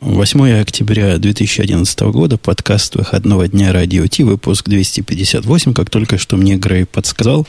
8 0.00 0.62
октября 0.62 1.18
2011 1.18 2.00
года, 2.00 2.38
подкаст 2.38 2.96
выходного 2.96 3.46
дня 3.48 3.70
Радио 3.70 4.06
Ти, 4.06 4.24
выпуск 4.24 4.66
258, 4.66 5.74
как 5.74 5.90
только 5.90 6.16
что 6.16 6.38
мне 6.38 6.56
Грей 6.56 6.86
подсказал. 6.86 7.46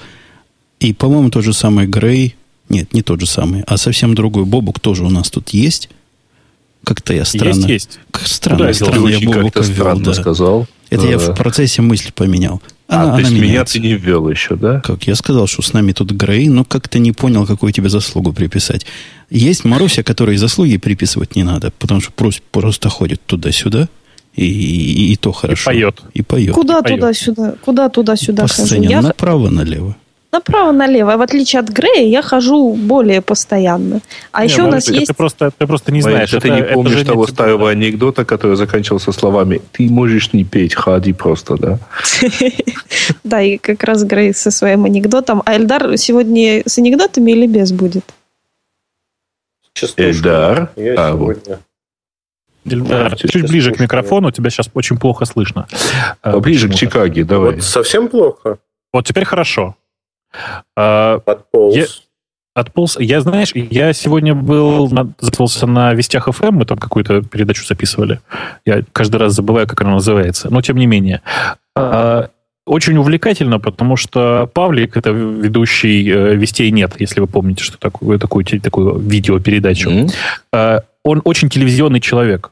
И, 0.82 0.92
по-моему, 0.94 1.30
тот 1.30 1.46
же 1.46 1.54
самый 1.54 1.88
Грей, 1.88 2.36
нет, 2.68 2.94
не 2.94 3.04
тот 3.04 3.22
же 3.22 3.26
самый, 3.26 3.64
а 3.68 3.78
совсем 3.78 4.16
другой 4.16 4.44
Бобук 4.44 4.82
тоже 4.82 5.06
у 5.06 5.10
нас 5.10 5.30
тут 5.30 5.52
есть. 5.52 5.90
Как-то 6.84 7.14
я 7.14 7.24
странно... 7.24 7.68
Есть, 7.68 7.70
есть. 7.70 8.00
Странно, 8.26 8.66
Куда 8.66 8.74
странно 8.74 9.08
я 9.08 9.20
Бобука 9.22 9.62
ввел, 9.62 9.74
странно 9.74 10.04
да. 10.04 10.14
сказал. 10.14 10.68
Это 10.90 11.08
я 11.08 11.14
Э, 11.14 11.18
в 11.20 11.34
процессе 11.36 11.82
мысли 11.82 12.12
поменял. 12.12 12.62
Она, 12.92 13.14
а, 13.14 13.16
то 13.16 13.20
есть 13.22 13.32
меня 13.32 13.44
меняется. 13.44 13.74
ты 13.76 13.80
не 13.80 13.94
ввел 13.96 14.30
еще, 14.30 14.56
да? 14.56 14.82
Как 14.82 15.04
я 15.08 15.16
сказал, 15.16 15.48
что 15.48 15.62
с 15.62 15.74
нами 15.74 15.92
тут 15.94 16.12
Грей, 16.12 16.50
но 16.50 16.64
как-то 16.66 17.00
не 17.00 17.12
понял, 17.12 17.46
какую 17.48 17.72
тебе 17.72 17.90
заслугу 17.90 18.34
приписать. 18.34 18.86
Есть 19.30 19.64
Маруся, 19.64 20.04
которой 20.04 20.36
заслуги 20.38 20.78
приписывать 20.78 21.36
не 21.36 21.44
надо, 21.44 21.72
потому 21.80 22.02
что 22.02 22.12
просто, 22.12 22.42
просто 22.52 22.90
ходит 22.90 23.22
туда-сюда, 23.26 23.88
и, 24.36 24.46
и- 24.46 25.14
и 25.14 25.16
то 25.16 25.32
хорошо. 25.32 25.72
поет. 25.72 26.02
И 26.14 26.22
поет. 26.22 26.54
Куда 26.54 26.82
туда-сюда? 26.82 27.56
Куда 27.64 27.90
туда-сюда 27.90 28.44
По 28.44 28.50
сцене 28.50 28.88
Я 28.90 29.02
направо-налево. 29.02 29.96
Направо-налево. 30.32 31.18
В 31.18 31.22
отличие 31.22 31.60
от 31.60 31.70
Грея, 31.70 32.08
я 32.08 32.22
хожу 32.22 32.74
более 32.76 33.22
постоянно. 33.22 34.02
А 34.32 34.42
Не, 34.46 34.50
еще 34.52 34.64
у 34.64 34.68
нас 34.68 34.88
быть, 34.88 34.96
есть... 34.96 35.08
Ты 35.08 35.14
просто, 35.14 35.52
ты 35.58 35.68
просто 35.68 35.92
не 35.92 36.02
Марин, 36.02 36.28
знаешь. 36.28 36.30
ты 36.30 36.50
не 36.50 36.60
это 36.62 36.74
помнишь 36.74 36.98
же 37.00 37.06
того 37.06 37.26
не- 37.26 37.32
старого 37.32 37.70
анекдота, 37.70 38.26
который 38.26 38.56
заканчивался 38.56 39.12
словами 39.12 39.62
«Ты 39.72 39.90
можешь 39.90 40.34
не 40.34 40.44
петь, 40.44 40.74
ходи 40.76 41.14
просто», 41.14 41.58
да? 41.58 41.80
Да, 43.24 43.42
и 43.42 43.58
как 43.58 43.84
раз 43.84 44.04
Грей 44.04 44.34
со 44.34 44.52
своим 44.52 44.86
анекдотом. 44.86 45.42
А 45.46 45.56
Эльдар 45.56 45.98
сегодня 45.98 46.64
с 46.66 46.78
анекдотами 46.78 47.32
или 47.32 47.48
без 47.48 47.72
будет? 47.72 48.06
Эльдар. 49.98 50.72
Я 50.76 50.94
А, 50.98 51.16
вот. 51.16 51.40
Да, 52.64 53.10
чуть 53.12 53.32
сейчас 53.32 53.50
ближе 53.50 53.74
к 53.74 53.80
микрофону, 53.80 54.32
тебя 54.32 54.50
сейчас 54.50 54.70
очень 54.74 54.98
плохо 54.98 55.26
слышно. 55.26 55.68
А, 56.22 56.34
Поближе 56.34 56.70
к. 56.70 56.76
Чикаге, 56.76 57.24
давай. 57.24 57.56
Вот 57.56 57.64
совсем 57.64 58.08
плохо? 58.08 58.60
Вот 58.94 59.06
теперь 59.06 59.26
хорошо. 59.26 59.76
А, 60.76 61.20
Подполз. 61.20 61.76
Я- 61.76 61.86
Отполз. 62.54 62.98
Я, 63.00 63.22
знаешь, 63.22 63.52
я 63.56 63.94
сегодня 63.94 64.36
был, 64.36 64.90
на- 64.90 65.14
записывался 65.20 65.68
на 65.68 65.94
Вестях 65.94 66.28
ФМ, 66.30 66.52
мы 66.56 66.66
там 66.66 66.78
какую-то 66.78 67.22
передачу 67.22 67.66
записывали. 67.66 68.20
Я 68.66 68.84
каждый 68.92 69.18
раз 69.18 69.34
забываю, 69.34 69.68
как 69.68 69.82
она 69.82 69.92
называется. 69.92 70.50
Но 70.50 70.62
тем 70.62 70.76
не 70.78 70.86
менее. 70.86 71.22
А, 71.76 72.30
Очень 72.68 72.96
увлекательно, 72.98 73.60
потому 73.60 73.96
что 73.98 74.48
Павлик, 74.54 74.96
это 74.96 75.10
ведущий 75.10 76.08
э, 76.10 76.36
«Вестей 76.36 76.70
нет», 76.72 76.94
если 77.00 77.20
вы 77.20 77.26
помните, 77.28 77.64
что 77.64 77.78
такое, 77.80 78.20
такую, 78.20 78.46
такую 78.46 79.00
видеопередачу. 79.00 79.90
Э, 80.54 80.80
Он 81.04 81.22
очень 81.24 81.50
телевизионный 81.50 82.00
человек. 82.00 82.52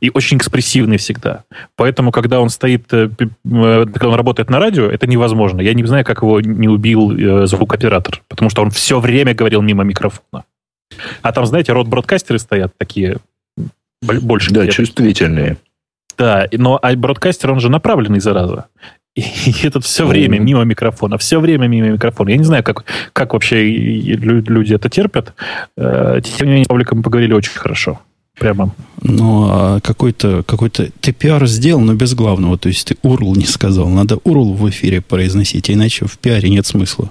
И 0.00 0.10
очень 0.14 0.36
экспрессивный 0.36 0.98
всегда. 0.98 1.42
Поэтому, 1.76 2.12
когда 2.12 2.40
он 2.40 2.48
стоит, 2.48 2.92
э, 2.92 3.08
э, 3.18 3.84
когда 3.86 4.08
он 4.08 4.14
работает 4.14 4.48
на 4.50 4.60
радио, 4.60 4.86
это 4.86 5.06
невозможно. 5.08 5.60
Я 5.60 5.74
не 5.74 5.82
знаю, 5.84 6.04
как 6.04 6.22
его 6.22 6.40
не 6.40 6.68
убил 6.68 7.10
э, 7.10 7.46
звукоператор. 7.46 8.22
Потому 8.28 8.50
что 8.50 8.62
он 8.62 8.70
все 8.70 9.00
время 9.00 9.34
говорил 9.34 9.62
мимо 9.62 9.82
микрофона. 9.82 10.44
А 11.22 11.32
там, 11.32 11.44
знаете, 11.46 11.72
рот-бродкастеры 11.72 12.38
стоят 12.38 12.72
такие 12.78 13.16
больше. 14.02 14.52
Да, 14.52 14.66
чувствительные. 14.68 15.56
Да, 16.16 16.44
и- 16.44 16.56
но 16.56 16.78
а 16.80 16.94
бродкастер, 16.94 17.50
он 17.50 17.58
же 17.58 17.68
направленный, 17.68 18.20
зараза. 18.20 18.66
И, 19.16 19.22
этот 19.64 19.84
все 19.84 20.06
время 20.06 20.38
мимо 20.38 20.62
микрофона, 20.62 21.18
все 21.18 21.40
время 21.40 21.66
мимо 21.66 21.88
микрофона. 21.88 22.28
Я 22.30 22.36
не 22.36 22.44
знаю, 22.44 22.62
как, 22.62 22.84
как 23.12 23.32
вообще 23.32 23.68
и- 23.68 24.00
и 24.12 24.12
лю- 24.16 24.44
люди 24.46 24.74
это 24.74 24.88
терпят. 24.88 25.34
Тем 25.76 26.22
не 26.46 26.46
менее, 26.46 26.64
с 26.64 26.68
Павликом 26.68 26.98
мы 26.98 27.02
поговорили 27.04 27.32
очень 27.32 27.52
хорошо. 27.58 28.00
Прямо. 28.38 28.74
Ну, 29.02 29.46
а 29.48 29.80
какой-то, 29.80 30.42
какой-то... 30.44 30.90
Ты 31.00 31.12
пиар 31.12 31.46
сделал, 31.46 31.80
но 31.80 31.94
без 31.94 32.14
главного. 32.14 32.58
То 32.58 32.68
есть 32.68 32.86
ты 32.88 32.94
URL 33.02 33.36
не 33.36 33.46
сказал. 33.46 33.88
Надо 33.88 34.16
URL 34.16 34.54
в 34.54 34.68
эфире 34.70 35.00
произносить, 35.00 35.70
иначе 35.70 36.06
в 36.06 36.18
пиаре 36.18 36.50
нет 36.50 36.66
смысла. 36.66 37.10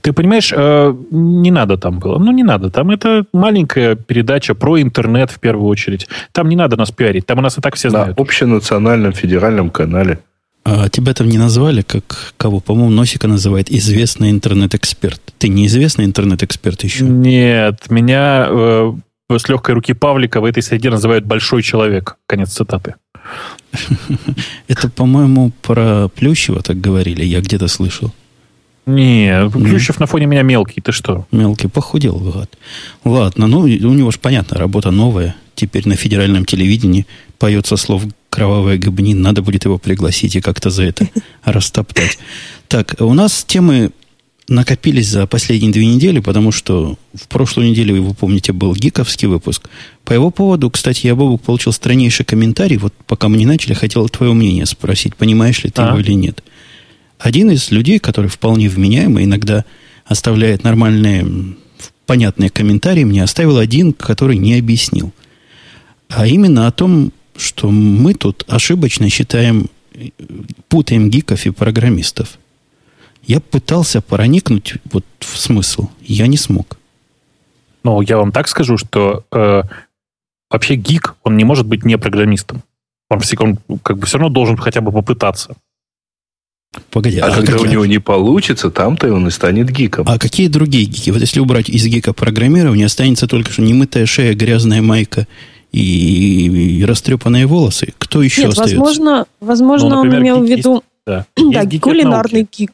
Ты 0.00 0.12
понимаешь, 0.12 0.52
э, 0.54 0.94
не 1.10 1.50
надо 1.50 1.76
там 1.76 1.98
было. 1.98 2.18
Ну, 2.18 2.32
не 2.32 2.42
надо. 2.42 2.70
Там 2.70 2.90
это 2.90 3.24
маленькая 3.32 3.94
передача 3.94 4.54
про 4.54 4.80
интернет 4.80 5.30
в 5.30 5.38
первую 5.38 5.66
очередь. 5.68 6.08
Там 6.32 6.48
не 6.48 6.56
надо 6.56 6.76
нас 6.76 6.90
пиарить. 6.90 7.26
Там 7.26 7.38
у 7.38 7.42
нас 7.42 7.58
и 7.58 7.60
так 7.60 7.74
все 7.74 7.88
На 7.88 8.02
знают. 8.04 8.20
общенациональном 8.20 9.12
федеральном 9.12 9.70
канале. 9.70 10.18
А 10.64 10.88
тебя 10.88 11.12
там 11.12 11.28
не 11.28 11.38
назвали, 11.38 11.82
как 11.82 12.34
кого? 12.36 12.60
По-моему, 12.60 12.90
Носика 12.90 13.26
называет 13.28 13.70
известный 13.70 14.30
интернет-эксперт. 14.30 15.20
Ты 15.38 15.48
неизвестный 15.48 16.04
интернет-эксперт 16.04 16.84
еще? 16.84 17.04
Нет, 17.04 17.90
меня 17.90 18.46
э, 18.48 18.92
с 19.38 19.48
легкой 19.48 19.74
руки 19.74 19.92
Павлика 19.92 20.40
в 20.40 20.44
этой 20.44 20.62
среде 20.62 20.90
называют 20.90 21.24
большой 21.24 21.62
человек. 21.62 22.16
Конец 22.26 22.50
цитаты. 22.50 22.94
Это, 24.68 24.88
по-моему, 24.88 25.52
про 25.62 26.08
Плющева 26.08 26.62
так 26.62 26.80
говорили. 26.80 27.24
Я 27.24 27.40
где-то 27.40 27.68
слышал. 27.68 28.12
Не, 28.84 29.48
Плющев 29.50 30.00
на 30.00 30.06
фоне 30.06 30.26
меня 30.26 30.42
мелкий. 30.42 30.80
Ты 30.80 30.92
что? 30.92 31.26
Мелкий 31.30 31.68
похудел, 31.68 32.18
гад. 32.18 32.50
Ладно, 33.04 33.46
ну, 33.46 33.60
у 33.60 33.66
него 33.66 34.10
же, 34.10 34.18
понятно, 34.18 34.58
работа 34.58 34.90
новая. 34.90 35.36
Теперь 35.54 35.88
на 35.88 35.94
федеральном 35.94 36.44
телевидении 36.44 37.06
поется 37.38 37.76
слов 37.76 38.02
«кровавая 38.30 38.78
гобнин». 38.78 39.20
Надо 39.20 39.42
будет 39.42 39.64
его 39.64 39.78
пригласить 39.78 40.34
и 40.34 40.40
как-то 40.40 40.70
за 40.70 40.84
это 40.84 41.08
растоптать. 41.44 42.18
Так, 42.68 42.96
у 42.98 43.14
нас 43.14 43.44
темы 43.44 43.92
накопились 44.48 45.08
за 45.08 45.26
последние 45.26 45.72
две 45.72 45.86
недели, 45.86 46.20
потому 46.20 46.52
что 46.52 46.98
в 47.14 47.28
прошлую 47.28 47.70
неделю, 47.70 48.02
вы 48.02 48.14
помните, 48.14 48.52
был 48.52 48.74
гиковский 48.74 49.28
выпуск. 49.28 49.68
По 50.04 50.12
его 50.12 50.30
поводу, 50.30 50.70
кстати, 50.70 51.06
я, 51.06 51.14
Бобук, 51.14 51.42
получил 51.42 51.72
страннейший 51.72 52.26
комментарий. 52.26 52.76
Вот 52.76 52.92
пока 53.06 53.28
мы 53.28 53.36
не 53.36 53.46
начали, 53.46 53.72
хотел 53.72 54.08
твое 54.08 54.32
мнение 54.32 54.66
спросить, 54.66 55.16
понимаешь 55.16 55.62
ли 55.64 55.70
ты 55.70 55.82
А. 55.82 55.88
его 55.88 56.00
или 56.00 56.12
нет. 56.12 56.42
Один 57.18 57.50
из 57.50 57.70
людей, 57.70 57.98
который 57.98 58.28
вполне 58.28 58.68
вменяемый, 58.68 59.24
иногда 59.24 59.64
оставляет 60.04 60.64
нормальные, 60.64 61.54
понятные 62.06 62.50
комментарии, 62.50 63.04
мне 63.04 63.22
оставил 63.22 63.58
один, 63.58 63.92
который 63.92 64.36
не 64.38 64.58
объяснил. 64.58 65.12
А 66.08 66.26
именно 66.26 66.66
о 66.66 66.72
том, 66.72 67.12
что 67.36 67.70
мы 67.70 68.14
тут 68.14 68.44
ошибочно 68.48 69.08
считаем, 69.08 69.70
э, 69.94 70.08
путаем 70.68 71.10
гиков 71.10 71.46
и 71.46 71.50
программистов. 71.50 72.38
Я 73.24 73.40
пытался 73.40 74.00
проникнуть 74.00 74.74
вот 74.92 75.04
в 75.20 75.38
смысл. 75.38 75.88
Я 76.02 76.26
не 76.26 76.36
смог. 76.36 76.78
Ну, 77.84 78.00
я 78.00 78.16
вам 78.16 78.32
так 78.32 78.48
скажу, 78.48 78.76
что 78.78 79.24
э, 79.32 79.62
вообще 80.50 80.74
гик, 80.74 81.14
он 81.22 81.36
не 81.36 81.44
может 81.44 81.66
быть 81.66 81.84
не 81.84 81.98
программистом. 81.98 82.62
Он, 83.10 83.20
он 83.68 83.78
как 83.78 83.98
бы 83.98 84.06
все 84.06 84.18
равно 84.18 84.32
должен 84.32 84.56
хотя 84.56 84.80
бы 84.80 84.92
попытаться. 84.92 85.56
Погоди, 86.90 87.18
А, 87.18 87.26
а, 87.26 87.30
когда 87.32 87.52
какие, 87.52 87.66
у 87.66 87.70
него 87.70 87.86
не 87.86 87.98
получится, 87.98 88.70
там-то 88.70 89.12
он 89.12 89.28
и 89.28 89.30
станет 89.30 89.70
гиком. 89.70 90.06
а 90.08 90.18
какие 90.18 90.48
другие 90.48 90.86
гики? 90.86 91.10
Вот 91.10 91.20
если 91.20 91.38
убрать 91.40 91.68
из 91.68 91.84
гика 91.86 92.14
программирования, 92.14 92.86
останется 92.86 93.26
только 93.26 93.52
что 93.52 93.60
немытая 93.62 94.06
шея, 94.06 94.34
грязная 94.34 94.80
майка 94.80 95.26
и, 95.70 96.78
и 96.78 96.84
растрепанные 96.84 97.46
волосы. 97.46 97.92
Кто 97.98 98.22
еще 98.22 98.42
Нет, 98.42 98.50
остается? 98.52 98.78
возможно, 98.78 99.26
возможно 99.40 99.88
Ну, 99.90 99.96
например, 99.96 100.18
он 100.18 100.22
имел 100.24 100.40
в 100.40 100.48
виду 100.48 100.82
Да, 101.06 101.26
да, 101.36 101.42
Есть 101.60 101.68
гики 101.68 101.76
от 101.76 101.82
кулинарный 101.82 102.40
науки. 102.40 102.56
гик. 102.62 102.72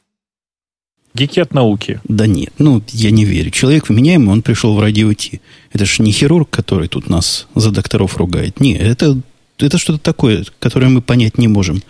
Гики 1.18 1.40
от 1.40 1.52
науки. 1.52 2.00
Да 2.04 2.28
нет, 2.28 2.52
ну, 2.58 2.80
я 2.88 3.10
не 3.10 3.24
верю. 3.24 3.50
Человек 3.50 3.88
вменяемый, 3.88 4.32
он 4.32 4.42
пришел 4.42 4.76
в 4.76 4.80
радио 4.80 5.12
Ти. 5.12 5.40
Это 5.72 5.84
же 5.84 6.02
не 6.02 6.12
хирург, 6.12 6.48
который 6.48 6.86
тут 6.86 7.08
нас 7.08 7.48
за 7.56 7.72
докторов 7.72 8.16
ругает. 8.16 8.60
Не, 8.60 8.76
это, 8.76 9.20
это 9.58 9.78
что-то 9.78 9.98
такое, 9.98 10.44
которое 10.60 10.88
мы 10.88 11.02
понять 11.02 11.36
не 11.36 11.48
можем 11.48 11.82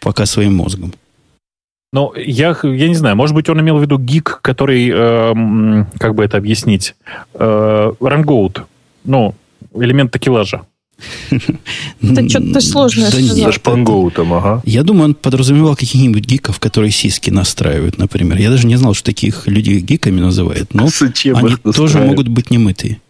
пока 0.00 0.26
своим 0.26 0.56
мозгом. 0.56 0.92
Ну, 1.92 2.12
я, 2.16 2.56
я 2.64 2.88
не 2.88 2.96
знаю, 2.96 3.14
может 3.14 3.36
быть, 3.36 3.48
он 3.48 3.60
имел 3.60 3.78
в 3.78 3.82
виду 3.82 3.96
гик, 3.96 4.40
который, 4.42 4.90
эм, 4.90 5.86
как 5.98 6.16
бы 6.16 6.24
это 6.24 6.36
объяснить, 6.36 6.96
э, 7.34 7.92
рангоут, 8.00 8.64
ну, 9.04 9.36
элемент 9.72 10.10
такелажа. 10.10 10.66
Это 12.02 12.28
что-то 12.28 12.60
сложное 12.60 13.10
Да 13.10 13.18
сказал. 13.20 13.52
шпангоу 13.52 14.10
там, 14.10 14.32
ага. 14.34 14.62
Я 14.64 14.82
думаю, 14.82 15.06
он 15.06 15.14
подразумевал 15.14 15.76
каких-нибудь 15.76 16.24
гиков, 16.24 16.58
которые 16.60 16.90
сиськи 16.92 17.30
настраивают, 17.30 17.98
например. 17.98 18.38
Я 18.38 18.50
даже 18.50 18.66
не 18.66 18.76
знал, 18.76 18.94
что 18.94 19.04
таких 19.06 19.46
людей 19.46 19.80
гиками 19.80 20.20
называют. 20.20 20.74
Но 20.74 20.88
Зачем 20.88 21.36
они 21.36 21.56
тоже 21.72 21.98
могут 22.00 22.28
быть 22.28 22.50
немытые. 22.50 23.00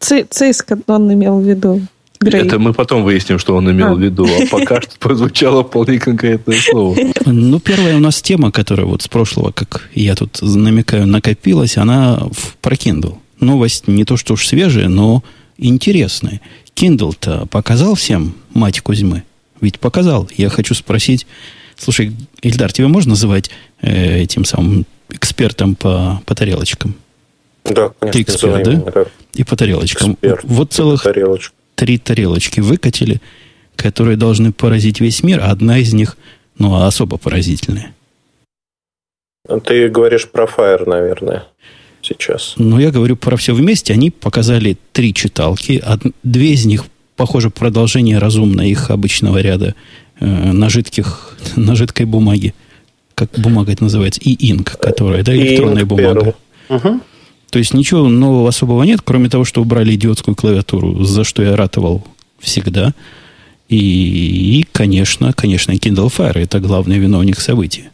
Ци- 0.00 0.26
Циска 0.28 0.78
он 0.86 1.12
имел 1.12 1.40
в 1.40 1.44
виду. 1.48 1.82
Грей. 2.18 2.42
Это 2.42 2.58
мы 2.58 2.72
потом 2.72 3.04
выясним, 3.04 3.38
что 3.38 3.54
он 3.56 3.70
имел 3.70 3.88
А. 3.88 3.94
в 3.94 4.00
виду. 4.00 4.26
А 4.26 4.46
пока 4.50 4.80
что 4.80 4.92
прозвучало 4.98 5.64
вполне 5.64 5.98
конкретное 5.98 6.58
слово. 6.58 6.96
Ну, 7.26 7.60
первая 7.60 7.96
у 7.96 8.00
нас 8.00 8.22
тема, 8.22 8.50
которая 8.50 8.86
вот 8.86 9.02
с 9.02 9.08
прошлого, 9.08 9.52
как 9.52 9.90
я 9.94 10.14
тут 10.14 10.38
намекаю, 10.40 11.06
накопилась, 11.06 11.76
она 11.76 12.16
в, 12.32 12.56
про 12.62 12.74
Kindle. 12.74 13.16
Новость 13.38 13.86
не 13.86 14.04
то, 14.04 14.16
что 14.16 14.32
уж 14.34 14.46
свежая, 14.46 14.88
но 14.88 15.22
интересная. 15.58 16.40
Kindle-то 16.74 17.46
показал 17.46 17.94
всем 17.94 18.34
мать 18.52 18.80
Кузьмы? 18.80 19.22
Ведь 19.60 19.78
показал. 19.80 20.28
Я 20.36 20.48
хочу 20.50 20.74
спросить, 20.74 21.26
слушай, 21.76 22.12
Ильдар, 22.42 22.72
тебя 22.72 22.88
можно 22.88 23.10
называть 23.10 23.50
э, 23.80 24.18
этим 24.20 24.44
самым 24.44 24.84
экспертом 25.08 25.74
по, 25.74 26.20
по 26.26 26.34
тарелочкам? 26.34 26.94
Да, 27.64 27.90
конечно, 27.98 28.12
Ты 28.12 28.22
эксперт, 28.22 28.64
да? 28.64 28.72
меня 28.72 28.90
как 28.90 29.08
И 29.34 29.44
по 29.44 29.56
тарелочкам. 29.56 30.12
эксперт 30.12 30.44
Вот 30.44 30.72
целых 30.72 31.02
тарелочку. 31.02 31.54
три 31.74 31.98
тарелочки 31.98 32.60
выкатили, 32.60 33.20
которые 33.76 34.16
должны 34.16 34.52
поразить 34.52 35.00
весь 35.00 35.22
мир, 35.22 35.40
а 35.40 35.50
одна 35.50 35.78
из 35.78 35.92
них, 35.94 36.16
ну, 36.58 36.82
особо 36.82 37.16
поразительная. 37.18 37.92
Ты 39.64 39.88
говоришь 39.88 40.28
про 40.28 40.44
Fire, 40.46 40.88
наверное, 40.88 41.44
сейчас. 42.06 42.54
Ну, 42.56 42.78
я 42.78 42.90
говорю 42.90 43.16
про 43.16 43.36
все 43.36 43.54
вместе. 43.54 43.92
Они 43.92 44.10
показали 44.10 44.76
три 44.92 45.12
читалки. 45.12 45.82
Две 46.22 46.52
из 46.52 46.64
них, 46.64 46.84
похоже, 47.16 47.50
продолжение 47.50 48.18
разумно 48.18 48.62
их 48.62 48.90
обычного 48.90 49.38
ряда 49.38 49.74
э, 50.20 50.26
на, 50.52 50.68
жидких, 50.68 51.36
на 51.56 51.74
жидкой 51.74 52.06
бумаге. 52.06 52.54
Как 53.14 53.30
бумага 53.38 53.72
это 53.72 53.84
называется? 53.84 54.20
И 54.22 54.50
инк, 54.50 54.78
которая, 54.78 55.22
да, 55.22 55.34
электронная 55.34 55.84
бумага. 55.84 56.34
То 57.50 57.58
есть 57.58 57.72
ничего 57.72 58.08
нового 58.08 58.48
особого 58.48 58.82
нет, 58.82 59.00
кроме 59.02 59.28
того, 59.28 59.44
что 59.44 59.62
убрали 59.62 59.94
идиотскую 59.94 60.34
клавиатуру, 60.34 61.04
за 61.04 61.24
что 61.24 61.42
я 61.42 61.56
ратовал 61.56 62.04
всегда. 62.38 62.92
И, 63.68 64.60
и, 64.60 64.66
конечно, 64.70 65.32
конечно, 65.32 65.72
Kindle 65.72 66.12
Fire 66.14 66.38
это 66.38 66.60
главный 66.60 66.98
виновник 66.98 67.40
событий. 67.40 67.84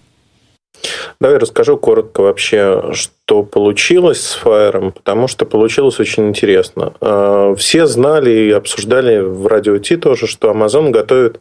Давай 1.20 1.38
расскажу 1.38 1.76
коротко 1.76 2.22
вообще, 2.22 2.92
что 2.92 3.42
получилось 3.42 4.20
с 4.20 4.38
Fire, 4.42 4.92
потому 4.92 5.28
что 5.28 5.46
получилось 5.46 6.00
очень 6.00 6.28
интересно. 6.28 6.92
Э, 7.00 7.54
Все 7.56 7.86
знали 7.86 8.30
и 8.30 8.50
обсуждали 8.50 9.20
в 9.20 9.46
радио 9.46 9.78
Ти 9.78 9.96
тоже, 9.96 10.26
что 10.26 10.50
Amazon 10.50 10.90
готовит 10.90 11.40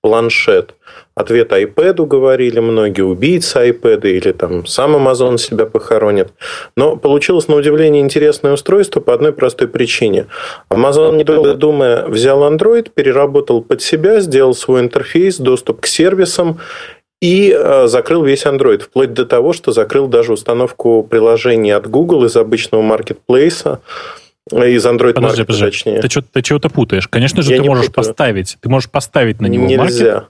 планшет. 0.00 0.74
Ответ 1.14 1.50
iPad 1.50 2.06
говорили 2.06 2.60
многие, 2.60 3.02
убийца 3.02 3.66
iPad 3.66 4.08
или 4.08 4.30
там 4.30 4.66
сам 4.66 4.94
Amazon 4.94 5.36
себя 5.36 5.66
похоронит. 5.66 6.28
Но 6.76 6.96
получилось 6.96 7.48
на 7.48 7.56
удивление 7.56 8.00
интересное 8.00 8.52
устройство 8.52 9.00
по 9.00 9.12
одной 9.12 9.32
простой 9.32 9.66
причине. 9.66 10.26
Amazon, 10.70 11.16
недолго 11.16 11.54
думая, 11.54 12.06
взял 12.06 12.44
Android, 12.44 12.90
переработал 12.94 13.62
под 13.62 13.82
себя, 13.82 14.20
сделал 14.20 14.54
свой 14.54 14.80
интерфейс, 14.80 15.38
доступ 15.38 15.80
к 15.80 15.86
сервисам 15.86 16.60
и 17.20 17.50
э, 17.56 17.86
закрыл 17.88 18.22
весь 18.24 18.44
Android, 18.46 18.80
вплоть 18.80 19.12
до 19.12 19.24
того, 19.26 19.52
что 19.52 19.72
закрыл 19.72 20.06
даже 20.08 20.32
установку 20.32 21.02
приложений 21.02 21.72
от 21.72 21.88
Google 21.88 22.24
из 22.24 22.36
обычного 22.36 22.82
маркетплейса, 22.82 23.80
э, 24.52 24.70
из 24.70 24.86
Android 24.86 25.14
Подожди, 25.14 25.42
Market, 25.42 25.46
подожди. 25.46 25.64
точнее. 25.64 26.00
Ты, 26.00 26.08
что, 26.08 26.22
ты 26.22 26.42
чего-то 26.42 26.68
путаешь. 26.68 27.08
Конечно 27.08 27.42
же, 27.42 27.50
Я 27.50 27.56
ты 27.58 27.62
не 27.64 27.68
можешь 27.68 27.86
путаю. 27.86 28.04
поставить. 28.06 28.56
Ты 28.60 28.68
можешь 28.68 28.88
поставить 28.90 29.40
на 29.40 29.46
него 29.46 29.64
маркет. 29.64 29.80
Нельзя. 29.94 30.28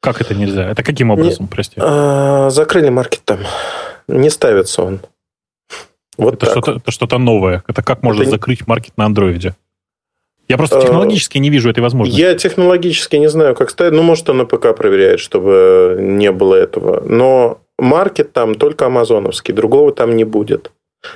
Как 0.00 0.20
это 0.20 0.34
нельзя? 0.34 0.68
Это 0.70 0.82
каким 0.82 1.10
образом, 1.10 1.46
прости? 1.48 1.76
А, 1.78 2.50
закрыли 2.50 2.88
маркет 2.90 3.22
там. 3.24 3.38
Не 4.08 4.28
ставится 4.28 4.82
он. 4.82 5.00
Вот 6.18 6.34
Это 6.34 6.46
что-то, 6.46 6.80
что-то 6.90 7.18
новое. 7.18 7.64
Это 7.66 7.82
как 7.82 8.02
можно 8.02 8.22
Это 8.22 8.30
не- 8.30 8.36
закрыть 8.36 8.66
маркет 8.66 8.92
на 8.96 9.06
андроиде? 9.06 9.54
Я 10.48 10.56
просто 10.56 10.78
Э, 10.78 10.82
технологически 10.82 11.38
не 11.38 11.50
вижу 11.50 11.70
этой 11.70 11.80
возможности. 11.80 12.20
Я 12.20 12.34
технологически 12.34 13.16
не 13.16 13.28
знаю, 13.28 13.54
как 13.54 13.70
ставить. 13.70 13.94
Ну, 13.94 14.02
может, 14.02 14.28
он 14.28 14.38
на 14.38 14.44
ПК 14.44 14.74
проверяет, 14.76 15.20
чтобы 15.20 15.96
не 16.00 16.30
было 16.32 16.54
этого. 16.54 17.02
Но 17.06 17.58
маркет 17.78 18.32
там 18.32 18.54
только 18.54 18.86
амазоновский, 18.86 19.54
другого 19.54 19.92
там 19.92 20.16
не 20.16 20.24
будет. 20.24 20.70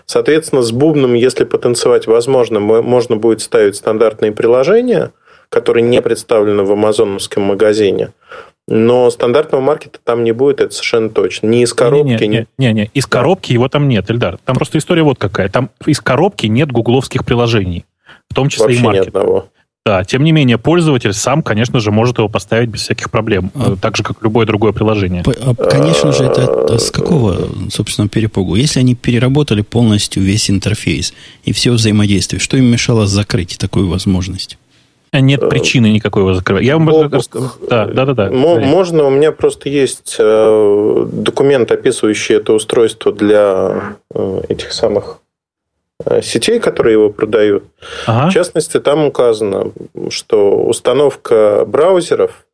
Соответственно, 0.06 0.62
с 0.62 0.72
бубном, 0.72 1.14
если 1.14 1.44
потанцевать 1.44 2.06
возможно, 2.06 2.60
мо- 2.60 2.82
можно 2.82 3.16
будет 3.16 3.40
ставить 3.40 3.76
стандартные 3.76 4.32
приложения, 4.32 5.12
которые 5.48 5.82
не 5.82 6.02
представлены 6.02 6.62
в 6.62 6.72
амазоновском 6.72 7.42
магазине. 7.42 8.10
Но 8.66 9.10
стандартного 9.10 9.62
маркета 9.62 9.98
там 10.04 10.24
не 10.24 10.32
будет, 10.32 10.60
это 10.60 10.74
совершенно 10.74 11.08
точно. 11.08 11.46
Ни 11.46 11.62
из 11.62 11.72
коробки, 11.72 12.24
ни... 12.24 12.46
Не-не, 12.58 12.90
из 12.92 13.06
коробки 13.06 13.52
его 13.52 13.68
там 13.70 13.88
нет, 13.88 14.10
Эльдар. 14.10 14.36
Там 14.44 14.56
просто 14.56 14.76
история 14.76 15.02
вот 15.02 15.18
какая. 15.18 15.48
Там 15.48 15.70
из 15.86 16.00
коробки 16.00 16.46
нет 16.48 16.70
гугловских 16.70 17.24
приложений, 17.24 17.86
в 18.30 18.34
том 18.34 18.48
числе 18.48 18.64
и 18.66 18.68
вообще 18.68 18.80
ни 18.82 18.86
маркет. 18.86 19.08
одного. 19.08 19.48
Да, 19.86 20.04
тем 20.04 20.22
не 20.22 20.32
менее, 20.32 20.58
пользователь 20.58 21.14
сам, 21.14 21.42
конечно 21.42 21.80
же, 21.80 21.90
может 21.90 22.18
его 22.18 22.28
поставить 22.28 22.68
без 22.68 22.82
всяких 22.82 23.10
проблем, 23.10 23.50
А. 23.54 23.72
э, 23.72 23.76
так 23.80 23.96
же, 23.96 24.02
как 24.02 24.22
любое 24.22 24.44
другое 24.44 24.72
приложение. 24.72 25.22
А, 25.26 25.54
Конечно 25.54 26.12
же, 26.12 26.24
это 26.24 26.64
от- 26.74 26.82
с 26.82 26.90
какого, 26.90 27.48
собственно, 27.70 28.06
перепугу? 28.08 28.54
Если 28.54 28.80
они 28.80 28.94
переработали 28.94 29.62
полностью 29.62 30.22
весь 30.22 30.50
интерфейс 30.50 31.14
и 31.44 31.52
все 31.54 31.70
взаимодействие, 31.70 32.38
что 32.38 32.58
им 32.58 32.66
мешало 32.66 33.06
закрыть 33.06 33.56
такую 33.58 33.88
возможность? 33.88 34.58
А 35.10 35.20
Нет 35.20 35.48
причины 35.48 35.90
никакой 35.90 36.20
его 36.20 36.34
закрывать. 36.34 36.64
Я 36.66 36.76
вам 36.76 36.90
расскажу. 37.10 37.48
Да, 37.70 37.86
да, 37.86 38.04
да. 38.04 38.12
да. 38.12 38.30
Мо- 38.30 38.60
Можно, 38.60 39.04
у 39.04 39.10
меня 39.10 39.32
просто 39.32 39.70
есть 39.70 40.16
э, 40.18 41.06
документ, 41.10 41.72
описывающий 41.72 42.34
это 42.34 42.52
устройство 42.52 43.10
для 43.10 43.94
э, 44.14 44.40
этих 44.50 44.72
самых 44.74 45.20
э, 45.24 45.27
сетей, 46.22 46.60
которые 46.60 46.94
его 46.94 47.10
продают. 47.10 47.64
Ага. 48.06 48.30
В 48.30 48.32
частности, 48.32 48.78
там 48.80 49.04
указано, 49.04 49.72
что 50.10 50.64
установка 50.64 51.64
браузеров 51.66 52.46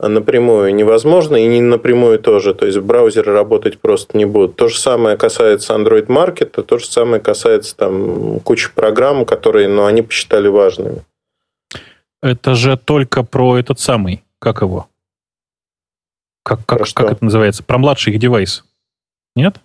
напрямую 0.00 0.74
невозможна 0.74 1.36
и 1.36 1.46
не 1.46 1.60
напрямую 1.60 2.18
тоже. 2.20 2.54
То 2.54 2.66
есть 2.66 2.78
браузеры 2.78 3.32
работать 3.32 3.78
просто 3.80 4.16
не 4.16 4.26
будут. 4.26 4.56
То 4.56 4.68
же 4.68 4.78
самое 4.78 5.16
касается 5.16 5.74
Android 5.74 6.06
Market, 6.06 6.62
то 6.62 6.78
же 6.78 6.86
самое 6.86 7.20
касается 7.20 7.76
там 7.76 8.40
кучи 8.40 8.70
программ, 8.72 9.24
которые 9.24 9.68
ну, 9.68 9.86
они 9.86 10.02
посчитали 10.02 10.48
важными. 10.48 11.02
Это 12.22 12.54
же 12.54 12.76
только 12.76 13.22
про 13.22 13.58
этот 13.58 13.80
самый, 13.80 14.22
как 14.38 14.62
его? 14.62 14.88
Как, 16.44 16.64
как, 16.64 16.86
как 16.94 17.12
это 17.12 17.24
называется? 17.24 17.62
Про 17.62 17.78
младший 17.78 18.16
девайс. 18.16 18.64
Нет? 19.36 19.56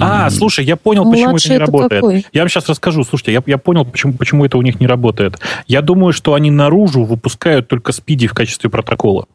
А, 0.00 0.30
слушай, 0.30 0.64
я 0.64 0.76
понял, 0.76 1.02
почему 1.10 1.22
это 1.22 1.30
Младший 1.30 1.50
не 1.50 1.56
это 1.56 1.64
работает. 1.66 2.02
какой? 2.02 2.26
Я 2.32 2.42
вам 2.42 2.48
сейчас 2.48 2.68
расскажу. 2.68 3.04
Слушайте, 3.04 3.32
я, 3.32 3.42
я 3.46 3.58
понял, 3.58 3.84
почему, 3.84 4.12
почему 4.14 4.44
это 4.44 4.58
у 4.58 4.62
них 4.62 4.80
не 4.80 4.86
работает. 4.86 5.38
Я 5.66 5.82
думаю, 5.82 6.12
что 6.12 6.34
они 6.34 6.50
наружу 6.50 7.04
выпускают 7.04 7.68
только 7.68 7.92
спиди 7.92 8.26
в 8.26 8.34
качестве 8.34 8.70
протокола. 8.70 9.26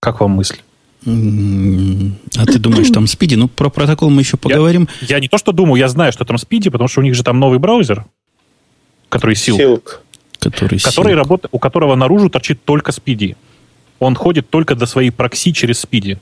Как 0.00 0.20
вам 0.20 0.32
мысль? 0.32 0.56
А 1.04 2.46
ты 2.46 2.58
думаешь, 2.58 2.90
там 2.90 3.06
спиди? 3.06 3.34
Ну, 3.34 3.48
про 3.48 3.70
протокол 3.70 4.10
мы 4.10 4.22
еще 4.22 4.36
поговорим. 4.36 4.88
Я 5.00 5.20
не 5.20 5.28
то 5.28 5.38
что 5.38 5.52
думаю, 5.52 5.78
я 5.78 5.88
знаю, 5.88 6.12
что 6.12 6.24
там 6.24 6.38
спиди, 6.38 6.70
потому 6.70 6.88
что 6.88 7.00
у 7.00 7.04
них 7.04 7.14
же 7.14 7.22
там 7.22 7.38
новый 7.38 7.58
браузер, 7.58 8.04
который 9.08 9.34
сил, 9.36 9.58
Silk. 9.58 10.00
Который, 10.38 10.78
который 10.78 11.10
сил- 11.12 11.16
работа- 11.16 11.48
у 11.52 11.58
которого 11.58 11.94
наружу 11.96 12.30
торчит 12.30 12.64
только 12.64 12.92
спиди. 12.92 13.36
Он 13.98 14.14
ходит 14.14 14.48
только 14.48 14.74
до 14.74 14.86
своей 14.86 15.10
прокси 15.10 15.52
через 15.52 15.80
спиди. 15.80 16.18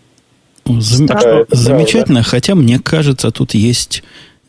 Зам- 0.81 1.07
Так 1.09 1.21
что- 1.21 1.47
Замечательно, 1.51 2.23
хотя 2.23 2.55
мне 2.55 2.79
кажется, 2.79 3.31
тут 3.31 3.55
есть 3.55 4.03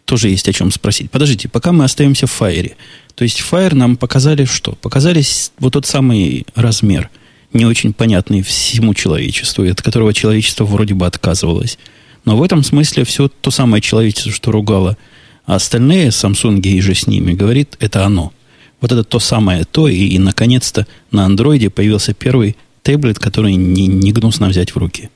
тоже 0.05 0.29
есть 0.29 0.49
о 0.49 0.53
чем 0.53 0.71
спросить. 0.71 1.11
Подождите, 1.11 1.47
пока 1.49 1.71
мы 1.71 1.83
остаемся 1.83 2.25
в 2.25 2.41
Fire. 2.41 2.71
То 3.13 3.23
есть 3.23 3.43
Fire 3.47 3.75
нам 3.75 3.95
показали 3.95 4.45
что? 4.45 4.71
Показали 4.71 5.23
вот 5.59 5.73
тот 5.73 5.85
самый 5.85 6.47
размер, 6.55 7.11
не 7.53 7.65
очень 7.65 7.93
понятный 7.93 8.41
всему 8.41 8.95
человечеству, 8.95 9.63
от 9.69 9.81
которого 9.83 10.11
человечество 10.13 10.65
вроде 10.65 10.95
бы 10.95 11.05
отказывалось. 11.05 11.77
Но 12.25 12.37
в 12.37 12.43
этом 12.43 12.63
смысле 12.63 13.03
все 13.05 13.27
то 13.27 13.51
самое 13.51 13.81
человечество, 13.81 14.31
что 14.31 14.51
ругало, 14.51 14.97
а 15.45 15.55
остальные 15.55 16.09
Samsung 16.09 16.59
и 16.61 16.81
же 16.81 16.95
с 16.95 17.05
ними, 17.05 17.33
говорит, 17.33 17.75
это 17.79 18.03
оно. 18.03 18.33
Вот 18.81 18.91
это 18.91 19.03
то 19.03 19.19
самое 19.19 19.63
то, 19.65 19.87
и, 19.87 19.95
и, 20.07 20.17
наконец-то 20.17 20.87
на 21.11 21.25
андроиде 21.25 21.69
появился 21.69 22.13
первый 22.13 22.55
таблет, 22.81 23.19
который 23.19 23.53
не, 23.55 23.85
не 23.87 24.11
гнусно 24.11 24.47
взять 24.49 24.73
в 24.73 24.77
руки. 24.77 25.09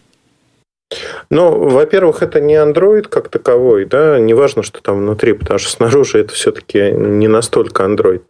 Ну, 1.29 1.69
во-первых, 1.69 2.21
это 2.23 2.39
не 2.39 2.55
Android 2.55 3.07
как 3.07 3.29
таковой, 3.29 3.85
да, 3.85 4.19
неважно, 4.19 4.63
что 4.63 4.81
там 4.81 4.99
внутри, 4.99 5.33
потому 5.33 5.59
что 5.59 5.69
снаружи 5.69 6.19
это 6.19 6.33
все-таки 6.33 6.91
не 6.91 7.27
настолько 7.27 7.83
Android. 7.83 8.21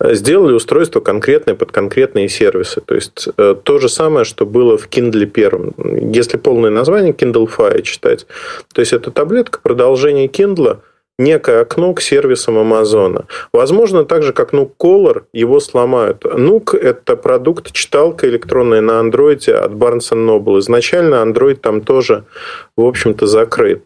Сделали 0.00 0.54
устройство 0.54 1.00
конкретное 1.00 1.54
под 1.54 1.72
конкретные 1.72 2.28
сервисы. 2.28 2.80
То 2.80 2.94
есть 2.94 3.28
э, 3.36 3.54
то 3.62 3.78
же 3.78 3.88
самое, 3.88 4.24
что 4.24 4.46
было 4.46 4.76
в 4.76 4.88
Kindle 4.88 5.26
первом. 5.26 5.74
Если 6.12 6.36
полное 6.36 6.70
название 6.70 7.12
Kindle 7.12 7.48
Fire 7.48 7.82
читать, 7.82 8.26
то 8.72 8.80
есть 8.80 8.92
это 8.92 9.10
таблетка 9.10 9.60
продолжение 9.62 10.26
Kindle, 10.28 10.78
некое 11.20 11.60
окно 11.60 11.94
к 11.94 12.00
сервисам 12.00 12.58
Амазона. 12.58 13.26
Возможно, 13.52 14.04
так 14.04 14.22
же, 14.22 14.32
как 14.32 14.52
Nuke 14.52 14.72
Color, 14.78 15.22
его 15.32 15.60
сломают. 15.60 16.24
Nuke– 16.24 16.76
это 16.82 17.16
продукт, 17.16 17.72
читалка 17.72 18.28
электронная 18.28 18.80
на 18.80 18.98
андроиде 18.98 19.54
от 19.54 19.72
Barnes 19.72 20.12
Noble. 20.12 20.58
Изначально 20.58 21.16
Android 21.16 21.56
там 21.56 21.82
тоже, 21.82 22.24
в 22.76 22.84
общем-то, 22.84 23.26
закрыт. 23.26 23.84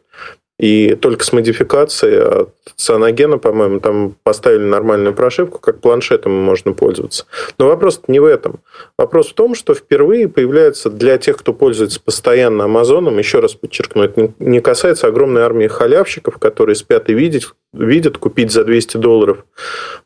И 0.58 0.94
только 0.94 1.24
с 1.24 1.32
модификацией 1.32 2.22
от 2.22 2.54
Цианогена, 2.76 3.38
по-моему, 3.38 3.80
там 3.80 4.14
поставили 4.22 4.62
нормальную 4.62 5.12
прошивку, 5.12 5.58
как 5.58 5.80
планшетом 5.80 6.32
можно 6.32 6.72
пользоваться. 6.72 7.26
Но 7.58 7.66
вопрос 7.66 8.00
не 8.06 8.20
в 8.20 8.24
этом. 8.24 8.60
Вопрос 8.96 9.30
в 9.30 9.34
том, 9.34 9.56
что 9.56 9.74
впервые 9.74 10.28
появляется 10.28 10.90
для 10.90 11.18
тех, 11.18 11.38
кто 11.38 11.52
пользуется 11.52 12.00
постоянно 12.00 12.64
Амазоном, 12.64 13.18
еще 13.18 13.40
раз 13.40 13.54
подчеркну, 13.54 14.04
это 14.04 14.32
не 14.38 14.60
касается 14.60 15.08
огромной 15.08 15.42
армии 15.42 15.66
халявщиков, 15.66 16.38
которые 16.38 16.76
спят 16.76 17.10
и 17.10 17.14
видят, 17.14 17.52
видят 17.72 18.18
купить 18.18 18.52
за 18.52 18.64
200 18.64 18.98
долларов 18.98 19.44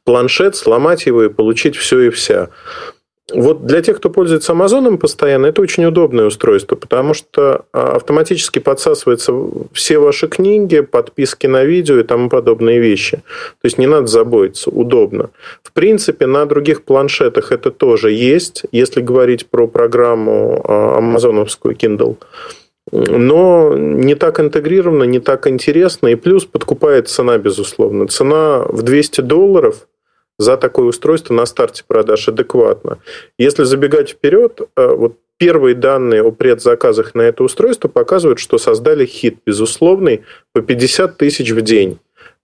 планшет, 0.04 0.56
сломать 0.56 1.04
его 1.04 1.24
и 1.24 1.28
получить 1.28 1.76
все 1.76 2.00
и 2.00 2.10
вся. 2.10 2.48
Вот 3.34 3.66
для 3.66 3.82
тех, 3.82 3.98
кто 3.98 4.08
пользуется 4.08 4.52
Амазоном 4.52 4.96
постоянно, 4.96 5.46
это 5.46 5.60
очень 5.60 5.84
удобное 5.84 6.26
устройство, 6.26 6.76
потому 6.76 7.12
что 7.12 7.66
а, 7.72 7.96
автоматически 7.96 8.58
подсасываются 8.58 9.34
все 9.72 9.98
ваши 9.98 10.28
книги, 10.28 10.80
подписки 10.80 11.46
на 11.46 11.64
видео 11.64 11.98
и 11.98 12.04
тому 12.04 12.30
подобные 12.30 12.80
вещи. 12.80 13.18
То 13.18 13.64
есть 13.64 13.76
не 13.76 13.86
надо 13.86 14.06
заботиться, 14.06 14.70
удобно. 14.70 15.28
В 15.62 15.72
принципе, 15.72 16.26
на 16.26 16.46
других 16.46 16.84
планшетах 16.84 17.52
это 17.52 17.70
тоже 17.70 18.12
есть, 18.12 18.62
если 18.72 19.02
говорить 19.02 19.46
про 19.46 19.68
программу 19.68 20.62
а, 20.64 20.96
амазоновскую 20.96 21.76
Kindle. 21.76 22.16
Но 22.90 23.76
не 23.76 24.14
так 24.14 24.40
интегрировано, 24.40 25.04
не 25.04 25.20
так 25.20 25.46
интересно. 25.46 26.08
И 26.08 26.14
плюс 26.14 26.46
подкупает 26.46 27.08
цена, 27.08 27.36
безусловно. 27.36 28.06
Цена 28.06 28.64
в 28.66 28.80
200 28.80 29.20
долларов– 29.20 29.86
за 30.38 30.56
такое 30.56 30.86
устройство 30.86 31.34
на 31.34 31.46
старте 31.46 31.84
продаж 31.86 32.28
адекватно. 32.28 32.98
Если 33.38 33.64
забегать 33.64 34.10
вперед, 34.10 34.60
э, 34.76 34.86
вот 34.86 35.16
первые 35.36 35.74
данные 35.74 36.22
о 36.22 36.30
предзаказах 36.30 37.14
на 37.14 37.22
это 37.22 37.42
устройство 37.42 37.88
показывают, 37.88 38.38
что 38.38 38.58
создали 38.58 39.06
хит 39.06 39.38
безусловный 39.46 40.22
по 40.52 40.60
50 40.60 41.16
тысяч 41.16 41.50
в 41.50 41.60
день 41.62 41.98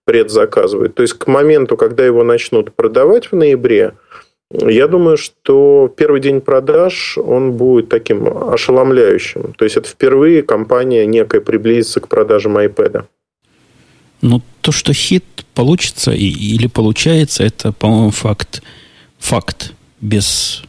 предзаказывают. 0.04 0.94
То 0.94 1.02
есть 1.02 1.14
к 1.14 1.26
моменту, 1.26 1.76
когда 1.76 2.04
его 2.04 2.24
начнут 2.24 2.74
продавать 2.74 3.32
в 3.32 3.36
ноябре, 3.36 3.94
я 4.50 4.86
думаю, 4.86 5.16
что 5.16 5.92
первый 5.96 6.20
день 6.20 6.40
продаж, 6.40 7.18
он 7.18 7.52
будет 7.52 7.88
таким 7.88 8.28
ошеломляющим. 8.52 9.54
То 9.54 9.64
есть 9.64 9.76
это 9.76 9.88
впервые 9.88 10.42
компания 10.42 11.06
некая 11.06 11.40
приблизится 11.40 12.00
к 12.00 12.08
продажам 12.08 12.58
iPad. 12.58 13.04
Ну, 14.24 14.40
то, 14.62 14.72
что 14.72 14.94
хит 14.94 15.24
получится 15.52 16.12
и, 16.12 16.26
или 16.26 16.66
получается, 16.66 17.44
это, 17.44 17.72
по-моему, 17.72 18.10
факт. 18.10 18.62
Факт. 19.18 19.72
Без 20.00 20.62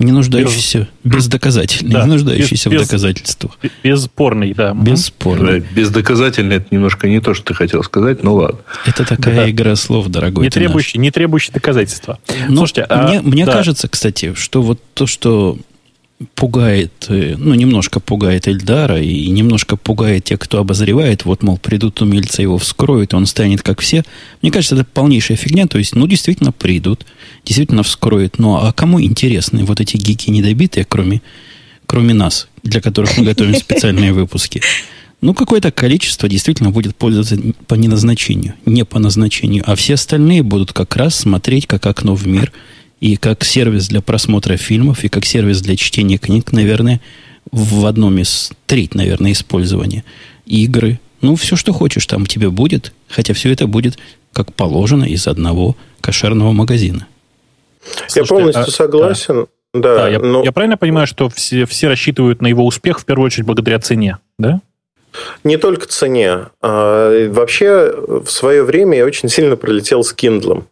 не 0.00 0.10
нуждающийся, 0.10 0.88
без, 1.04 1.14
бездоказательный, 1.14 1.92
да, 1.92 2.02
не 2.02 2.08
нуждающийся 2.08 2.68
без, 2.68 2.82
в 2.82 2.84
доказательствах. 2.84 3.56
Бесспорный, 3.84 4.52
да. 4.52 4.74
Бесспорный. 4.74 5.60
Да, 5.60 5.66
бездоказательный 5.74 6.56
это 6.56 6.66
немножко 6.72 7.08
не 7.08 7.20
то, 7.20 7.34
что 7.34 7.44
ты 7.44 7.54
хотел 7.54 7.84
сказать, 7.84 8.24
ну 8.24 8.34
ладно. 8.34 8.58
Это 8.84 9.04
такая 9.04 9.36
да. 9.36 9.50
игра 9.50 9.76
слов, 9.76 10.08
дорогой. 10.08 10.44
Не 10.44 10.50
требующий, 10.50 10.98
не 10.98 11.12
требующий 11.12 11.52
доказательства. 11.52 12.18
Ну, 12.48 12.56
Слушайте, 12.56 12.86
мне, 12.90 13.18
а, 13.20 13.22
мне 13.22 13.46
да. 13.46 13.52
кажется, 13.52 13.88
кстати, 13.88 14.34
что 14.34 14.60
вот 14.60 14.80
то, 14.92 15.06
что 15.06 15.56
пугает, 16.34 17.06
э, 17.08 17.34
ну, 17.36 17.54
немножко 17.54 18.00
пугает 18.00 18.48
Эльдара 18.48 19.00
и 19.00 19.28
немножко 19.28 19.76
пугает 19.76 20.24
тех, 20.24 20.38
кто 20.38 20.58
обозревает. 20.58 21.24
Вот, 21.24 21.42
мол, 21.42 21.58
придут 21.58 22.00
умельцы, 22.00 22.42
его 22.42 22.58
вскроют, 22.58 23.12
он 23.14 23.26
станет 23.26 23.62
как 23.62 23.80
все. 23.80 24.02
Мне 24.40 24.50
кажется, 24.50 24.76
это 24.76 24.84
полнейшая 24.84 25.36
фигня. 25.36 25.66
То 25.66 25.78
есть, 25.78 25.94
ну, 25.94 26.06
действительно 26.06 26.52
придут, 26.52 27.04
действительно 27.44 27.82
вскроют. 27.82 28.38
Но 28.38 28.64
а 28.64 28.72
кому 28.72 29.00
интересны 29.00 29.64
вот 29.64 29.80
эти 29.80 29.96
гики 29.96 30.30
недобитые, 30.30 30.86
кроме, 30.88 31.20
кроме 31.86 32.14
нас, 32.14 32.48
для 32.62 32.80
которых 32.80 33.18
мы 33.18 33.24
готовим 33.24 33.54
специальные 33.54 34.12
выпуски? 34.12 34.62
Ну, 35.20 35.34
какое-то 35.34 35.70
количество 35.70 36.28
действительно 36.28 36.70
будет 36.70 36.94
пользоваться 36.96 37.38
по 37.66 37.74
неназначению, 37.74 38.54
не 38.64 38.84
по 38.84 38.98
назначению. 38.98 39.64
А 39.66 39.74
все 39.74 39.94
остальные 39.94 40.42
будут 40.42 40.72
как 40.72 40.96
раз 40.96 41.14
смотреть 41.14 41.66
как 41.66 41.84
окно 41.86 42.14
в 42.14 42.26
мир– 42.26 42.52
и 43.00 43.16
как 43.16 43.44
сервис 43.44 43.88
для 43.88 44.00
просмотра 44.00 44.56
фильмов, 44.56 45.04
и 45.04 45.08
как 45.08 45.24
сервис 45.24 45.60
для 45.60 45.76
чтения 45.76 46.18
книг, 46.18 46.52
наверное, 46.52 47.00
в 47.52 47.86
одном 47.86 48.18
из 48.18 48.52
треть, 48.66 48.94
наверное, 48.94 49.32
использования. 49.32 50.04
Игры. 50.46 51.00
Ну, 51.20 51.36
все, 51.36 51.56
что 51.56 51.72
хочешь, 51.72 52.06
там 52.06 52.26
тебе 52.26 52.50
будет. 52.50 52.92
Хотя 53.08 53.34
все 53.34 53.52
это 53.52 53.66
будет, 53.66 53.98
как 54.32 54.52
положено, 54.52 55.04
из 55.04 55.26
одного 55.26 55.76
кошерного 56.00 56.52
магазина. 56.52 57.06
Слушайте, 58.08 58.20
я 58.20 58.24
полностью 58.24 58.64
а, 58.64 58.70
согласен. 58.70 59.46
Да, 59.74 59.80
да, 59.80 59.96
да 59.96 60.08
я, 60.08 60.18
но... 60.18 60.42
я 60.44 60.52
правильно 60.52 60.76
понимаю, 60.76 61.06
что 61.06 61.28
все, 61.28 61.66
все 61.66 61.88
рассчитывают 61.88 62.40
на 62.42 62.46
его 62.46 62.64
успех 62.64 62.98
в 62.98 63.04
первую 63.04 63.26
очередь 63.26 63.46
благодаря 63.46 63.78
цене, 63.78 64.18
да? 64.38 64.60
Не 65.44 65.56
только 65.56 65.86
цене. 65.86 66.46
А, 66.60 67.28
вообще, 67.28 67.94
в 67.96 68.28
свое 68.28 68.62
время 68.62 68.98
я 68.98 69.04
очень 69.04 69.28
сильно 69.28 69.56
пролетел 69.56 70.02
с 70.02 70.14
Kindle. 70.14 70.64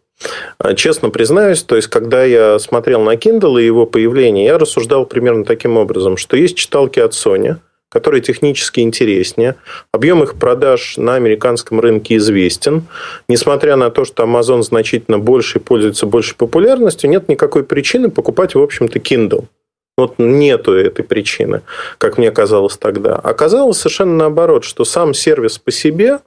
А, 0.57 0.73
честно 0.73 1.09
признаюсь, 1.09 1.63
то 1.63 1.75
есть, 1.75 1.87
когда 1.87 2.23
я 2.23 2.59
смотрел 2.59 3.01
на 3.01 3.15
Kindle 3.15 3.61
и 3.61 3.65
его 3.65 3.85
появление, 3.85 4.45
я 4.45 4.57
рассуждал 4.57 5.05
примерно 5.05 5.43
таким 5.45 5.77
образом, 5.77 6.17
что 6.17 6.37
есть 6.37 6.55
читалки 6.55 6.99
от 6.99 7.11
Sony, 7.11 7.57
которые 7.89 8.21
технически 8.21 8.79
интереснее. 8.79 9.55
Объем 9.91 10.23
их 10.23 10.35
продаж 10.35 10.97
на 10.97 11.15
американском 11.15 11.79
рынке 11.79 12.17
известен. 12.17 12.87
Несмотря 13.27 13.75
на 13.75 13.89
то, 13.89 14.05
что 14.05 14.23
Amazon 14.23 14.63
значительно 14.63 15.19
больше 15.19 15.59
и 15.59 15.61
пользуется 15.61 16.05
большей 16.05 16.35
популярностью, 16.35 17.09
нет 17.09 17.29
никакой 17.29 17.63
причины 17.63 18.09
покупать, 18.09 18.55
в 18.55 18.61
общем-то, 18.61 18.99
Kindle. 18.99 19.45
Вот 19.97 20.15
нету 20.17 20.73
этой 20.73 21.05
причины, 21.05 21.61
как 21.97 22.17
мне 22.17 22.29
казалось 22.29 22.75
тогда. 22.75 23.15
Оказалось 23.15 23.77
совершенно 23.77 24.15
наоборот, 24.15 24.65
что 24.65 24.83
сам 24.83 25.13
сервис 25.13 25.57
по 25.57 25.71
себе 25.71 26.19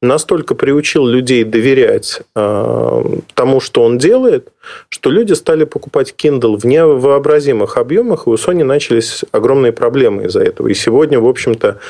настолько 0.00 0.54
приучил 0.54 1.04
людей 1.04 1.42
доверять 1.42 2.20
э, 2.36 3.02
тому, 3.34 3.60
что 3.60 3.82
он 3.82 3.98
делает, 3.98 4.52
что 4.90 5.10
люди 5.10 5.32
стали 5.32 5.64
покупать 5.64 6.14
Kindle 6.16 6.56
в 6.56 6.64
невообразимых 6.64 7.78
объемах, 7.78 8.28
и 8.28 8.30
у 8.30 8.34
Sony 8.34 8.62
начались 8.62 9.24
огромные 9.32 9.72
проблемы 9.72 10.26
из-за 10.26 10.42
этого. 10.42 10.68
И 10.68 10.74
сегодня, 10.74 11.18
в 11.18 11.26
общем-то, 11.26 11.80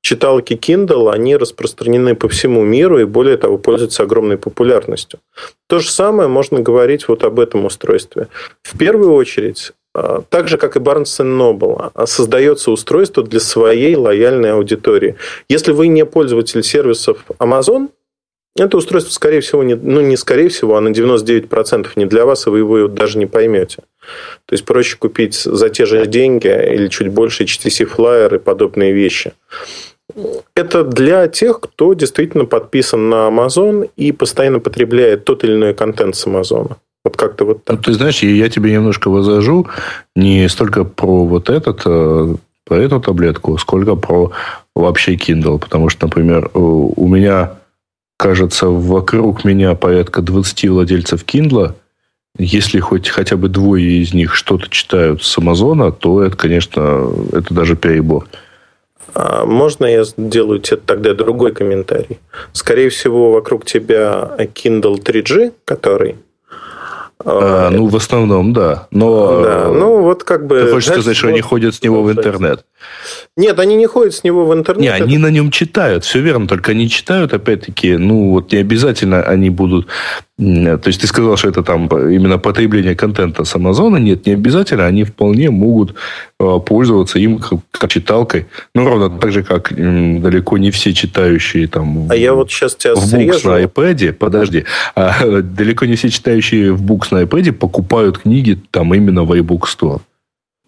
читалки 0.00 0.54
Kindle, 0.54 1.12
они 1.12 1.36
распространены 1.36 2.14
по 2.14 2.30
всему 2.30 2.62
миру 2.64 2.98
и, 2.98 3.04
более 3.04 3.36
того, 3.36 3.58
пользуются 3.58 4.04
огромной 4.04 4.38
популярностью. 4.38 5.20
То 5.66 5.80
же 5.80 5.90
самое 5.90 6.30
можно 6.30 6.60
говорить 6.60 7.08
вот 7.08 7.24
об 7.24 7.40
этом 7.40 7.66
устройстве. 7.66 8.28
В 8.62 8.78
первую 8.78 9.12
очередь, 9.12 9.72
так 10.28 10.48
же, 10.48 10.56
как 10.56 10.76
и 10.76 10.80
Barnes 10.80 11.20
Noble, 11.20 11.90
а, 11.94 12.06
создается 12.06 12.70
устройство 12.70 13.22
для 13.22 13.40
своей 13.40 13.96
лояльной 13.96 14.52
аудитории. 14.52 15.16
Если 15.48 15.72
вы 15.72 15.88
не 15.88 16.04
пользователь 16.04 16.62
сервисов 16.62 17.24
Amazon, 17.38 17.88
это 18.56 18.76
устройство, 18.76 19.12
скорее 19.12 19.40
всего, 19.40 19.62
не, 19.62 19.74
ну, 19.74 20.00
не 20.00 20.16
скорее 20.16 20.48
всего, 20.48 20.76
а 20.76 20.80
на 20.80 20.88
99% 20.88 21.88
не 21.96 22.06
для 22.06 22.24
вас, 22.24 22.46
и 22.46 22.50
вы 22.50 22.58
его 22.58 22.88
даже 22.88 23.18
не 23.18 23.26
поймете. 23.26 23.82
То 24.46 24.54
есть, 24.54 24.64
проще 24.64 24.96
купить 24.96 25.34
за 25.34 25.68
те 25.68 25.86
же 25.86 26.06
деньги 26.06 26.48
или 26.48 26.88
чуть 26.88 27.08
больше 27.08 27.44
HTC 27.44 27.88
Flyer 27.96 28.34
и 28.34 28.38
подобные 28.38 28.92
вещи. 28.92 29.32
Это 30.54 30.84
для 30.84 31.28
тех, 31.28 31.60
кто 31.60 31.94
действительно 31.94 32.46
подписан 32.46 33.08
на 33.08 33.28
Amazon 33.28 33.90
и 33.96 34.12
постоянно 34.12 34.58
потребляет 34.58 35.24
тот 35.24 35.44
или 35.44 35.54
иной 35.54 35.74
контент 35.74 36.16
с 36.16 36.26
Amazon. 36.26 36.76
Вот 37.08 37.16
как-то 37.16 37.46
вот 37.46 37.64
так. 37.64 37.76
Ну, 37.76 37.82
ты 37.82 37.94
знаешь, 37.94 38.22
я 38.22 38.50
тебе 38.50 38.70
немножко 38.70 39.08
возражу 39.08 39.66
не 40.14 40.46
столько 40.50 40.84
про 40.84 41.24
вот 41.24 41.48
этот, 41.48 41.80
э, 41.86 42.34
про 42.66 42.76
эту 42.76 43.00
таблетку, 43.00 43.56
сколько 43.56 43.94
про 43.94 44.32
вообще 44.74 45.14
Kindle. 45.14 45.58
Потому 45.58 45.88
что, 45.88 46.06
например, 46.06 46.50
у 46.52 47.08
меня, 47.08 47.54
кажется, 48.18 48.66
вокруг 48.66 49.44
меня 49.44 49.74
порядка 49.74 50.20
20 50.20 50.68
владельцев 50.68 51.24
Kindle. 51.24 51.72
Если 52.38 52.78
хоть 52.78 53.08
хотя 53.08 53.38
бы 53.38 53.48
двое 53.48 54.02
из 54.02 54.12
них 54.12 54.34
что-то 54.34 54.68
читают 54.68 55.22
с 55.22 55.38
Амазона, 55.38 55.90
то 55.90 56.22
это, 56.22 56.36
конечно, 56.36 57.10
это 57.32 57.54
даже 57.54 57.74
перебор. 57.74 58.26
А 59.14 59.46
можно 59.46 59.86
я 59.86 60.04
сделаю 60.04 60.60
тебе 60.60 60.76
тогда 60.76 61.14
другой 61.14 61.54
комментарий? 61.54 62.18
Скорее 62.52 62.90
всего, 62.90 63.32
вокруг 63.32 63.64
тебя 63.64 64.36
Kindle 64.54 65.02
3G, 65.02 65.54
который 65.64 66.16
а, 67.24 67.70
ну, 67.70 67.86
в 67.86 67.96
основном, 67.96 68.52
да. 68.52 68.86
Но 68.90 69.42
да, 69.42 69.68
ну, 69.68 70.02
вот 70.02 70.22
как 70.22 70.46
бы... 70.46 70.62
Ты 70.62 70.72
хочешь 70.72 70.90
сказать, 70.90 71.16
что 71.16 71.28
они 71.28 71.40
ходят 71.40 71.74
с 71.74 71.82
него 71.82 72.02
в 72.02 72.12
интернет? 72.12 72.64
Нет, 73.36 73.58
они 73.58 73.74
не 73.74 73.86
ходят 73.86 74.14
с 74.14 74.22
него 74.22 74.46
в 74.46 74.54
интернет. 74.54 74.82
Не, 74.82 74.88
они 74.88 75.18
на 75.18 75.28
нем 75.28 75.50
читают, 75.50 76.04
все 76.04 76.20
верно, 76.20 76.46
только 76.46 76.72
они 76.72 76.88
читают, 76.88 77.32
опять-таки, 77.32 77.96
ну, 77.96 78.30
вот 78.30 78.52
не 78.52 78.58
обязательно 78.58 79.22
они 79.22 79.50
будут... 79.50 79.88
То 80.38 80.86
есть, 80.86 81.00
ты 81.00 81.08
сказал, 81.08 81.36
что 81.36 81.48
это 81.48 81.64
там 81.64 81.88
именно 81.88 82.38
потребление 82.38 82.94
контента 82.94 83.44
с 83.44 83.56
Амазона. 83.56 83.96
Нет, 83.96 84.24
не 84.26 84.34
обязательно, 84.34 84.86
они 84.86 85.02
вполне 85.02 85.50
могут 85.50 85.96
а, 86.38 86.60
пользоваться 86.60 87.18
им 87.18 87.38
как, 87.38 87.58
как 87.72 87.90
читалкой. 87.90 88.46
Ну, 88.72 88.88
ровно 88.88 89.10
так 89.10 89.32
же, 89.32 89.42
как 89.42 89.72
далеко 89.74 90.56
не 90.58 90.70
все 90.70 90.92
читающие 90.92 91.66
там... 91.66 92.06
А 92.08 92.14
я 92.14 92.34
вот 92.34 92.52
сейчас 92.52 92.76
тебя 92.76 92.94
в 92.94 93.00
срежу. 93.00 93.48
на 93.50 93.62
iPad, 93.62 94.12
подожди, 94.12 94.64
а, 94.94 95.26
далеко 95.42 95.86
не 95.86 95.96
все 95.96 96.08
читающие 96.08 96.72
в 96.72 96.82
Books 96.84 97.08
на 97.10 97.22
iPad 97.22 97.52
покупают 97.52 98.18
книги 98.18 98.58
там 98.70 98.94
именно 98.94 99.24
в 99.24 99.32
iBook 99.32 99.62
Store. 99.62 100.00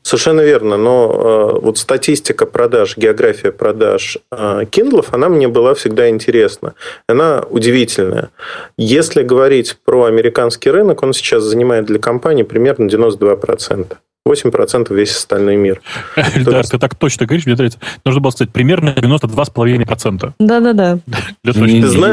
Совершенно 0.03 0.41
верно, 0.41 0.77
но 0.77 1.11
э, 1.13 1.61
вот 1.61 1.79
статистика 1.79 2.47
продаж, 2.47 2.97
география 2.97 3.53
продаж 3.53 4.17
э, 4.33 4.63
Kindle, 4.71 5.07
она 5.11 5.29
мне 5.29 5.47
была 5.47 5.75
всегда 5.75 6.09
интересна. 6.09 6.75
Она 7.07 7.45
удивительная. 7.51 8.31
Если 8.79 9.23
говорить 9.23 9.77
про 9.85 10.05
американский 10.05 10.71
рынок, 10.71 11.03
он 11.03 11.13
сейчас 11.13 11.43
занимает 11.43 11.85
для 11.85 11.99
компании 11.99 12.45
примерно 12.45 12.87
92%. 12.87 13.97
8% 14.29 14.95
весь 14.95 15.17
остальной 15.17 15.57
мир. 15.57 15.81
Да, 16.51 16.63
ты 16.63 16.79
так 16.79 16.95
точно 16.95 17.27
говоришь, 17.27 17.47
мне 17.47 17.55
нравится. 17.55 17.79
Нужно 18.05 18.21
было 18.21 18.31
сказать 18.31 18.53
примерно 18.53 18.91
92,5%. 18.91 20.33
Да-да-да. 20.39 20.99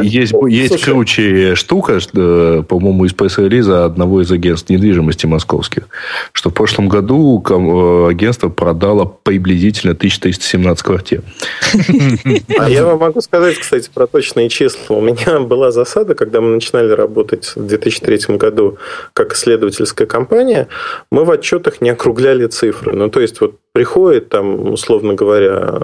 Есть, 0.03 0.33
есть 0.47 0.83
круче 0.83 1.55
штука, 1.55 1.99
э, 2.13 2.63
по-моему, 2.67 3.05
из 3.05 3.13
пресс-релиза 3.13 3.85
одного 3.85 4.21
из 4.21 4.31
агентств 4.31 4.69
недвижимости 4.69 5.25
московских, 5.25 5.87
что 6.31 6.49
в 6.49 6.53
прошлом 6.53 6.87
году 6.87 7.43
э, 7.49 8.09
агентство 8.09 8.49
продало 8.49 9.05
приблизительно 9.05 9.93
1317 9.93 10.83
квартир. 10.83 11.23
А 12.57 12.69
я 12.69 12.85
вам 12.85 12.99
могу 12.99 13.21
сказать, 13.21 13.57
кстати, 13.57 13.89
про 13.93 14.07
точные 14.07 14.49
числа. 14.49 14.95
У 14.95 15.01
меня 15.01 15.39
была 15.39 15.71
засада, 15.71 16.15
когда 16.15 16.41
мы 16.41 16.49
начинали 16.55 16.91
работать 16.91 17.53
в 17.55 17.65
2003 17.65 18.37
году 18.37 18.77
как 19.13 19.33
исследовательская 19.33 20.07
компания, 20.07 20.67
мы 21.11 21.25
в 21.25 21.31
отчетах 21.31 21.81
не 21.81 21.89
округляли 21.97 22.47
цифры. 22.47 22.93
Ну, 22.93 23.09
то 23.09 23.19
есть, 23.19 23.41
вот 23.41 23.55
приходит 23.73 24.29
там, 24.29 24.71
условно 24.71 25.13
говоря, 25.13 25.81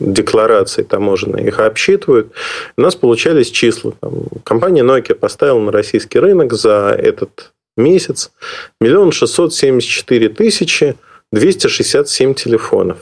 декларации 0.00 0.82
таможенные, 0.82 1.48
их 1.48 1.58
обсчитывают. 1.60 2.32
У 2.76 2.80
нас 2.80 2.94
получались 2.94 3.50
числа. 3.50 3.92
Там, 4.00 4.12
компания 4.44 4.82
Nokia 4.82 5.14
поставила 5.14 5.60
на 5.60 5.72
российский 5.72 6.20
рынок 6.20 6.52
за 6.52 6.96
этот 6.98 7.52
месяц 7.76 8.32
миллион 8.80 9.12
шестьсот 9.12 9.52
семьдесят 9.52 9.90
четыре 9.90 10.28
тысячи 10.28 10.94
двести 11.32 11.66
шестьдесят 11.66 12.08
семь 12.08 12.34
телефонов. 12.34 12.96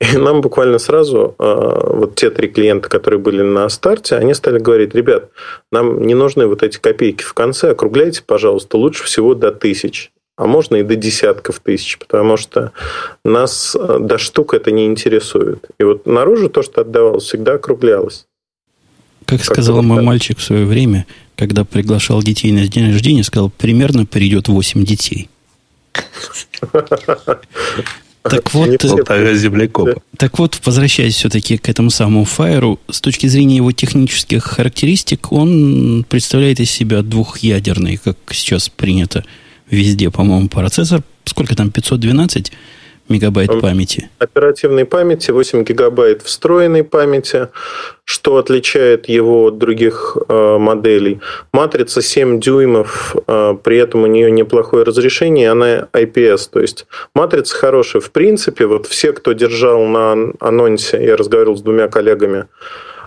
И 0.00 0.16
нам 0.16 0.40
буквально 0.40 0.78
сразу 0.78 1.34
а, 1.38 1.94
вот 1.96 2.14
те 2.14 2.30
три 2.30 2.48
клиента, 2.48 2.88
которые 2.88 3.18
были 3.18 3.42
на 3.42 3.68
старте, 3.68 4.16
они 4.16 4.34
стали 4.34 4.58
говорить, 4.58 4.94
ребят, 4.94 5.30
нам 5.72 6.02
не 6.02 6.14
нужны 6.14 6.46
вот 6.46 6.62
эти 6.62 6.78
копейки 6.78 7.22
в 7.22 7.34
конце, 7.34 7.70
округляйте, 7.70 8.22
пожалуйста, 8.24 8.76
лучше 8.76 9.04
всего 9.04 9.34
до 9.34 9.50
тысяч 9.50 10.12
а 10.40 10.46
можно 10.46 10.76
и 10.76 10.82
до 10.82 10.96
десятков 10.96 11.60
тысяч, 11.60 11.98
потому 11.98 12.38
что 12.38 12.72
нас 13.26 13.76
э, 13.78 13.98
до 14.00 14.16
штук 14.16 14.54
это 14.54 14.70
не 14.70 14.86
интересует. 14.86 15.66
И 15.78 15.84
вот 15.84 16.06
наружу 16.06 16.48
то, 16.48 16.62
что 16.62 16.80
отдавалось, 16.80 17.24
всегда 17.24 17.54
округлялось. 17.56 18.24
Как, 19.26 19.40
как 19.40 19.44
сказал 19.44 19.82
мой 19.82 20.02
мальчик 20.02 20.38
в 20.38 20.42
свое 20.42 20.64
время, 20.64 21.04
когда 21.36 21.66
приглашал 21.66 22.22
детей 22.22 22.52
на 22.52 22.66
день 22.66 22.90
рождения, 22.90 23.22
сказал, 23.22 23.50
примерно 23.50 24.06
придет 24.06 24.48
8 24.48 24.82
детей. 24.84 25.28
Так 28.22 28.52
вот, 28.52 28.78
так 30.18 30.38
вот, 30.38 30.60
возвращаясь 30.66 31.14
все-таки 31.14 31.56
к 31.56 31.70
этому 31.70 31.88
самому 31.88 32.24
Fire, 32.24 32.78
с 32.90 33.00
точки 33.00 33.26
зрения 33.26 33.56
его 33.56 33.72
технических 33.72 34.44
характеристик, 34.44 35.32
он 35.32 36.04
представляет 36.06 36.60
из 36.60 36.70
себя 36.70 37.00
двухъядерный, 37.00 37.96
как 37.96 38.18
сейчас 38.32 38.68
принято 38.68 39.24
везде, 39.70 40.10
по-моему, 40.10 40.48
процессор. 40.48 41.02
Сколько 41.24 41.56
там, 41.56 41.70
512 41.70 42.52
мегабайт 43.10 43.60
памяти? 43.60 44.08
Оперативной 44.18 44.84
памяти, 44.84 45.32
8 45.32 45.64
гигабайт 45.64 46.22
встроенной 46.22 46.84
памяти, 46.84 47.48
что 48.04 48.36
отличает 48.36 49.08
его 49.08 49.46
от 49.46 49.58
других 49.58 50.16
э, 50.28 50.58
моделей. 50.58 51.20
Матрица 51.52 52.02
7 52.02 52.40
дюймов, 52.40 53.16
э, 53.26 53.56
при 53.62 53.78
этом 53.78 54.04
у 54.04 54.06
нее 54.06 54.30
неплохое 54.30 54.84
разрешение, 54.84 55.50
она 55.50 55.88
IPS, 55.92 56.48
то 56.52 56.60
есть 56.60 56.86
матрица 57.14 57.56
хорошая. 57.56 58.00
В 58.00 58.10
принципе, 58.10 58.66
вот 58.66 58.86
все, 58.86 59.12
кто 59.12 59.32
держал 59.32 59.84
на 59.86 60.32
анонсе, 60.40 61.04
я 61.04 61.16
разговаривал 61.16 61.56
с 61.56 61.62
двумя 61.62 61.88
коллегами, 61.88 62.46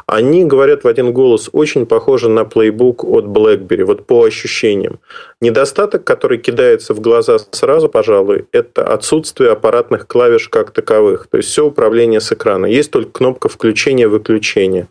они 0.05 0.43
говорят 0.43 0.83
в 0.83 0.88
один 0.88 1.13
голос, 1.13 1.50
очень 1.53 1.86
похоже 1.86 2.29
на 2.29 2.43
плейбук 2.43 3.03
от 3.03 3.25
BlackBerry, 3.25 3.86
вот 3.86 4.05
по 4.05 4.24
ощущениям. 4.25 5.00
Недостаток, 5.39 6.03
который 6.03 6.38
кидается 6.38 6.93
в 6.93 7.00
глаза 7.00 7.38
сразу, 7.51 7.88
пожалуй, 7.88 8.45
это 8.51 8.86
отсутствие 8.86 9.51
аппаратных 9.51 10.07
клавиш 10.07 10.50
как 10.50 10.72
таковых. 10.72 11.27
То 11.27 11.38
есть 11.38 11.50
все 11.50 11.65
управление 11.65 12.19
с 12.19 12.31
экрана. 12.31 12.65
Есть 12.65 12.91
только 12.91 13.12
кнопка 13.12 13.48
включения-выключения. 13.48 14.88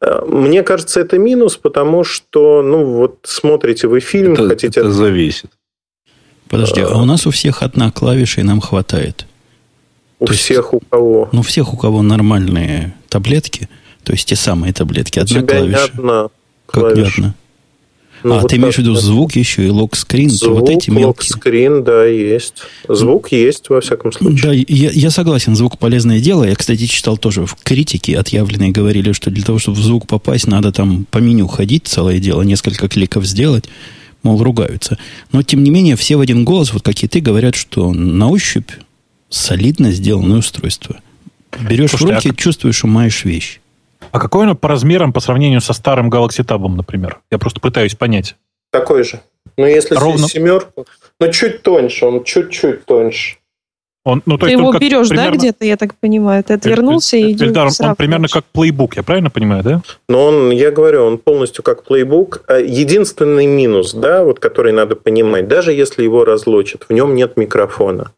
Э, 0.00 0.24
мне 0.26 0.62
кажется, 0.62 1.00
это 1.00 1.18
минус, 1.18 1.56
потому 1.56 2.04
что, 2.04 2.62
ну, 2.62 2.84
вот 2.84 3.18
смотрите 3.24 3.88
вы 3.88 4.00
фильм, 4.00 4.34
это, 4.34 4.48
хотите... 4.48 4.80
Это 4.80 4.92
зависит. 4.92 5.50
Подожди, 6.48 6.80
а 6.80 6.96
у 6.96 7.04
нас 7.04 7.26
у 7.26 7.30
всех 7.30 7.62
одна 7.62 7.90
клавиша, 7.90 8.40
и 8.40 8.44
нам 8.44 8.60
хватает. 8.60 9.26
У 10.20 10.26
То 10.26 10.32
всех 10.32 10.72
есть, 10.72 10.72
у 10.72 10.80
кого? 10.80 11.28
Ну, 11.32 11.42
всех, 11.42 11.74
у 11.74 11.76
кого 11.76 12.02
нормальные 12.02 12.94
таблетки– 13.08 13.68
то 14.04 14.12
есть 14.12 14.28
те 14.28 14.36
самые 14.36 14.72
таблетки. 14.72 15.18
Одна 15.18 15.40
У 15.40 15.42
тебя 15.42 15.58
клавиша. 15.58 15.78
Не 15.78 15.84
одна 15.84 16.28
как 16.68 16.96
не 16.96 17.02
одна? 17.02 17.34
Ну, 18.24 18.34
а, 18.34 18.40
вот 18.40 18.50
ты 18.50 18.56
имеешь 18.56 18.74
в 18.74 18.78
виду 18.78 18.94
звук 18.94 19.36
еще 19.36 19.64
и 19.64 19.70
лог-скрин? 19.70 20.28
Звук, 20.28 20.60
вот 20.60 20.70
эти 20.70 20.90
лог-скрин, 20.90 21.84
да, 21.84 22.04
есть. 22.04 22.62
Звук 22.88 23.30
есть, 23.30 23.68
во 23.68 23.80
всяком 23.80 24.10
случае. 24.10 24.42
Да, 24.42 24.52
я, 24.52 24.90
я 24.90 25.10
согласен, 25.10 25.54
звук 25.54 25.78
полезное 25.78 26.18
дело. 26.18 26.42
Я, 26.42 26.56
кстати, 26.56 26.86
читал 26.86 27.16
тоже 27.16 27.46
в 27.46 27.54
критике 27.62 28.18
отъявленные 28.18 28.72
говорили, 28.72 29.12
что 29.12 29.30
для 29.30 29.44
того, 29.44 29.60
чтобы 29.60 29.78
в 29.78 29.82
звук 29.82 30.08
попасть, 30.08 30.48
надо 30.48 30.72
там 30.72 31.06
по 31.08 31.18
меню 31.18 31.46
ходить, 31.46 31.86
целое 31.86 32.18
дело, 32.18 32.42
несколько 32.42 32.88
кликов 32.88 33.24
сделать. 33.24 33.66
Мол, 34.24 34.42
ругаются. 34.42 34.98
Но, 35.30 35.44
тем 35.44 35.62
не 35.62 35.70
менее, 35.70 35.94
все 35.94 36.16
в 36.16 36.20
один 36.20 36.44
голос, 36.44 36.72
вот 36.72 36.82
как 36.82 37.00
и 37.04 37.06
ты, 37.06 37.20
говорят, 37.20 37.54
что 37.54 37.92
на 37.92 38.28
ощупь 38.30 38.70
солидно 39.30 39.92
сделанное 39.92 40.38
устройство. 40.38 41.00
Берешь 41.60 41.90
Слушай, 41.90 42.02
в 42.02 42.10
руки, 42.16 42.30
а... 42.30 42.34
чувствуешь, 42.34 42.82
умаешь 42.82 43.24
вещь. 43.24 43.60
А 44.10 44.18
какой 44.18 44.46
он 44.46 44.56
по 44.56 44.68
размерам 44.68 45.12
по 45.12 45.20
сравнению 45.20 45.60
со 45.60 45.72
старым 45.72 46.10
Galaxy 46.10 46.44
Tab, 46.44 46.66
например? 46.68 47.20
Я 47.30 47.38
просто 47.38 47.60
пытаюсь 47.60 47.94
понять. 47.94 48.36
Такой 48.70 49.04
же. 49.04 49.20
Но 49.56 49.64
ну, 49.64 49.66
если 49.66 49.94
Ровно... 49.94 50.28
семерку, 50.28 50.86
но 51.18 51.28
чуть 51.28 51.62
тоньше, 51.62 52.06
он 52.06 52.24
чуть-чуть 52.24 52.84
тоньше. 52.84 53.36
Он, 54.04 54.22
ну, 54.24 54.38
то 54.38 54.46
ты 54.46 54.52
есть 54.52 54.60
его 54.60 54.72
берешь, 54.72 55.08
примерно... 55.08 55.32
да, 55.32 55.36
где-то, 55.36 55.64
я 55.64 55.76
так 55.76 55.94
понимаю? 55.96 56.42
Ты 56.42 56.54
отвернулся 56.54 57.16
и 57.16 57.32
идешь. 57.32 57.48
Эльдар, 57.48 57.68
он 57.80 57.96
примерно 57.96 58.28
как 58.28 58.44
плейбук, 58.44 58.96
я 58.96 59.02
правильно 59.02 59.28
понимаю, 59.28 59.62
да? 59.62 59.82
Но 60.08 60.24
он, 60.26 60.50
я 60.50 60.70
говорю, 60.70 61.04
он 61.04 61.18
полностью 61.18 61.62
как 61.62 61.82
плейбук. 61.82 62.42
А 62.46 62.58
единственный 62.58 63.46
минус, 63.46 63.92
да, 63.92 64.24
вот 64.24 64.38
который 64.38 64.72
надо 64.72 64.96
понимать, 64.96 65.48
даже 65.48 65.72
если 65.72 66.04
его 66.04 66.24
разлочат, 66.24 66.86
в 66.88 66.92
нем 66.92 67.14
нет 67.14 67.36
микрофона. 67.36 68.12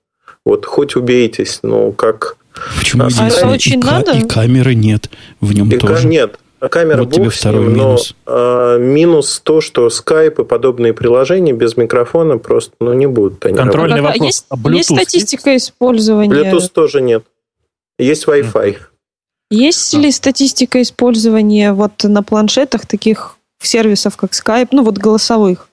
Вот 0.44 0.64
хоть 0.64 0.94
убейтесь, 0.94 1.60
ну, 1.62 1.92
как 1.92 2.36
Почему 2.78 3.04
а 3.04 3.26
это 3.26 3.48
очень 3.48 3.80
и, 3.80 3.84
надо? 3.84 4.12
И 4.12 4.22
камеры 4.22 4.74
нет 4.74 5.10
в 5.40 5.52
нем 5.52 5.68
и 5.70 5.78
тоже. 5.78 6.06
Нет, 6.06 6.38
камера 6.68 7.04
вот 7.04 7.12
тебе 7.12 7.30
второй 7.30 7.66
ним, 7.66 7.74
минус. 7.74 8.14
Но, 8.26 8.32
а, 8.32 8.78
минус 8.78 9.40
то, 9.42 9.60
что 9.60 9.86
Skype 9.88 10.42
и 10.42 10.44
подобные 10.44 10.92
приложения 10.92 11.52
без 11.52 11.76
микрофона 11.76 12.38
просто 12.38 12.74
ну, 12.80 12.92
не 12.92 13.06
будут. 13.06 13.44
Они 13.46 13.56
Контрольный 13.56 14.00
работать. 14.00 14.44
вопрос. 14.50 14.74
Есть, 14.74 14.90
а 14.90 14.96
есть 14.96 15.08
статистика 15.08 15.56
использования? 15.56 16.34
Bluetooth 16.34 16.68
тоже 16.72 17.00
нет. 17.00 17.24
Есть 17.98 18.26
Wi-Fi. 18.26 18.76
Есть 19.50 19.94
ли 19.94 20.12
статистика 20.12 20.80
использования 20.80 21.72
вот 21.72 22.04
на 22.04 22.22
планшетах 22.22 22.86
таких 22.86 23.36
сервисов, 23.60 24.16
как 24.16 24.32
Skype, 24.32 24.68
ну 24.72 24.84
вот 24.84 24.98
голосовых? 24.98 25.69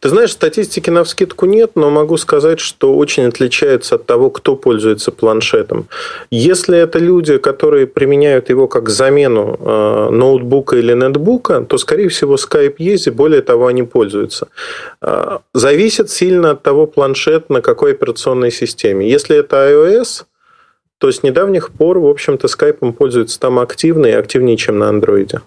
Ты 0.00 0.08
знаешь, 0.10 0.32
статистики 0.32 0.90
на 0.90 1.02
вскидку 1.02 1.46
нет, 1.46 1.72
но 1.74 1.90
могу 1.90 2.16
сказать, 2.16 2.60
что 2.60 2.96
очень 2.96 3.24
отличается 3.24 3.96
от 3.96 4.06
того, 4.06 4.30
кто 4.30 4.56
пользуется 4.56 5.10
планшетом. 5.10 5.88
Если 6.30 6.78
это 6.78 6.98
люди, 6.98 7.38
которые 7.38 7.86
применяют 7.86 8.48
его 8.48 8.68
как 8.68 8.88
замену 8.88 9.58
э, 9.58 10.10
ноутбука 10.10 10.76
или 10.76 10.94
нетбука, 10.94 11.62
то, 11.62 11.78
скорее 11.78 12.08
всего, 12.08 12.36
Skype 12.36 12.76
есть, 12.78 13.06
и 13.08 13.10
более 13.10 13.42
того, 13.42 13.66
они 13.66 13.82
пользуются. 13.82 14.48
Э, 15.02 15.38
зависит 15.52 16.10
сильно 16.10 16.52
от 16.52 16.62
того 16.62 16.86
планшет, 16.86 17.50
на 17.50 17.60
какой 17.60 17.92
операционной 17.92 18.52
системе. 18.52 19.10
Если 19.10 19.36
это 19.36 19.56
iOS, 19.56 20.24
то 20.98 21.10
с 21.10 21.22
недавних 21.22 21.70
пор, 21.70 21.98
в 21.98 22.06
общем-то, 22.06 22.46
Skype 22.46 22.92
пользуются 22.92 23.40
там 23.40 23.58
активно 23.58 24.06
и 24.06 24.12
активнее, 24.12 24.56
чем 24.56 24.78
на 24.78 24.88
андроиде. 24.88 25.40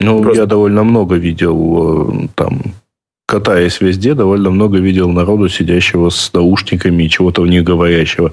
Ну, 0.00 0.22
Просто... 0.22 0.40
я 0.40 0.46
довольно 0.46 0.82
много 0.82 1.16
видел 1.16 2.24
э, 2.24 2.28
там 2.34 2.74
катаясь 3.30 3.80
везде, 3.80 4.14
довольно 4.14 4.50
много 4.50 4.78
видел 4.78 5.08
народу, 5.08 5.48
сидящего 5.48 6.10
с 6.10 6.32
наушниками 6.32 7.04
и 7.04 7.08
чего-то 7.08 7.42
в 7.42 7.46
них 7.46 7.62
говорящего 7.62 8.32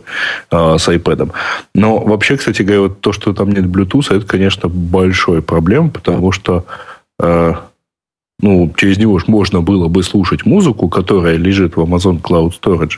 э, 0.49 0.77
с 0.79 0.87
iPad. 0.87 1.31
Но 1.75 1.99
вообще, 1.99 2.35
кстати 2.35 2.63
говоря, 2.63 2.81
вот 2.81 2.99
то, 3.01 3.13
что 3.13 3.33
там 3.33 3.51
нет 3.51 3.65
Bluetooth, 3.65 4.07
это, 4.09 4.25
конечно, 4.25 4.69
большой 4.69 5.43
проблем, 5.43 5.91
потому 5.91 6.31
что 6.31 6.65
э, 7.19 7.53
ну, 8.39 8.73
через 8.75 8.97
него 8.97 9.19
можно 9.27 9.61
было 9.61 9.87
бы 9.87 10.01
слушать 10.01 10.45
музыку, 10.45 10.89
которая 10.89 11.37
лежит 11.37 11.77
в 11.77 11.79
Amazon 11.79 12.19
Cloud 12.19 12.53
Storage. 12.59 12.97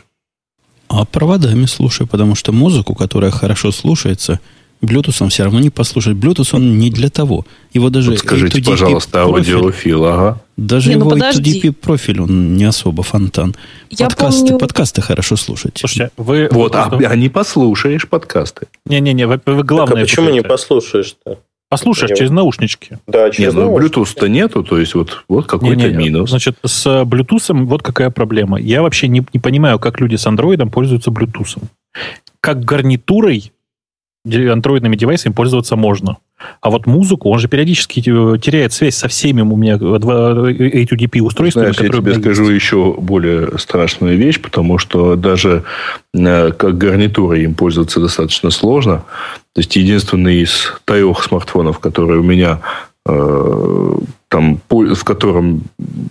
А 0.87 1.03
проводами 1.03 1.65
слушай, 1.65 2.07
потому 2.07 2.35
что 2.35 2.53
музыку, 2.53 2.95
которая 2.95 3.31
хорошо 3.31 3.71
слушается, 3.71 4.39
Bluetooth 4.81 5.29
все 5.29 5.43
равно 5.43 5.59
не 5.59 5.69
послушать. 5.69 6.15
Bluetooth 6.15 6.49
он 6.53 6.77
не 6.77 6.89
для 6.89 7.09
того. 7.09 7.45
Его 7.73 7.89
даже 7.89 8.11
вот 8.11 8.19
скажите, 8.19 8.63
пожалуйста, 8.63 9.23
аудиофил, 9.23 10.05
ага. 10.05 10.41
Даже 10.55 10.89
не, 10.89 10.95
ну 10.95 11.05
его 11.05 11.15
ну 11.15 11.25
A2DP 11.25 11.71
профиль, 11.73 12.21
он 12.21 12.55
не 12.55 12.65
особо 12.65 13.03
фонтан. 13.03 13.55
Я 13.89 14.07
подкасты, 14.07 14.41
помню... 14.41 14.59
подкасты 14.59 15.01
хорошо 15.01 15.35
слушать. 15.35 15.77
Слушайте, 15.77 16.11
вы... 16.17 16.49
Вот, 16.51 16.75
а, 16.75 16.89
а 16.91 17.15
не 17.15 17.29
послушаешь 17.29 18.07
подкасты. 18.07 18.67
Не-не-не, 18.85 19.27
вы, 19.27 19.39
вы 19.45 19.63
главное... 19.63 19.95
Так, 19.95 20.03
а 20.03 20.05
почему 20.05 20.29
не 20.31 20.41
послушаешь-то? 20.41 21.39
Послушаешь 21.69 22.17
через 22.17 22.31
наушнички. 22.31 22.97
Да, 23.05 23.29
через 23.29 23.53
Нет, 23.53 23.63
ну 23.63 23.77
Bluetooth-то 23.77 24.27
нету, 24.27 24.63
то 24.63 24.79
есть 24.79 24.95
вот, 24.95 25.23
вот 25.29 25.45
какой-то 25.45 25.75
не, 25.75 25.91
не, 25.91 26.09
минус. 26.09 26.31
Значит, 26.31 26.57
с 26.65 27.03
Bluetooth 27.03 27.65
вот 27.65 27.83
какая 27.83 28.09
проблема. 28.09 28.59
Я 28.59 28.81
вообще 28.81 29.07
не, 29.07 29.23
не 29.33 29.39
понимаю, 29.39 29.77
как 29.77 30.01
люди 30.01 30.15
с 30.15 30.25
Android 30.25 30.67
пользуются 30.71 31.11
Bluetooth. 31.11 31.61
Как 32.41 32.65
гарнитурой 32.65 33.51
андроидными 34.35 34.95
девайсами 34.95 35.33
пользоваться 35.33 35.75
можно. 35.75 36.17
А 36.61 36.69
вот 36.69 36.85
музыку, 36.85 37.29
он 37.29 37.39
же 37.39 37.47
периодически 37.47 37.99
э, 37.99 38.37
теряет 38.39 38.71
связь 38.71 38.95
со 38.95 39.07
всеми 39.07 39.41
у 39.41 39.55
меня 39.55 39.75
A2DP 39.75 41.21
устройствами. 41.21 41.71
Знаешь, 41.73 41.79
я 41.81 41.89
тебе 41.89 42.13
скажу 42.15 42.49
есть. 42.49 42.63
еще 42.63 42.93
более 42.97 43.57
страшную 43.57 44.17
вещь, 44.17 44.39
потому 44.39 44.77
что 44.77 45.15
даже 45.15 45.63
э, 46.13 46.51
как 46.51 46.77
гарнитурой 46.77 47.43
им 47.43 47.55
пользоваться 47.55 47.99
достаточно 47.99 48.49
сложно. 48.51 49.03
То 49.53 49.61
есть 49.61 49.75
единственный 49.75 50.41
из 50.41 50.73
трех 50.85 51.23
смартфонов, 51.23 51.79
который 51.79 52.17
у 52.19 52.23
меня 52.23 52.59
э, 52.61 52.88
там, 53.05 54.61
в 54.69 55.03
котором 55.03 55.63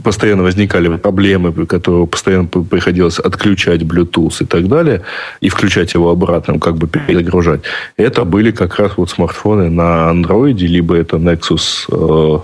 постоянно 0.03 0.43
возникали 0.43 0.97
проблемы, 0.97 1.53
которых 1.67 2.11
постоянно 2.11 2.49
приходилось 2.49 3.19
отключать 3.19 3.83
Bluetooth 3.83 4.43
и 4.43 4.45
так 4.45 4.69
далее, 4.69 5.03
и 5.41 5.49
включать 5.49 5.95
его 5.95 6.11
обратно, 6.11 6.59
как 6.59 6.77
бы 6.77 6.89
перегружать. 6.89 7.61
Это 7.97 8.25
были 8.25 8.51
как 8.51 8.77
раз 8.77 8.93
вот 8.97 9.11
смартфоны 9.11 9.71
на 9.71 10.11
Android, 10.11 10.59
либо 10.59 10.97
это 10.97 11.17
Nexus 11.17 11.87
э, 11.93 12.41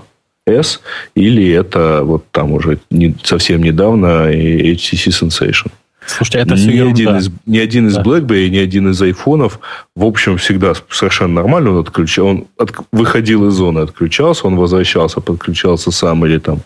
S, 0.47 0.81
или 1.15 1.51
это 1.51 2.01
вот 2.03 2.25
там 2.31 2.53
уже 2.53 2.77
не, 2.89 3.15
совсем 3.23 3.61
недавно 3.63 4.31
HTC 4.31 5.09
Sensation. 5.09 5.71
Слушайте, 6.05 6.39
это 6.39 6.55
все 6.55 6.71
ни 6.71 6.89
один, 6.89 7.15
из, 7.15 7.29
ни 7.45 7.57
один 7.57 7.87
из 7.87 7.95
да. 7.95 8.03
BlackBerry, 8.03 8.49
ни 8.49 8.57
один 8.57 8.89
из 8.89 9.01
айфонов, 9.01 9.59
в 9.95 10.03
общем, 10.03 10.37
всегда 10.37 10.73
совершенно 10.89 11.35
нормально 11.35 11.71
он 11.71 11.77
отключал. 11.79 12.27
Он 12.27 12.45
от, 12.57 12.71
выходил 12.91 13.47
из 13.47 13.53
зоны, 13.53 13.79
отключался, 13.79 14.47
он 14.47 14.55
возвращался, 14.55 15.21
подключался 15.21 15.91
сам 15.91 16.25
или 16.25 16.37
там 16.37 16.59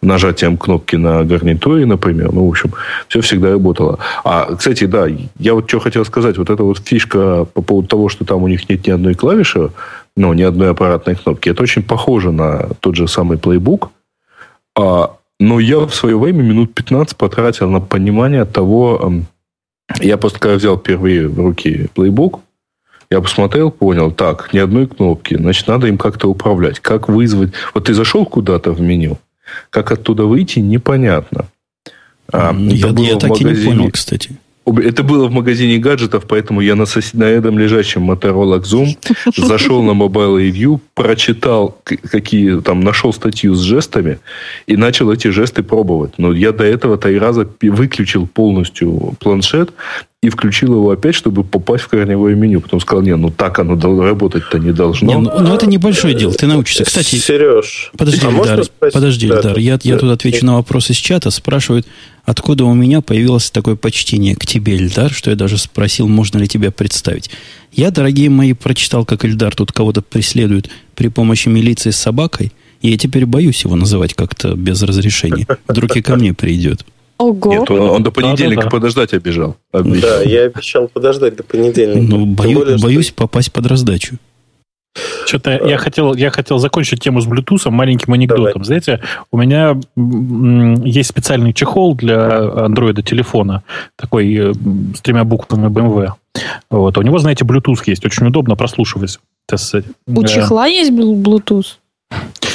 нажатием 0.00 0.56
кнопки 0.56 0.96
на 0.96 1.24
гарнитуре, 1.24 1.86
например. 1.86 2.32
Ну, 2.32 2.46
в 2.46 2.50
общем, 2.50 2.72
все 3.08 3.20
всегда 3.20 3.50
работало. 3.50 3.98
А, 4.24 4.54
кстати, 4.54 4.84
да, 4.84 5.06
я 5.38 5.54
вот 5.54 5.68
что 5.68 5.80
хотел 5.80 6.04
сказать. 6.04 6.38
Вот 6.38 6.50
эта 6.50 6.62
вот 6.62 6.78
фишка 6.78 7.44
по 7.44 7.62
поводу 7.62 7.88
того, 7.88 8.08
что 8.08 8.24
там 8.24 8.42
у 8.42 8.48
них 8.48 8.68
нет 8.68 8.86
ни 8.86 8.90
одной 8.90 9.14
клавиши, 9.14 9.70
ну, 10.16 10.32
ни 10.32 10.42
одной 10.42 10.70
аппаратной 10.70 11.14
кнопки, 11.14 11.50
это 11.50 11.62
очень 11.62 11.82
похоже 11.82 12.32
на 12.32 12.70
тот 12.80 12.96
же 12.96 13.06
самый 13.06 13.38
Playbook. 13.38 13.88
А 14.76 15.17
но 15.40 15.60
я 15.60 15.78
в 15.80 15.94
свое 15.94 16.18
время 16.18 16.42
минут 16.42 16.74
15 16.74 17.16
потратил 17.16 17.70
на 17.70 17.80
понимание 17.80 18.44
того... 18.44 19.12
Я 20.00 20.18
просто 20.18 20.38
когда 20.38 20.56
взял 20.56 20.78
впервые 20.78 21.28
в 21.28 21.40
руки 21.40 21.88
плейбук, 21.94 22.40
я 23.10 23.22
посмотрел, 23.22 23.70
понял, 23.70 24.10
так, 24.10 24.52
ни 24.52 24.58
одной 24.58 24.86
кнопки, 24.86 25.34
значит, 25.34 25.66
надо 25.66 25.86
им 25.86 25.96
как-то 25.96 26.28
управлять. 26.28 26.78
Как 26.80 27.08
вызвать... 27.08 27.52
Вот 27.72 27.84
ты 27.84 27.94
зашел 27.94 28.26
куда-то 28.26 28.72
в 28.72 28.82
меню, 28.82 29.16
как 29.70 29.90
оттуда 29.90 30.24
выйти, 30.24 30.58
непонятно. 30.58 31.46
А, 32.30 32.54
я, 32.54 32.88
я 32.88 33.16
так 33.16 33.30
магазине... 33.30 33.52
и 33.52 33.56
не 33.56 33.64
понял, 33.64 33.90
кстати. 33.90 34.36
Это 34.76 35.02
было 35.02 35.28
в 35.28 35.32
магазине 35.32 35.78
гаджетов, 35.78 36.24
поэтому 36.28 36.60
я 36.60 36.74
на, 36.74 36.86
сос... 36.86 37.14
на 37.14 37.24
этом 37.24 37.58
лежащем 37.58 38.10
Motorola 38.10 38.60
Zoom 38.60 38.96
зашел 39.36 39.82
на 39.82 39.92
Mobile 39.92 40.50
Review, 40.50 40.80
прочитал, 40.94 41.78
какие 41.84 42.60
там, 42.60 42.80
нашел 42.80 43.12
статью 43.12 43.54
с 43.54 43.60
жестами 43.60 44.18
и 44.66 44.76
начал 44.76 45.10
эти 45.10 45.28
жесты 45.28 45.62
пробовать. 45.62 46.14
Но 46.18 46.32
я 46.32 46.52
до 46.52 46.64
этого 46.64 46.98
три 46.98 47.18
раза 47.18 47.48
выключил 47.60 48.26
полностью 48.26 49.14
планшет 49.20 49.72
и 50.20 50.30
включил 50.30 50.74
его 50.74 50.90
опять, 50.90 51.14
чтобы 51.14 51.44
попасть 51.44 51.84
в 51.84 51.88
корневое 51.88 52.34
меню. 52.34 52.60
Потом 52.60 52.80
сказал, 52.80 53.02
не, 53.02 53.14
ну 53.14 53.30
так 53.30 53.60
оно 53.60 53.76
работать-то 54.02 54.58
не 54.58 54.72
должно. 54.72 55.06
Не, 55.06 55.16
ну, 55.16 55.30
ну, 55.38 55.54
это 55.54 55.66
небольшое 55.68 56.12
дело, 56.14 56.32
ты 56.32 56.48
научишься. 56.48 56.84
Кстати, 56.84 57.14
Сереж, 57.14 57.92
подожди, 57.96 58.26
а 58.26 58.30
Эльдар, 58.30 58.64
подожди, 58.92 59.28
да, 59.28 59.36
Эльдар, 59.36 59.58
я, 59.58 59.76
да. 59.76 59.80
я 59.84 59.96
тут 59.96 60.10
отвечу 60.10 60.44
на 60.44 60.56
вопрос 60.56 60.90
из 60.90 60.96
чата. 60.96 61.30
Спрашивают, 61.30 61.86
откуда 62.24 62.64
у 62.64 62.74
меня 62.74 63.00
появилось 63.00 63.50
такое 63.52 63.76
почтение 63.76 64.34
к 64.34 64.44
тебе, 64.44 64.76
Эльдар, 64.76 65.12
что 65.12 65.30
я 65.30 65.36
даже 65.36 65.56
спросил, 65.56 66.08
можно 66.08 66.38
ли 66.38 66.48
тебя 66.48 66.72
представить. 66.72 67.30
Я, 67.70 67.92
дорогие 67.92 68.28
мои, 68.28 68.54
прочитал, 68.54 69.04
как 69.04 69.24
Эльдар 69.24 69.54
тут 69.54 69.70
кого-то 69.70 70.02
преследует 70.02 70.68
при 70.96 71.08
помощи 71.08 71.48
милиции 71.48 71.90
с 71.90 71.96
собакой, 71.96 72.52
и 72.82 72.90
я 72.90 72.98
теперь 72.98 73.24
боюсь 73.24 73.62
его 73.62 73.76
называть 73.76 74.14
как-то 74.14 74.54
без 74.54 74.82
разрешения. 74.82 75.46
Вдруг 75.68 75.96
и 75.96 76.02
ко 76.02 76.16
мне 76.16 76.34
придет. 76.34 76.84
Ого. 77.18 77.52
Нет, 77.52 77.70
он, 77.70 77.80
он 77.80 78.02
до 78.02 78.10
понедельника 78.10 78.62
да, 78.62 78.64
да, 78.64 78.70
да. 78.70 78.76
подождать 78.76 79.12
обещал. 79.12 79.56
обещал. 79.72 80.10
Да, 80.10 80.22
я 80.22 80.44
обещал 80.44 80.88
подождать 80.88 81.36
до 81.36 81.42
понедельника. 81.42 82.16
Ну, 82.16 82.26
бою, 82.26 82.60
более, 82.60 82.78
боюсь 82.78 83.08
что... 83.08 83.16
попасть 83.16 83.52
под 83.52 83.66
раздачу. 83.66 84.16
Что-то 85.26 85.50
я 85.50 85.76
а. 85.76 85.78
хотел, 85.78 86.14
я 86.14 86.30
хотел 86.30 86.58
закончить 86.58 87.00
тему 87.00 87.20
с 87.20 87.26
Bluetooth 87.26 87.70
маленьким 87.70 88.12
анекдотом. 88.12 88.62
Давай. 88.62 88.64
Знаете, 88.64 89.02
у 89.30 89.36
меня 89.36 89.78
есть 89.96 91.10
специальный 91.10 91.52
чехол 91.52 91.94
для 91.94 92.64
андроида 92.64 93.02
телефона, 93.02 93.62
такой 93.96 94.34
э, 94.34 94.52
с 94.94 95.00
тремя 95.00 95.24
буквами 95.24 95.68
BMW. 95.68 96.12
Вот. 96.70 96.98
У 96.98 97.02
него, 97.02 97.18
знаете, 97.18 97.44
Bluetooth 97.44 97.82
есть. 97.86 98.04
Очень 98.04 98.26
удобно 98.26 98.56
прослушивать. 98.56 99.18
У 100.06 100.24
чехла 100.24 100.66
есть 100.66 100.92
Bluetooth? 100.92 101.66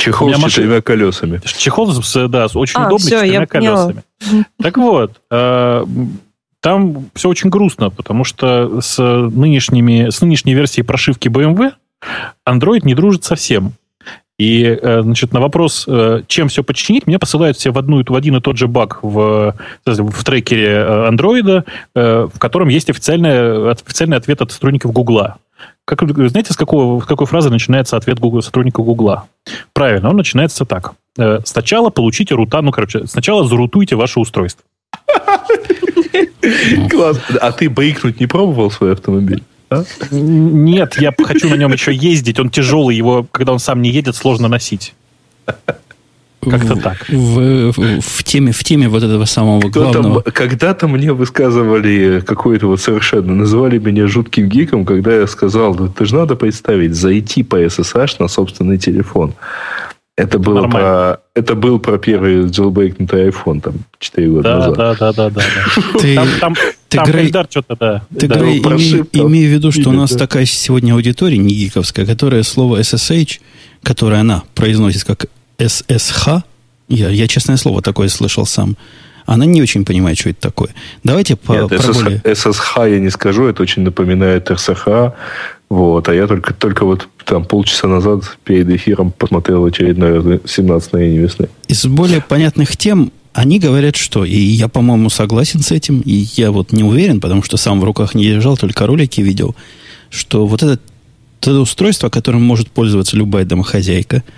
Чехол 0.03 0.29
с 0.29 0.33
машина... 0.33 0.49
четырьмя 0.49 0.81
колесами. 0.81 1.41
Чехол, 1.45 1.87
да, 2.27 2.47
очень 2.53 2.79
а, 2.79 2.87
удобный, 2.87 3.07
все, 3.07 3.19
с 3.19 3.23
четырьмя 3.23 3.45
колесами. 3.45 4.03
Поняла. 4.19 4.45
Так 4.61 4.77
вот, 4.77 5.21
э, 5.31 5.85
там 6.59 7.09
все 7.13 7.29
очень 7.29 7.49
грустно, 7.49 7.89
потому 7.89 8.23
что 8.23 8.81
с, 8.81 9.01
нынешними, 9.01 10.09
с 10.09 10.21
нынешней 10.21 10.55
версией 10.55 10.85
прошивки 10.85 11.29
BMW 11.29 11.71
Android 12.47 12.81
не 12.83 12.95
дружит 12.95 13.23
совсем. 13.23 13.73
И, 14.37 14.63
э, 14.63 15.01
значит, 15.03 15.31
на 15.31 15.39
вопрос, 15.39 15.85
э, 15.87 16.23
чем 16.27 16.49
все 16.49 16.63
починить, 16.63 17.07
мне 17.07 17.19
посылают 17.19 17.55
все 17.55 17.71
в, 17.71 17.77
одну, 17.77 18.03
в 18.03 18.15
один 18.15 18.35
и 18.35 18.41
тот 18.41 18.57
же 18.57 18.67
баг 18.67 18.99
в, 19.03 19.55
в 19.85 20.23
трекере 20.25 20.79
Android, 21.09 21.65
в 21.93 22.39
котором 22.39 22.67
есть 22.67 22.89
официальный, 22.89 23.71
официальный 23.71 24.17
ответ 24.17 24.41
от 24.41 24.51
сотрудников 24.51 24.91
Гугла. 24.91 25.37
Как, 25.85 26.01
знаете, 26.29 26.53
с, 26.53 26.55
какого, 26.55 27.01
с 27.01 27.05
какой 27.05 27.27
фразы 27.27 27.49
начинается 27.49 27.97
ответ 27.97 28.19
Google, 28.19 28.41
сотрудника 28.41 28.81
Гугла? 28.81 29.27
Правильно, 29.73 30.09
он 30.09 30.15
начинается 30.15 30.65
так. 30.65 30.93
Э, 31.17 31.39
сначала 31.43 31.89
получите 31.89 32.35
рута, 32.35 32.61
ну, 32.61 32.71
короче, 32.71 33.05
сначала 33.05 33.45
зарутуйте 33.45 33.95
ваше 33.95 34.19
устройство. 34.19 34.63
Класс. 36.89 37.19
А 37.41 37.51
ты 37.51 37.69
бейкнуть 37.69 38.19
не 38.19 38.27
пробовал 38.27 38.71
свой 38.71 38.93
автомобиль? 38.93 39.43
А? 39.69 39.83
Нет, 40.11 41.01
я 41.01 41.13
хочу 41.17 41.49
на 41.49 41.55
нем 41.55 41.73
еще 41.73 41.93
ездить. 41.93 42.39
Он 42.39 42.49
тяжелый, 42.49 42.95
его, 42.95 43.25
когда 43.31 43.51
он 43.53 43.59
сам 43.59 43.81
не 43.81 43.89
едет, 43.89 44.15
сложно 44.15 44.47
носить. 44.47 44.93
Как-то 46.49 46.75
так. 46.75 47.09
В, 47.09 47.71
в, 47.71 48.01
в, 48.01 48.23
теме, 48.23 48.51
в 48.51 48.63
теме 48.63 48.89
вот 48.89 49.03
этого 49.03 49.25
самого 49.25 49.69
главного... 49.69 50.21
Когда-то 50.21 50.87
мне 50.87 51.13
высказывали 51.13 52.21
какое-то 52.25 52.67
вот 52.67 52.81
совершенно... 52.81 53.33
Называли 53.33 53.77
меня 53.77 54.07
жутким 54.07 54.47
гиком, 54.47 54.85
когда 54.85 55.13
я 55.15 55.27
сказал, 55.27 55.75
ну, 55.75 55.89
ты 55.89 56.05
же 56.05 56.15
надо 56.15 56.35
представить, 56.35 56.95
зайти 56.95 57.43
по 57.43 57.61
SSH 57.61 58.15
на 58.19 58.27
собственный 58.27 58.77
телефон. 58.77 59.33
Это 60.15 60.37
было 60.37 60.61
Нормально. 60.61 60.79
про, 60.79 61.19
это 61.33 61.55
был 61.55 61.79
про 61.79 61.97
первый 61.97 62.45
jailbreakнутый 62.45 63.29
iPhone 63.29 63.61
там 63.61 63.73
4 63.97 64.27
года 64.29 64.43
да, 64.43 64.57
назад. 64.57 64.77
Да, 64.77 64.93
да, 64.93 65.11
да, 65.11 65.29
да, 65.31 65.41
да. 65.41 65.99
Ты, 65.99 66.15
там, 66.15 66.27
там, 66.39 66.55
ты 66.87 66.97
там 66.97 67.05
Грей, 67.07 67.33
что-то, 67.49 67.75
да. 67.79 68.05
Ты, 68.19 68.27
да, 68.27 68.35
Грей, 68.35 68.59
имей, 68.59 69.03
имей 69.11 69.47
в 69.47 69.49
виду, 69.49 69.71
что 69.71 69.89
у 69.89 69.93
нас 69.93 70.11
да. 70.11 70.19
такая 70.19 70.45
сегодня 70.45 70.93
аудитория 70.93 71.39
не 71.39 71.55
гиковская, 71.55 72.05
которая 72.05 72.43
слово 72.43 72.81
SSH, 72.81 73.39
которое 73.81 74.21
она 74.21 74.43
произносит 74.53 75.03
как 75.03 75.25
SSH, 75.65 76.43
я, 76.89 77.09
я, 77.09 77.27
честное 77.27 77.57
слово, 77.57 77.81
такое 77.81 78.07
слышал 78.09 78.45
сам, 78.45 78.75
она 79.25 79.45
не 79.45 79.61
очень 79.61 79.85
понимает, 79.85 80.17
что 80.17 80.29
это 80.29 80.41
такое. 80.41 80.69
Давайте 81.03 81.35
по, 81.35 81.53
Нет, 81.53 81.69
более... 81.69 82.19
SSH 82.19 82.93
я 82.93 82.99
не 82.99 83.09
скажу, 83.09 83.45
это 83.45 83.63
очень 83.63 83.83
напоминает 83.83 84.49
SSH, 84.49 85.13
вот, 85.69 86.09
а 86.09 86.13
я 86.13 86.27
только, 86.27 86.53
только 86.53 86.85
вот 86.85 87.07
там 87.25 87.45
полчаса 87.45 87.87
назад 87.87 88.37
перед 88.43 88.69
эфиром 88.69 89.11
посмотрел 89.11 89.65
очередное 89.65 90.39
17 90.45 90.93
ноября 90.93 91.21
весны. 91.21 91.49
Из 91.67 91.85
более 91.85 92.21
понятных 92.21 92.75
тем 92.77 93.11
они 93.33 93.59
говорят, 93.59 93.95
что, 93.95 94.25
и 94.25 94.35
я, 94.35 94.67
по-моему, 94.67 95.09
согласен 95.09 95.61
с 95.61 95.71
этим, 95.71 96.01
и 96.01 96.27
я 96.35 96.51
вот 96.51 96.71
не 96.71 96.83
уверен, 96.83 97.19
потому 97.19 97.41
что 97.41 97.57
сам 97.57 97.79
в 97.79 97.83
руках 97.83 98.13
не 98.13 98.25
держал, 98.25 98.57
только 98.57 98.85
ролики 98.85 99.21
видел, 99.21 99.55
что 100.11 100.45
вот 100.45 100.61
это, 100.61 100.79
это 101.41 101.59
устройство, 101.59 102.09
которым 102.09 102.43
может 102.43 102.69
пользоваться 102.69 103.15
любая 103.17 103.45
домохозяйка– 103.45 104.23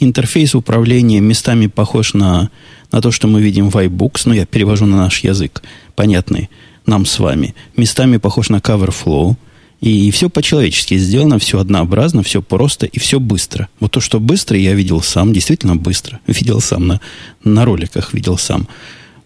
интерфейс 0.00 0.54
управления 0.54 1.20
местами 1.20 1.66
похож 1.66 2.14
на, 2.14 2.50
на 2.90 3.00
то, 3.00 3.10
что 3.10 3.28
мы 3.28 3.40
видим 3.40 3.70
в 3.70 3.76
iBooks, 3.76 4.22
ну, 4.24 4.32
я 4.34 4.46
перевожу 4.46 4.86
на 4.86 4.96
наш 4.96 5.20
язык, 5.20 5.62
понятный 5.94 6.50
нам 6.86 7.06
с 7.06 7.18
вами. 7.18 7.54
Местами 7.76 8.16
похож 8.16 8.48
на 8.48 8.56
CoverFlow, 8.56 9.36
и 9.80 10.10
все 10.10 10.28
по-человечески 10.28 10.96
сделано, 10.98 11.38
все 11.38 11.58
однообразно, 11.58 12.22
все 12.22 12.42
просто 12.42 12.86
и 12.86 12.98
все 12.98 13.20
быстро. 13.20 13.68
Вот 13.78 13.92
то, 13.92 14.00
что 14.00 14.20
быстро, 14.20 14.58
я 14.58 14.74
видел 14.74 15.00
сам, 15.00 15.32
действительно 15.32 15.76
быстро. 15.76 16.20
Видел 16.26 16.60
сам 16.60 16.86
на, 16.86 17.00
на 17.44 17.64
роликах, 17.64 18.12
видел 18.12 18.36
сам. 18.36 18.68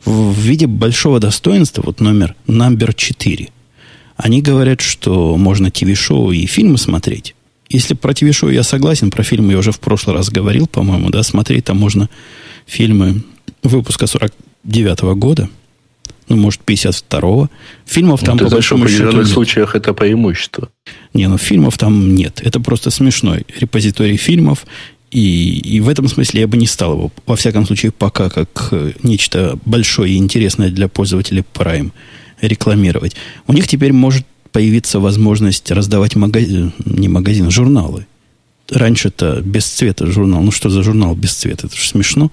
В, 0.05 0.33
в 0.33 0.39
виде 0.39 0.67
большого 0.67 1.19
достоинства, 1.19 1.83
вот 1.85 2.01
номер, 2.01 2.37
номер 2.47 2.95
4. 2.95 3.49
Они 4.17 4.43
говорят, 4.43 4.81
что 4.81 5.37
можно 5.37 5.71
ТВ-шоу 5.73 6.31
и 6.31 6.47
фильмы 6.47 6.79
смотреть 6.79 7.35
если 7.69 7.95
про 7.95 8.13
ТВ-шоу 8.15 8.51
я 8.51 8.63
согласен, 8.63 9.11
про 9.11 9.23
фильмы 9.23 9.53
я 9.53 9.59
уже 9.59 9.73
в 9.73 9.81
прошлый 9.81 10.17
раз 10.17 10.31
говорил, 10.31 10.67
по-моему, 10.67 11.11
да, 11.11 11.23
смотреть 11.23 11.65
там 11.65 11.79
можно 11.79 12.09
фильмы 12.67 13.23
выпуска 13.63 14.07
49 14.07 15.01
-го 15.01 15.15
года, 15.15 15.49
ну, 16.29 16.37
может, 16.37 16.61
52-го. 16.67 17.51
Фильмов 17.85 18.23
Ну, 18.23 18.27
там, 18.27 18.39
ты 18.39 18.45
по 18.45 18.51
в 18.51 18.53
большому 18.53 18.87
счету, 18.87 19.03
определенных 19.03 19.27
нет. 19.27 19.35
случаях 19.35 19.75
это 19.75 19.93
преимущество. 19.93 20.71
Не, 21.13 21.29
ну 21.29 21.37
фильмов 21.37 21.77
там 21.77 22.15
нет. 22.15 22.41
Это 22.43 22.61
просто 22.61 22.91
смешной 22.91 23.45
репозиторий 23.61 24.17
фильмов. 24.17 24.67
И, 25.11 25.59
и 25.59 25.81
в 25.81 25.89
этом 25.89 26.09
смысле 26.09 26.41
я 26.41 26.49
бы 26.49 26.57
не 26.57 26.67
стал 26.67 26.95
его, 26.95 27.13
во 27.27 27.37
всяком 27.37 27.67
случае, 27.67 27.93
пока 27.93 28.31
как 28.31 28.69
э, 28.73 28.93
нечто 29.03 29.59
большое 29.65 30.15
и 30.15 30.17
интересное 30.17 30.71
для 30.71 30.89
пользователей 30.89 31.45
Prime 31.55 31.93
рекламировать. 32.41 33.15
У 33.47 33.53
них 33.53 33.69
теперь 33.69 33.93
может 33.93 34.27
появиться 34.55 35.01
возможность 35.01 35.73
раздавать 35.73 36.15
магазин, 36.15 36.73
не 36.85 37.09
магазин, 37.09 37.51
журналы. 37.51 38.07
Раньше-то 38.71 39.41
без 39.41 39.67
цвета 39.67 40.07
журнал. 40.07 40.43
Ну 40.43 40.53
что 40.53 40.71
за 40.71 40.85
журнал 40.85 41.17
без 41.17 41.35
цвета? 41.35 41.67
Это 41.67 41.77
же 41.77 41.89
смешно. 41.89 42.31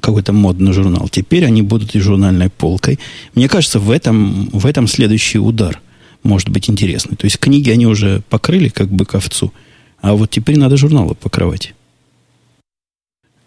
Какой-то 0.00 0.32
модный 0.32 0.72
журнал. 0.72 1.10
Теперь 1.10 1.44
они 1.44 1.60
будут 1.60 1.94
и 1.94 2.00
журнальной 2.00 2.48
полкой. 2.48 2.98
Мне 3.34 3.46
кажется, 3.46 3.78
в 3.78 3.90
этом, 3.90 4.48
в 4.54 4.64
этом 4.64 4.88
следующий 4.88 5.38
удар 5.38 5.82
может 6.22 6.48
быть 6.48 6.70
интересный. 6.70 7.16
То 7.16 7.26
есть 7.26 7.38
книги 7.38 7.68
они 7.68 7.86
уже 7.86 8.22
покрыли 8.30 8.70
как 8.70 8.88
бы 8.90 9.04
к 9.04 9.14
овцу, 9.14 9.52
а 10.00 10.14
вот 10.14 10.30
теперь 10.30 10.58
надо 10.58 10.78
журналы 10.78 11.14
покрывать. 11.14 11.74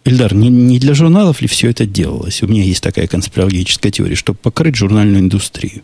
Эльдар, 0.05 0.35
не, 0.35 0.49
не 0.49 0.77
для 0.77 0.93
журналов 0.93 1.41
ли 1.41 1.47
все 1.47 1.71
это 1.71 1.87
делалось? 1.87 2.43
У 2.43 2.47
меня 2.47 2.63
есть 2.63 2.83
такая 2.83 3.07
конспирологическая 3.07 3.91
теория, 3.91 4.15
чтобы 4.15 4.37
покрыть 4.37 4.75
журнальную 4.75 5.21
индустрию. 5.21 5.81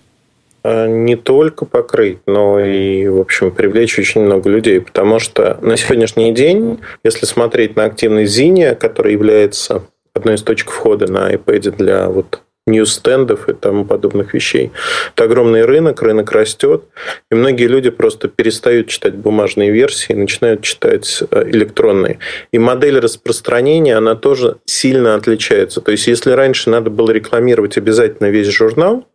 А, 0.63 0.87
Не 0.87 1.15
только 1.15 1.65
покрыть, 1.65 2.19
но 2.25 2.59
и, 2.59 3.07
в 3.07 3.19
общем, 3.19 3.51
привлечь 3.51 3.97
очень 3.99 4.21
много 4.21 4.49
людей. 4.49 4.81
Потому 4.81 5.19
что 5.19 5.57
на 5.61 5.77
сегодняшний 5.77 6.33
день, 6.33 6.79
если 7.03 7.25
смотреть 7.25 7.75
на 7.75 7.85
активность 7.85 8.33
Зиния, 8.33 8.75
которая 8.75 9.13
является 9.13 9.83
одной 10.13 10.35
из 10.35 10.43
точек 10.43 10.71
входа 10.71 11.11
на 11.11 11.33
iPad 11.33 11.77
для 11.77 12.09
вот 12.09 12.41
ньюс-стендов 12.69 13.49
и 13.49 13.53
тому 13.53 13.83
подобных 13.83 14.33
вещей. 14.33 14.71
Это 15.13 15.25
огромный 15.25 15.65
рынок, 15.65 16.01
рынок 16.01 16.31
растет, 16.31 16.83
и 17.31 17.35
многие 17.35 17.67
люди 17.67 17.89
просто 17.89 18.27
перестают 18.27 18.87
читать 18.87 19.15
бумажные 19.15 19.71
версии 19.71 20.13
и 20.13 20.15
начинают 20.15 20.61
читать 20.61 21.23
э, 21.31 21.49
электронные. 21.49 22.19
И 22.51 22.59
модель 22.59 22.99
распространения, 22.99 23.97
она 23.97 24.15
тоже 24.15 24.57
сильно 24.65 25.15
отличается. 25.15 25.81
То 25.81 25.91
есть, 25.91 26.07
если 26.07 26.31
раньше 26.31 26.69
надо 26.69 26.89
было 26.89 27.11
рекламировать 27.11 27.77
обязательно 27.77 28.27
весь 28.27 28.47
журнал, 28.47 29.05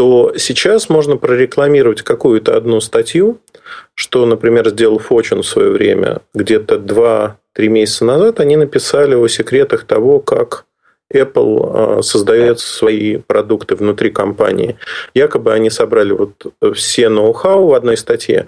то 0.00 0.32
сейчас 0.38 0.88
можно 0.88 1.18
прорекламировать 1.18 2.00
какую-то 2.00 2.56
одну 2.56 2.80
статью, 2.80 3.42
что, 3.94 4.24
например, 4.24 4.66
сделал 4.70 4.98
Fortune 4.98 5.42
в 5.42 5.46
свое 5.46 5.72
время, 5.72 6.22
где-то 6.32 6.76
2-3 6.76 7.36
месяца 7.68 8.06
назад 8.06 8.40
они 8.40 8.56
написали 8.56 9.14
о 9.14 9.28
секретах 9.28 9.84
того, 9.84 10.20
как 10.20 10.64
Apple 11.12 11.98
э, 11.98 12.02
создает 12.02 12.60
свои 12.60 13.18
продукты 13.18 13.76
внутри 13.76 14.08
компании. 14.10 14.78
Якобы 15.12 15.52
они 15.52 15.68
собрали 15.68 16.12
вот 16.12 16.46
все 16.74 17.10
ноу-хау 17.10 17.66
в 17.66 17.74
одной 17.74 17.98
статье. 17.98 18.46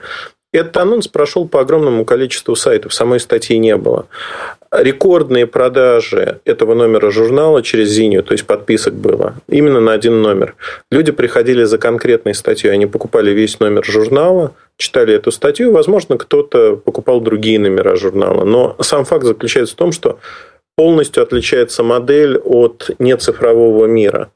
Этот 0.52 0.76
анонс 0.76 1.08
прошел 1.08 1.48
по 1.48 1.60
огромному 1.60 2.04
количеству 2.04 2.54
сайтов, 2.54 2.92
самой 2.92 3.20
статьи 3.20 3.56
не 3.56 3.74
было. 3.76 4.06
Рекордные 4.70 5.46
продажи 5.46 6.40
этого 6.44 6.74
номера 6.74 7.10
журнала 7.10 7.62
через 7.62 7.88
Зинию, 7.88 8.22
то 8.22 8.32
есть 8.32 8.46
подписок 8.46 8.92
было, 8.92 9.34
именно 9.48 9.80
на 9.80 9.92
один 9.92 10.20
номер. 10.20 10.54
Люди 10.90 11.10
приходили 11.10 11.64
за 11.64 11.78
конкретной 11.78 12.34
статьей, 12.34 12.72
они 12.72 12.86
покупали 12.86 13.30
весь 13.30 13.60
номер 13.60 13.84
журнала, 13.84 14.54
читали 14.76 15.14
эту 15.14 15.30
статью, 15.30 15.72
возможно, 15.72 16.18
кто-то 16.18 16.76
покупал 16.76 17.20
другие 17.20 17.58
номера 17.58 17.96
журнала. 17.96 18.44
Но 18.44 18.76
сам 18.80 19.06
факт 19.06 19.24
заключается 19.24 19.74
в 19.74 19.78
том, 19.78 19.92
что 19.92 20.18
полностью 20.76 21.22
отличается 21.22 21.82
модель 21.82 22.36
от 22.38 22.90
нецифрового 22.98 23.86
мира. 23.86 24.30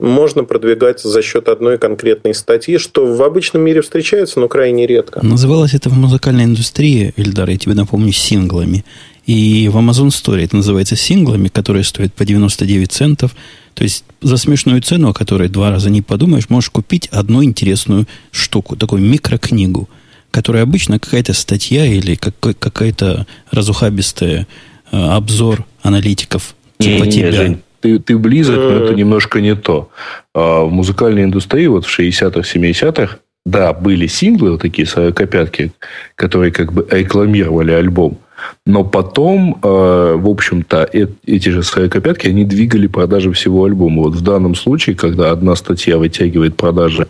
Можно 0.00 0.42
продвигать 0.42 1.00
за 1.00 1.22
счет 1.22 1.48
одной 1.48 1.78
конкретной 1.78 2.34
статьи, 2.34 2.78
что 2.78 3.06
в 3.06 3.22
обычном 3.22 3.62
мире 3.62 3.80
встречается, 3.80 4.40
но 4.40 4.48
крайне 4.48 4.86
редко. 4.86 5.24
Называлось 5.24 5.72
это 5.72 5.88
в 5.88 5.92
музыкальной 5.92 6.44
индустрии, 6.44 7.14
Эльдар, 7.16 7.48
я 7.48 7.56
тебе 7.56 7.74
напомню, 7.74 8.12
синглами. 8.12 8.84
И 9.24 9.68
в 9.72 9.76
Amazon 9.76 10.08
Store 10.08 10.42
это 10.42 10.56
называется 10.56 10.96
синглами, 10.96 11.48
которые 11.48 11.84
стоят 11.84 12.12
по 12.12 12.24
99 12.24 12.90
центов. 12.90 13.36
То 13.74 13.84
есть 13.84 14.04
за 14.20 14.36
смешную 14.36 14.82
цену, 14.82 15.10
о 15.10 15.14
которой 15.14 15.48
два 15.48 15.70
раза 15.70 15.90
не 15.90 16.02
подумаешь, 16.02 16.50
можешь 16.50 16.70
купить 16.70 17.06
одну 17.12 17.44
интересную 17.44 18.06
штуку, 18.32 18.76
такую 18.76 19.00
микрокнигу, 19.00 19.88
которая 20.32 20.64
обычно 20.64 20.98
какая-то 20.98 21.32
статья 21.34 21.86
или 21.86 22.16
какая-то 22.16 23.26
разухабистая 23.52 24.48
э, 24.90 24.96
обзор 24.96 25.64
аналитиков 25.82 26.56
типа 26.78 27.04
Не-не-не, 27.04 27.12
тебя. 27.12 27.32
Жень, 27.32 27.62
ты, 27.84 27.98
ты 27.98 28.16
близок, 28.16 28.56
но 28.56 28.70
это 28.70 28.94
немножко 28.94 29.42
не 29.42 29.54
то. 29.54 29.90
А 30.34 30.64
В 30.64 30.72
музыкальной 30.72 31.24
индустрии 31.24 31.66
вот 31.66 31.84
в 31.84 31.98
60-х, 31.98 32.40
70-х, 32.40 33.18
да, 33.44 33.74
были 33.74 34.06
синглы, 34.06 34.52
вот 34.52 34.62
такие 34.62 34.86
45 34.86 35.72
которые 36.14 36.50
как 36.50 36.72
бы 36.72 36.86
рекламировали 36.90 37.72
альбом. 37.72 38.18
Но 38.66 38.84
потом, 38.84 39.58
э, 39.62 40.14
в 40.16 40.28
общем-то, 40.28 40.88
э- 40.92 41.08
эти 41.26 41.50
же 41.50 41.62
45 41.62 42.24
они 42.24 42.44
двигали 42.44 42.86
продажи 42.86 43.30
всего 43.32 43.64
альбома. 43.64 44.02
Вот 44.02 44.14
в 44.14 44.22
данном 44.22 44.54
случае, 44.54 44.96
когда 44.96 45.30
одна 45.30 45.54
статья 45.56 45.98
вытягивает 45.98 46.56
продажи, 46.56 47.06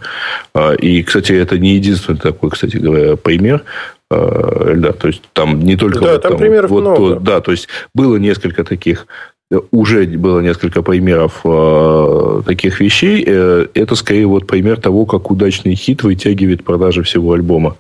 э, 0.55 0.77
и, 0.77 1.03
кстати, 1.05 1.33
это 1.33 1.57
не 1.59 1.75
единственный 1.75 2.19
такой, 2.19 2.51
кстати 2.51 2.79
говоря, 2.79 3.17
пример, 3.17 3.63
э, 4.11 4.73
Эльдар, 4.73 4.93
то 4.93 5.09
есть 5.09 5.23
там 5.33 5.61
не 5.61 5.77
только... 5.77 6.01
Да, 6.01 6.13
вот 6.13 6.23
там 6.23 6.37
примеров 6.37 6.71
вот, 6.71 6.81
много. 6.81 7.01
вот, 7.01 7.23
да, 7.23 7.41
то 7.41 7.53
есть 7.53 7.69
было 7.95 8.17
несколько 8.17 8.65
таких 8.65 9.07
э, 9.07 9.34
уже 9.71 10.07
было 10.07 10.41
несколько 10.41 10.83
примеров 10.83 11.41
э, 11.45 12.43
таких 12.47 12.81
вещей. 12.81 13.25
Э, 13.27 13.67
это 13.75 13.95
скорее 13.95 14.27
вот 14.27 14.47
пример 14.47 14.81
того, 14.81 15.07
как 15.07 15.31
удачный 15.31 15.75
хит 15.75 16.03
вытягивает 16.03 16.65
продажи 16.65 17.03
всего 17.03 17.33
альбома. 17.33 17.77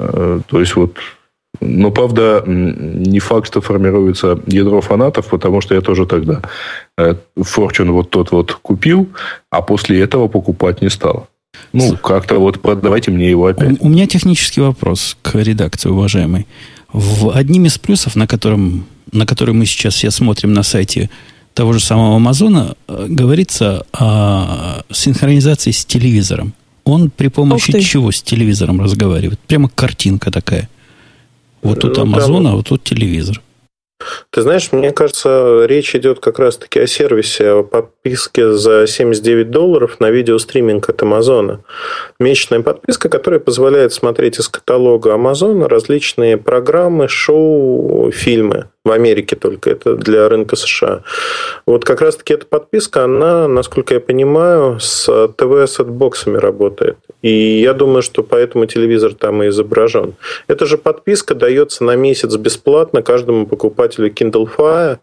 Э, 0.00 0.40
то 0.46 0.60
есть 0.60 0.76
вот 0.76 0.96
но, 1.60 1.90
правда, 1.90 2.44
не 2.46 3.18
факт, 3.18 3.46
что 3.46 3.60
формируется 3.60 4.38
ядро 4.46 4.80
фанатов, 4.80 5.26
потому 5.26 5.60
что 5.60 5.74
я 5.74 5.80
тоже 5.80 6.06
тогда 6.06 6.42
э, 6.96 7.14
Fortune 7.36 7.90
вот 7.90 8.10
тот 8.10 8.30
вот 8.30 8.52
купил, 8.52 9.08
а 9.50 9.62
после 9.62 10.00
этого 10.00 10.28
покупать 10.28 10.82
не 10.82 10.90
стал. 10.90 11.26
Ну, 11.72 11.96
как-то 11.96 12.38
вот 12.38 12.60
продавайте 12.60 13.10
мне 13.10 13.30
его 13.30 13.46
опять. 13.46 13.80
У, 13.80 13.86
у 13.86 13.88
меня 13.88 14.06
технический 14.06 14.60
вопрос 14.60 15.16
к 15.22 15.34
редакции, 15.34 15.88
уважаемой. 15.88 16.46
В 16.92 17.30
одним 17.30 17.66
из 17.66 17.78
плюсов, 17.78 18.14
на, 18.14 18.26
котором, 18.26 18.86
на 19.12 19.26
который 19.26 19.54
мы 19.54 19.66
сейчас 19.66 19.94
все 19.94 20.10
смотрим 20.10 20.52
на 20.52 20.62
сайте 20.62 21.10
того 21.54 21.72
же 21.72 21.80
самого 21.80 22.16
Амазона, 22.16 22.76
э, 22.86 23.06
говорится 23.08 23.84
о 23.92 24.82
синхронизации 24.90 25.72
с 25.72 25.84
телевизором. 25.84 26.54
Он 26.84 27.10
при 27.10 27.28
помощи 27.28 27.80
чего 27.80 28.12
с 28.12 28.22
телевизором 28.22 28.80
разговаривает? 28.80 29.38
Прямо 29.40 29.68
картинка 29.68 30.30
такая. 30.30 30.68
Вот 31.62 31.80
тут 31.80 31.96
Ну, 31.96 32.02
Амазон, 32.02 32.46
а 32.46 32.52
вот 32.52 32.68
тут 32.68 32.84
телевизор. 32.84 33.42
Ты 34.30 34.42
знаешь, 34.42 34.70
мне 34.70 34.92
кажется, 34.92 35.64
речь 35.66 35.94
идет 35.96 36.20
как 36.20 36.38
раз-таки 36.38 36.78
о 36.78 36.86
сервисе, 36.86 37.50
о 37.50 37.62
подписке 37.64 38.52
за 38.52 38.86
79 38.86 39.50
долларов 39.50 39.98
на 39.98 40.10
видеостриминг 40.10 40.88
от 40.88 41.02
Амазона. 41.02 41.64
Месячная 42.20 42.60
подписка, 42.60 43.08
которая 43.08 43.40
позволяет 43.40 43.92
смотреть 43.92 44.38
из 44.38 44.48
каталога 44.48 45.14
Амазона 45.14 45.68
различные 45.68 46.36
программы, 46.36 47.08
шоу, 47.08 48.12
фильмы. 48.12 48.70
В 48.88 48.90
Америке 48.90 49.36
только, 49.36 49.68
это 49.68 49.96
для 49.96 50.30
рынка 50.30 50.56
США. 50.56 51.02
Вот 51.66 51.84
как 51.84 52.00
раз-таки 52.00 52.32
эта 52.32 52.46
подписка, 52.46 53.04
она, 53.04 53.46
насколько 53.46 53.92
я 53.92 54.00
понимаю, 54.00 54.80
с 54.80 55.28
ТВ-сетбоксами 55.36 56.38
работает. 56.38 56.96
И 57.20 57.60
я 57.60 57.74
думаю, 57.74 58.00
что 58.00 58.22
поэтому 58.22 58.64
телевизор 58.64 59.12
там 59.12 59.42
и 59.42 59.48
изображен. 59.48 60.14
Эта 60.46 60.64
же 60.64 60.78
подписка 60.78 61.34
дается 61.34 61.84
на 61.84 61.96
месяц 61.96 62.34
бесплатно 62.36 63.02
каждому 63.02 63.46
покупателю 63.46 64.10
Kindle 64.10 64.48
Fire. 64.56 65.00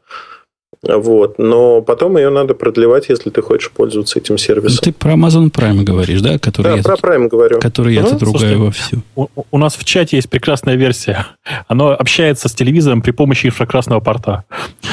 Вот. 0.83 1.39
Но 1.39 1.81
потом 1.81 2.17
ее 2.17 2.29
надо 2.29 2.53
продлевать, 2.53 3.09
если 3.09 3.29
ты 3.29 3.41
хочешь 3.41 3.71
пользоваться 3.71 4.19
этим 4.19 4.35
Ну, 4.35 4.37
сервисом. 4.37 4.79
ты 4.81 4.91
про 4.91 5.13
Amazon 5.13 5.51
Prime 5.51 5.83
говоришь, 5.83 6.21
да? 6.21 6.37
Который 6.39 6.63
Да, 6.71 6.75
я, 6.77 6.83
про 6.83 6.95
тут, 6.95 7.05
Prime 7.05 7.27
говорю. 7.27 7.59
который 7.59 7.93
я 7.93 8.01
Ага, 8.01 8.11
тут 8.11 8.23
ругаю 8.23 8.59
вовсю. 8.65 9.01
У, 9.15 9.27
у 9.51 9.57
нас 9.57 9.75
в 9.75 9.83
чате 9.83 10.17
есть 10.17 10.29
прекрасная 10.29 10.75
версия. 10.75 11.27
Оно 11.67 11.89
общается 11.91 12.47
с 12.49 12.53
телевизором 12.53 13.01
при 13.01 13.11
помощи 13.11 13.47
инфракрасного 13.47 13.99
порта. 13.99 14.43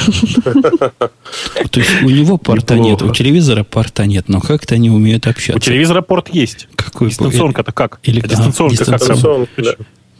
То 1.71 1.79
есть 1.79 2.03
у 2.03 2.09
него 2.09 2.37
порта 2.37 2.75
нет, 2.77 3.01
у 3.01 3.11
телевизора 3.11 3.63
порта 3.63 4.05
нет, 4.05 4.25
но 4.29 4.39
как-то 4.41 4.75
они 4.75 4.89
умеют 4.89 5.27
У 5.27 5.29
общаться. 5.29 5.59
телевизора 5.61 6.01
порт 6.01 6.29
есть. 6.29 6.67
Какой 6.75 7.09
Дистанционка-то 7.09 7.71
как? 7.71 7.99
Или- 8.03 8.21
А 8.21 8.27
дистанционка 8.27 8.83
а, 8.87 8.97
как 8.97 9.01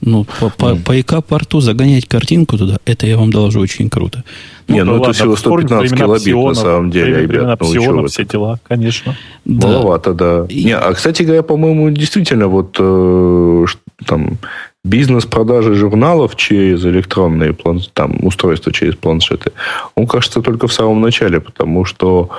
Ну, 0.06 0.26
по, 0.40 0.50
по, 0.50 0.76
по 0.76 1.00
ИК-порту 1.00 1.62
загонять 1.62 2.08
картинку 2.08 2.58
туда, 2.58 2.78
это 2.86 3.08
я 3.08 3.18
вам 3.18 3.32
доложу 3.32 3.62
очень 3.62 3.90
круто. 3.90 4.24
Не, 4.68 4.84
ну, 4.84 4.94
это 4.94 5.00
ладно, 5.00 5.14
всего 5.14 5.36
вспомним 5.36 5.68
115 5.68 5.92
времена 5.92 6.06
килобит 6.06 6.26
на 6.26 6.32
Псионов, 6.32 6.58
самом 6.58 6.92
деле, 6.92 7.12
ребят. 7.22 7.28
Времена 7.30 7.58
Ну, 7.60 7.66
Псиона, 7.66 8.02
чё 8.02 8.08
все 8.08 8.26
дела, 8.26 8.60
конечно. 8.68 9.16
Да. 9.46 9.68
Маловато, 9.68 10.14
да. 10.14 10.46
И- 10.50 10.66
Не, 10.66 10.76
а, 10.78 10.94
кстати 10.94 11.24
говоря, 11.24 11.44
по-моему, 11.44 11.90
действительно, 11.92 12.48
вот 12.48 12.76
э, 12.80 13.66
там 14.06 14.38
бизнес 14.84 15.26
продажи 15.26 15.76
журналов 15.76 16.36
через 16.36 16.86
электронные 16.86 17.54
план... 17.54 17.82
там, 17.94 18.18
устройства, 18.26 18.74
через 18.74 18.96
планшеты, 18.96 19.52
он 19.96 20.08
кажется 20.08 20.42
только 20.42 20.68
в 20.68 20.74
самом 20.74 21.02
начале, 21.02 21.40
потому 21.40 21.86
что 21.86 22.30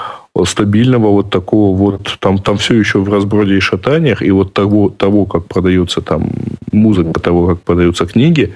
стабильного 0.44 1.10
вот 1.10 1.30
такого 1.30 1.76
вот, 1.76 2.18
там, 2.18 2.38
там 2.38 2.58
все 2.58 2.74
еще 2.74 2.98
в 2.98 3.08
разброде 3.08 3.56
и 3.56 3.60
шатаниях, 3.60 4.20
и 4.20 4.30
вот 4.30 4.52
того, 4.52 4.90
того 4.90 5.26
как 5.26 5.46
продаются 5.46 6.00
там 6.00 6.28
музыка, 6.72 7.20
того, 7.20 7.46
как 7.46 7.62
продаются 7.62 8.04
книги, 8.04 8.52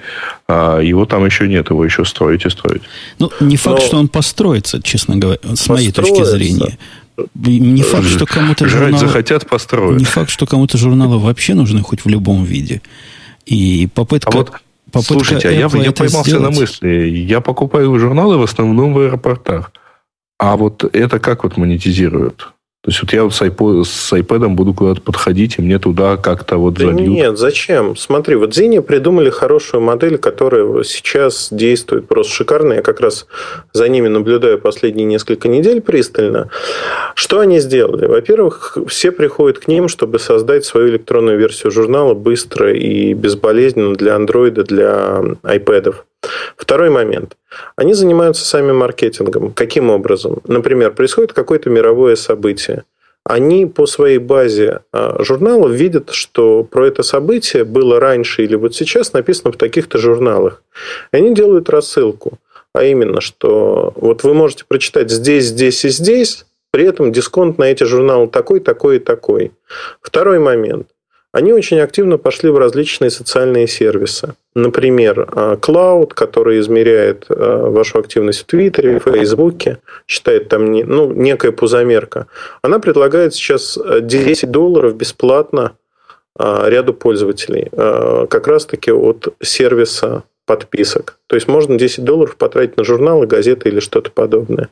а 0.47 0.79
его 0.81 1.05
там 1.05 1.25
еще 1.25 1.47
нет, 1.47 1.69
его 1.69 1.83
еще 1.85 2.05
строить 2.05 2.45
и 2.45 2.49
строить. 2.49 2.81
Ну, 3.17 3.31
не 3.39 3.55
факт, 3.55 3.79
Но... 3.79 3.85
что 3.85 3.97
он 3.97 4.07
построится, 4.09 4.81
честно 4.83 5.15
говоря, 5.15 5.39
с 5.55 5.69
моей 5.69 5.91
точки 5.91 6.23
зрения. 6.23 6.77
Не 7.35 7.81
факт, 7.81 8.07
что 8.07 8.25
кому-то 8.25 8.67
журналы... 8.67 8.97
захотят, 8.97 9.47
построить. 9.47 9.99
Не 9.99 10.05
факт, 10.05 10.29
что 10.29 10.45
кому-то 10.45 10.77
журналы 10.77 11.17
вообще 11.17 11.53
нужны 11.53 11.81
хоть 11.81 12.05
в 12.05 12.09
любом 12.09 12.43
виде. 12.43 12.81
И 13.45 13.87
попытка... 13.93 14.29
А 14.31 14.37
вот, 14.37 14.51
попытка 14.91 15.13
слушайте, 15.13 15.49
а 15.49 15.51
я, 15.51 15.67
я 15.67 15.91
поймался 15.91 16.29
сделать... 16.29 16.53
на 16.53 16.59
мысли. 16.59 16.89
Я 17.09 17.41
покупаю 17.41 17.97
журналы 17.99 18.37
в 18.37 18.43
основном 18.43 18.93
в 18.93 18.99
аэропортах. 18.99 19.71
А 20.37 20.55
вот 20.55 20.83
это 20.95 21.19
как 21.19 21.43
вот 21.43 21.57
монетизируют? 21.57 22.53
То 22.89 22.91
есть 22.91 23.03
вот 23.03 23.13
я 23.13 23.23
вот 23.23 23.35
с, 23.35 23.41
iPod, 23.43 23.83
с 23.83 24.13
iPad 24.13 24.47
буду 24.47 24.73
куда-то 24.73 25.01
подходить, 25.01 25.59
и 25.59 25.61
мне 25.61 25.77
туда 25.77 26.17
как-то 26.17 26.57
вот 26.57 26.73
да 26.73 26.85
зальют. 26.85 27.07
Нет, 27.07 27.37
зачем? 27.37 27.95
Смотри, 27.95 28.33
вот 28.33 28.57
Zini 28.57 28.81
придумали 28.81 29.29
хорошую 29.29 29.81
модель, 29.81 30.17
которая 30.17 30.81
сейчас 30.81 31.49
действует 31.51 32.07
просто 32.07 32.33
шикарно. 32.33 32.73
Я 32.73 32.81
как 32.81 32.99
раз 32.99 33.27
за 33.73 33.87
ними 33.89 34.07
наблюдаю 34.07 34.57
последние 34.57 35.05
несколько 35.05 35.47
недель 35.47 35.81
пристально. 35.81 36.49
Что 37.13 37.41
они 37.41 37.59
сделали? 37.59 38.07
Во-первых, 38.07 38.75
все 38.87 39.11
приходят 39.11 39.59
к 39.59 39.67
ним, 39.67 39.87
чтобы 39.87 40.17
создать 40.17 40.65
свою 40.65 40.89
электронную 40.89 41.37
версию 41.37 41.71
журнала 41.71 42.15
быстро 42.15 42.73
и 42.73 43.13
безболезненно 43.13 43.93
для 43.93 44.15
Android, 44.15 44.63
для 44.63 45.21
iPad. 45.43 45.93
Второй 46.55 46.89
момент. 46.89 47.37
Они 47.75 47.93
занимаются 47.93 48.45
сами 48.45 48.71
маркетингом. 48.71 49.51
Каким 49.53 49.89
образом? 49.89 50.39
Например, 50.45 50.91
происходит 50.91 51.33
какое-то 51.33 51.69
мировое 51.69 52.15
событие. 52.15 52.83
Они 53.23 53.65
по 53.65 53.85
своей 53.85 54.17
базе 54.17 54.81
а, 54.91 55.23
журналов 55.23 55.71
видят, 55.71 56.11
что 56.11 56.63
про 56.63 56.87
это 56.87 57.03
событие 57.03 57.63
было 57.63 57.99
раньше 57.99 58.43
или 58.43 58.55
вот 58.55 58.75
сейчас 58.75 59.13
написано 59.13 59.51
в 59.51 59.57
таких-то 59.57 59.97
журналах. 59.97 60.63
Они 61.11 61.33
делают 61.33 61.69
рассылку. 61.69 62.39
А 62.73 62.83
именно, 62.83 63.19
что 63.19 63.93
вот 63.95 64.23
вы 64.23 64.33
можете 64.33 64.65
прочитать 64.67 65.09
здесь, 65.09 65.45
здесь 65.45 65.83
и 65.85 65.89
здесь, 65.89 66.45
при 66.71 66.85
этом 66.85 67.11
дисконт 67.11 67.57
на 67.57 67.63
эти 67.63 67.83
журналы 67.83 68.27
такой, 68.27 68.59
такой 68.59 68.97
и 68.97 68.99
такой. 68.99 69.51
Второй 70.01 70.39
момент. 70.39 70.87
Они 71.31 71.53
очень 71.53 71.79
активно 71.79 72.17
пошли 72.17 72.49
в 72.49 72.57
различные 72.57 73.11
социальные 73.11 73.67
сервисы. 73.67 74.33
Например, 74.55 75.29
а, 75.31 75.55
Cloud, 75.55 76.13
который 76.15 76.59
измеряет 76.59 77.25
а, 77.29 77.69
вашу 77.69 77.99
активность 77.99 78.41
в 78.41 78.45
Твиттере, 78.45 78.99
в 78.99 79.03
Фейсбуке, 79.03 79.77
считает 80.07 80.49
там 80.49 80.71
ну, 80.71 81.13
некая 81.13 81.51
пузомерка. 81.51 82.25
Она 82.63 82.79
предлагает 82.79 83.35
сейчас 83.35 83.77
10 84.01 84.49
долларов 84.49 84.95
бесплатно 84.95 85.73
а, 86.35 86.67
ряду 86.67 86.93
пользователей. 86.95 87.69
Как 87.71 88.47
раз-таки 88.47 88.91
от 88.91 89.27
сервиса 89.41 90.23
подписок. 90.47 91.19
То 91.27 91.35
есть 91.35 91.47
можно 91.47 91.77
10 91.77 92.03
долларов 92.03 92.35
потратить 92.37 92.75
на 92.75 92.83
журналы, 92.83 93.27
газеты 93.27 93.69
или 93.69 93.79
что-то 93.79 94.09
подобное. 94.09 94.69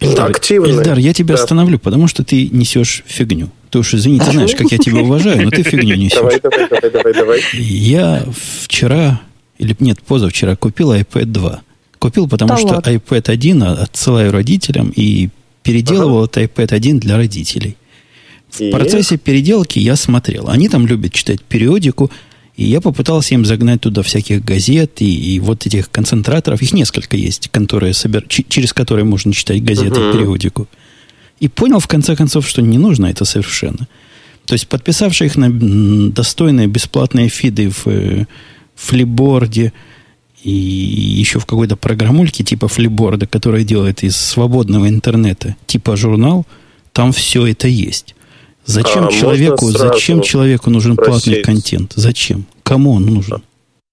Ильдар, 0.00 0.30
Активные. 0.30 0.74
Ильдар, 0.74 0.98
я 0.98 1.12
тебя 1.12 1.34
да. 1.34 1.42
остановлю, 1.42 1.78
потому 1.78 2.06
что 2.06 2.24
ты 2.24 2.48
несешь 2.50 3.02
фигню. 3.06 3.50
Ты 3.70 3.80
уж 3.80 3.94
извини, 3.94 4.20
ты 4.20 4.30
знаешь, 4.30 4.54
как 4.54 4.70
я 4.70 4.78
тебя 4.78 5.00
уважаю, 5.00 5.42
но 5.42 5.50
ты 5.50 5.62
фигню 5.62 5.94
несешь. 5.96 6.16
Давай, 6.16 6.40
давай, 6.40 6.68
давай, 6.68 6.90
давай, 6.90 7.14
давай. 7.14 7.40
Я 7.54 8.24
вчера, 8.62 9.20
или 9.58 9.76
нет, 9.80 10.00
позавчера 10.02 10.56
купил 10.56 10.92
iPad 10.92 11.24
2. 11.24 11.60
Купил, 11.98 12.28
потому 12.28 12.50
да 12.50 12.58
что 12.58 12.68
ладно. 12.74 12.90
iPad 12.90 13.30
1 13.30 13.62
отсылаю 13.62 14.30
родителям 14.30 14.92
и 14.94 15.30
переделывал 15.64 16.24
ага. 16.24 16.42
этот 16.42 16.58
iPad 16.58 16.74
1 16.74 17.00
для 17.00 17.16
родителей. 17.16 17.76
В 18.50 18.60
и... 18.60 18.70
процессе 18.70 19.18
переделки 19.18 19.78
я 19.78 19.96
смотрел. 19.96 20.48
Они 20.48 20.68
там 20.68 20.86
любят 20.86 21.12
читать 21.12 21.42
периодику, 21.42 22.10
и 22.58 22.64
я 22.64 22.80
попытался 22.80 23.34
им 23.34 23.44
загнать 23.44 23.82
туда 23.82 24.02
всяких 24.02 24.44
газет 24.44 25.00
и, 25.00 25.34
и 25.34 25.38
вот 25.38 25.64
этих 25.64 25.92
концентраторов. 25.92 26.60
Их 26.60 26.72
несколько 26.72 27.16
есть, 27.16 27.48
которые 27.50 27.94
собер... 27.94 28.26
через 28.26 28.72
которые 28.72 29.04
можно 29.04 29.32
читать 29.32 29.62
газеты 29.62 30.00
uh-huh. 30.00 30.10
и 30.10 30.12
периодику. 30.12 30.66
И 31.38 31.46
понял, 31.46 31.78
в 31.78 31.86
конце 31.86 32.16
концов, 32.16 32.48
что 32.48 32.60
не 32.60 32.76
нужно 32.76 33.06
это 33.06 33.24
совершенно. 33.24 33.86
То 34.44 34.54
есть, 34.54 34.66
подписавшие 34.66 35.26
их 35.26 35.36
на 35.36 36.10
достойные 36.10 36.66
бесплатные 36.66 37.28
фиды 37.28 37.70
в 37.70 37.86
э, 37.86 38.26
флиборде 38.74 39.72
и 40.42 40.50
еще 40.50 41.38
в 41.38 41.46
какой-то 41.46 41.76
программульке 41.76 42.42
типа 42.42 42.66
флиборда, 42.66 43.28
которая 43.28 43.62
делает 43.62 44.02
из 44.02 44.16
свободного 44.16 44.88
интернета 44.88 45.54
типа 45.68 45.94
журнал, 45.96 46.44
там 46.92 47.12
все 47.12 47.46
это 47.46 47.68
есть. 47.68 48.16
Зачем 48.68 49.08
а, 49.08 49.10
человеку, 49.10 49.64
зачем 49.70 50.20
человеку 50.20 50.68
нужен 50.68 50.92
спросить. 50.92 51.24
платный 51.24 51.42
контент? 51.42 51.92
Зачем? 51.96 52.44
Кому 52.62 52.92
он 52.92 53.06
нужен? 53.06 53.42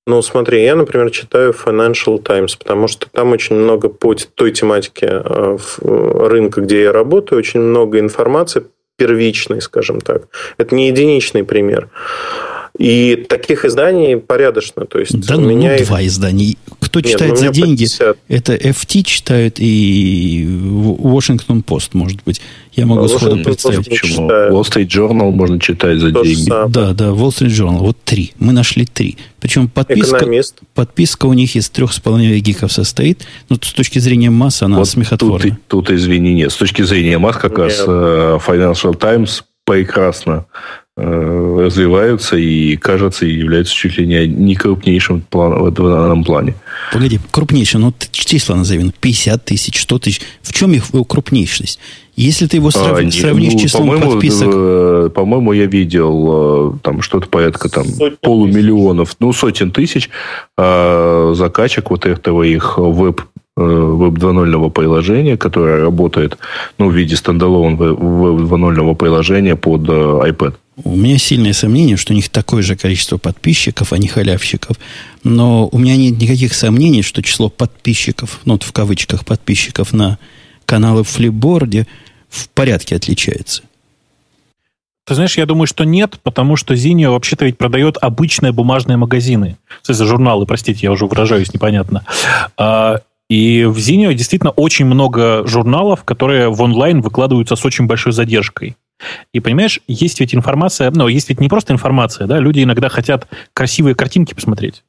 Ну, 0.06 0.22
смотри, 0.22 0.64
я, 0.64 0.76
например, 0.76 1.12
читаю 1.12 1.54
Financial 1.54 2.22
Times, 2.22 2.58
потому 2.58 2.90
что 2.90 3.08
там 3.10 3.32
очень 3.32 3.56
много 3.56 3.88
по 3.88 4.14
той 4.14 4.52
тематике 4.52 5.08
э, 5.24 5.58
э, 5.82 6.28
рынка, 6.28 6.60
где 6.60 6.84
я 6.84 6.92
работаю, 6.92 7.40
очень 7.40 7.62
много 7.62 8.00
информации 8.00 8.66
первичной, 8.98 9.62
скажем 9.62 10.02
так. 10.02 10.28
Это 10.58 10.76
не 10.76 10.90
единичный 10.90 11.46
пример. 11.46 11.90
И 12.78 13.26
таких 13.30 13.64
изданий 13.64 14.18
порядочно. 14.18 14.86
То 14.86 15.00
есть 15.00 15.18
да, 15.26 15.38
у 15.38 15.40
ну, 15.40 15.50
меня 15.50 15.78
ну, 15.78 15.86
два 15.86 16.02
их... 16.02 16.08
издания. 16.10 16.56
Кто 16.82 17.00
Нет, 17.00 17.10
читает 17.10 17.32
ну, 17.32 17.38
за 17.38 17.50
деньги, 17.50 17.84
50. 17.84 18.18
это 18.28 18.56
FT 18.56 19.04
читают 19.04 19.56
и 19.60 20.46
Washington 20.46 21.64
Post, 21.64 21.92
может 21.94 22.20
быть. 22.26 22.42
Я 22.74 22.86
могу 22.86 23.06
Washington 23.06 23.18
сходу 23.18 23.44
представить. 23.44 23.90
Почему? 23.90 24.30
Wall 24.30 24.62
Street 24.64 24.88
Journal 24.88 25.32
можно 25.32 25.58
читать 25.60 26.00
за 26.00 26.12
То 26.12 26.24
деньги. 26.24 26.50
Да, 26.50 26.68
да, 26.94 27.06
Wall 27.06 27.30
Street 27.30 27.48
Journal. 27.48 27.78
Вот 27.78 27.98
три. 28.04 28.34
Мы 28.40 28.52
нашли 28.52 28.86
три. 28.86 29.18
Причем 29.40 29.70
подписка, 29.70 30.18
Экономист. 30.18 30.60
подписка 30.74 31.28
у 31.28 31.34
них 31.34 31.56
из 31.56 31.70
трех 31.70 31.94
с 31.94 32.00
половиной 32.02 32.40
гигов 32.42 32.74
состоит. 32.74 33.26
Но 33.48 33.56
с 33.56 33.72
точки 33.72 34.00
зрения 34.00 34.30
массы 34.30 34.64
она 34.64 34.78
вот 34.78 34.90
смехотворна. 34.90 35.58
Тут, 35.68 35.88
тут, 35.88 35.92
извини, 35.92 36.34
нет. 36.34 36.52
С 36.52 36.56
точки 36.56 36.82
зрения 36.82 37.18
масс 37.20 37.38
как 37.38 37.52
Нет. 37.52 37.60
раз 37.60 37.84
uh, 37.88 38.42
Financial 38.46 38.96
Times 38.98 39.46
прекрасно 39.66 40.46
Э, 40.46 40.85
развиваются 40.98 42.38
и, 42.38 42.78
кажется, 42.78 43.26
являются 43.26 43.74
чуть 43.74 43.98
ли 43.98 44.08
не, 44.08 44.28
не 44.28 44.56
крупнейшим 44.56 45.22
план, 45.22 45.62
в 45.62 45.68
этом 45.68 46.24
плане. 46.24 46.56
Погоди, 46.94 47.20
крупнейшим, 47.32 47.82
ну 47.82 47.94
числа 48.12 48.56
назови, 48.56 48.84
ну 48.84 48.94
50 49.00 49.44
тысяч, 49.44 49.82
100 49.82 50.00
тысяч. 50.00 50.22
В 50.42 50.54
чем 50.54 50.74
их 50.74 50.86
крупнейшесть? 51.08 51.80
Если 52.16 52.48
ты 52.48 52.58
его 52.58 52.72
срав... 52.72 52.98
а, 53.00 53.12
сравнишь 53.12 53.54
ну, 53.54 53.60
числом 53.60 53.88
по-моему, 53.88 54.12
подписок... 54.12 54.50
Э, 54.54 55.10
по-моему, 55.14 55.52
я 55.52 55.66
видел 55.66 56.76
э, 56.76 56.78
там 56.82 57.02
что-то 57.02 57.28
порядка 57.28 57.68
там 57.68 57.86
сотен 57.86 58.18
полумиллионов, 58.22 59.10
тысяч. 59.10 59.18
ну, 59.20 59.34
сотен 59.34 59.72
тысяч 59.72 60.10
э, 60.58 61.34
закачек 61.36 61.90
вот 61.90 62.06
этого 62.06 62.44
их 62.44 62.78
веб 62.78 63.22
веб 63.58 64.18
2.0 64.18 64.72
приложения, 64.72 65.38
которое 65.38 65.82
работает 65.82 66.38
ну, 66.78 66.90
в 66.90 66.94
виде 66.94 67.16
стендалон 67.16 67.76
веб 67.76 68.00
2.0 68.00 68.96
приложения 68.96 69.56
под 69.56 69.82
iPad. 69.82 70.56
У 70.84 70.96
меня 70.96 71.18
сильное 71.18 71.54
сомнение, 71.54 71.96
что 71.96 72.12
у 72.12 72.16
них 72.16 72.28
такое 72.30 72.62
же 72.62 72.76
количество 72.76 73.18
подписчиков, 73.18 73.94
а 73.94 73.98
не 73.98 74.08
халявщиков. 74.08 74.78
Но 75.24 75.70
у 75.72 75.78
меня 75.78 75.96
нет 75.96 76.20
никаких 76.20 76.54
сомнений, 76.54 77.02
что 77.02 77.24
число 77.24 77.50
подписчиков, 77.50 78.42
ну, 78.44 78.54
вот 78.54 78.64
в 78.64 78.74
кавычках 78.74 79.26
подписчиков 79.26 79.94
на 79.94 80.20
каналы 80.66 81.04
в 81.04 81.10
флипборде 81.10 81.88
в 82.30 82.50
порядке 82.50 82.96
отличается. 82.96 83.64
Ты 85.06 85.14
знаешь, 85.14 85.38
я 85.38 85.46
думаю, 85.46 85.68
что 85.68 85.84
нет, 85.86 86.20
потому 86.24 86.56
что 86.56 86.74
Zinio 86.74 87.12
вообще-то 87.12 87.46
ведь 87.46 87.58
продает 87.58 87.98
обычные 88.02 88.52
бумажные 88.52 88.98
магазины. 88.98 89.58
То 89.86 89.92
есть 89.92 90.04
журналы, 90.04 90.46
простите, 90.48 90.80
я 90.82 90.92
уже 90.92 91.06
выражаюсь 91.06 91.54
непонятно. 91.54 92.04
А, 92.58 93.02
и 93.30 93.66
в 93.66 93.78
Zinio 93.78 94.14
действительно 94.14 94.52
очень 94.52 94.86
много 94.86 95.46
журналов, 95.46 96.04
которые 96.04 96.50
в 96.50 96.60
онлайн 96.62 97.02
выкладываются 97.02 97.56
с 97.56 97.64
очень 97.64 97.86
большой 97.86 98.14
задержкой. 98.14 98.76
И 99.34 99.40
понимаешь, 99.40 99.82
есть 99.88 100.20
ведь 100.20 100.34
информация, 100.34 100.92
ну, 100.92 101.08
есть 101.08 101.30
ведь 101.30 101.42
не 101.42 101.50
просто 101.50 101.74
информация, 101.74 102.28
да, 102.28 102.40
люди 102.40 102.64
иногда 102.64 102.90
хотят 102.90 103.28
красивые 103.54 103.96
картинки 103.96 104.34
посмотреть. 104.34 104.84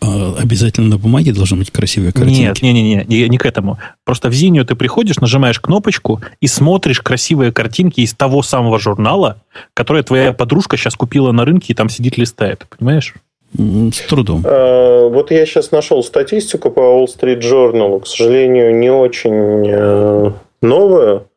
А 0.00 0.34
обязательно 0.38 0.88
на 0.88 0.98
бумаге 0.98 1.32
должны 1.32 1.56
быть 1.56 1.70
красивые 1.70 2.12
картинки? 2.12 2.40
Нет, 2.40 2.62
не, 2.62 2.72
не, 2.72 2.82
не, 2.82 3.04
не, 3.06 3.28
не 3.28 3.38
к 3.38 3.46
этому. 3.46 3.78
Просто 4.04 4.28
в 4.28 4.34
Зинию 4.34 4.66
ты 4.66 4.74
приходишь, 4.74 5.16
нажимаешь 5.16 5.58
кнопочку 5.58 6.20
и 6.40 6.46
смотришь 6.46 7.00
красивые 7.00 7.50
картинки 7.50 8.00
из 8.00 8.12
того 8.12 8.42
самого 8.42 8.78
журнала, 8.78 9.42
которое 9.72 10.02
твоя 10.02 10.32
подружка 10.32 10.76
сейчас 10.76 10.94
купила 10.94 11.32
на 11.32 11.44
рынке 11.44 11.72
и 11.72 11.74
там 11.74 11.88
сидит 11.88 12.18
листает, 12.18 12.66
понимаешь? 12.78 13.14
С 13.54 14.00
трудом. 14.08 14.42
А, 14.44 15.08
вот 15.08 15.30
я 15.30 15.46
сейчас 15.46 15.70
нашел 15.70 16.02
статистику 16.02 16.70
по 16.70 16.80
Wall 16.80 17.06
Street 17.06 17.40
Journal. 17.40 18.00
К 18.00 18.06
сожалению, 18.06 18.76
не 18.76 18.90
очень 18.90 19.66
э, 19.66 20.32
новую. 20.60 21.28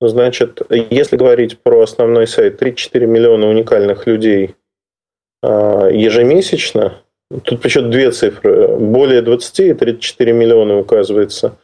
Значит, 0.00 0.60
если 0.90 1.16
говорить 1.16 1.58
про 1.58 1.82
основной 1.82 2.26
сайт, 2.26 2.58
34 2.58 3.06
миллиона 3.06 3.48
уникальных 3.48 4.06
людей 4.06 4.54
ежемесячно. 5.42 6.94
Тут 7.44 7.60
причем 7.60 7.90
две 7.90 8.10
цифры. 8.10 8.76
Более 8.76 9.22
20 9.22 9.60
и 9.60 9.74
34 9.74 10.32
миллиона 10.32 10.78
указывается. 10.78 11.56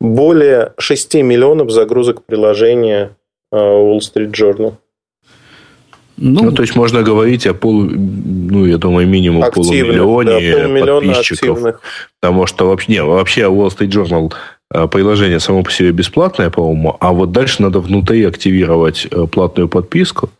Более 0.00 0.72
6 0.78 1.14
миллионов 1.16 1.70
загрузок 1.70 2.24
приложения 2.24 3.16
Wall 3.52 3.98
Street 3.98 4.32
Journal. 4.32 4.74
Ну, 6.18 6.44
ну, 6.44 6.52
то 6.52 6.62
есть 6.62 6.74
можно 6.74 7.02
говорить 7.02 7.46
о 7.46 7.52
полу, 7.52 7.82
ну, 7.84 8.64
я 8.64 8.78
думаю, 8.78 9.06
минимум 9.06 9.44
активных, 9.44 9.68
полумиллионе 9.68 10.80
да, 10.80 10.86
подписчиков. 10.86 11.50
Активных. 11.50 11.80
Потому 12.20 12.46
что 12.46 12.66
вообще, 12.66 12.92
не, 12.92 13.02
вообще 13.02 13.42
Wall 13.42 13.68
Street 13.68 13.90
Journal 13.90 14.32
приложение 14.70 15.40
само 15.40 15.62
по 15.62 15.70
себе 15.70 15.92
бесплатное, 15.92 16.50
по-моему, 16.50 16.96
а 17.00 17.12
вот 17.12 17.32
дальше 17.32 17.62
надо 17.62 17.80
внутри 17.80 18.24
активировать 18.24 19.06
э, 19.10 19.26
платную 19.26 19.68
подписку. 19.68 20.30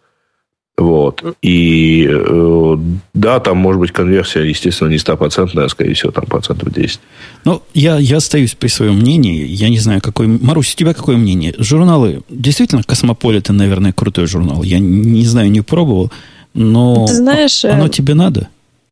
Вот. 0.79 1.23
И 1.41 2.07
э, 2.11 2.77
да, 3.15 3.41
там 3.41 3.57
может 3.57 3.81
быть 3.81 3.93
конверсия, 3.93 4.43
естественно, 4.43 4.89
не 4.89 4.99
стопроцентная, 4.99 5.65
а 5.65 5.69
скорее 5.71 5.95
всего, 5.95 6.13
там 6.13 6.27
процентов 6.27 6.71
10. 6.71 7.01
Ну, 7.45 7.63
я, 7.73 7.97
я 7.97 8.19
остаюсь 8.19 8.55
при 8.55 8.69
своем 8.69 8.97
мнении. 8.97 9.47
Я 9.47 9.71
не 9.71 9.79
знаю, 9.79 10.03
какой... 10.03 10.27
Марусь, 10.27 10.75
у 10.75 10.77
тебя 10.77 10.93
какое 10.93 11.17
мнение? 11.17 11.55
Журналы, 11.57 12.21
действительно, 12.29 12.83
Космополитен, 12.83 13.57
наверное, 13.57 13.95
крутой 13.95 14.27
журнал. 14.27 14.63
Я 14.63 14.79
не 14.79 15.25
знаю, 15.25 15.51
не 15.51 15.63
пробовал, 15.63 16.13
но 16.53 17.07
Ты 17.07 17.15
знаешь, 17.15 17.65
оно 17.65 17.89
тебе 17.89 18.13
надо? 18.13 18.49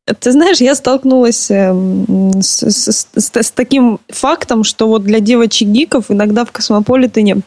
Ты 0.06 0.32
знаешь, 0.32 0.60
я 0.60 0.74
столкнулась 0.74 1.50
эм, 1.50 2.42
с, 2.42 2.62
с, 2.62 3.06
с, 3.14 3.30
с 3.34 3.50
таким 3.50 4.00
фактом, 4.08 4.62
что 4.62 4.86
вот 4.86 5.04
для 5.04 5.20
девочек-гиков 5.20 6.10
иногда 6.10 6.44
в 6.44 6.52
Космополитене 6.52 7.42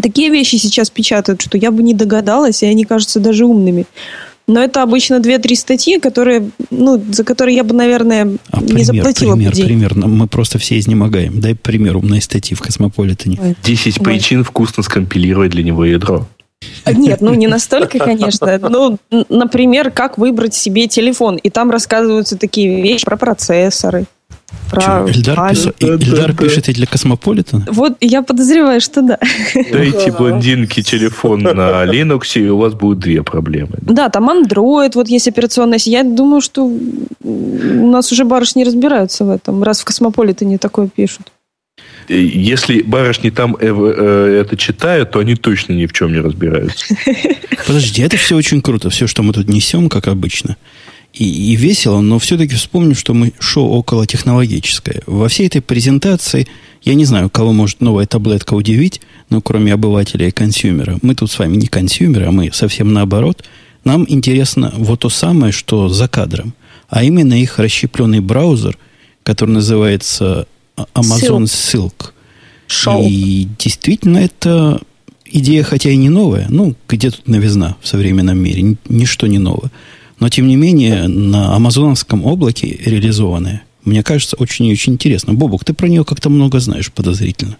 Такие 0.00 0.30
вещи 0.30 0.56
сейчас 0.56 0.90
печатают, 0.90 1.40
что 1.40 1.56
я 1.56 1.70
бы 1.70 1.82
не 1.82 1.94
догадалась, 1.94 2.62
и 2.62 2.66
они 2.66 2.84
кажутся 2.84 3.18
даже 3.18 3.46
умными. 3.46 3.86
Но 4.46 4.62
это 4.62 4.82
обычно 4.82 5.16
2-3 5.16 5.56
статьи, 5.56 5.98
которые, 5.98 6.50
ну, 6.70 7.02
за 7.10 7.24
которые 7.24 7.56
я 7.56 7.64
бы, 7.64 7.74
наверное, 7.74 8.36
а 8.52 8.60
не 8.60 8.66
пример, 8.66 8.84
заплатила 8.84 9.32
пример, 9.32 9.50
бы 9.50 9.56
денег. 9.56 9.68
Пример, 9.68 9.94
Мы 10.06 10.28
просто 10.28 10.58
все 10.58 10.78
изнемогаем. 10.78 11.40
Дай 11.40 11.56
пример 11.56 11.96
умной 11.96 12.20
статьи 12.20 12.54
в 12.54 12.60
Космополитене. 12.60 13.56
10 13.64 14.02
причин 14.02 14.44
вкусно 14.44 14.82
скомпилировать 14.84 15.50
для 15.50 15.64
него 15.64 15.84
ядро. 15.84 16.28
Нет, 16.86 17.20
ну 17.20 17.34
не 17.34 17.46
настолько, 17.46 17.98
конечно. 17.98 18.58
Ну, 18.68 18.98
например, 19.28 19.90
как 19.90 20.18
выбрать 20.18 20.54
себе 20.54 20.86
телефон. 20.86 21.36
И 21.36 21.50
там 21.50 21.70
рассказываются 21.70 22.36
такие 22.36 22.82
вещи 22.82 23.04
про 23.04 23.16
процессоры, 23.16 24.06
про 24.70 24.80
Что, 24.80 25.06
Эльдар, 25.08 25.50
пис... 25.50 25.68
Эльдар 25.80 26.32
пишет 26.34 26.68
и 26.68 26.72
для 26.72 26.86
Космополитена? 26.86 27.66
Вот, 27.70 27.96
я 28.00 28.22
подозреваю, 28.22 28.80
что 28.80 29.02
да. 29.02 29.18
Дайте 29.54 30.12
блондинке 30.12 30.82
телефон 30.82 31.42
на 31.42 31.84
Linux, 31.84 32.38
и 32.40 32.48
у 32.48 32.58
вас 32.58 32.74
будут 32.74 33.00
две 33.00 33.22
проблемы. 33.22 33.78
Да, 33.82 34.08
там 34.08 34.30
Android, 34.30 34.92
вот 34.94 35.08
есть 35.08 35.28
операционная 35.28 35.78
Я 35.84 36.02
думаю, 36.04 36.40
что 36.40 36.64
у 36.64 37.86
нас 37.90 38.12
уже 38.12 38.24
барышни 38.24 38.64
разбираются 38.64 39.24
в 39.24 39.30
этом, 39.30 39.62
раз 39.62 39.80
в 39.80 39.84
Космополитене 39.84 40.58
такое 40.58 40.88
пишут. 40.88 41.32
Если 42.08 42.82
барышни 42.82 43.30
там 43.30 43.56
э, 43.60 43.66
э, 43.66 44.40
это 44.42 44.56
читают, 44.56 45.10
то 45.10 45.18
они 45.18 45.34
точно 45.34 45.72
ни 45.72 45.86
в 45.86 45.92
чем 45.92 46.12
не 46.12 46.20
разбираются. 46.20 46.96
Подожди, 47.66 48.02
это 48.02 48.16
все 48.16 48.36
очень 48.36 48.60
круто. 48.60 48.90
Все, 48.90 49.06
что 49.06 49.22
мы 49.22 49.32
тут 49.32 49.48
несем, 49.48 49.88
как 49.88 50.08
обычно 50.08 50.56
и, 51.16 51.52
и 51.52 51.56
весело, 51.56 52.00
но 52.00 52.18
все-таки 52.18 52.54
вспомню, 52.54 52.94
что 52.94 53.14
мы 53.14 53.32
шоу 53.38 53.70
около 53.70 54.06
технологическое. 54.06 55.02
Во 55.06 55.28
всей 55.28 55.46
этой 55.46 55.62
презентации, 55.62 56.46
я 56.82 56.94
не 56.94 57.04
знаю, 57.04 57.30
кого 57.30 57.52
может 57.52 57.80
новая 57.80 58.06
таблетка 58.06 58.54
удивить, 58.54 59.00
но 59.30 59.40
кроме 59.40 59.72
обывателя 59.72 60.28
и 60.28 60.30
консюмера. 60.30 60.98
Мы 61.02 61.14
тут 61.14 61.30
с 61.30 61.38
вами 61.38 61.56
не 61.56 61.66
консюмеры, 61.66 62.26
а 62.26 62.32
мы 62.32 62.50
совсем 62.52 62.92
наоборот. 62.92 63.44
Нам 63.84 64.04
интересно 64.08 64.72
вот 64.76 65.00
то 65.00 65.08
самое, 65.08 65.52
что 65.52 65.88
за 65.88 66.06
кадром. 66.08 66.54
А 66.88 67.02
именно 67.02 67.40
их 67.40 67.58
расщепленный 67.58 68.20
браузер, 68.20 68.76
который 69.22 69.50
называется 69.50 70.46
Amazon 70.94 71.44
Silk. 71.44 72.12
Silk. 72.68 73.08
И 73.08 73.48
действительно 73.58 74.18
это 74.18 74.80
идея, 75.24 75.62
хотя 75.62 75.90
и 75.90 75.96
не 75.96 76.08
новая. 76.08 76.46
Ну, 76.48 76.74
где 76.88 77.10
тут 77.10 77.28
новизна 77.28 77.76
в 77.80 77.88
современном 77.88 78.38
мире? 78.38 78.76
Ничто 78.88 79.26
не 79.26 79.38
новое. 79.38 79.70
Но, 80.18 80.28
тем 80.28 80.48
не 80.48 80.56
менее, 80.56 81.08
на 81.08 81.54
амазоновском 81.54 82.24
облаке 82.24 82.78
реализованная, 82.84 83.64
мне 83.84 84.02
кажется, 84.02 84.36
очень 84.36 84.66
и 84.66 84.72
очень 84.72 84.94
интересно. 84.94 85.34
Бобук, 85.34 85.64
ты 85.64 85.74
про 85.74 85.88
нее 85.88 86.04
как-то 86.04 86.30
много 86.30 86.58
знаешь 86.58 86.90
подозрительно. 86.90 87.56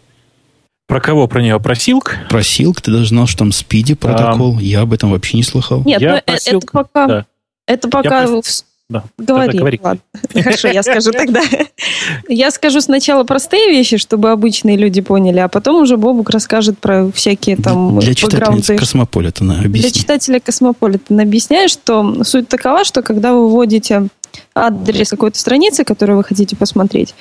Про 0.86 1.00
кого 1.00 1.26
про 1.26 1.42
нее? 1.42 1.58
Про 1.58 1.74
Силк? 1.74 2.16
Про 2.28 2.42
Силк. 2.42 2.80
Ты 2.80 2.92
даже 2.92 3.08
знал, 3.08 3.26
что 3.26 3.38
там 3.38 3.52
спиди 3.52 3.94
протокол. 3.94 4.58
А, 4.58 4.62
Я 4.62 4.82
об 4.82 4.92
этом 4.92 5.10
вообще 5.10 5.36
не 5.36 5.42
слыхал. 5.42 5.82
Нет, 5.84 6.00
я 6.00 6.12
ну, 6.12 6.16
это, 6.16 6.50
это 6.50 6.66
пока... 6.66 7.06
Да. 7.06 7.26
Это 7.66 7.88
пока... 7.88 8.22
Я 8.22 8.42
да. 8.88 9.04
Говори. 9.18 9.58
Говори. 9.58 9.80
Ладно. 9.82 10.00
Хорошо, 10.42 10.68
я 10.68 10.82
скажу 10.82 11.10
тогда. 11.10 11.42
Я 12.28 12.50
скажу 12.50 12.80
сначала 12.80 13.24
простые 13.24 13.70
вещи, 13.70 13.96
чтобы 13.96 14.30
обычные 14.30 14.76
люди 14.76 15.00
поняли, 15.00 15.38
а 15.38 15.48
потом 15.48 15.82
уже 15.82 15.96
Бобук 15.96 16.30
расскажет 16.30 16.78
про 16.78 17.10
всякие 17.10 17.56
там 17.56 17.98
Для 17.98 18.14
читателя 18.14 18.78
Космополитена 18.78 19.60
объясни. 19.60 19.80
Для 19.80 19.90
читателя 19.90 20.40
Космополитена 20.40 21.22
объясняю, 21.22 21.68
что 21.68 22.22
суть 22.24 22.48
такова, 22.48 22.84
что 22.84 23.02
когда 23.02 23.32
вы 23.32 23.48
вводите 23.48 24.08
адрес 24.54 25.10
какой-то 25.10 25.38
страницы, 25.38 25.84
которую 25.84 26.18
вы 26.18 26.24
хотите 26.24 26.56
посмотреть, 26.56 27.14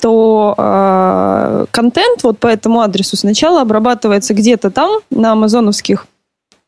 то 0.00 0.54
э, 0.58 1.66
контент 1.70 2.24
вот 2.24 2.38
по 2.38 2.48
этому 2.48 2.80
адресу 2.80 3.16
сначала 3.16 3.62
обрабатывается 3.62 4.34
где-то 4.34 4.70
там, 4.70 5.00
на 5.10 5.32
амазоновских 5.32 6.06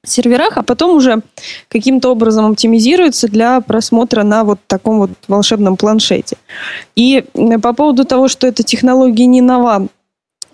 серверах, 0.09 0.57
а 0.57 0.63
потом 0.63 0.97
уже 0.97 1.23
каким-то 1.69 2.11
образом 2.11 2.47
оптимизируется 2.47 3.29
для 3.29 3.61
просмотра 3.61 4.23
на 4.23 4.45
вот 4.45 4.59
таком 4.67 4.99
вот 4.99 5.11
волшебном 5.29 5.77
планшете. 5.77 6.37
И 6.97 7.25
по 7.63 7.73
поводу 7.73 8.05
того, 8.05 8.29
что 8.29 8.47
эта 8.47 8.63
технология 8.63 9.27
не 9.27 9.41
нова, 9.41 9.89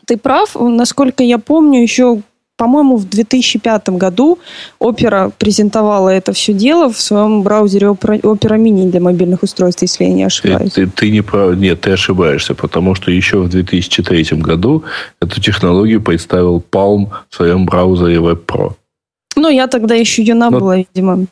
ты 0.07 0.16
прав. 0.16 0.57
Насколько 0.59 1.22
я 1.22 1.38
помню, 1.38 1.80
еще 1.82 2.22
по-моему, 2.61 2.96
в 2.96 3.09
2005 3.09 3.88
году 3.88 4.38
Opera 4.80 5.32
презентовала 5.38 6.11
это 6.11 6.34
все 6.34 6.53
дело 6.53 6.92
в 6.92 7.01
своем 7.01 7.42
браузере 7.42 7.86
Opera 7.86 8.59
Mini 8.59 8.90
для 8.90 9.01
мобильных 9.01 9.42
устройств, 9.42 9.80
если 9.80 10.05
я 10.05 10.12
не 10.12 10.24
ошибаюсь. 10.24 10.72
Ты, 10.72 10.84
ты, 10.84 10.92
ты 10.94 11.11
не 11.11 11.22
прав... 11.22 11.57
Нет, 11.57 11.80
ты 11.80 11.92
ошибаешься, 11.92 12.55
потому 12.55 12.94
что 12.94 13.11
еще 13.11 13.38
в 13.38 13.48
2003 13.48 14.36
году 14.42 14.84
эту 15.22 15.40
технологию 15.40 16.03
представил 16.03 16.62
Palm 16.70 17.07
в 17.30 17.34
своем 17.34 17.64
браузере 17.64 18.16
Web 18.16 18.44
Pro. 18.44 18.74
Ну, 19.36 19.48
я 19.48 19.66
тогда 19.66 19.94
еще 19.94 20.22
юна 20.22 20.50
Но... 20.50 20.60
была, 20.60 20.76
видимо. 20.76 21.26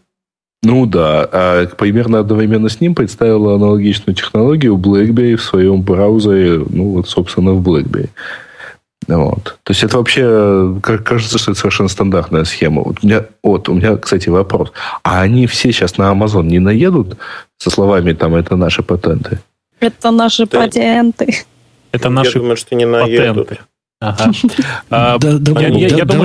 Ну 0.62 0.86
да, 0.86 1.28
а 1.30 1.66
примерно 1.66 2.18
одновременно 2.18 2.68
с 2.68 2.80
ним 2.80 2.94
представила 2.94 3.54
аналогичную 3.54 4.16
технологию 4.16 4.76
BlackBerry 4.76 5.36
в 5.36 5.42
своем 5.42 5.82
браузере, 5.82 6.64
ну 6.68 6.94
вот, 6.94 7.08
собственно, 7.08 7.52
в 7.52 7.62
BlackBerry. 7.62 8.08
Вот. 9.06 9.58
То 9.62 9.70
есть 9.70 9.84
это 9.84 9.96
вообще, 9.96 10.80
кажется, 10.82 11.38
что 11.38 11.52
это 11.52 11.60
совершенно 11.60 11.88
стандартная 11.88 12.44
схема. 12.44 12.82
Вот 12.82 12.98
у 13.02 13.06
меня, 13.06 13.24
вот, 13.42 13.68
у 13.68 13.74
меня, 13.74 13.96
кстати, 13.96 14.28
вопрос. 14.28 14.72
А 15.02 15.22
они 15.22 15.46
все 15.46 15.72
сейчас 15.72 15.96
на 15.96 16.12
Amazon 16.12 16.44
не 16.44 16.58
наедут 16.58 17.16
со 17.56 17.70
словами 17.70 18.12
там 18.12 18.34
это 18.34 18.56
наши 18.56 18.82
патенты? 18.82 19.38
Это 19.80 20.10
наши 20.10 20.46
да. 20.46 20.60
патенты. 20.60 21.36
Это 21.92 22.10
наши 22.10 22.36
Я 22.36 22.40
думаю, 22.40 22.56
что 22.56 22.74
не 22.74 22.84
наедут. 22.84 23.48
Патенты. 23.48 23.64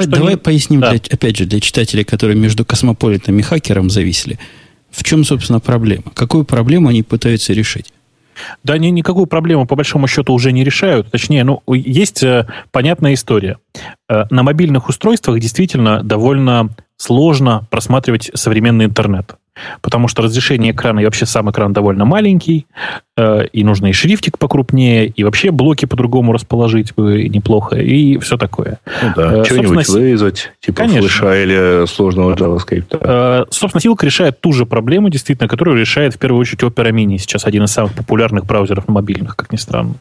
Давай, 0.06 0.38
поясним, 0.38 0.84
опять 0.84 1.38
же, 1.38 1.46
для 1.46 1.60
читателей, 1.60 2.04
которые 2.04 2.38
между 2.38 2.66
космополитом 2.66 3.40
и 3.40 3.42
хакером 3.42 3.90
зависели. 3.90 4.38
В 4.92 5.04
чем, 5.04 5.24
собственно, 5.24 5.60
проблема? 5.60 6.04
Какую 6.14 6.46
проблему 6.46 6.90
они 6.90 7.02
пытаются 7.02 7.52
решить? 7.54 7.92
Да, 8.64 8.74
они 8.74 8.92
никакую 8.92 9.28
проблему 9.28 9.66
по 9.66 9.76
большому 9.76 10.08
счету 10.08 10.34
уже 10.34 10.52
не 10.52 10.64
решают. 10.64 11.10
Точнее, 11.12 11.44
ну, 11.44 11.62
есть 11.68 12.24
э, 12.24 12.48
понятная 12.72 13.14
история. 13.14 13.58
Э, 14.10 14.26
на 14.30 14.44
мобильных 14.44 14.90
устройствах 14.90 15.40
действительно 15.40 16.04
довольно 16.04 16.70
сложно 16.98 17.68
просматривать 17.70 18.32
современный 18.34 18.86
интернет. 18.86 19.36
Потому 19.82 20.08
что 20.08 20.22
разрешение 20.22 20.72
экрана 20.72 21.00
и 21.00 21.06
вообще 21.06 21.26
сам 21.26 21.50
экран 21.52 21.74
довольно 21.74 22.06
маленький, 22.06 22.66
э, 23.18 23.48
и 23.48 23.64
нужно 23.64 23.88
и 23.88 23.92
шрифтик 23.92 24.38
покрупнее, 24.38 25.08
и 25.08 25.24
вообще 25.24 25.52
блоки 25.52 25.86
по-другому 25.86 26.34
расположить 26.34 26.94
бы 26.96 27.28
неплохо, 27.30 27.78
и 27.78 28.18
все 28.18 28.38
такое. 28.38 28.80
Ну 29.02 29.14
да, 29.16 29.34
э, 29.40 29.46
что-нибудь 29.46 29.88
вырезать, 29.90 30.52
типа 30.60 30.78
конечно. 30.80 31.02
флеша 31.02 31.44
или 31.44 31.86
сложного 31.88 32.34
JavaScript. 32.36 32.98
Э, 33.00 33.46
собственно, 33.50 33.82
Silk 33.82 34.04
решает 34.04 34.42
ту 34.42 34.54
же 34.54 34.66
проблему, 34.66 35.10
действительно, 35.10 35.48
которую 35.48 35.78
решает 35.78 36.16
в 36.16 36.20
первую 36.20 36.42
очередь 36.42 36.64
Opera 36.64 36.92
Mini, 36.92 37.18
сейчас 37.18 37.46
один 37.46 37.64
из 37.64 37.72
самых 37.72 37.94
популярных 37.94 38.46
браузеров 38.46 38.88
мобильных, 38.88 39.36
как 39.36 39.52
ни 39.52 39.58
странно. 39.58 39.96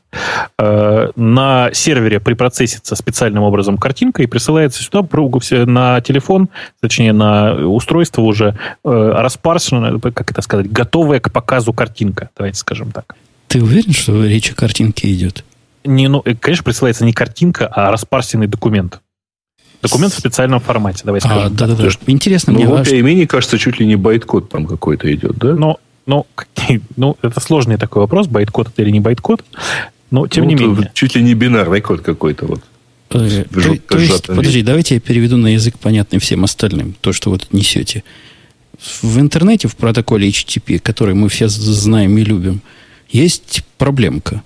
Э, 0.59 1.11
на 1.16 1.70
сервере 1.72 2.20
припроцессится 2.20 2.96
специальным 2.96 3.42
образом 3.42 3.76
картинка 3.76 4.22
и 4.22 4.26
присылается 4.26 4.82
сюда 4.82 5.03
на 5.66 6.00
телефон, 6.00 6.48
точнее, 6.80 7.12
на 7.12 7.55
устройство 7.66 8.22
уже 8.22 8.57
э, 8.84 9.12
распарсена, 9.43 9.99
как 10.01 10.30
это 10.30 10.43
сказать, 10.43 10.70
готовая 10.70 11.20
к 11.20 11.32
показу 11.32 11.72
картинка, 11.72 12.30
давайте 12.36 12.59
скажем 12.59 12.93
так. 12.93 13.14
Ты 13.49 13.62
уверен, 13.62 13.93
что 13.93 14.24
речь 14.24 14.51
о 14.51 14.55
картинке 14.55 15.12
идет? 15.12 15.45
Не, 15.84 16.09
ну, 16.09 16.22
э, 16.24 16.34
конечно, 16.34 16.64
присылается 16.64 17.05
не 17.05 17.12
картинка, 17.12 17.66
а 17.66 17.90
распарсенный 17.90 18.47
документ. 18.47 19.01
Документ 19.82 20.12
в 20.12 20.18
специальном 20.18 20.61
формате, 20.61 21.03
давай 21.05 21.20
скажем. 21.20 21.47
А, 21.47 21.51
да-да-да. 21.51 21.88
Интересно 22.07 22.53
ну, 22.53 22.61
мне... 22.61 22.68
В 22.68 22.72
API 22.72 23.26
кажется, 23.26 23.59
чуть 23.59 23.80
ли 23.80 23.86
не 23.86 23.97
байткод 23.97 24.49
там 24.49 24.66
какой-то 24.66 25.12
идет, 25.12 25.36
да? 25.38 25.55
Ну, 25.55 25.78
ну, 26.07 26.26
ну, 26.97 27.16
это 27.20 27.40
сложный 27.40 27.78
такой 27.78 28.03
вопрос, 28.03 28.28
байткод 28.28 28.68
это 28.68 28.82
или 28.82 28.90
не 28.90 29.01
байткод. 29.01 29.45
Но, 30.12 30.28
тем 30.28 30.45
ну, 30.45 30.51
не 30.51 30.55
менее. 30.55 30.90
Чуть 30.95 31.16
ли 31.16 31.22
не 31.22 31.34
бинарный 31.34 31.80
код 31.80 32.03
какой-то 32.03 32.47
вот. 32.47 32.61
Подожди, 33.09 33.45
то, 33.45 33.78
то 33.88 33.99
есть, 33.99 34.26
подожди, 34.26 34.62
давайте 34.62 34.95
я 34.95 35.01
переведу 35.01 35.36
на 35.36 35.49
язык, 35.49 35.78
понятный 35.78 36.18
всем 36.18 36.45
остальным, 36.45 36.95
то, 36.99 37.12
что 37.12 37.30
вы 37.30 37.38
тут 37.38 37.53
несете. 37.53 38.05
В 39.03 39.18
интернете, 39.20 39.68
в 39.68 39.76
протоколе 39.76 40.28
HTTP, 40.28 40.78
который 40.78 41.14
мы 41.14 41.28
все 41.28 41.49
знаем 41.49 42.18
и 42.18 42.24
любим, 42.24 42.62
есть 43.11 43.64
проблемка. 43.78 44.43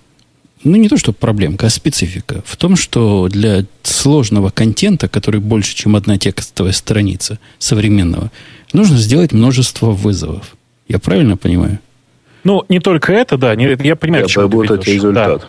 Ну, 0.65 0.77
не 0.77 0.89
то, 0.89 0.97
что 0.97 1.13
проблемка, 1.13 1.67
а 1.67 1.71
специфика. 1.71 2.43
В 2.45 2.57
том, 2.57 2.77
что 2.77 3.29
для 3.29 3.65
сложного 3.83 4.51
контента, 4.51 5.09
который 5.09 5.41
больше, 5.41 5.77
чем 5.77 5.95
одна 5.95 6.19
текстовая 6.19 6.73
страница 6.73 7.39
современного, 7.59 8.33
нужно 8.73 8.97
сделать 8.97 9.33
множество 9.33 9.93
вызовов. 9.93 10.57
Я 10.89 10.99
правильно 10.99 11.37
понимаю? 11.37 11.79
Ну, 12.45 12.65
не 12.69 12.81
только 12.81 13.13
это, 13.13 13.39
да. 13.39 13.55
Не, 13.55 13.77
я 13.85 13.97
понимаю, 13.97 14.25
я 14.25 14.29
к 14.29 14.31
чему 14.31 14.65
ты 14.65 14.93
результат. 14.93 15.41
Да. 15.41 15.49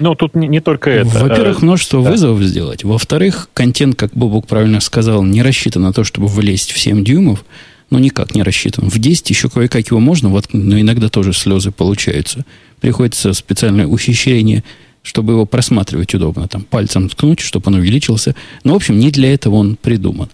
Ну, 0.00 0.14
тут 0.14 0.34
не, 0.34 0.48
не 0.48 0.60
только 0.60 0.90
это. 0.90 1.08
Во-первых, 1.08 1.62
множество 1.62 2.02
да. 2.02 2.10
вызовов 2.10 2.42
сделать. 2.42 2.84
Во-вторых, 2.84 3.48
контент, 3.54 3.96
как 3.96 4.12
Бобук 4.12 4.46
правильно 4.46 4.80
сказал, 4.80 5.22
не 5.22 5.42
рассчитан 5.42 5.82
на 5.82 5.92
то, 5.92 6.04
чтобы 6.04 6.26
влезть 6.26 6.72
в 6.72 6.78
7 6.78 7.04
дюймов. 7.04 7.44
Ну, 7.90 7.98
никак 7.98 8.34
не 8.34 8.42
рассчитан. 8.42 8.90
В 8.90 8.98
10 8.98 9.30
еще 9.30 9.48
кое-как 9.48 9.86
его 9.88 9.98
можно, 10.00 10.28
вот, 10.28 10.48
но 10.52 10.78
иногда 10.78 11.08
тоже 11.08 11.32
слезы 11.32 11.70
получаются. 11.70 12.44
Приходится 12.80 13.32
специальное 13.32 13.86
ухищрение, 13.86 14.62
чтобы 15.02 15.32
его 15.32 15.46
просматривать 15.46 16.14
удобно. 16.14 16.48
Там 16.48 16.62
пальцем 16.62 17.08
ткнуть, 17.08 17.40
чтобы 17.40 17.68
он 17.68 17.74
увеличился. 17.76 18.34
Но, 18.62 18.74
в 18.74 18.76
общем, 18.76 18.98
не 18.98 19.10
для 19.10 19.32
этого 19.32 19.54
он 19.54 19.76
придуман. 19.76 20.28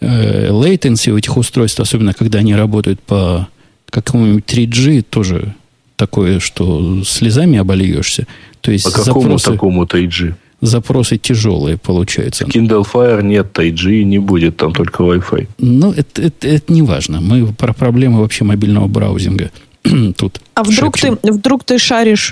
Latency 0.00 1.10
у 1.12 1.16
этих 1.16 1.36
устройств, 1.36 1.80
особенно 1.80 2.12
когда 2.12 2.40
они 2.40 2.54
работают 2.54 3.00
по 3.00 3.48
какому-нибудь 3.88 4.44
3G, 4.44 5.02
тоже 5.02 5.54
такое, 5.96 6.40
что 6.40 7.04
слезами 7.04 7.58
обольешься. 7.58 8.26
То 8.60 8.72
есть 8.72 8.84
По 8.84 8.90
какому 8.90 9.22
запросы, 9.22 9.50
такому 9.52 9.86
Тайджи? 9.86 10.36
Запросы 10.62 11.18
тяжелые 11.18 11.76
получаются. 11.76 12.44
Kindle 12.44 12.86
Fire 12.90 13.20
нет, 13.20 13.52
Тайджи 13.52 14.04
не 14.04 14.18
будет, 14.18 14.56
там 14.56 14.72
только 14.72 15.02
Wi-Fi. 15.02 15.48
Ну, 15.58 15.92
это, 15.92 16.22
это, 16.22 16.46
это 16.46 16.72
не 16.72 16.82
важно. 16.82 17.20
Мы 17.20 17.52
про 17.52 17.72
проблемы 17.72 18.20
вообще 18.20 18.44
мобильного 18.44 18.86
браузинга 18.86 19.50
тут. 20.16 20.40
А 20.54 20.62
вдруг 20.62 20.96
ты, 20.98 21.18
вдруг 21.24 21.64
ты 21.64 21.78
шаришь 21.78 22.30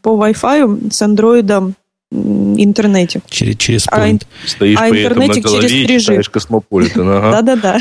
по 0.00 0.10
Wi-Fi 0.10 0.92
с 0.92 1.02
андроидом 1.02 1.74
интернете. 2.12 3.20
Через, 3.28 3.56
через 3.56 3.86
а, 3.88 4.06
Стоишь 4.46 4.78
а 4.78 4.88
при 4.88 5.02
этом 5.02 5.26
на 5.26 5.40
голове 5.40 5.68
через 5.68 6.08
3G. 6.08 6.20
и 6.20 6.22
Космополитен. 6.30 7.06
Да-да-да. 7.06 7.80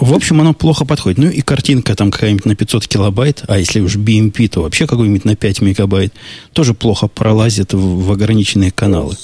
В 0.00 0.14
общем, 0.14 0.40
оно 0.40 0.54
плохо 0.54 0.86
подходит. 0.86 1.18
Ну 1.18 1.28
и 1.28 1.42
картинка 1.42 1.94
там 1.94 2.10
какая-нибудь 2.10 2.46
на 2.46 2.56
500 2.56 2.86
килобайт, 2.86 3.42
а 3.48 3.58
если 3.58 3.80
уж 3.80 3.96
BMP, 3.96 4.48
то 4.48 4.62
вообще 4.62 4.86
какой-нибудь 4.86 5.26
на 5.26 5.36
5 5.36 5.60
мегабайт, 5.60 6.12
тоже 6.52 6.72
плохо 6.72 7.06
пролазит 7.06 7.74
в, 7.74 8.06
в 8.06 8.12
ограниченные 8.12 8.70
каналы. 8.70 9.14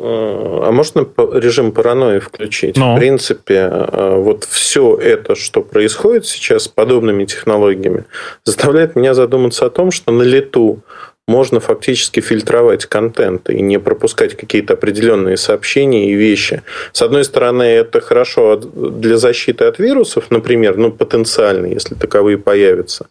А 0.00 0.70
можно 0.70 1.06
режим 1.34 1.72
паранойи 1.72 2.20
включить? 2.20 2.76
Но. 2.76 2.94
В 2.94 2.98
принципе, 2.98 3.68
а, 3.70 4.16
вот 4.16 4.44
все 4.44 4.96
это, 4.96 5.34
что 5.34 5.60
происходит 5.60 6.26
сейчас 6.26 6.64
с 6.64 6.68
подобными 6.68 7.24
технологиями, 7.24 8.04
заставляет 8.44 8.94
меня 8.94 9.14
задуматься 9.14 9.66
о 9.66 9.70
том, 9.70 9.90
что 9.90 10.12
на 10.12 10.22
лету 10.22 10.82
можно 11.28 11.60
фактически 11.60 12.20
фильтровать 12.20 12.86
контент 12.86 13.50
и 13.50 13.60
не 13.60 13.78
пропускать 13.78 14.34
какие-то 14.36 14.74
определенные 14.74 15.36
сообщения 15.36 16.10
и 16.10 16.14
вещи. 16.14 16.62
С 16.92 17.02
одной 17.02 17.24
стороны, 17.24 17.62
это 17.62 18.00
хорошо 18.00 18.56
для 18.56 19.18
защиты 19.18 19.66
от 19.66 19.78
вирусов, 19.78 20.30
например, 20.30 20.78
ну, 20.78 20.90
потенциально, 20.90 21.66
если 21.66 21.94
таковые 21.94 22.38
появятся 22.38 23.08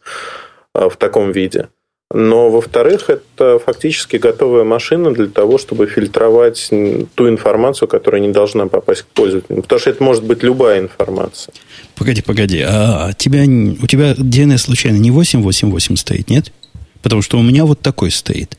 а, 0.74 0.90
в 0.90 0.98
таком 0.98 1.32
виде. 1.32 1.70
Но, 2.14 2.50
во-вторых, 2.50 3.10
это 3.10 3.60
фактически 3.60 4.16
готовая 4.16 4.64
машина 4.64 5.14
для 5.14 5.28
того, 5.28 5.58
чтобы 5.58 5.88
фильтровать 5.88 6.70
ту 7.16 7.30
информацию, 7.30 7.88
которая 7.88 8.22
не 8.22 8.30
должна 8.30 8.68
попасть 8.68 9.02
к 9.02 9.08
пользователю. 9.08 9.62
Потому 9.62 9.80
что 9.80 9.90
это 9.90 10.04
может 10.04 10.24
быть 10.24 10.42
любая 10.42 10.80
информация. 10.80 11.54
Погоди, 11.96 12.22
погоди. 12.22 12.64
А 12.66 13.12
тебя, 13.14 13.42
у 13.42 13.88
тебя 13.88 14.14
DNS 14.14 14.58
случайно 14.58 14.98
не 14.98 15.12
888 15.12 15.96
стоит, 15.98 16.30
нет? 16.30 16.54
Потому 17.02 17.22
что 17.22 17.38
у 17.40 17.42
меня 17.44 17.66
вот 17.66 17.82
такой 17.82 18.12
стоит. 18.12 18.58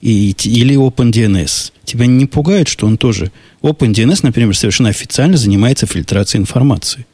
И, 0.00 0.34
или 0.44 0.76
OpenDNS. 0.76 1.72
Тебя 1.84 2.06
не 2.06 2.26
пугает, 2.26 2.68
что 2.68 2.86
он 2.86 2.98
тоже... 2.98 3.30
OpenDNS, 3.62 4.20
например, 4.22 4.54
совершенно 4.54 4.90
официально 4.90 5.36
занимается 5.36 5.86
фильтрацией 5.86 6.42
информации. 6.42 7.06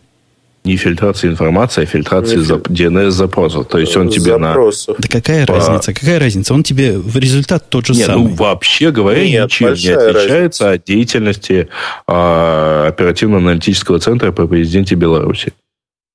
Не 0.64 0.76
фильтрацией 0.76 1.32
информации, 1.32 1.84
а 1.84 1.86
фильтрацией 1.86 2.40
за, 2.42 2.56
DNS-запросов. 2.56 3.66
То 3.68 3.78
есть 3.78 3.96
он 3.96 4.11
тебе 4.11 4.32
Запросов. 4.38 4.98
на... 4.98 5.02
Да 5.02 5.08
какая 5.08 5.46
по... 5.46 5.54
разница? 5.54 5.94
Какая 5.94 6.18
разница? 6.18 6.52
Он 6.52 6.62
тебе 6.62 6.98
в 6.98 7.16
результат 7.16 7.70
тот 7.70 7.86
же 7.86 7.94
Нет, 7.94 8.06
самый. 8.06 8.28
ну 8.28 8.34
вообще 8.34 8.90
говоря, 8.90 9.22
Нет, 9.26 9.44
ничем 9.46 9.68
не 9.68 9.72
отличается 9.72 10.12
разница. 10.12 10.70
от 10.72 10.84
деятельности 10.84 11.68
а, 12.06 12.88
оперативно-аналитического 12.88 14.00
центра 14.00 14.32
по 14.32 14.46
президенте 14.46 14.96
Беларуси 14.96 15.54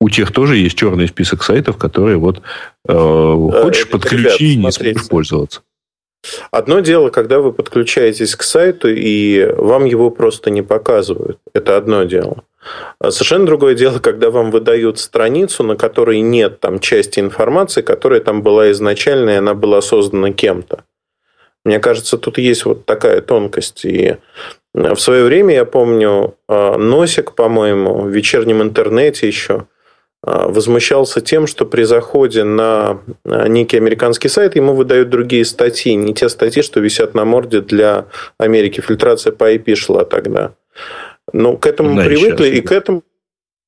у 0.00 0.08
тех 0.08 0.32
тоже 0.32 0.56
есть 0.56 0.76
черный 0.76 1.08
список 1.08 1.42
сайтов, 1.42 1.78
которые 1.78 2.16
вот 2.16 2.38
э, 2.88 2.92
э 2.92 3.62
хочешь 3.62 3.88
подключи 3.88 4.54
и 4.54 4.56
не 4.56 4.70
сможешь 4.70 5.08
пользоваться. 5.08 5.62
Одно 6.50 6.80
дело, 6.80 7.10
когда 7.10 7.40
вы 7.40 7.52
подключаетесь 7.52 8.34
к 8.36 8.42
сайту, 8.42 8.88
и 8.88 9.46
вам 9.56 9.84
его 9.84 10.10
просто 10.10 10.50
не 10.50 10.62
показывают. 10.62 11.38
Это 11.54 11.76
одно 11.76 12.04
дело. 12.04 12.44
А 12.98 13.10
совершенно 13.10 13.46
другое 13.46 13.74
дело, 13.74 14.00
когда 14.00 14.30
вам 14.30 14.50
выдают 14.50 14.98
страницу, 14.98 15.62
на 15.62 15.76
которой 15.76 16.20
нет 16.20 16.58
там 16.58 16.80
части 16.80 17.20
информации, 17.20 17.82
которая 17.82 18.20
там 18.20 18.42
была 18.42 18.72
изначально, 18.72 19.30
и 19.30 19.34
она 19.34 19.54
была 19.54 19.80
создана 19.80 20.32
кем-то. 20.32 20.84
Мне 21.64 21.78
кажется, 21.78 22.18
тут 22.18 22.38
есть 22.38 22.64
вот 22.64 22.86
такая 22.86 23.20
тонкость. 23.20 23.84
И 23.84 24.16
в 24.74 24.96
свое 24.96 25.24
время, 25.24 25.54
я 25.54 25.64
помню, 25.64 26.36
э, 26.48 26.76
Носик, 26.76 27.34
по-моему, 27.34 28.02
в 28.02 28.08
вечернем 28.08 28.62
интернете 28.62 29.26
еще 29.26 29.66
возмущался 30.22 31.20
тем, 31.20 31.46
что 31.46 31.64
при 31.66 31.84
заходе 31.84 32.42
на 32.42 33.00
а, 33.24 33.48
некий 33.48 33.76
американский 33.76 34.28
сайт 34.28 34.56
ему 34.56 34.74
выдают 34.74 35.08
другие 35.08 35.44
статьи, 35.44 35.94
не 35.94 36.14
те 36.14 36.28
статьи, 36.28 36.62
что 36.62 36.80
висят 36.80 37.14
на 37.14 37.24
морде 37.24 37.60
для 37.60 38.06
Америки. 38.38 38.80
Фильтрация 38.80 39.32
по 39.32 39.52
IP 39.54 39.74
шла 39.76 40.04
тогда. 40.04 40.54
Ну, 41.32 41.56
к 41.56 41.66
этому 41.66 41.96
да, 41.96 42.04
привыкли, 42.04 42.48
и, 42.48 42.56
и 42.56 42.60
к 42.60 42.72
этому... 42.72 43.02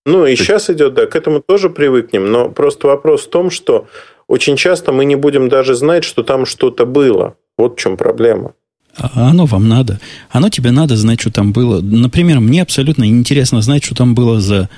Ну, 0.05 0.27
и 0.27 0.37
сейчас 0.37 0.71
идет, 0.71 0.95
да, 0.95 1.07
к 1.07 1.15
этому 1.15 1.41
тоже 1.41 1.71
привыкнем. 1.71 2.31
Но 2.31 2.49
просто 2.49 2.87
вопрос 2.89 3.27
в 3.27 3.31
том, 3.31 3.51
что 3.51 3.87
очень 4.27 4.57
часто 4.57 4.91
мы 4.91 5.05
не 5.05 5.17
будем 5.17 5.49
даже 5.49 5.75
знать, 5.75 6.05
что 6.05 6.23
там 6.23 6.47
что-то 6.47 6.87
было. 6.87 7.37
Вот 7.57 7.79
в 7.79 7.83
чем 7.83 7.97
проблема. 7.97 8.55
А 8.97 9.31
оно 9.31 9.47
вам 9.47 9.69
надо. 9.69 10.01
Оно 10.31 10.49
тебе 10.49 10.71
надо 10.71 10.97
знать, 10.97 11.21
что 11.21 11.31
там 11.31 11.53
было. 11.53 11.81
Например, 11.81 12.41
мне 12.41 12.63
абсолютно 12.63 13.05
интересно 13.09 13.63
знать, 13.63 13.85
что 13.85 13.95
там 13.95 14.15
было 14.15 14.41
за 14.41 14.69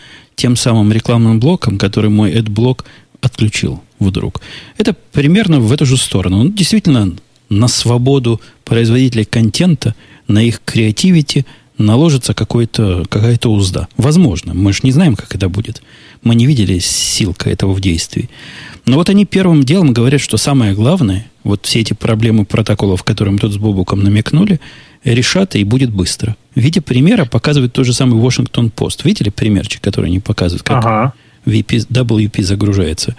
тем 0.41 0.57
самым 0.57 0.91
рекламным 0.91 1.39
блоком, 1.39 1.77
который 1.77 2.09
мой 2.09 2.33
AdBlock 2.33 2.85
отключил 3.21 3.83
вдруг. 3.99 4.41
Это 4.79 4.97
примерно 5.13 5.61
в 5.61 5.71
эту 5.71 5.85
же 5.85 5.99
сторону. 5.99 6.41
Он 6.41 6.55
действительно 6.55 7.15
на 7.51 7.69
свободу 7.69 8.41
производителей 8.65 9.27
контента, 9.27 9.95
на 10.29 10.43
их 10.43 10.63
креативити 10.65 11.45
наложится 11.77 12.33
какая-то 12.33 13.53
узда. 13.53 13.87
Возможно. 13.99 14.55
Мы 14.55 14.73
же 14.73 14.81
не 14.83 14.93
знаем, 14.93 15.15
как 15.15 15.35
это 15.35 15.51
будет. 15.51 15.83
Мы 16.23 16.35
не 16.35 16.47
видели 16.47 16.79
силка 16.79 17.51
этого 17.51 17.75
в 17.75 17.83
действии. 17.83 18.31
Но 18.87 18.97
вот 18.97 19.11
они 19.11 19.27
первым 19.27 19.63
делом 19.63 19.93
говорят, 19.93 20.23
что 20.23 20.39
самое 20.39 20.73
главное, 20.73 21.27
вот 21.45 21.67
все 21.67 21.81
эти 21.81 21.93
проблемы 21.93 22.47
протоколов, 22.47 23.03
которые 23.03 23.35
мы 23.35 23.39
тут 23.39 23.53
с 23.53 23.59
Бобуком 23.59 24.03
намекнули, 24.03 24.59
решат 25.05 25.57
и 25.57 25.65
будет 25.65 25.91
быстро. 25.91 26.37
В 26.55 26.61
виде 26.61 26.81
примера 26.81 27.25
показывает 27.25 27.73
тот 27.73 27.87
же 27.87 27.93
самый 27.93 28.21
Washington 28.21 28.73
Post. 28.73 29.01
Видели 29.05 29.31
примерчик, 29.31 29.81
который 29.83 30.07
они 30.07 30.21
показывают, 30.21 30.63
как 30.63 30.85
ага. 30.85 31.15
VP, 31.47 31.89
WP 31.89 32.43
загружается? 32.43 33.17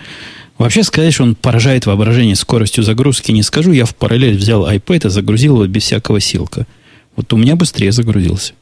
Вообще 0.58 0.84
сказать, 0.84 1.14
что 1.14 1.24
он 1.24 1.36
поражает 1.36 1.86
воображение 1.88 2.36
скоростью 2.36 2.84
загрузки, 2.84 3.32
не 3.32 3.42
скажу. 3.42 3.72
Я 3.72 3.86
в 3.86 3.96
параллель 3.96 4.38
взял 4.38 4.70
iPad 4.70 5.08
и 5.08 5.10
загрузил 5.10 5.56
его 5.56 5.68
без 5.68 5.84
всякого 5.84 6.20
силка. 6.20 6.68
Вот 7.16 7.34
у 7.34 7.38
меня 7.38 7.56
быстрее 7.56 7.92
загрузился. 7.92 8.54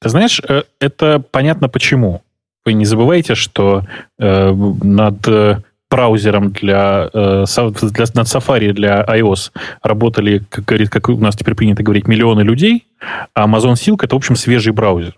Ты 0.00 0.08
знаешь, 0.08 0.40
э, 0.46 0.64
это 0.80 1.22
понятно 1.30 1.68
почему. 1.68 2.22
Вы 2.64 2.72
не 2.72 2.84
забывайте, 2.84 3.34
что 3.34 3.84
э, 4.18 4.52
над 4.52 5.28
э, 5.28 5.62
браузером 5.90 6.50
для, 6.50 7.10
э, 7.12 7.44
для 7.46 8.06
над 8.14 8.26
Safari 8.26 8.72
для 8.72 9.02
iOS 9.04 9.52
работали, 9.82 10.42
как, 10.48 10.64
говорит, 10.64 10.90
как 10.90 11.08
у 11.08 11.18
нас 11.18 11.36
теперь 11.36 11.54
принято 11.54 11.82
говорить, 11.82 12.08
миллионы 12.08 12.40
людей, 12.40 12.86
а 13.34 13.46
Amazon 13.46 13.74
Silk 13.74 14.00
это, 14.02 14.14
в 14.14 14.18
общем, 14.18 14.36
свежий 14.36 14.72
браузер. 14.72 15.14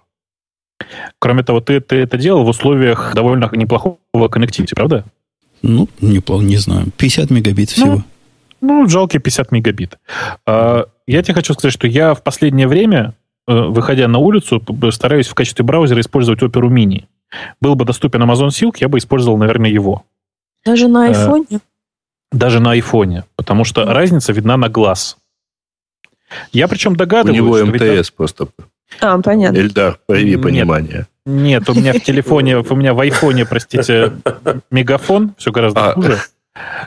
Кроме 1.19 1.43
того, 1.43 1.61
ты, 1.61 1.81
ты 1.81 1.97
это 1.97 2.19
делал 2.19 2.45
в 2.45 2.49
условиях 2.49 3.15
довольно 3.15 3.49
неплохого 3.53 3.99
коннективити, 4.31 4.75
правда? 4.75 5.05
Ну, 5.63 5.89
неплохо, 6.01 6.45
не 6.45 6.59
знаю. 6.59 6.87
50 6.97 7.31
мегабит 7.31 7.71
всего. 7.71 8.03
Ну, 8.61 8.83
ну 8.83 8.89
жалкие 8.89 9.21
50 9.21 9.53
мегабит. 9.53 9.99
А, 10.47 10.85
я 11.07 11.23
тебе 11.23 11.35
хочу 11.35 11.55
сказать, 11.55 11.73
что 11.73 11.87
я 11.87 12.15
в 12.15 12.23
последнее 12.23 12.69
время 12.69 13.15
выходя 13.47 14.09
на 14.09 14.19
улицу, 14.19 14.63
стараюсь 14.91 15.29
в 15.29 15.35
качестве 15.35 15.65
браузера 15.65 16.01
использовать 16.01 16.43
Opera 16.43 16.69
Mini. 16.69 17.05
Был 17.61 17.75
бы 17.75 17.85
доступен 17.85 18.23
Amazon 18.23 18.49
Silk, 18.49 18.77
я 18.81 18.89
бы 18.89 18.99
использовал, 18.99 19.39
наверное, 19.39 19.71
его. 19.71 20.05
Даже 20.67 20.89
на 20.89 21.07
айфоне? 21.07 21.61
Даже 22.33 22.61
на 22.61 22.73
айфоне, 22.73 23.25
потому 23.37 23.65
что 23.65 23.85
разница 23.85 24.33
видна 24.33 24.57
на 24.57 24.69
глаз. 24.69 25.17
Я 26.53 26.67
причем 26.67 26.97
догадываюсь... 26.97 27.41
У 27.41 27.45
него 27.45 27.65
МТС 27.65 27.81
видно... 27.81 28.03
просто. 28.17 28.49
А, 29.01 29.19
понятно. 29.23 29.57
Эльдар, 29.57 29.99
прояви 30.07 30.37
понимание. 30.37 31.07
Нет, 31.25 31.69
у 31.69 31.75
меня 31.75 31.93
в 31.93 32.01
телефоне, 32.01 32.59
у 32.59 32.77
меня 32.77 32.95
в 32.95 33.01
айфоне, 33.01 33.47
простите, 33.47 34.13
мегафон, 34.71 35.35
все 35.39 35.53
гораздо 35.53 35.91
а. 35.91 35.95
хуже. 35.95 36.19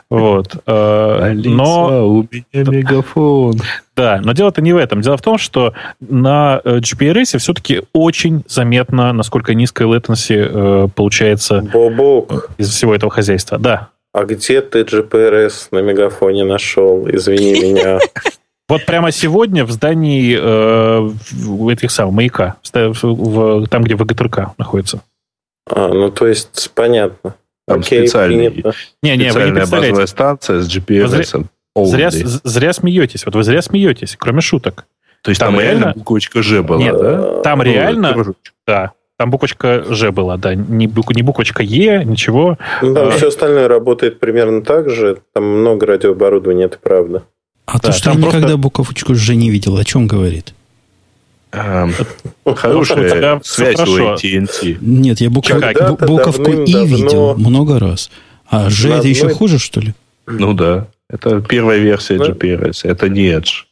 Вот. 0.09 0.55
Э, 0.65 1.20
Алиса, 1.22 1.49
но... 1.49 2.07
у 2.09 2.28
меня 2.32 2.43
мегафон. 2.53 3.55
Да, 3.95 4.22
но 4.24 4.34
дело-то 4.34 4.61
не 4.61 4.74
в 4.74 4.78
этом. 4.78 5.01
Дело 5.01 5.17
в 5.17 5.22
том, 5.22 5.38
что 5.38 5.74
на 5.99 6.61
э, 6.63 6.78
GPRS 6.78 7.38
все-таки 7.38 7.82
очень 7.93 8.43
заметно, 8.47 9.11
насколько 9.13 9.53
низкая 9.53 9.88
latency 9.88 10.36
э, 10.38 10.88
получается 10.95 11.61
Бобок. 11.61 12.49
из 12.57 12.70
всего 12.70 12.95
этого 12.95 13.11
хозяйства. 13.11 13.57
Да. 13.57 13.89
А 14.13 14.26
где 14.26 14.61
ты 14.61 14.82
GPRS 14.82 15.67
на 15.72 15.80
мегафоне 15.80 16.43
нашел? 16.43 17.07
Извини 17.09 17.74
меня. 17.74 17.99
Вот 18.70 18.86
прямо 18.86 19.11
сегодня 19.11 19.65
в 19.65 19.72
здании 19.72 20.38
э, 20.39 21.72
этих 21.72 21.89
самых 21.89 22.13
маяка, 22.13 22.57
в, 22.72 23.03
в, 23.03 23.67
там, 23.67 23.84
где 23.84 23.95
ВГТРК 23.95 24.51
находится. 24.59 25.01
А, 25.67 25.88
ну 25.88 26.11
то 26.11 26.28
есть 26.28 26.70
понятно. 26.76 27.34
Там 27.70 27.82
Окей, 27.82 28.07
специальный, 28.07 28.49
принято. 28.49 28.74
не, 29.03 29.15
не, 29.15 29.26
специальная 29.26 29.65
вы 29.65 29.67
не 29.67 29.72
базовая 29.72 30.07
станция 30.07 30.59
с 30.61 30.67
GPS. 30.67 31.07
Зря, 31.76 32.09
зря, 32.09 32.28
зря 32.43 32.74
смеетесь. 32.74 33.28
Вот 33.28 33.36
вы 33.36 33.43
зря 33.43 33.61
смеетесь, 33.61 34.15
кроме 34.17 34.41
шуток. 34.41 34.88
То 35.22 35.30
есть 35.30 35.39
там, 35.39 35.53
там 35.53 35.61
реально 35.61 35.93
буквочка 35.95 36.41
Ж 36.41 36.63
была, 36.63 36.80
Нет, 36.80 36.97
да? 36.97 37.41
Там 37.41 37.59
ну, 37.59 37.65
реально, 37.65 38.34
да, 38.65 38.93
там 39.20 39.30
буквочка 39.30 39.84
Ж 39.88 40.11
была, 40.11 40.38
да, 40.38 40.55
не, 40.55 40.88
бук, 40.88 41.13
не 41.13 41.22
буквочка 41.22 41.61
Е, 41.61 42.03
ничего. 42.05 42.57
Ну, 42.82 42.95
там 42.95 43.09
а, 43.09 43.11
все 43.11 43.28
остальное 43.28 43.67
работает 43.67 44.20
примерно 44.20 44.63
так 44.63 44.89
же, 44.89 45.20
там 45.34 45.43
много 45.43 45.86
радиооборудования, 45.86 46.65
это 46.65 46.80
правда. 46.80 47.24
А 47.67 47.74
да, 47.74 47.80
то, 47.80 47.91
что 47.91 48.09
я 48.09 48.15
просто... 48.15 48.38
никогда 48.38 48.57
буковочку 48.57 49.13
Ж 49.13 49.36
не 49.36 49.51
видел, 49.51 49.78
о 49.78 49.84
чем 49.84 50.07
говорит? 50.07 50.55
Эм, 51.52 51.93
хорошая 52.56 53.41
связь 53.43 53.80
у 53.80 53.97
AT&T. 53.97 54.78
Нет, 54.82 55.22
я 55.22 55.30
буковку 55.30 56.52
И 56.52 56.86
видел 56.86 57.36
много 57.38 57.80
раз. 57.80 58.12
А 58.47 58.70
Ж 58.70 58.89
это 58.89 59.08
еще 59.08 59.30
хуже, 59.30 59.60
что 59.60 59.80
ли? 59.82 59.93
Ну 60.28 60.54
да. 60.54 60.88
Это 61.10 61.41
первая 61.41 61.80
версия 61.80 62.18
GPRS. 62.18 62.82
Это 62.84 63.10
не 63.10 63.30
Edge. 63.30 63.66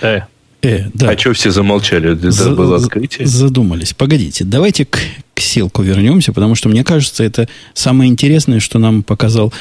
Э. 0.00 0.22
Э, 0.62 0.84
да. 0.94 1.10
А 1.10 1.18
что 1.18 1.32
все 1.32 1.50
замолчали? 1.50 2.12
Это 2.12 2.30
За, 2.30 2.50
было 2.50 2.76
открытие? 2.76 3.26
Задумались. 3.26 3.94
Погодите, 3.94 4.44
давайте 4.44 4.84
к, 4.84 4.98
к 5.34 5.40
селку 5.40 5.82
вернемся, 5.82 6.32
потому 6.32 6.54
что 6.54 6.68
мне 6.68 6.84
кажется, 6.84 7.24
это 7.24 7.48
самое 7.74 8.10
интересное, 8.10 8.60
что 8.60 8.78
нам 8.78 9.02
показал 9.02 9.52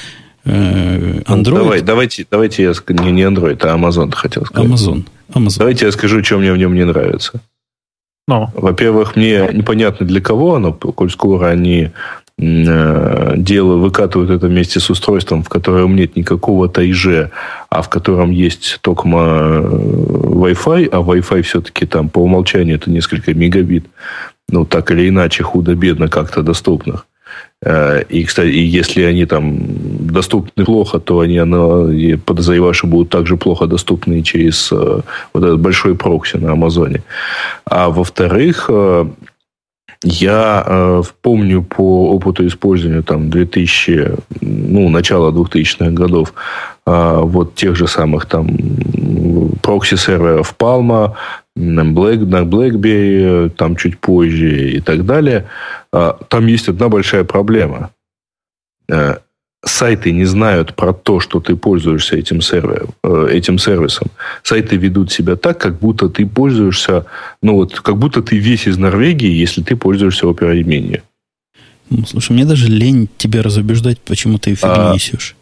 э, 0.46 1.22
Android. 1.26 1.50
Ну, 1.50 1.56
давай, 1.56 1.82
давайте, 1.82 2.26
давайте 2.30 2.64
я 2.64 2.74
не, 2.90 3.12
не 3.12 3.24
Android, 3.24 3.60
а 3.64 3.76
Amazon 3.76 4.12
хотел 4.14 4.46
сказать. 4.46 4.70
Amazon. 4.70 5.06
Amazon. 5.34 5.60
Давайте 5.60 5.86
я 5.86 5.92
скажу, 5.92 6.24
что 6.24 6.38
мне 6.38 6.54
в 6.54 6.58
нем 6.58 6.76
не 6.76 6.86
нравится. 6.86 7.42
No. 8.30 8.50
Во-первых, 8.54 9.16
мне 9.16 9.50
непонятно 9.52 10.06
для 10.06 10.22
кого 10.22 10.56
оно, 10.56 10.74
коль 10.74 11.10
скоро 11.10 11.48
они 11.48 11.92
э, 12.38 13.34
дело 13.36 13.78
выкатывают 13.78 14.30
это 14.32 14.48
вместе 14.48 14.80
с 14.80 14.90
устройством, 14.90 15.44
в 15.44 15.50
котором 15.50 15.96
нет 15.96 16.16
никакого 16.16 16.70
ТАИЖ, 16.70 17.30
а 17.70 17.82
в 17.82 17.90
котором 17.90 18.32
есть 18.32 18.80
только 18.82 19.08
э, 19.08 19.12
Wi-Fi, 19.12 20.90
а 20.92 21.02
Wi-Fi 21.02 21.42
все-таки 21.42 21.86
там 21.86 22.10
по 22.10 22.20
умолчанию 22.20 22.76
это 22.76 22.90
несколько 22.90 23.34
мегабит. 23.34 23.86
Ну, 24.50 24.66
так 24.66 24.92
или 24.92 25.10
иначе, 25.10 25.44
худо-бедно 25.44 26.08
как-то 26.08 26.44
доступных. 26.44 27.08
Э, 27.64 28.02
и, 28.10 28.24
кстати, 28.24 28.50
если 28.50 29.04
они 29.04 29.26
там 29.26 29.58
доступны 30.08 30.66
плохо, 30.66 31.00
то 31.00 31.20
они, 31.20 31.36
я 31.36 32.18
подозреваю, 32.18 32.74
что 32.74 32.88
будут 32.88 33.10
также 33.10 33.38
плохо 33.38 33.68
доступны 33.68 34.24
через 34.24 34.72
э, 34.72 35.02
вот 35.34 35.44
этот 35.44 35.60
большой 35.60 35.96
прокси 35.96 36.38
на 36.38 36.54
Амазоне. 36.54 37.04
А 37.66 37.90
во-вторых, 37.90 38.66
э, 38.70 39.06
я 40.04 41.04
помню 41.22 41.62
по 41.62 42.10
опыту 42.12 42.48
использования 42.48 43.04
там 43.04 43.30
2000, 43.30 44.12
ну, 44.42 44.90
начала 44.90 45.32
2000-х 45.32 45.92
годов 45.92 46.34
вот 46.88 47.54
тех 47.54 47.76
же 47.76 47.88
самых 47.88 48.26
там 48.26 48.48
прокси-серверов 49.62 50.56
Palma, 50.58 51.14
на, 51.56 51.82
Black, 51.82 52.26
на 52.26 52.44
BlackBerry, 52.44 53.50
там 53.50 53.76
чуть 53.76 54.00
позже 54.00 54.72
и 54.72 54.80
так 54.82 55.06
далее, 55.06 55.48
а, 55.92 56.18
там 56.30 56.48
есть 56.48 56.70
одна 56.70 56.90
большая 56.90 57.24
проблема. 57.24 57.92
Э, 58.90 59.18
сайты 59.64 60.12
не 60.12 60.26
знают 60.26 60.76
про 60.76 60.94
то, 60.94 61.20
что 61.20 61.40
ты 61.40 61.56
пользуешься 61.56 62.18
этим, 62.18 62.42
сервером, 62.42 62.90
э, 63.04 63.28
этим 63.32 63.58
сервисом. 63.58 64.08
Сайты 64.44 64.78
ведут 64.78 65.12
себя 65.12 65.36
так, 65.36 65.60
как 65.60 65.80
будто 65.80 66.10
ты 66.10 66.26
пользуешься, 66.26 67.06
ну 67.42 67.56
вот, 67.56 67.80
как 67.80 67.98
будто 67.98 68.22
ты 68.22 68.38
весь 68.38 68.68
из 68.68 68.78
Норвегии, 68.78 69.30
если 69.30 69.62
ты 69.62 69.76
пользуешься 69.76 70.26
Mini. 70.26 71.02
Ну, 71.90 72.06
слушай, 72.06 72.32
мне 72.32 72.46
даже 72.46 72.68
лень 72.68 73.10
тебя 73.18 73.44
разубеждать, 73.44 74.00
почему 74.00 74.38
ты 74.38 74.56
фигню 74.56 74.92
а, 74.92 74.94
несешь. 74.94 75.36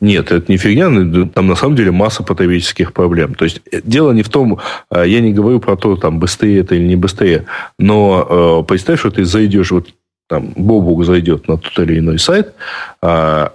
Нет, 0.00 0.30
это 0.30 0.50
не 0.50 0.58
фигня, 0.58 0.88
там 1.34 1.46
на 1.48 1.56
самом 1.56 1.76
деле 1.76 1.90
масса 1.90 2.22
потребительских 2.22 2.92
проблем. 2.92 3.34
То 3.34 3.44
есть 3.44 3.60
э, 3.70 3.80
дело 3.82 4.12
не 4.12 4.22
в 4.22 4.28
том, 4.28 4.58
э, 4.90 5.04
я 5.06 5.20
не 5.20 5.32
говорю 5.32 5.60
про 5.60 5.76
то, 5.76 5.96
там, 5.96 6.20
быстрее 6.20 6.60
это 6.60 6.74
или 6.74 6.86
не 6.86 6.96
быстрее, 6.96 7.46
но 7.78 8.62
э, 8.62 8.68
представь, 8.68 9.00
что 9.00 9.10
ты 9.10 9.24
зайдешь, 9.24 9.72
вот 9.72 9.88
там 10.28 10.52
Бобук 10.56 11.04
зайдет 11.04 11.48
на 11.48 11.56
тот 11.56 11.78
или 11.80 11.98
иной 11.98 12.18
сайт, 12.18 12.54
э, 13.02 13.48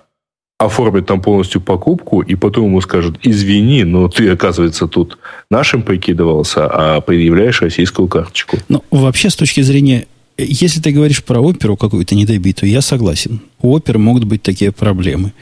оформит 0.59 1.05
там 1.05 1.21
полностью 1.21 1.61
покупку, 1.61 2.21
и 2.21 2.35
потом 2.35 2.65
ему 2.65 2.81
скажут, 2.81 3.19
извини, 3.23 3.83
но 3.83 4.07
ты, 4.07 4.29
оказывается, 4.29 4.87
тут 4.87 5.17
нашим 5.49 5.81
прикидывался, 5.81 6.67
а 6.67 7.01
предъявляешь 7.01 7.61
российскую 7.61 8.07
карточку. 8.07 8.57
Ну, 8.69 8.83
вообще, 8.91 9.29
с 9.29 9.35
точки 9.35 9.61
зрения 9.61 10.07
если 10.37 10.81
ты 10.81 10.91
говоришь 10.91 11.23
про 11.23 11.39
оперу 11.39 11.77
какую-то 11.77 12.15
недобитую, 12.15 12.71
я 12.71 12.81
согласен. 12.81 13.41
У 13.61 13.71
оперы 13.73 13.99
могут 13.99 14.23
быть 14.23 14.41
такие 14.41 14.71
проблемы. 14.71 15.33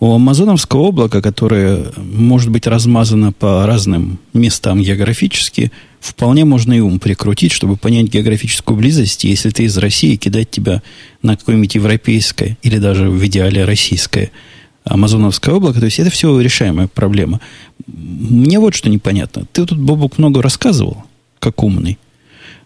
У 0.00 0.14
амазоновского 0.14 0.88
облака, 0.88 1.20
которое 1.20 1.86
может 1.96 2.50
быть 2.50 2.68
размазано 2.68 3.32
по 3.32 3.66
разным 3.66 4.20
местам 4.32 4.80
географически, 4.80 5.72
вполне 5.98 6.44
можно 6.44 6.72
и 6.72 6.78
ум 6.78 7.00
прикрутить, 7.00 7.50
чтобы 7.50 7.76
понять 7.76 8.06
географическую 8.06 8.76
близость, 8.76 9.24
если 9.24 9.50
ты 9.50 9.64
из 9.64 9.76
России, 9.76 10.14
кидать 10.14 10.50
тебя 10.50 10.82
на 11.22 11.36
какое-нибудь 11.36 11.74
европейское 11.74 12.56
или 12.62 12.78
даже 12.78 13.10
в 13.10 13.26
идеале 13.26 13.64
российское 13.64 14.30
амазоновское 14.84 15.54
облако. 15.54 15.80
То 15.80 15.86
есть 15.86 15.98
это 15.98 16.10
все 16.10 16.38
решаемая 16.40 16.86
проблема. 16.86 17.40
Мне 17.88 18.60
вот 18.60 18.76
что 18.76 18.88
непонятно. 18.88 19.46
Ты 19.52 19.66
тут, 19.66 19.78
Бобук, 19.78 20.16
много 20.18 20.42
рассказывал, 20.42 21.04
как 21.40 21.64
умный. 21.64 21.98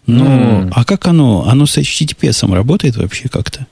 Но, 0.05 0.25
mm. 0.25 0.71
а 0.75 0.85
как 0.85 1.07
оно? 1.07 1.47
Оно 1.47 1.65
с 1.65 1.77
HTTPS 1.77 2.53
работает 2.53 2.97
вообще 2.97 3.27
как-то? 3.29 3.65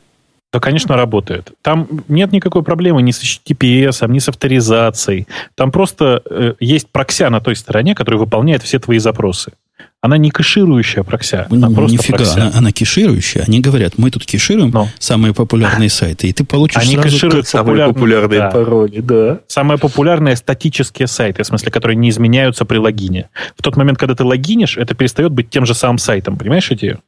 Да, 0.54 0.60
конечно, 0.60 0.97
работает. 0.97 1.54
Там 1.62 1.88
нет 2.10 2.34
никакой 2.34 2.62
проблемы 2.64 3.02
ни 3.02 3.12
с 3.12 3.24
HTTPS, 3.24 4.08
ни 4.10 4.20
с 4.20 4.28
авторизацией. 4.28 5.28
Там 5.56 5.72
просто 5.72 6.22
э, 6.30 6.56
есть 6.60 6.89
прокся 6.89 7.30
на 7.30 7.39
той 7.39 7.56
стороне, 7.56 7.95
которая 7.95 8.20
выполняет 8.20 8.62
все 8.62 8.78
твои 8.78 8.97
запросы. 8.97 9.54
Она 10.02 10.18
не 10.18 10.30
кэширующая 10.30 11.04
прокся. 11.04 11.47
Она 11.49 11.70
ну, 11.70 11.76
просто 11.76 11.97
Нифига, 11.97 12.18
прокся. 12.18 12.41
Она, 12.41 12.52
она 12.56 12.72
кэширующая. 12.72 13.43
Они 13.47 13.62
говорят, 13.62 13.93
мы 13.97 14.10
тут 14.12 14.26
кэшируем 14.26 14.72
Но. 14.72 14.89
самые 14.99 15.34
популярные 15.34 15.89
сайты, 15.91 16.28
и 16.28 16.34
ты 16.34 16.43
получишь 16.43 16.82
Они 16.82 16.95
сразу... 16.95 17.10
кэшируют 17.10 17.47
самые 17.47 17.88
популярные 17.88 18.39
да. 18.39 18.49
пароли, 18.49 18.99
да. 18.99 19.39
Самые 19.47 19.78
популярные 19.78 20.36
статические 20.36 21.08
сайты, 21.08 21.43
в 21.43 21.47
смысле, 21.47 21.72
которые 21.72 21.95
не 21.95 22.10
изменяются 22.10 22.66
при 22.66 22.78
логине. 22.78 23.30
В 23.56 23.62
тот 23.62 23.78
момент, 23.78 23.99
когда 23.99 24.16
ты 24.16 24.26
логинишь, 24.26 24.76
это 24.76 24.95
перестает 24.95 25.32
быть 25.32 25.49
тем 25.49 25.66
же 25.66 25.76
самым 25.76 25.99
сайтом. 25.99 26.36
Понимаешь 26.36 26.70
идею? 26.72 26.99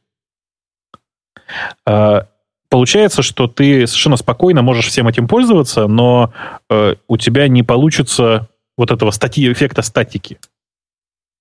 Получается, 2.74 3.22
что 3.22 3.46
ты 3.46 3.86
совершенно 3.86 4.16
спокойно 4.16 4.60
можешь 4.62 4.88
всем 4.88 5.06
этим 5.06 5.28
пользоваться, 5.28 5.86
но 5.86 6.32
э, 6.68 6.96
у 7.06 7.16
тебя 7.16 7.46
не 7.46 7.62
получится 7.62 8.48
вот 8.76 8.90
этого 8.90 9.12
стати 9.12 9.52
эффекта 9.52 9.82
статики. 9.82 10.38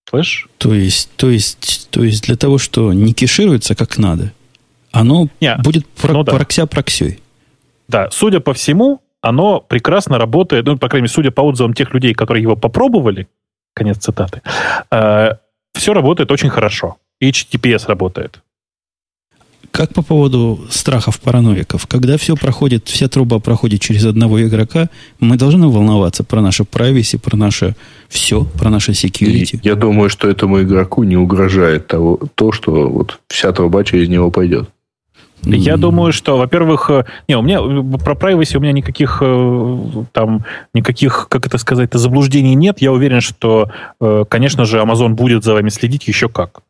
Слышь? 0.08 0.48
То 0.60 0.76
есть, 0.76 1.10
то 1.16 1.32
есть, 1.32 1.88
то 1.90 2.04
есть 2.04 2.26
для 2.26 2.36
того, 2.36 2.60
что 2.60 2.94
не 2.94 3.14
кешируется 3.14 3.74
как 3.74 3.98
надо, 3.98 4.32
оно 4.92 5.28
не, 5.42 5.56
будет 5.64 5.88
про- 5.88 6.14
ну, 6.14 6.24
да. 6.24 6.34
прокся 6.34 6.68
проксей. 6.68 7.20
Да, 7.88 8.12
судя 8.12 8.40
по 8.40 8.54
всему, 8.54 9.02
оно 9.20 9.60
прекрасно 9.60 10.20
работает, 10.20 10.68
ну, 10.68 10.78
по 10.78 10.88
крайней 10.88 11.06
мере, 11.06 11.14
судя 11.16 11.32
по 11.32 11.42
отзывам 11.42 11.74
тех 11.74 11.96
людей, 11.96 12.14
которые 12.14 12.44
его 12.44 12.56
попробовали, 12.56 13.28
конец 13.74 13.98
цитаты, 13.98 14.44
э, 14.92 15.30
все 15.74 15.94
работает 15.96 16.32
очень 16.32 16.52
хорошо. 16.52 16.98
HTTPS 17.24 17.88
работает. 17.88 18.43
Как 19.74 19.91
по 19.91 20.03
поводу 20.03 20.59
страхов 20.69 21.19
параноиков? 21.19 21.88
Когда 21.88 22.17
все 22.17 22.36
проходит, 22.36 22.88
вся 22.88 23.07
труба 23.07 23.39
проходит 23.39 23.82
через 23.82 24.05
одного 24.05 24.39
игрока, 24.43 24.88
мы 25.19 25.36
должны 25.36 25.67
волноваться 25.67 26.24
про 26.24 26.41
наше 26.41 26.63
privacy, 26.63 27.17
про 27.17 27.36
наше 27.36 27.76
все, 28.07 28.45
про 28.59 28.69
наше 28.69 28.91
security. 28.91 29.55
И 29.55 29.59
я 29.63 29.76
думаю, 29.76 30.09
что 30.09 30.30
этому 30.30 30.61
игроку 30.61 31.03
не 31.03 31.17
угрожает 31.17 31.88
того, 31.88 32.19
то, 32.36 32.51
что 32.51 32.88
вот 32.88 33.19
вся 33.30 33.51
труба 33.51 33.84
через 33.84 34.09
него 34.09 34.30
пойдет. 34.30 34.69
Я 35.41 35.78
думаю, 35.78 36.13
что, 36.13 36.38
во-первых, 36.38 36.89
э, 36.89 37.05
не, 37.28 37.36
у 37.38 37.41
меня 37.41 37.59
про 37.97 38.13
privacy 38.13 38.55
у 38.57 38.59
меня 38.61 38.71
никаких 38.71 39.17
э, 39.21 39.78
там 40.13 40.45
никаких, 40.74 41.28
как 41.30 41.47
это 41.47 41.57
сказать, 41.57 41.89
заблуждений 41.93 42.55
нет. 42.55 42.80
Я 42.80 42.91
уверен, 42.91 43.21
что, 43.21 43.69
э, 43.99 44.24
конечно 44.30 44.65
же, 44.65 44.78
Amazon 44.78 45.09
будет 45.09 45.43
за 45.43 45.53
вами 45.53 45.69
следить 45.69 46.07
еще 46.07 46.30
как. 46.30 46.61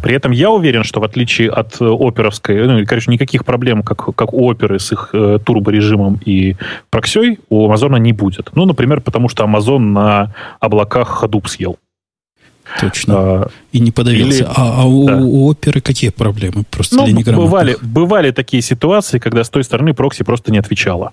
При 0.00 0.14
этом 0.14 0.30
я 0.30 0.50
уверен, 0.50 0.84
что 0.84 1.00
в 1.00 1.04
отличие 1.04 1.50
от 1.50 1.80
оперовской, 1.80 2.66
ну, 2.66 2.86
короче, 2.86 3.10
никаких 3.10 3.44
проблем, 3.44 3.82
как, 3.82 4.14
как 4.14 4.32
у 4.32 4.46
оперы 4.46 4.78
с 4.78 4.92
их 4.92 5.10
э, 5.12 5.38
турборежимом 5.44 6.20
и 6.24 6.56
проксей, 6.88 7.40
у 7.48 7.66
Амазона 7.66 7.96
не 7.96 8.12
будет. 8.12 8.50
Ну, 8.54 8.64
например, 8.64 9.00
потому 9.00 9.28
что 9.28 9.44
Амазон 9.44 9.92
на 9.92 10.32
облаках 10.60 11.22
Hadoop 11.22 11.48
съел. 11.48 11.78
Точно. 12.80 13.14
А, 13.16 13.48
и 13.72 13.80
не 13.80 13.90
подавился. 13.90 14.44
Или, 14.44 14.48
а, 14.56 14.82
а 14.82 14.84
у, 14.86 15.06
да. 15.06 15.16
у 15.16 15.46
оперы 15.46 15.80
какие 15.80 16.10
проблемы? 16.10 16.64
Просто 16.70 16.96
ну, 16.96 17.22
бывали, 17.36 17.76
бывали 17.80 18.30
такие 18.30 18.62
ситуации, 18.62 19.18
когда 19.18 19.44
с 19.44 19.50
той 19.50 19.64
стороны 19.64 19.94
прокси 19.94 20.24
просто 20.24 20.52
не 20.52 20.58
отвечала. 20.58 21.12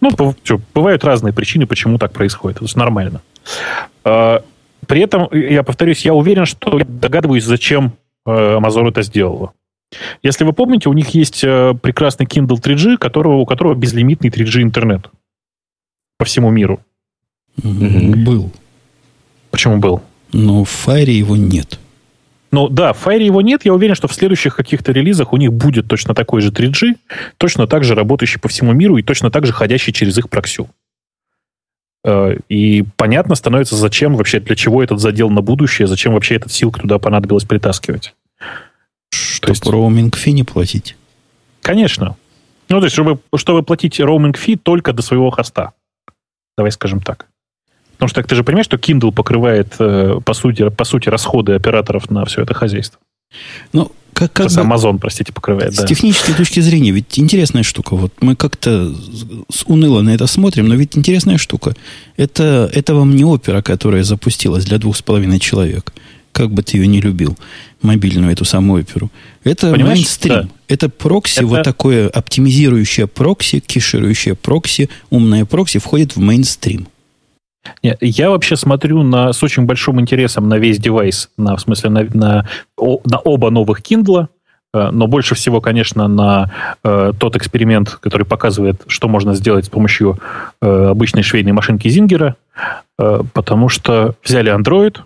Ну, 0.00 0.10
что, 0.42 0.60
бывают 0.74 1.04
разные 1.04 1.32
причины, 1.32 1.66
почему 1.66 1.98
так 1.98 2.12
происходит. 2.12 2.60
Это 2.60 2.78
нормально. 2.78 3.22
А, 4.04 4.42
при 4.92 5.00
этом, 5.00 5.26
я 5.32 5.62
повторюсь, 5.62 6.04
я 6.04 6.12
уверен, 6.12 6.44
что 6.44 6.78
я 6.78 6.84
догадываюсь, 6.84 7.44
зачем 7.44 7.94
э, 8.26 8.30
Amazon 8.30 8.90
это 8.90 9.00
сделала. 9.00 9.54
Если 10.22 10.44
вы 10.44 10.52
помните, 10.52 10.90
у 10.90 10.92
них 10.92 11.08
есть 11.14 11.42
э, 11.42 11.72
прекрасный 11.80 12.26
Kindle 12.26 12.60
3G, 12.60 12.98
которого, 12.98 13.36
у 13.36 13.46
которого 13.46 13.74
безлимитный 13.74 14.28
3G 14.28 14.60
интернет 14.60 15.08
по 16.18 16.26
всему 16.26 16.50
миру. 16.50 16.80
Был. 17.56 18.52
Почему 19.50 19.78
был? 19.78 20.02
Но 20.34 20.64
в 20.64 20.86
Fire 20.86 21.10
его 21.10 21.36
нет. 21.36 21.78
Ну 22.50 22.68
да, 22.68 22.92
в 22.92 23.06
Fire 23.06 23.22
его 23.22 23.40
нет. 23.40 23.64
Я 23.64 23.72
уверен, 23.72 23.94
что 23.94 24.08
в 24.08 24.12
следующих 24.12 24.54
каких-то 24.54 24.92
релизах 24.92 25.32
у 25.32 25.38
них 25.38 25.54
будет 25.54 25.88
точно 25.88 26.14
такой 26.14 26.42
же 26.42 26.50
3G, 26.50 26.96
точно 27.38 27.66
так 27.66 27.82
же 27.82 27.94
работающий 27.94 28.38
по 28.38 28.48
всему 28.48 28.74
миру 28.74 28.98
и 28.98 29.02
точно 29.02 29.30
так 29.30 29.46
же 29.46 29.54
ходящий 29.54 29.94
через 29.94 30.18
их 30.18 30.28
проксю. 30.28 30.68
Э, 32.04 32.36
и 32.48 32.84
понятно 32.96 33.34
становится, 33.34 33.76
зачем 33.76 34.16
вообще, 34.16 34.40
для 34.40 34.56
чего 34.56 34.82
этот 34.82 35.00
задел 35.00 35.30
на 35.30 35.40
будущее, 35.40 35.86
зачем 35.86 36.14
вообще 36.14 36.36
этот 36.36 36.52
силк 36.52 36.80
туда 36.80 36.98
понадобилось 36.98 37.44
притаскивать. 37.44 38.14
Чтобы 39.10 39.52
есть... 39.52 39.66
роуминг 39.66 40.16
фи 40.16 40.32
не 40.32 40.44
платить. 40.44 40.96
Конечно. 41.60 42.16
Ну, 42.68 42.78
то 42.78 42.86
есть, 42.86 42.94
чтобы, 42.94 43.20
чтобы 43.36 43.62
платить 43.62 44.00
роуминг 44.00 44.36
фи 44.36 44.56
только 44.56 44.92
до 44.92 45.02
своего 45.02 45.30
хоста. 45.30 45.72
Давай 46.56 46.72
скажем 46.72 47.00
так. 47.00 47.26
Потому 47.92 48.08
что 48.08 48.22
ты 48.22 48.34
же 48.34 48.42
понимаешь, 48.42 48.66
что 48.66 48.78
Kindle 48.78 49.12
покрывает, 49.12 49.76
э, 49.78 50.18
по 50.24 50.34
сути, 50.34 50.68
по 50.70 50.84
сути 50.84 51.08
расходы 51.08 51.54
операторов 51.54 52.10
на 52.10 52.24
все 52.24 52.42
это 52.42 52.52
хозяйство. 52.52 52.98
Ну, 53.72 53.92
как, 54.12 54.32
как 54.32 54.48
бы, 54.48 54.60
Amazon, 54.60 54.98
простите, 54.98 55.32
покрывает. 55.32 55.74
С 55.74 55.78
да. 55.78 55.86
технической 55.86 56.34
точки 56.34 56.60
зрения, 56.60 56.90
ведь 56.90 57.18
интересная 57.18 57.62
штука. 57.62 57.96
Вот 57.96 58.12
мы 58.20 58.36
как-то 58.36 58.94
уныло 59.66 60.02
на 60.02 60.10
это 60.10 60.26
смотрим, 60.26 60.68
но 60.68 60.74
ведь 60.74 60.96
интересная 60.96 61.38
штука. 61.38 61.74
Это, 62.16 62.70
это 62.72 62.94
вам 62.94 63.16
не 63.16 63.24
опера, 63.24 63.62
которая 63.62 64.04
запустилась 64.04 64.64
для 64.64 64.78
двух 64.78 64.96
с 64.96 65.02
половиной 65.02 65.38
человек. 65.38 65.92
Как 66.32 66.50
бы 66.50 66.62
ты 66.62 66.78
ее 66.78 66.86
не 66.86 67.00
любил, 67.00 67.36
мобильную 67.82 68.32
эту 68.32 68.44
самую 68.44 68.82
оперу. 68.82 69.10
Это 69.44 69.70
Понимаешь? 69.70 69.98
мейнстрим. 69.98 70.34
Да. 70.34 70.48
Это 70.68 70.88
прокси, 70.88 71.38
это... 71.38 71.46
вот 71.46 71.62
такое 71.62 72.08
оптимизирующее 72.08 73.06
прокси, 73.06 73.60
кеширующее 73.60 74.34
прокси, 74.34 74.88
умное 75.10 75.44
прокси 75.44 75.78
входит 75.78 76.16
в 76.16 76.20
мейнстрим. 76.20 76.86
Я 77.82 78.30
вообще 78.30 78.56
смотрю 78.56 79.02
на, 79.02 79.32
с 79.32 79.42
очень 79.42 79.64
большим 79.64 80.00
интересом 80.00 80.48
на 80.48 80.58
весь 80.58 80.78
девайс, 80.78 81.30
на, 81.36 81.56
в 81.56 81.60
смысле 81.60 81.90
на, 81.90 82.02
на, 82.14 82.48
на 82.76 83.18
оба 83.18 83.50
новых 83.50 83.80
Kindle, 83.82 84.26
э, 84.74 84.90
но 84.90 85.06
больше 85.06 85.34
всего, 85.34 85.60
конечно, 85.60 86.08
на 86.08 86.50
э, 86.82 87.12
тот 87.18 87.36
эксперимент, 87.36 87.90
который 88.00 88.26
показывает, 88.26 88.82
что 88.88 89.08
можно 89.08 89.34
сделать 89.34 89.66
с 89.66 89.68
помощью 89.68 90.18
э, 90.60 90.66
обычной 90.66 91.22
швейной 91.22 91.52
машинки 91.52 91.88
Зингера, 91.88 92.36
э, 92.98 93.20
потому 93.32 93.68
что 93.68 94.14
взяли 94.24 94.52
Android, 94.52 94.98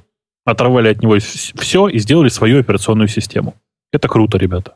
оторвали 0.46 0.88
от 0.88 1.02
него 1.02 1.18
все 1.18 1.88
и 1.88 1.98
сделали 1.98 2.28
свою 2.28 2.60
операционную 2.60 3.08
систему. 3.08 3.54
Это 3.92 4.08
круто, 4.08 4.38
ребята. 4.38 4.74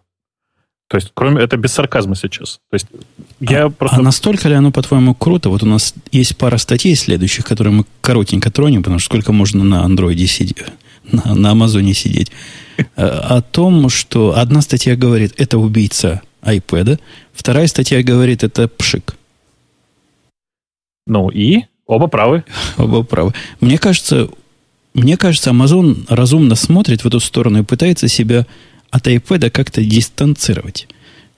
То 0.90 0.96
есть, 0.96 1.12
кроме 1.14 1.40
это 1.40 1.56
без 1.56 1.72
сарказма 1.72 2.16
сейчас. 2.16 2.58
То 2.68 2.74
есть, 2.74 2.88
я 3.38 3.66
а, 3.66 3.70
просто... 3.70 3.96
а 3.96 4.02
настолько 4.02 4.48
ли 4.48 4.56
оно, 4.56 4.72
по-твоему, 4.72 5.14
круто? 5.14 5.48
Вот 5.48 5.62
у 5.62 5.66
нас 5.66 5.94
есть 6.10 6.36
пара 6.36 6.56
статей 6.56 6.96
следующих, 6.96 7.44
которые 7.44 7.72
мы 7.72 7.84
коротенько 8.00 8.50
тронем, 8.50 8.82
потому 8.82 8.98
что 8.98 9.06
сколько 9.06 9.32
можно 9.32 9.62
на 9.62 9.84
андроиде 9.84 10.26
сидеть, 10.26 10.64
на, 11.04 11.36
на 11.36 11.52
Амазоне 11.52 11.94
сидеть. 11.94 12.32
А, 12.96 13.36
о 13.36 13.40
том, 13.40 13.88
что 13.88 14.36
одна 14.36 14.62
статья 14.62 14.96
говорит, 14.96 15.32
это 15.36 15.58
убийца 15.58 16.22
iPad, 16.42 16.98
вторая 17.32 17.68
статья 17.68 18.02
говорит, 18.02 18.42
это 18.42 18.66
пшик. 18.66 19.14
Ну 21.06 21.28
и 21.28 21.66
оба 21.86 22.08
правы. 22.08 22.42
Оба 22.78 23.04
правы. 23.04 23.32
Мне 23.60 23.78
кажется, 23.78 24.28
мне 24.94 25.16
кажется, 25.16 25.50
Amazon 25.50 26.04
разумно 26.08 26.56
смотрит 26.56 27.04
в 27.04 27.06
эту 27.06 27.20
сторону 27.20 27.60
и 27.60 27.64
пытается 27.64 28.08
себя 28.08 28.44
от 28.90 29.06
iPad 29.06 29.50
как-то 29.50 29.82
дистанцировать. 29.82 30.88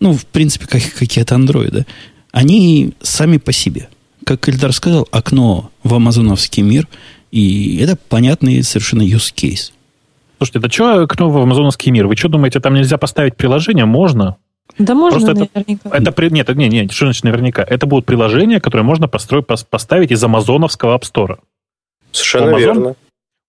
Ну, 0.01 0.13
в 0.15 0.27
принципе, 0.27 0.67
как, 0.67 0.83
какие 0.99 1.23
от 1.23 1.33
андроида. 1.33 1.87
Они 2.33 2.95
сами 3.01 3.37
по 3.37 3.53
себе. 3.53 3.89
Как 4.25 4.49
Эльдар 4.49 4.73
сказал, 4.73 5.07
окно 5.11 5.71
в 5.83 5.95
амазоновский 5.95 6.63
мир, 6.63 6.89
и 7.31 7.79
это 7.79 7.97
понятный 8.09 8.63
совершенно 8.63 9.03
use 9.03 9.35
case. 9.35 9.73
Слушайте, 10.39 10.59
да 10.59 10.69
что 10.69 11.03
окно 11.03 11.31
в 11.31 11.39
амазоновский 11.39 11.93
мир? 11.93 12.07
Вы 12.07 12.17
что 12.17 12.29
думаете, 12.29 12.59
там 12.61 12.75
нельзя 12.75 12.99
поставить 12.99 13.37
приложение? 13.37 13.85
Можно. 13.85 14.37
Да 14.79 14.95
можно 14.95 15.21
Просто 15.21 15.49
наверняка. 15.55 15.91
Это, 15.91 16.11
это, 16.11 16.35
нет, 16.35 16.49
нет, 16.57 16.73
нет, 16.73 16.93
что 16.93 17.07
значит 17.07 17.25
наверняка? 17.25 17.63
Это 17.63 17.87
будут 17.87 18.07
приложения, 18.07 18.61
которые 18.61 18.85
можно 18.85 19.07
построить, 19.07 19.47
поставить 19.47 20.11
из 20.11 20.23
амазоновского 20.25 20.97
App 20.97 21.03
Store. 21.03 21.39
Совершенно 22.11 22.47
у 22.47 22.57
Amazon, 22.57 22.59
верно. 22.59 22.95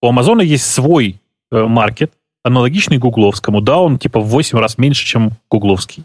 У 0.02 0.08
Амазона 0.08 0.42
есть 0.42 0.70
свой 0.70 1.20
э, 1.50 1.64
маркет, 1.64 2.12
аналогичный 2.44 2.98
гугловскому. 2.98 3.60
Да, 3.60 3.78
он 3.78 3.98
типа 3.98 4.20
в 4.20 4.26
8 4.28 4.58
раз 4.58 4.78
меньше, 4.78 5.04
чем 5.04 5.32
гугловский 5.50 6.04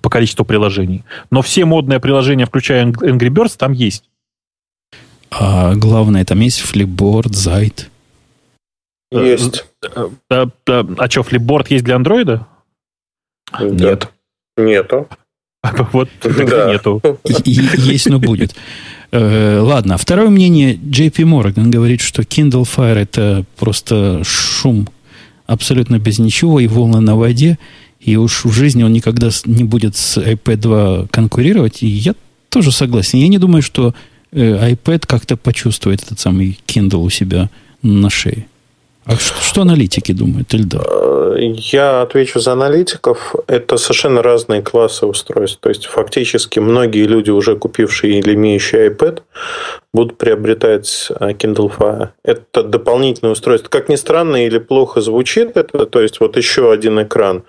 по 0.00 0.08
количеству 0.08 0.44
приложений. 0.44 1.04
Но 1.30 1.42
все 1.42 1.64
модные 1.64 2.00
приложения, 2.00 2.46
включая 2.46 2.86
Angry 2.86 3.28
Birds, 3.28 3.56
там 3.58 3.72
есть. 3.72 4.04
А 5.30 5.74
главное, 5.74 6.24
там 6.24 6.40
есть 6.40 6.60
Flipboard, 6.60 7.30
Zite. 7.30 7.86
Есть. 9.12 9.66
А, 9.94 10.10
а, 10.30 10.48
а, 10.68 10.86
а 10.98 11.10
что, 11.10 11.20
Flipboard 11.22 11.66
есть 11.70 11.84
для 11.84 11.96
андроида? 11.96 12.46
Нет. 13.60 14.08
Нету. 14.56 15.08
Вот 15.92 16.08
да. 16.22 16.72
нету. 16.72 17.02
Есть, 17.44 18.08
но 18.08 18.18
будет. 18.18 18.54
Э, 19.12 19.58
ладно, 19.60 19.98
второе 19.98 20.30
мнение. 20.30 20.74
JP 20.74 21.16
Morgan 21.24 21.68
говорит, 21.68 22.00
что 22.00 22.22
Kindle 22.22 22.62
Fire 22.62 22.96
это 22.96 23.44
просто 23.58 24.22
шум 24.24 24.88
абсолютно 25.50 25.98
без 25.98 26.18
ничего, 26.20 26.60
и 26.60 26.68
волны 26.68 27.00
на 27.00 27.16
воде, 27.16 27.58
и 27.98 28.16
уж 28.16 28.44
в 28.44 28.52
жизни 28.52 28.84
он 28.84 28.92
никогда 28.92 29.30
не 29.44 29.64
будет 29.64 29.96
с 29.96 30.16
iPad 30.16 30.56
2 30.56 31.06
конкурировать. 31.10 31.82
И 31.82 31.88
я 31.88 32.14
тоже 32.48 32.70
согласен. 32.72 33.18
Я 33.18 33.28
не 33.28 33.38
думаю, 33.38 33.62
что 33.62 33.94
э, 34.32 34.72
iPad 34.72 35.06
как-то 35.06 35.36
почувствует 35.36 36.02
этот 36.02 36.20
самый 36.20 36.58
Kindle 36.66 37.04
у 37.04 37.10
себя 37.10 37.50
на 37.82 38.10
шее. 38.10 38.46
А 39.10 39.16
что, 39.16 39.40
что 39.40 39.62
аналитики 39.62 40.12
думают, 40.12 40.54
Ильдар? 40.54 40.86
Я 41.36 42.02
отвечу 42.02 42.38
за 42.38 42.52
аналитиков. 42.52 43.34
Это 43.48 43.76
совершенно 43.76 44.22
разные 44.22 44.62
классы 44.62 45.04
устройств. 45.04 45.58
То 45.60 45.68
есть, 45.68 45.86
фактически, 45.86 46.60
многие 46.60 47.06
люди, 47.06 47.30
уже 47.30 47.56
купившие 47.56 48.20
или 48.20 48.34
имеющие 48.34 48.88
iPad, 48.88 49.22
будут 49.92 50.16
приобретать 50.16 51.08
э, 51.18 51.30
Kindle 51.30 51.72
Fire. 51.76 52.10
Это 52.24 52.62
дополнительное 52.62 53.32
устройство. 53.32 53.68
Как 53.68 53.88
ни 53.88 53.96
странно 53.96 54.46
или 54.46 54.58
плохо 54.58 55.00
звучит 55.00 55.56
это, 55.56 55.86
то 55.86 56.00
есть, 56.00 56.20
вот 56.20 56.36
еще 56.36 56.70
один 56.70 57.02
экран, 57.02 57.42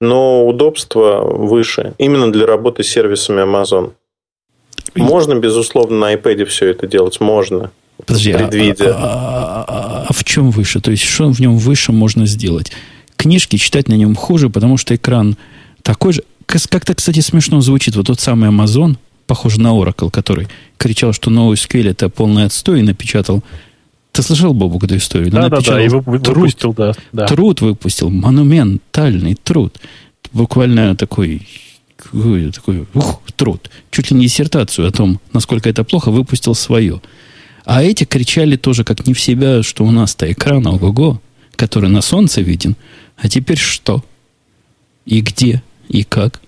но 0.00 0.46
удобство 0.46 1.20
выше. 1.20 1.92
Именно 1.98 2.32
для 2.32 2.46
работы 2.46 2.84
с 2.84 2.88
сервисами 2.88 3.42
Amazon. 3.42 3.92
Можно, 4.94 5.34
безусловно, 5.34 5.98
на 5.98 6.14
iPad 6.14 6.44
все 6.46 6.68
это 6.68 6.86
делать? 6.86 7.20
Можно. 7.20 7.70
Подожди, 8.04 8.32
предвидя. 8.32 8.94
А, 8.94 8.98
а, 8.98 9.64
а, 9.68 10.06
а 10.08 10.12
в 10.12 10.24
чем 10.24 10.50
выше? 10.50 10.80
То 10.80 10.90
есть, 10.90 11.04
что 11.04 11.30
в 11.30 11.40
нем 11.40 11.56
выше 11.56 11.92
можно 11.92 12.26
сделать? 12.26 12.72
Книжки 13.16 13.56
читать 13.56 13.88
на 13.88 13.94
нем 13.94 14.14
хуже, 14.14 14.50
потому 14.50 14.76
что 14.76 14.94
экран 14.94 15.36
такой 15.82 16.14
же. 16.14 16.24
Как-то, 16.46 16.94
кстати, 16.94 17.20
смешно 17.20 17.60
звучит. 17.60 17.96
Вот 17.96 18.06
тот 18.06 18.20
самый 18.20 18.50
Amazon, 18.50 18.96
похож 19.26 19.56
на 19.56 19.68
Oracle, 19.68 20.10
который 20.10 20.48
кричал, 20.76 21.12
что 21.12 21.30
новый 21.30 21.56
SQL 21.56 21.90
это 21.90 22.08
полный 22.08 22.44
отстой 22.44 22.80
и 22.80 22.82
напечатал 22.82 23.42
ты 24.12 24.22
слышал, 24.22 24.52
Бобук, 24.52 24.84
эту 24.84 24.96
историю? 24.96 25.30
Да, 25.30 25.48
да, 25.48 25.60
да, 25.60 25.88
выпустил, 25.88 26.74
труд, 26.74 26.76
да, 26.76 26.92
да. 27.12 27.26
Труд 27.26 27.62
выпустил, 27.62 28.10
монументальный 28.10 29.34
труд. 29.34 29.78
буквально 30.32 30.94
такой, 30.96 31.46
такой 32.10 32.86
ух, 32.94 33.22
труд, 33.36 33.70
чуть 33.90 34.10
ли 34.10 34.16
не 34.16 34.24
диссертацию 34.24 34.88
о 34.88 34.92
том, 34.92 35.20
насколько 35.32 35.68
это 35.68 35.84
плохо, 35.84 36.10
выпустил 36.10 36.54
свое. 36.54 37.00
А 37.64 37.82
эти 37.82 38.04
кричали 38.04 38.56
тоже 38.56 38.84
как 38.84 39.06
не 39.06 39.14
в 39.14 39.20
себя, 39.20 39.62
что 39.62 39.84
у 39.84 39.90
нас-то 39.90 40.30
экран, 40.30 40.66
ого-го, 40.66 41.20
который 41.56 41.90
на 41.90 42.02
солнце 42.02 42.40
виден. 42.40 42.76
А 43.16 43.28
теперь 43.28 43.58
что? 43.58 44.02
И 45.04 45.20
где? 45.20 45.62
И 45.88 46.04
как? 46.04 46.40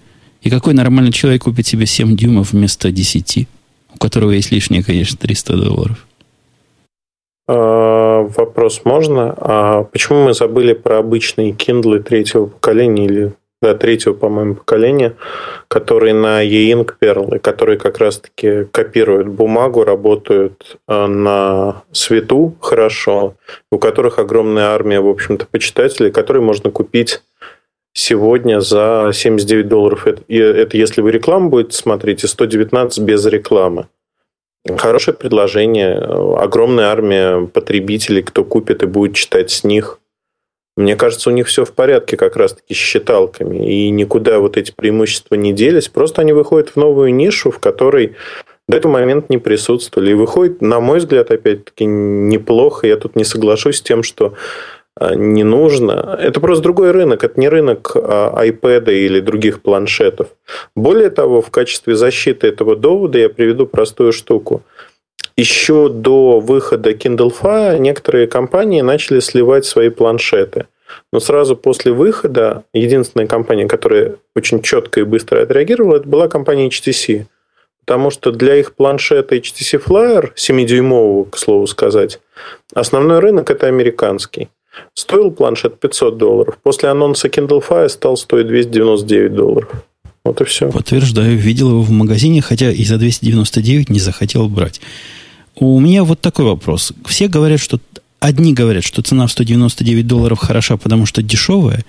И 0.42 0.50
какой 0.50 0.74
нормальный 0.74 1.12
человек 1.12 1.44
купит 1.44 1.66
себе 1.66 1.86
7 1.86 2.16
дюймов 2.16 2.52
вместо 2.52 2.90
10, 2.90 3.48
у 3.94 3.98
которого 3.98 4.32
есть 4.32 4.50
лишние, 4.50 4.82
конечно, 4.82 5.16
300 5.16 5.56
долларов? 5.56 6.06
А, 7.46 8.22
вопрос 8.22 8.82
можно? 8.84 9.34
А 9.36 9.84
почему 9.84 10.24
мы 10.24 10.34
забыли 10.34 10.72
про 10.72 10.98
обычные 10.98 11.52
Kindle 11.52 12.02
третьего 12.02 12.46
поколения 12.46 13.06
или 13.06 13.34
да, 13.64 13.74
третьего, 13.74 14.12
по-моему, 14.12 14.56
поколения, 14.56 15.14
которые 15.68 16.12
на 16.12 16.42
e-ink 16.42 16.96
и 17.00 17.38
которые 17.38 17.78
как 17.78 17.98
раз-таки 17.98 18.64
копируют 18.64 19.28
бумагу, 19.28 19.84
работают 19.84 20.76
а, 20.86 21.06
на 21.06 21.82
свету 21.90 22.54
хорошо, 22.60 23.36
у 23.72 23.78
которых 23.78 24.18
огромная 24.18 24.66
армия, 24.66 25.00
в 25.00 25.08
общем-то, 25.08 25.46
почитателей, 25.46 26.10
которые 26.10 26.42
можно 26.42 26.70
купить 26.70 27.22
сегодня 27.94 28.60
за 28.60 29.12
79 29.14 29.66
долларов. 29.66 30.06
Это, 30.06 30.22
это 30.28 30.76
если 30.76 31.00
вы 31.00 31.10
рекламу 31.10 31.48
будете 31.48 31.76
смотреть, 31.76 32.22
и 32.22 32.26
119 32.26 33.02
без 33.02 33.24
рекламы. 33.24 33.86
Хорошее 34.76 35.16
предложение. 35.16 35.96
Огромная 35.96 36.86
армия 36.86 37.46
потребителей, 37.46 38.22
кто 38.22 38.44
купит 38.44 38.82
и 38.82 38.86
будет 38.86 39.14
читать 39.14 39.50
с 39.50 39.64
них. 39.64 40.00
Мне 40.76 40.96
кажется, 40.96 41.30
у 41.30 41.32
них 41.32 41.46
все 41.46 41.64
в 41.64 41.72
порядке 41.72 42.16
как 42.16 42.36
раз-таки 42.36 42.74
с 42.74 42.76
считалками. 42.76 43.64
И 43.72 43.90
никуда 43.90 44.40
вот 44.40 44.56
эти 44.56 44.72
преимущества 44.72 45.36
не 45.36 45.52
делись. 45.52 45.88
Просто 45.88 46.22
они 46.22 46.32
выходят 46.32 46.70
в 46.70 46.76
новую 46.76 47.14
нишу, 47.14 47.50
в 47.52 47.60
которой 47.60 48.16
до 48.66 48.78
этого 48.78 48.92
момента 48.92 49.26
не 49.28 49.38
присутствовали. 49.38 50.10
И 50.10 50.14
выходит, 50.14 50.62
на 50.62 50.80
мой 50.80 50.98
взгляд, 50.98 51.30
опять-таки, 51.30 51.84
неплохо. 51.84 52.88
Я 52.88 52.96
тут 52.96 53.14
не 53.14 53.24
соглашусь 53.24 53.76
с 53.76 53.82
тем, 53.82 54.02
что 54.02 54.34
а, 54.96 55.14
не 55.14 55.44
нужно. 55.44 56.18
Это 56.20 56.40
просто 56.40 56.62
другой 56.62 56.90
рынок. 56.90 57.22
Это 57.24 57.38
не 57.38 57.48
рынок 57.48 57.92
а, 57.94 58.44
iPad 58.44 58.92
или 58.92 59.20
других 59.20 59.62
планшетов. 59.62 60.28
Более 60.74 61.10
того, 61.10 61.40
в 61.40 61.50
качестве 61.50 61.94
защиты 61.94 62.46
этого 62.46 62.74
довода 62.74 63.18
я 63.18 63.28
приведу 63.28 63.66
простую 63.66 64.12
штуку. 64.12 64.62
Еще 65.36 65.88
до 65.88 66.38
выхода 66.38 66.92
Kindle 66.92 67.32
Fire 67.40 67.78
некоторые 67.78 68.28
компании 68.28 68.82
начали 68.82 69.18
сливать 69.18 69.64
свои 69.64 69.88
планшеты. 69.88 70.66
Но 71.12 71.18
сразу 71.18 71.56
после 71.56 71.92
выхода 71.92 72.64
единственная 72.72 73.26
компания, 73.26 73.66
которая 73.66 74.16
очень 74.36 74.62
четко 74.62 75.00
и 75.00 75.04
быстро 75.04 75.42
отреагировала, 75.42 75.96
это 75.96 76.08
была 76.08 76.28
компания 76.28 76.68
HTC. 76.68 77.26
Потому 77.80 78.10
что 78.10 78.30
для 78.30 78.56
их 78.56 78.74
планшета 78.74 79.36
HTC 79.36 79.82
Flyer, 79.84 80.30
7-дюймового, 80.36 81.28
к 81.28 81.36
слову 81.36 81.66
сказать, 81.66 82.20
основной 82.72 83.18
рынок 83.18 83.50
это 83.50 83.66
американский. 83.66 84.48
Стоил 84.94 85.30
планшет 85.30 85.80
500 85.80 86.16
долларов. 86.16 86.58
После 86.62 86.88
анонса 86.88 87.28
Kindle 87.28 87.62
Fire 87.66 87.88
стал 87.88 88.16
стоить 88.16 88.46
299 88.46 89.34
долларов. 89.34 89.70
Вот 90.24 90.40
и 90.40 90.44
все. 90.44 90.70
Подтверждаю, 90.70 91.36
видел 91.36 91.70
его 91.70 91.82
в 91.82 91.90
магазине, 91.90 92.40
хотя 92.40 92.70
и 92.70 92.84
за 92.84 92.96
299 92.98 93.90
не 93.90 93.98
захотел 93.98 94.48
брать. 94.48 94.80
У 95.56 95.78
меня 95.80 96.04
вот 96.04 96.20
такой 96.20 96.44
вопрос. 96.44 96.92
Все 97.06 97.28
говорят, 97.28 97.60
что... 97.60 97.80
Одни 98.20 98.54
говорят, 98.54 98.84
что 98.84 99.02
цена 99.02 99.26
в 99.26 99.32
199 99.32 100.06
долларов 100.06 100.38
хороша, 100.38 100.76
потому 100.78 101.04
что 101.04 101.22
дешевая. 101.22 101.84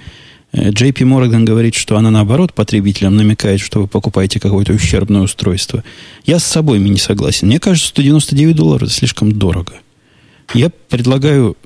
JP 0.52 0.98
э, 1.00 1.06
Morgan 1.06 1.44
говорит, 1.44 1.76
что 1.76 1.98
она 1.98 2.12
наоборот 2.12 2.54
потребителям 2.54 3.16
намекает, 3.16 3.62
что 3.62 3.82
вы 3.82 3.88
покупаете 3.88 4.40
какое-то 4.40 4.74
ущербное 4.74 5.22
устройство. 5.22 5.84
Я 6.26 6.40
с 6.40 6.44
собой 6.44 6.80
не 6.80 6.98
согласен. 6.98 7.48
Мне 7.48 7.60
кажется, 7.60 7.90
199 7.90 8.56
долларов 8.56 8.92
слишком 8.92 9.32
дорого. 9.32 9.74
Я 10.54 10.70
предлагаю 10.90 11.58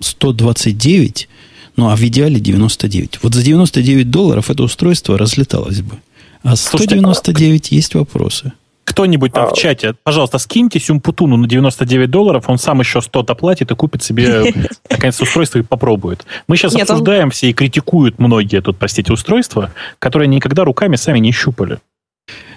129, 0.00 1.28
ну 1.76 1.88
а 1.88 1.96
в 1.96 2.02
идеале 2.02 2.40
99. 2.40 3.20
Вот 3.22 3.34
за 3.34 3.42
99 3.42 4.10
долларов 4.10 4.50
это 4.50 4.62
устройство 4.62 5.18
разлеталось 5.18 5.80
бы. 5.80 5.96
А 6.42 6.56
199 6.56 7.66
Слушайте, 7.66 7.76
есть 7.76 7.94
вопросы. 7.94 8.52
Кто-нибудь 8.96 9.34
там 9.34 9.44
а... 9.44 9.50
в 9.50 9.52
чате, 9.52 9.94
пожалуйста, 10.04 10.38
скиньте 10.38 10.80
Сюмпутуну 10.80 11.36
на 11.36 11.46
99 11.46 12.10
долларов, 12.10 12.44
он 12.48 12.56
сам 12.56 12.80
еще 12.80 13.02
100 13.02 13.24
доплатит 13.24 13.70
и 13.70 13.74
купит 13.74 14.02
себе, 14.02 14.54
наконец, 14.90 15.20
устройство 15.20 15.58
и 15.58 15.62
попробует. 15.62 16.24
Мы 16.48 16.56
сейчас 16.56 16.72
Нет, 16.72 16.88
обсуждаем 16.88 17.24
он... 17.24 17.30
все 17.30 17.50
и 17.50 17.52
критикуют 17.52 18.18
многие 18.18 18.62
тут, 18.62 18.78
простите, 18.78 19.12
устройства, 19.12 19.70
которые 19.98 20.28
никогда 20.28 20.64
руками 20.64 20.96
сами 20.96 21.18
не 21.18 21.30
щупали. 21.30 21.78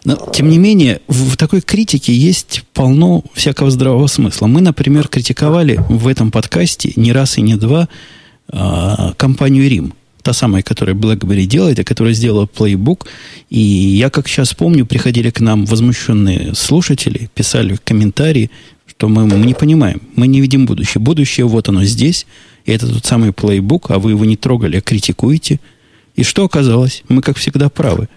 Но, 0.06 0.16
тем 0.32 0.48
не 0.48 0.58
менее, 0.58 1.02
в 1.10 1.36
такой 1.36 1.60
критике 1.60 2.14
есть 2.14 2.64
полно 2.74 3.26
всякого 3.34 3.70
здравого 3.70 4.08
смысла. 4.08 4.48
Мы, 4.48 4.62
например, 4.62 5.10
критиковали 5.10 5.82
в 5.90 6.08
этом 6.08 6.32
подкасте 6.32 6.94
не 6.96 7.12
раз 7.12 7.38
и 7.38 7.42
не 7.42 7.56
два 7.56 7.90
а, 8.48 9.12
компанию 9.18 9.70
Рим. 9.70 9.94
Та 10.22 10.34
самая, 10.34 10.64
которая 10.64 10.96
BlackBerry 10.96 11.46
делает, 11.46 11.80
и 11.80 11.84
которая 11.84 12.14
сделала 12.14 12.46
Playbook. 12.46 13.08
И 13.50 13.60
я, 13.60 14.10
как 14.10 14.28
сейчас 14.28 14.54
помню, 14.54 14.86
приходили 14.86 15.30
к 15.30 15.40
нам 15.40 15.66
возмущенные 15.66 16.54
слушатели, 16.56 17.30
писали 17.34 17.78
комментарии, 17.84 18.52
что 18.86 19.08
мы, 19.08 19.26
мы 19.26 19.46
не 19.46 19.54
понимаем, 19.54 20.02
мы 20.16 20.28
не 20.28 20.42
видим 20.42 20.66
будущее. 20.66 21.02
Будущее 21.02 21.46
вот 21.46 21.70
оно 21.70 21.86
здесь, 21.86 22.26
и 22.66 22.72
это 22.72 22.88
тот 22.88 23.06
самый 23.06 23.30
Playbook, 23.30 23.86
а 23.90 24.00
вы 24.00 24.12
его 24.12 24.26
не 24.26 24.36
трогали, 24.36 24.78
а 24.78 24.82
критикуете. 24.82 25.60
И 26.16 26.24
что 26.24 26.44
оказалось? 26.44 27.04
Мы, 27.08 27.22
как 27.22 27.38
всегда, 27.38 27.70
правы. 27.70 28.10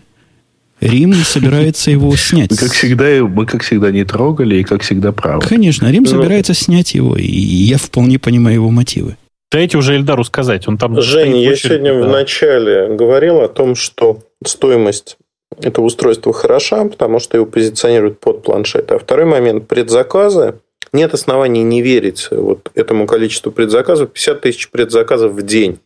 Рим 0.81 1.15
собирается 1.15 1.93
его 1.93 2.15
снять. 2.17 2.51
Мы, 2.51 2.57
как 2.57 2.73
всегда, 2.73 3.05
мы, 3.25 3.47
как 3.47 3.63
всегда, 3.63 3.93
не 3.93 4.05
трогали 4.05 4.57
и, 4.57 4.65
как 4.65 4.83
всегда, 4.83 5.13
правы. 5.13 5.43
Конечно, 5.47 5.89
Рим 5.91 6.03
ну, 6.03 6.11
собирается 6.11 6.55
снять 6.55 6.95
его, 6.95 7.17
и 7.17 7.31
я 7.31 7.79
вполне 7.79 8.19
понимаю 8.19 8.57
его 8.57 8.71
мотивы. 8.71 9.17
Дайте 9.53 9.77
уже 9.77 9.95
Эльдару 9.95 10.25
сказать. 10.25 10.67
Он 10.67 10.79
там 10.79 11.01
Женя, 11.01 11.43
я 11.43 11.55
сегодня 11.55 11.95
да. 11.95 12.01
в 12.01 12.09
начале 12.09 12.89
говорил 12.89 13.41
о 13.41 13.49
том, 13.49 13.75
что 13.75 14.21
стоимость 14.45 15.19
этого 15.61 15.85
устройства 15.85 16.33
хороша, 16.33 16.85
потому 16.87 17.19
что 17.19 17.37
его 17.37 17.47
позиционируют 17.47 18.19
под 18.19 18.43
планшет. 18.43 18.91
А 18.91 18.99
второй 18.99 19.27
момент– 19.27 19.69
предзаказы. 19.69 20.55
Нет 20.93 21.15
оснований 21.15 21.63
не 21.63 21.83
верить 21.83 22.29
вот 22.31 22.71
этому 22.75 23.07
количеству 23.07 23.53
предзаказов. 23.53 24.11
50 24.11 24.41
тысяч 24.41 24.71
предзаказов 24.71 25.33
в 25.33 25.43
день. 25.43 25.79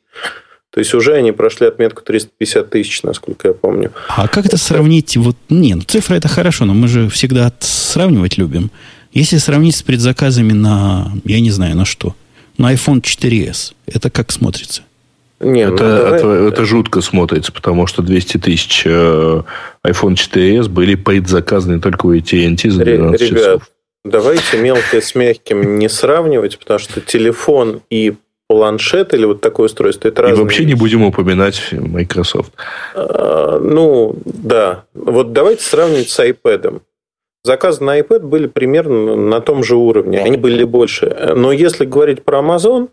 То 0.70 0.80
есть 0.80 0.94
уже 0.94 1.14
они 1.14 1.32
прошли 1.32 1.66
отметку 1.66 2.02
350 2.02 2.70
тысяч, 2.70 3.02
насколько 3.02 3.48
я 3.48 3.54
помню. 3.54 3.92
А 4.08 4.28
как 4.28 4.46
это 4.46 4.58
сравнить? 4.58 5.16
Вот, 5.16 5.36
не, 5.48 5.74
ну 5.74 5.82
цифра 5.82 6.16
это 6.16 6.28
хорошо, 6.28 6.66
но 6.66 6.74
мы 6.74 6.86
же 6.86 7.08
всегда 7.08 7.52
сравнивать 7.60 8.36
любим. 8.36 8.70
Если 9.12 9.38
сравнить 9.38 9.74
с 9.74 9.82
предзаказами 9.82 10.52
на, 10.52 11.10
я 11.24 11.40
не 11.40 11.50
знаю, 11.50 11.76
на 11.76 11.86
что, 11.86 12.14
на 12.58 12.72
iPhone 12.72 13.00
4s, 13.00 13.74
это 13.86 14.10
как 14.10 14.32
смотрится? 14.32 14.82
Нет, 15.38 15.74
это, 15.74 15.84
ну, 15.84 15.88
давай... 15.88 16.18
это, 16.18 16.28
это 16.48 16.64
жутко 16.64 17.00
смотрится, 17.02 17.52
потому 17.52 17.86
что 17.86 18.02
200 18.02 18.38
тысяч 18.38 18.82
э, 18.86 19.42
iPhone 19.84 20.14
4s 20.14 20.68
были 20.68 20.94
предзаказаны 20.94 21.80
только 21.80 22.06
у 22.06 22.14
AT&T 22.14 22.70
за 22.70 22.84
12 22.84 23.20
Ребят, 23.20 23.38
часов. 23.38 23.70
Давайте 24.04 24.58
мелкое 24.58 25.00
с 25.00 25.14
мягким 25.14 25.78
не 25.78 25.88
сравнивать, 25.88 26.58
потому 26.58 26.78
что 26.78 27.00
телефон 27.00 27.82
и 27.90 28.14
планшет 28.48 29.12
или 29.12 29.24
вот 29.24 29.40
такое 29.40 29.66
устройство. 29.66 30.08
Это 30.08 30.28
И 30.28 30.32
вообще 30.32 30.60
вещи. 30.60 30.68
не 30.68 30.74
будем 30.74 31.02
упоминать 31.02 31.60
Microsoft. 31.72 32.52
А, 32.94 33.58
ну, 33.58 34.16
да. 34.24 34.84
Вот 34.94 35.32
давайте 35.32 35.62
сравнить 35.62 36.10
с 36.10 36.20
iPad. 36.20 36.80
Заказы 37.46 37.84
на 37.84 38.00
iPad 38.00 38.26
были 38.26 38.48
примерно 38.48 39.14
на 39.14 39.40
том 39.40 39.62
же 39.62 39.76
уровне. 39.76 40.18
Они 40.18 40.36
были 40.36 40.64
больше. 40.64 41.32
Но 41.36 41.52
если 41.52 41.84
говорить 41.84 42.24
про 42.24 42.40
Amazon, 42.40 42.88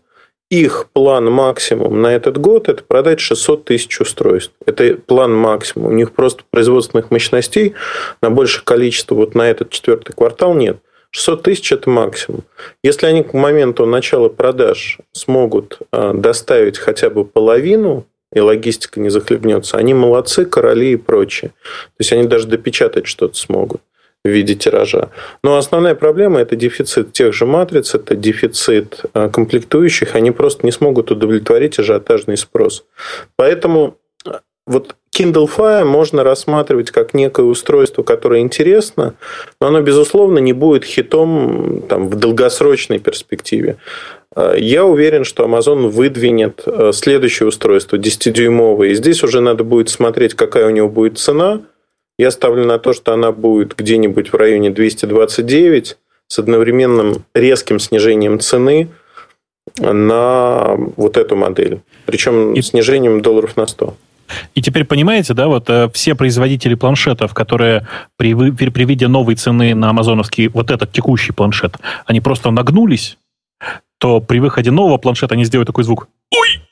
их 0.48 0.86
план 0.92 1.28
максимум 1.28 2.00
на 2.00 2.14
этот 2.14 2.38
год– 2.38 2.68
это 2.68 2.84
продать 2.84 3.18
600 3.18 3.64
тысяч 3.64 4.00
устройств. 4.00 4.52
Это 4.64 4.94
план 4.94 5.34
максимум. 5.34 5.88
У 5.88 5.92
них 5.92 6.12
просто 6.12 6.44
производственных 6.50 7.10
мощностей 7.10 7.74
на 8.22 8.30
большее 8.30 8.62
количество 8.62 9.16
вот 9.16 9.34
на 9.34 9.50
этот 9.50 9.70
четвертый 9.70 10.12
квартал 10.12 10.54
нет. 10.54 10.76
600 11.10 11.42
тысяч– 11.42 11.72
это 11.72 11.90
максимум. 11.90 12.44
Если 12.84 13.06
они 13.06 13.24
к 13.24 13.34
моменту 13.34 13.86
начала 13.86 14.28
продаж 14.28 14.98
смогут 15.10 15.80
а, 15.90 16.12
доставить 16.12 16.78
хотя 16.78 17.10
бы 17.10 17.24
половину, 17.24 18.06
и 18.32 18.38
логистика 18.38 19.00
не 19.00 19.08
захлебнется, 19.08 19.78
они 19.78 19.94
молодцы, 19.94 20.44
короли 20.44 20.92
и 20.92 20.96
прочее. 20.96 21.50
То 21.50 22.00
есть, 22.00 22.12
они 22.12 22.28
даже 22.28 22.46
допечатать 22.46 23.08
что-то 23.08 23.34
смогут 23.34 23.80
в 24.24 24.28
виде 24.28 24.54
тиража. 24.54 25.10
Но 25.42 25.56
основная 25.56 25.94
проблема– 25.94 26.40
это 26.40 26.56
дефицит 26.56 27.12
тех 27.12 27.34
же 27.34 27.44
матриц, 27.44 27.94
это 27.94 28.14
дефицит 28.14 29.02
а, 29.12 29.28
комплектующих. 29.28 30.14
Они 30.14 30.30
просто 30.30 30.64
не 30.64 30.72
смогут 30.72 31.10
удовлетворить 31.10 31.78
ажиотажный 31.78 32.38
спрос. 32.38 32.84
Поэтому 33.36 33.98
а, 34.24 34.40
вот 34.66 34.96
Kindle 35.14 35.48
Fire 35.54 35.84
можно 35.84 36.24
рассматривать 36.24 36.90
как 36.90 37.12
некое 37.12 37.44
устройство, 37.44 38.02
которое 38.02 38.40
интересно, 38.40 39.14
но 39.60 39.66
оно, 39.66 39.82
безусловно, 39.82 40.38
не 40.38 40.54
будет 40.54 40.84
хитом 40.84 41.82
там, 41.82 42.08
в 42.08 42.16
долгосрочной 42.16 43.00
перспективе. 43.00 43.76
Э, 44.34 44.54
я 44.58 44.86
уверен, 44.86 45.24
что 45.24 45.44
Amazon 45.44 45.88
выдвинет 45.88 46.66
следующее 46.92 47.46
устройство, 47.46 47.96
10-дюймовое. 47.96 48.88
И 48.88 48.94
здесь 48.94 49.22
уже 49.22 49.42
надо 49.42 49.64
будет 49.64 49.90
смотреть, 49.90 50.32
какая 50.32 50.66
у 50.66 50.70
него 50.70 50.88
будет 50.88 51.18
цена. 51.18 51.60
Я 52.18 52.30
ставлю 52.30 52.64
на 52.64 52.78
то, 52.78 52.92
что 52.92 53.12
она 53.12 53.32
будет 53.32 53.76
где-нибудь 53.76 54.32
в 54.32 54.36
районе 54.36 54.70
229 54.70 55.96
с 56.28 56.38
одновременным 56.38 57.24
резким 57.34 57.78
снижением 57.78 58.38
цены 58.40 58.88
на 59.78 60.76
вот 60.96 61.16
эту 61.16 61.36
модель. 61.36 61.80
Причем 62.06 62.54
и... 62.54 62.62
снижением 62.62 63.20
долларов 63.20 63.56
на 63.56 63.66
100. 63.66 63.96
И 64.54 64.62
теперь 64.62 64.84
понимаете, 64.84 65.34
да, 65.34 65.48
вот 65.48 65.68
э, 65.68 65.90
все 65.92 66.14
производители 66.14 66.74
планшетов, 66.74 67.34
которые 67.34 67.86
при, 68.16 68.34
при, 68.52 68.70
при 68.70 68.84
виде 68.84 69.06
новой 69.06 69.34
цены 69.34 69.74
на 69.74 69.90
амазоновский 69.90 70.48
вот 70.48 70.70
этот 70.70 70.92
текущий 70.92 71.32
планшет, 71.32 71.76
они 72.06 72.20
просто 72.20 72.50
нагнулись, 72.50 73.18
то 73.98 74.20
при 74.20 74.38
выходе 74.38 74.70
нового 74.70 74.98
планшета 74.98 75.34
они 75.34 75.44
сделают 75.44 75.66
такой 75.66 75.84
звук. 75.84 76.08
Ой! 76.30 76.62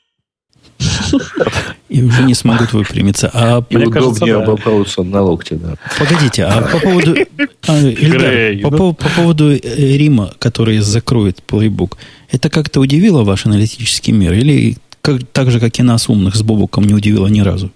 И 1.93 2.01
уже 2.01 2.23
не 2.23 2.33
смогут 2.33 2.73
выпрямиться. 2.73 3.29
А 3.31 3.63
и 3.69 3.77
удобнее 3.77 4.33
да. 4.33 4.43
обопрутся 4.43 5.03
на 5.03 5.21
локте, 5.21 5.55
да. 5.55 5.75
Погодите, 5.99 6.43
а 6.43 6.61
по 6.61 6.79
поводу... 6.79 7.15
А, 7.65 7.79
Ильдар, 7.79 8.61
по, 8.61 8.77
по, 8.77 8.93
по 8.93 9.09
поводу 9.15 9.53
э, 9.53 9.59
Рима, 9.97 10.33
который 10.37 10.79
закроет 10.79 11.41
плейбук, 11.43 11.97
это 12.29 12.49
как-то 12.49 12.81
удивило 12.81 13.23
ваш 13.23 13.45
аналитический 13.45 14.11
мир? 14.11 14.33
Или 14.33 14.75
как, 15.01 15.21
так 15.31 15.49
же, 15.49 15.61
как 15.61 15.79
и 15.79 15.83
нас, 15.83 16.09
умных, 16.09 16.35
с 16.35 16.41
Бобуком, 16.41 16.83
не 16.83 16.93
удивило 16.93 17.27
ни 17.27 17.39
разу? 17.39 17.71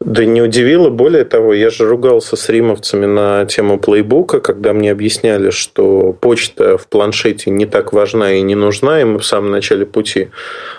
Да 0.00 0.24
не 0.24 0.42
удивило. 0.42 0.88
Более 0.88 1.24
того, 1.24 1.52
я 1.52 1.70
же 1.70 1.86
ругался 1.86 2.36
с 2.36 2.48
римовцами 2.48 3.06
на 3.06 3.44
тему 3.46 3.78
плейбука, 3.78 4.40
когда 4.40 4.72
мне 4.72 4.92
объясняли, 4.92 5.50
что 5.50 6.12
почта 6.12 6.78
в 6.78 6.86
планшете 6.86 7.50
не 7.50 7.66
так 7.66 7.92
важна 7.92 8.34
и 8.34 8.42
не 8.42 8.54
нужна 8.54 9.00
им 9.00 9.18
в 9.18 9.24
самом 9.24 9.50
начале 9.50 9.86
пути. 9.86 10.28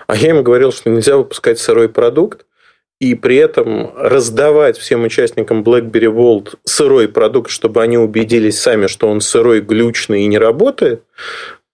А 0.08 0.16
я 0.16 0.30
им 0.30 0.44
говорил, 0.44 0.72
что 0.72 0.90
нельзя 0.90 1.18
выпускать 1.18 1.60
сырой 1.60 1.90
продукт, 1.90 2.46
и 3.00 3.14
при 3.14 3.36
этом 3.36 3.92
раздавать 3.96 4.78
всем 4.78 5.04
участникам 5.04 5.62
BlackBerry 5.62 6.12
Vault 6.12 6.56
сырой 6.64 7.08
продукт, 7.08 7.52
чтобы 7.52 7.84
они 7.84 7.98
убедились 7.98 8.60
сами, 8.60 8.88
что 8.88 9.08
он 9.08 9.22
сырой, 9.22 9.62
глючный 9.62 10.24
и 10.24 10.28
не 10.28 10.40
работает. 10.40 11.04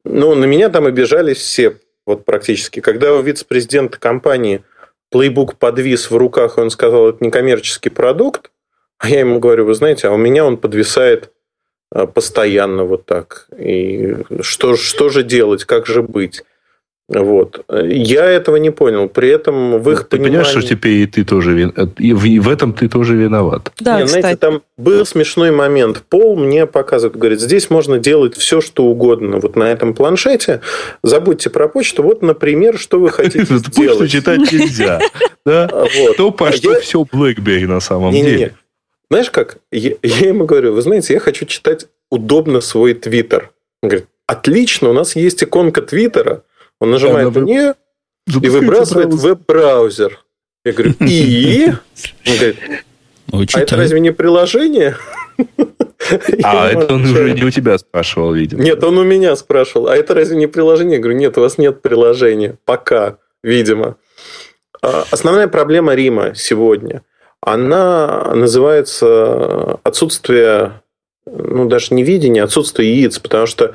Ну, 0.04 0.36
на 0.36 0.44
меня 0.46 0.70
там 0.70 0.86
обижались 0.86 1.38
все, 1.38 1.78
вот 2.06 2.26
практически. 2.26 2.82
Когда 2.82 3.14
у 3.14 3.22
вице-президента 3.22 3.98
компании 4.00 4.64
плейбук 5.14 5.58
подвис 5.58 6.10
в 6.10 6.18
руках, 6.18 6.58
и 6.58 6.62
он 6.62 6.72
сказал, 6.72 7.10
это 7.10 7.24
не 7.24 7.30
коммерческий 7.30 7.92
продукт, 7.92 8.50
а 8.98 9.10
я 9.10 9.20
ему 9.20 9.40
говорю, 9.40 9.66
вы 9.66 9.76
знаете, 9.76 10.08
а 10.08 10.12
у 10.12 10.18
меня 10.18 10.44
он 10.44 10.58
подвисает 10.58 11.32
а, 11.92 12.08
постоянно 12.08 12.84
вот 12.84 13.06
так. 13.06 13.48
И 13.56 14.16
что, 14.42 14.76
что 14.76 15.10
же 15.10 15.22
делать, 15.22 15.66
как 15.66 15.86
же 15.86 16.02
быть? 16.02 16.44
Вот. 17.22 17.66
Я 17.70 18.26
этого 18.26 18.58
не 18.58 18.72
понял. 18.72 19.08
При 19.08 19.30
этом 19.30 19.80
в 19.80 19.92
их 19.92 20.04
ты 20.04 20.18
понимании... 20.18 20.38
понимаешь, 20.38 20.48
что 20.48 20.62
теперь 20.62 20.94
и 20.94 21.06
ты 21.06 21.24
тоже 21.24 21.54
вин... 21.54 21.70
и 21.98 22.40
в 22.40 22.50
этом 22.50 22.74
ты 22.74 22.88
тоже 22.88 23.16
виноват. 23.16 23.72
Да, 23.80 24.02
не, 24.02 24.08
знаете, 24.08 24.38
там 24.38 24.62
был 24.78 25.06
смешной 25.06 25.52
момент. 25.52 26.04
Пол 26.10 26.36
мне 26.36 26.66
показывает, 26.66 27.18
говорит, 27.18 27.40
здесь 27.40 27.70
можно 27.70 28.00
делать 28.00 28.36
все, 28.36 28.62
что 28.62 28.86
угодно. 28.86 29.38
Вот 29.38 29.56
на 29.56 29.72
этом 29.72 29.94
планшете 29.94 30.62
забудьте 31.04 31.50
про 31.50 31.68
почту. 31.68 32.04
Вот, 32.04 32.22
например, 32.22 32.78
что 32.78 33.00
вы 33.00 33.10
хотите 33.10 33.44
сделать. 33.46 33.76
Почту 33.76 34.08
читать 34.08 34.40
нельзя. 34.52 35.00
То, 35.44 36.32
по 36.32 36.50
а 36.50 36.52
что 36.52 36.80
все 36.80 37.04
BlackBerry 37.04 37.68
на 37.68 37.80
самом 37.80 38.14
деле. 38.14 38.56
Знаешь 39.10 39.30
как? 39.30 39.58
Я 39.72 39.96
ему 40.02 40.46
говорю, 40.46 40.74
вы 40.74 40.82
знаете, 40.82 41.14
я 41.14 41.20
хочу 41.20 41.46
читать 41.46 41.88
удобно 42.10 42.62
свой 42.62 42.94
Твиттер. 42.94 43.52
Он 43.82 43.90
говорит, 43.90 44.08
отлично, 44.28 44.90
у 44.90 44.94
нас 44.94 45.16
есть 45.16 45.44
иконка 45.44 45.82
Твиттера 45.82 46.44
он 46.84 46.92
нажимает 46.92 47.32
да, 47.32 47.40
«не» 47.40 47.74
и 48.28 48.50
выбрасывает 48.50 49.10
браузер. 49.10 49.30
веб-браузер. 49.30 50.20
Я 50.66 50.74
говорю, 50.74 50.94
и? 51.00 51.68
Он 53.32 53.40
говорит, 53.40 53.56
а 53.56 53.60
это 53.62 53.78
разве 53.78 54.00
не 54.02 54.12
приложение? 54.12 54.98
А 56.44 56.68
это 56.68 56.96
он 56.96 57.04
уже 57.04 57.32
не 57.32 57.44
у 57.44 57.50
тебя 57.50 57.78
спрашивал, 57.78 58.34
видимо. 58.34 58.62
Нет, 58.62 58.84
он 58.84 58.98
у 58.98 59.04
меня 59.04 59.34
спрашивал. 59.38 59.88
А 59.88 59.96
это 59.96 60.14
разве 60.14 60.36
не 60.36 60.48
приложение? 60.48 60.96
Я 60.96 61.00
говорю, 61.00 61.18
нет, 61.18 61.38
у 61.38 61.42
вас 61.42 61.58
нет 61.58 61.82
приложения. 61.82 62.58
Пока, 62.66 63.18
видимо. 63.42 63.96
А, 64.82 65.06
основная 65.10 65.48
проблема 65.48 65.96
Рима 65.96 66.36
сегодня, 66.36 67.04
она 67.40 68.34
называется 68.36 69.80
отсутствие, 69.84 70.82
ну, 71.26 71.70
даже 71.70 71.94
не 71.94 72.04
видения, 72.04 72.44
отсутствие 72.44 72.94
яиц, 73.00 73.20
потому 73.20 73.48
что 73.48 73.74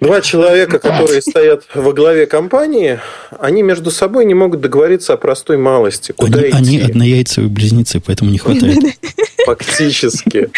Два 0.00 0.20
человека, 0.20 0.78
которые 0.80 1.22
стоят 1.22 1.64
во 1.74 1.92
главе 1.92 2.26
компании, 2.26 3.00
они 3.38 3.62
между 3.62 3.90
собой 3.90 4.24
не 4.24 4.34
могут 4.34 4.60
договориться 4.60 5.12
о 5.12 5.16
простой 5.16 5.56
малости. 5.56 6.12
Куда 6.12 6.40
они, 6.40 6.48
идти? 6.48 6.56
они 6.56 6.80
однояйцевые 6.80 7.50
близнецы, 7.50 8.00
поэтому 8.04 8.30
не 8.30 8.38
хватает. 8.38 8.78
Фактически. 9.46 10.50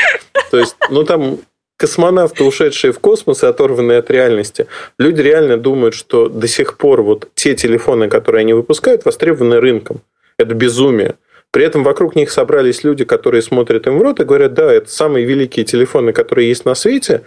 То 0.50 0.58
есть, 0.58 0.76
ну 0.90 1.04
там 1.04 1.38
космонавты, 1.76 2.44
ушедшие 2.44 2.92
в 2.92 3.00
космос 3.00 3.42
и 3.42 3.46
оторванные 3.46 3.98
от 3.98 4.10
реальности, 4.10 4.66
люди 4.98 5.20
реально 5.20 5.56
думают, 5.56 5.94
что 5.94 6.28
до 6.28 6.46
сих 6.46 6.76
пор 6.78 7.02
вот 7.02 7.28
те 7.34 7.54
телефоны, 7.54 8.08
которые 8.08 8.42
они 8.42 8.52
выпускают, 8.52 9.04
востребованы 9.04 9.60
рынком. 9.60 10.00
Это 10.38 10.54
безумие. 10.54 11.16
При 11.50 11.64
этом 11.64 11.82
вокруг 11.82 12.16
них 12.16 12.30
собрались 12.30 12.84
люди, 12.84 13.04
которые 13.04 13.42
смотрят 13.42 13.86
им 13.86 13.98
в 13.98 14.02
рот 14.02 14.20
и 14.20 14.24
говорят, 14.24 14.54
да, 14.54 14.72
это 14.72 14.88
самые 14.90 15.26
великие 15.26 15.66
телефоны, 15.66 16.12
которые 16.12 16.48
есть 16.48 16.64
на 16.64 16.74
свете, 16.74 17.22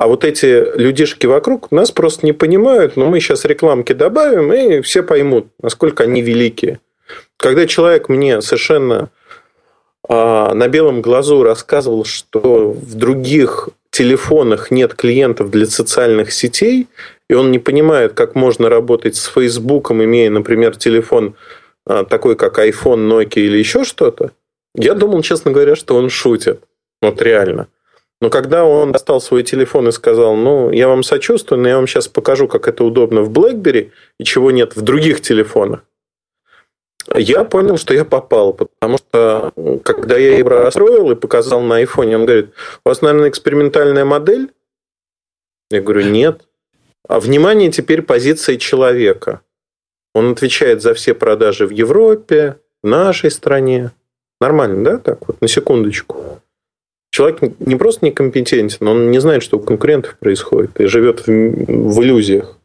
а 0.00 0.06
вот 0.06 0.24
эти 0.24 0.78
людишки 0.78 1.26
вокруг 1.26 1.70
нас 1.70 1.90
просто 1.90 2.24
не 2.24 2.32
понимают, 2.32 2.96
но 2.96 3.04
мы 3.04 3.20
сейчас 3.20 3.44
рекламки 3.44 3.92
добавим, 3.92 4.50
и 4.50 4.80
все 4.80 5.02
поймут, 5.02 5.48
насколько 5.60 6.04
они 6.04 6.22
великие. 6.22 6.80
Когда 7.36 7.66
человек 7.66 8.08
мне 8.08 8.40
совершенно 8.40 9.10
а, 10.08 10.54
на 10.54 10.68
белом 10.68 11.02
глазу 11.02 11.42
рассказывал, 11.42 12.06
что 12.06 12.70
в 12.72 12.94
других 12.94 13.68
телефонах 13.90 14.70
нет 14.70 14.94
клиентов 14.94 15.50
для 15.50 15.66
социальных 15.66 16.32
сетей, 16.32 16.88
и 17.28 17.34
он 17.34 17.50
не 17.50 17.58
понимает, 17.58 18.14
как 18.14 18.34
можно 18.34 18.70
работать 18.70 19.16
с 19.16 19.26
Фейсбуком, 19.26 20.02
имея, 20.02 20.30
например, 20.30 20.76
телефон 20.76 21.34
а, 21.84 22.06
такой, 22.06 22.36
как 22.36 22.58
iPhone, 22.58 23.06
Nokia 23.06 23.42
или 23.42 23.58
еще 23.58 23.84
что-то, 23.84 24.30
я 24.74 24.94
думал, 24.94 25.20
честно 25.20 25.50
говоря, 25.50 25.76
что 25.76 25.94
он 25.94 26.08
шутит. 26.08 26.64
Вот 27.02 27.20
реально. 27.20 27.68
Но 28.20 28.28
когда 28.28 28.64
он 28.64 28.92
достал 28.92 29.20
свой 29.20 29.42
телефон 29.42 29.88
и 29.88 29.92
сказал, 29.92 30.36
ну, 30.36 30.70
я 30.70 30.88
вам 30.88 31.02
сочувствую, 31.02 31.60
но 31.60 31.68
я 31.68 31.76
вам 31.76 31.86
сейчас 31.86 32.06
покажу, 32.06 32.48
как 32.48 32.68
это 32.68 32.84
удобно 32.84 33.22
в 33.22 33.30
BlackBerry 33.30 33.92
и 34.18 34.24
чего 34.24 34.50
нет 34.50 34.76
в 34.76 34.82
других 34.82 35.22
телефонах, 35.22 35.84
я 37.14 37.44
понял, 37.44 37.76
что 37.78 37.94
я 37.94 38.04
попал, 38.04 38.52
потому 38.52 38.98
что 38.98 39.52
когда 39.82 40.18
я 40.18 40.36
его 40.36 40.50
расстроил 40.50 41.10
и 41.10 41.16
показал 41.16 41.60
на 41.62 41.76
айфоне, 41.76 42.16
он 42.16 42.26
говорит, 42.26 42.50
у 42.84 42.88
вас, 42.88 43.00
наверное, 43.00 43.30
экспериментальная 43.30 44.04
модель? 44.04 44.50
Я 45.70 45.80
говорю, 45.80 46.10
нет. 46.10 46.42
А 47.08 47.20
внимание 47.20 47.70
теперь 47.70 48.02
позиции 48.02 48.56
человека. 48.56 49.40
Он 50.14 50.32
отвечает 50.32 50.82
за 50.82 50.92
все 50.94 51.14
продажи 51.14 51.66
в 51.66 51.70
Европе, 51.70 52.58
в 52.82 52.86
нашей 52.86 53.30
стране. 53.30 53.92
Нормально, 54.40 54.84
да? 54.84 54.98
Так 54.98 55.26
вот, 55.26 55.40
на 55.40 55.48
секундочку. 55.48 56.29
Человек 57.10 57.40
не 57.58 57.76
просто 57.76 58.06
некомпетентен, 58.06 58.86
он 58.86 59.10
не 59.10 59.20
знает, 59.20 59.42
что 59.42 59.58
у 59.58 59.60
конкурентов 59.60 60.16
происходит, 60.18 60.80
и 60.80 60.86
живет 60.86 61.26
в, 61.26 61.28
в 61.28 62.02
иллюзиях. 62.02 62.56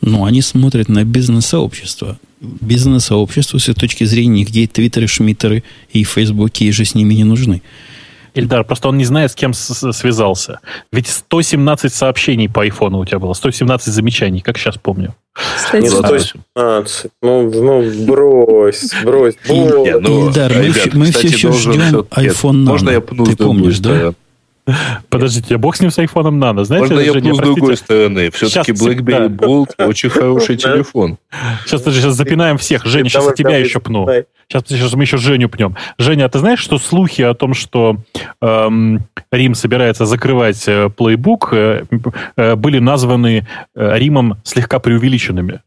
Ну, 0.00 0.24
они 0.24 0.42
смотрят 0.42 0.88
на 0.88 1.04
бизнес-сообщество. 1.04 2.18
Бизнес-сообщество 2.40 3.58
с 3.58 3.72
точки 3.74 4.04
зрения, 4.04 4.44
где 4.44 4.66
твиттеры, 4.66 5.06
шмиттеры 5.06 5.62
и 5.90 6.04
фейсбуки, 6.04 6.64
и 6.64 6.72
же 6.72 6.84
с 6.84 6.94
ними 6.94 7.14
не 7.14 7.24
нужны. 7.24 7.62
Ильдар, 8.36 8.64
просто 8.64 8.88
он 8.88 8.98
не 8.98 9.04
знает, 9.04 9.32
с 9.32 9.34
кем 9.34 9.54
связался. 9.54 10.60
Ведь 10.92 11.08
117 11.08 11.92
сообщений 11.92 12.48
по 12.48 12.62
айфону 12.62 12.98
у 12.98 13.04
тебя 13.04 13.18
было, 13.18 13.32
117 13.32 13.92
замечаний, 13.92 14.40
как 14.40 14.58
сейчас 14.58 14.76
помню. 14.76 15.14
Кстати, 15.34 15.86
117. 15.88 17.10
Ну, 17.22 17.50
ну, 17.50 18.06
брось, 18.06 18.92
брось. 19.04 19.34
Ильдар, 19.48 20.00
ну, 20.00 20.26
Ильдар 20.26 20.52
мы, 20.54 20.62
ребят, 20.62 20.94
мы 20.94 21.06
кстати, 21.06 21.26
все 21.28 21.48
еще 21.48 21.52
ждем 21.52 22.06
iPhone 22.10 22.64
Nano. 22.64 22.70
Можно 22.70 22.90
я 22.90 23.00
пну 23.00 23.24
Ты 23.24 23.36
помнишь, 23.36 23.78
да? 23.78 24.12
Подождите, 25.08 25.54
а 25.54 25.58
бог 25.58 25.76
с 25.76 25.80
ним 25.80 25.90
с 25.90 25.98
айфоном 25.98 26.38
надо. 26.38 26.64
Знаете, 26.64 26.94
Можно 26.94 27.00
я 27.04 27.12
Женя, 27.12 27.34
с 27.34 27.38
другой 27.38 27.76
стороны. 27.76 28.30
Все-таки 28.30 28.72
BlackBerry 28.72 29.28
Bold 29.28 29.68
очень 29.78 30.10
хороший 30.10 30.56
телефон. 30.56 31.18
Сейчас, 31.64 31.84
сейчас 31.84 32.14
запинаем 32.14 32.58
всех. 32.58 32.84
Женя, 32.84 33.08
сейчас 33.08 33.32
тебя 33.34 33.56
еще 33.56 33.80
пну. 33.80 34.08
Сейчас, 34.48 34.62
сейчас 34.68 34.92
мы 34.94 35.02
еще 35.02 35.16
Женю 35.16 35.48
пнем. 35.48 35.76
Женя, 35.98 36.26
а 36.26 36.28
ты 36.28 36.38
знаешь, 36.38 36.60
что 36.60 36.78
слухи 36.78 37.22
о 37.22 37.34
том, 37.34 37.52
что 37.52 37.96
эм, 38.40 39.04
Рим 39.32 39.54
собирается 39.56 40.06
закрывать 40.06 40.62
э, 40.68 40.88
плейбук, 40.88 41.48
э, 41.52 41.82
э, 42.36 42.54
были 42.54 42.78
названы 42.78 43.46
э, 43.74 43.98
Римом 43.98 44.38
слегка 44.44 44.78
преувеличенными? 44.78 45.62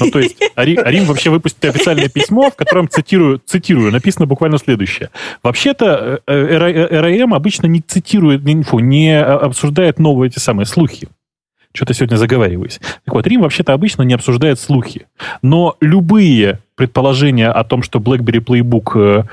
Ну, 0.00 0.10
то 0.10 0.18
есть, 0.18 0.36
Арим 0.54 1.04
вообще 1.04 1.30
выпустил 1.30 1.70
официальное 1.70 2.08
письмо, 2.08 2.50
в 2.50 2.56
котором, 2.56 2.88
цитирую, 2.88 3.40
цитирую, 3.44 3.92
написано 3.92 4.26
буквально 4.26 4.58
следующее. 4.58 5.10
Вообще-то, 5.42 6.20
РАМ 6.26 7.34
обычно 7.34 7.66
не 7.66 7.80
цитирует, 7.80 8.44
не, 8.44 8.62
фу, 8.62 8.78
не 8.78 9.20
обсуждает 9.20 9.98
новые 9.98 10.28
эти 10.28 10.38
самые 10.38 10.66
слухи. 10.66 11.08
Что-то 11.72 11.92
сегодня 11.92 12.16
заговариваюсь. 12.16 12.78
Так 13.04 13.14
вот, 13.14 13.26
Рим 13.26 13.42
вообще-то 13.42 13.72
обычно 13.72 14.02
не 14.02 14.14
обсуждает 14.14 14.60
слухи. 14.60 15.06
Но 15.42 15.76
любые 15.80 16.60
предположения 16.76 17.48
о 17.48 17.64
том, 17.64 17.82
что 17.82 17.98
BlackBerry 17.98 18.38
Playbook 18.38 19.26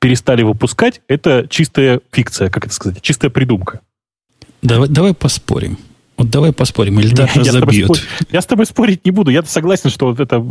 перестали 0.00 0.42
выпускать, 0.42 1.00
это 1.06 1.46
чистая 1.48 2.00
фикция, 2.10 2.50
как 2.50 2.66
это 2.66 2.74
сказать, 2.74 3.00
чистая 3.02 3.30
придумка. 3.30 3.80
Давай, 4.62 4.88
давай 4.88 5.14
поспорим. 5.14 5.78
Вот 6.16 6.30
давай 6.30 6.52
поспорим, 6.52 6.98
или 7.00 7.14
даже 7.14 7.44
забьет. 7.44 7.84
Спор... 7.84 7.98
Я 8.30 8.40
с 8.40 8.46
тобой 8.46 8.66
спорить 8.66 9.04
не 9.04 9.10
буду. 9.10 9.30
Я 9.30 9.42
согласен, 9.42 9.90
что 9.90 10.06
вот 10.06 10.20
это 10.20 10.44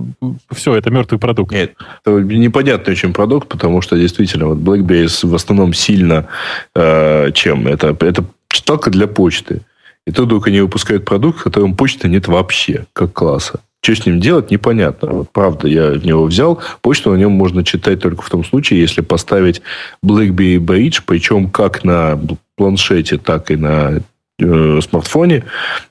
все, 0.51 0.75
это 0.75 0.91
мертвый 0.91 1.19
продукт. 1.19 1.51
Нет, 1.51 1.73
это 2.03 2.19
непонятный 2.19 2.93
очень 2.93 3.13
продукт, 3.13 3.47
потому 3.47 3.81
что 3.81 3.97
действительно 3.97 4.47
вот 4.47 4.59
BlackBerry 4.59 5.27
в 5.27 5.33
основном 5.33 5.73
сильно 5.73 6.27
э, 6.75 7.31
чем? 7.33 7.67
Это, 7.67 7.97
это 7.99 8.25
читалка 8.47 8.91
для 8.91 9.07
почты. 9.07 9.61
И 10.05 10.11
то 10.11 10.23
вдруг 10.23 10.47
они 10.47 10.61
выпускают 10.61 11.03
продукт, 11.03 11.39
в 11.39 11.43
котором 11.43 11.75
почты 11.75 12.07
нет 12.07 12.27
вообще, 12.27 12.85
как 12.93 13.13
класса. 13.13 13.59
Что 13.81 13.95
с 13.95 14.05
ним 14.05 14.19
делать, 14.19 14.49
непонятно. 14.51 15.09
Вот 15.09 15.29
правда, 15.31 15.67
я 15.67 15.91
в 15.91 16.05
него 16.05 16.25
взял. 16.25 16.59
Почту 16.81 17.11
на 17.11 17.17
нем 17.17 17.31
можно 17.31 17.63
читать 17.63 18.01
только 18.01 18.23
в 18.23 18.29
том 18.29 18.43
случае, 18.43 18.79
если 18.79 19.01
поставить 19.01 19.61
BlackBerry 20.03 20.57
Bridge, 20.57 21.01
причем 21.05 21.49
как 21.49 21.83
на 21.83 22.19
планшете, 22.55 23.17
так 23.17 23.51
и 23.51 23.55
на 23.55 24.01
э, 24.39 24.79
смартфоне. 24.81 25.43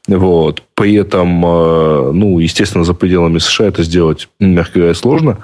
Вот. 0.08 0.62
При 0.74 0.94
этом, 0.94 1.44
э, 1.44 2.12
ну, 2.12 2.38
естественно, 2.38 2.84
за 2.84 2.94
пределами 2.94 3.38
США 3.38 3.66
это 3.66 3.82
сделать, 3.82 4.28
мягко 4.40 4.78
говоря, 4.78 4.94
сложно. 4.94 5.38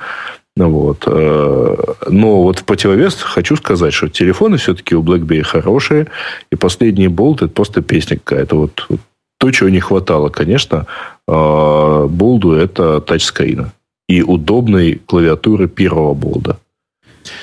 Вот. 0.57 1.05
Э, 1.07 1.77
но 2.09 2.43
вот 2.43 2.59
в 2.59 2.65
противовес 2.65 3.15
хочу 3.15 3.57
сказать, 3.57 3.95
что 3.95 4.09
телефоны 4.09 4.57
все-таки 4.57 4.95
у 4.95 5.03
BlackBerry 5.03 5.43
хорошие, 5.43 6.09
и 6.51 6.57
последний 6.57 7.09
болт 7.09 7.43
это 7.43 7.53
просто 7.53 7.83
песня 7.83 8.19
какая-то. 8.19 8.57
Вот, 8.57 8.87
вот 8.89 9.01
то, 9.39 9.51
чего 9.51 9.71
не 9.71 9.81
хватало, 9.81 10.29
конечно, 10.29 10.87
болду 11.27 12.53
это 12.53 13.01
тачскрина 13.01 13.73
и 14.07 14.23
удобной 14.23 15.01
клавиатуры 15.07 15.69
первого 15.69 16.15
болда. 16.15 16.59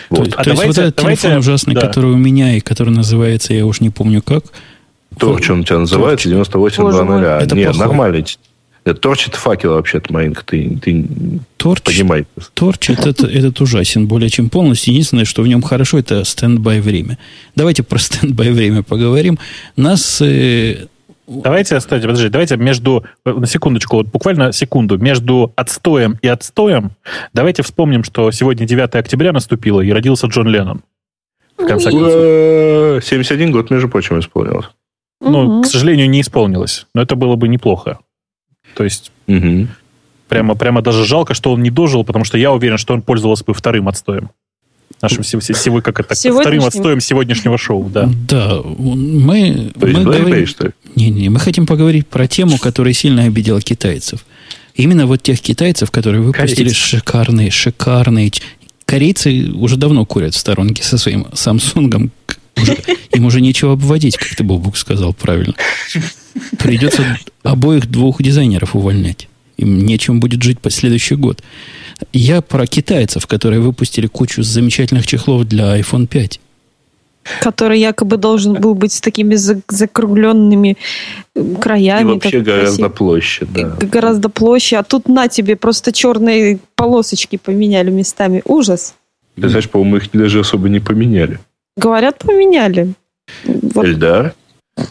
Вот. 0.10 0.32
То, 0.32 0.40
а 0.40 0.44
то 0.44 0.50
давайте, 0.50 0.68
есть 0.68 0.78
вот 0.78 0.86
этот 0.86 0.96
давайте, 0.98 1.22
телефон 1.22 1.40
ужасный, 1.40 1.74
да. 1.76 1.82
который 1.82 2.12
у 2.12 2.18
меня 2.18 2.58
и 2.58 2.60
который 2.60 2.90
называется, 2.90 3.54
я 3.54 3.66
уж 3.66 3.80
не 3.80 3.90
помню 3.90 4.22
как. 4.22 4.44
Torch 5.20 5.50
он 5.50 5.60
у 5.62 5.64
тебя 5.64 5.80
называется, 5.80 6.30
9820. 6.30 7.44
Это 7.44 7.56
Нет, 7.56 7.76
нормальный. 7.78 8.26
Это 8.88 9.02
torch 9.02 9.28
это 9.28 9.38
факел 9.38 9.74
вообще-то, 9.74 10.14
Маринка, 10.14 10.46
ты, 10.46 10.80
ты 10.82 11.06
торч, 11.58 11.82
понимаешь. 11.84 12.26
Torch 12.54 12.90
этот, 12.90 13.22
этот 13.22 13.60
ужасен 13.60 14.08
более 14.08 14.30
чем 14.30 14.50
полностью. 14.50 14.94
Единственное, 14.94 15.26
что 15.26 15.42
в 15.42 15.48
нем 15.48 15.62
хорошо, 15.62 16.00
это 16.00 16.24
standby 16.24 16.80
время. 16.80 17.18
Давайте 17.54 17.84
про 17.84 17.98
standby 18.00 18.52
время 18.52 18.84
поговорим. 18.84 19.40
Нас 19.76 20.22
э, 20.22 20.88
Давайте, 21.28 21.78
кстати, 21.78 22.04
подожди, 22.04 22.30
давайте 22.30 22.56
между, 22.56 23.04
на 23.26 23.46
секундочку, 23.46 23.98
вот 23.98 24.08
буквально 24.08 24.54
секунду, 24.54 24.98
между 24.98 25.52
отстоем 25.58 26.18
и 26.22 26.28
отстоем, 26.30 26.92
давайте 27.34 27.64
вспомним, 27.64 28.06
что 28.06 28.32
сегодня 28.32 28.66
9 28.66 28.96
октября 28.96 29.34
наступило, 29.34 29.82
и 29.82 29.92
родился 29.92 30.28
Джон 30.28 30.48
Леннон. 30.48 30.82
В 31.58 31.68
конце 31.68 31.92
концов. 31.92 33.04
71 33.04 33.52
год, 33.52 33.70
между 33.70 33.90
прочим, 33.90 34.20
исполнилось. 34.20 34.68
Ну, 35.20 35.60
угу. 35.60 35.62
к 35.64 35.68
сожалению, 35.68 36.10
не 36.10 36.22
исполнилось. 36.22 36.86
Но 36.94 37.02
это 37.02 37.16
было 37.16 37.36
бы 37.36 37.48
неплохо. 37.48 38.00
То 38.76 38.84
есть, 38.84 39.12
угу. 39.28 39.68
прямо, 40.28 40.56
прямо 40.56 40.82
даже 40.82 41.06
жалко, 41.06 41.34
что 41.34 41.52
он 41.52 41.64
не 41.64 41.70
дожил, 41.70 42.04
потому 42.04 42.26
что 42.26 42.38
я 42.38 42.52
уверен, 42.52 42.78
что 42.78 42.94
он 42.94 43.02
пользовался 43.02 43.44
бы 43.44 43.54
вторым 43.54 43.88
отстоем 43.88 44.30
нашим 45.02 45.24
всего, 45.24 45.82
как 45.82 46.00
это, 46.00 46.16
вторым 46.16 46.64
отстоем 46.64 47.00
сегодняшнего 47.00 47.58
шоу, 47.58 47.90
да. 47.90 48.10
Да, 48.28 48.62
мы, 48.64 49.72
мы 49.76 50.04
говорим... 50.04 50.48
что 50.48 50.68
ли? 50.68 50.72
Не, 50.96 51.10
не, 51.10 51.30
мы 51.30 51.40
хотим 51.40 51.66
поговорить 51.66 52.08
про 52.08 52.28
тему, 52.28 52.58
которая 52.58 52.94
сильно 52.94 53.24
обидела 53.24 53.62
китайцев. 53.62 54.26
Именно 54.76 55.08
вот 55.08 55.22
тех 55.24 55.40
китайцев, 55.42 55.92
которые 55.92 56.22
выпустили 56.22 56.56
Корейцы. 56.56 56.76
шикарные, 56.76 57.52
шикарные... 57.52 58.32
Корейцы 58.86 59.52
уже 59.54 59.76
давно 59.76 60.06
курят 60.06 60.34
в 60.34 60.38
сторонке 60.38 60.84
со 60.84 60.98
своим 60.98 61.28
Самсунгом. 61.34 62.12
Уже, 62.62 62.78
им 63.14 63.26
уже 63.26 63.42
нечего 63.42 63.74
обводить, 63.74 64.18
как 64.18 64.36
ты, 64.36 64.44
Бобук, 64.44 64.78
сказал 64.78 65.14
правильно. 65.14 65.54
Придется 66.58 67.18
обоих 67.44 67.90
двух 67.90 68.22
дизайнеров 68.22 68.76
увольнять. 68.76 69.28
Им 69.58 69.86
нечем 69.86 70.20
будет 70.20 70.42
жить 70.44 70.60
по 70.60 70.70
следующий 70.70 71.16
год. 71.16 71.42
Я 72.14 72.42
про 72.42 72.68
китайцев, 72.68 73.26
которые 73.26 73.60
выпустили 73.60 74.08
кучу 74.08 74.44
замечательных 74.44 75.08
чехлов 75.08 75.46
для 75.46 75.80
iPhone 75.80 76.08
5. 76.08 76.40
Который 77.42 77.80
якобы 77.80 78.18
должен 78.18 78.54
был 78.54 78.74
быть 78.74 78.94
с 78.94 79.02
такими 79.02 79.36
закругленными 79.36 80.78
краями. 81.60 82.12
И 82.12 82.14
вообще 82.14 82.40
гораздо 82.40 82.90
проще, 82.90 83.46
да. 83.50 83.76
Гораздо 83.82 84.30
проще. 84.30 84.78
А 84.78 84.84
тут 84.84 85.10
на 85.10 85.28
тебе 85.28 85.56
просто 85.56 85.92
черные 85.92 86.60
полосочки 86.76 87.38
поменяли 87.38 87.90
местами. 87.90 88.42
Ужас. 88.46 88.94
Ты 89.36 89.50
знаешь, 89.50 89.70
по-моему, 89.70 89.98
их 89.98 90.10
даже 90.14 90.40
особо 90.40 90.70
не 90.70 90.80
поменяли. 90.80 91.40
Говорят, 91.78 92.18
поменяли. 92.20 92.94
Вот. 93.46 93.86
Эльдар? 93.86 94.34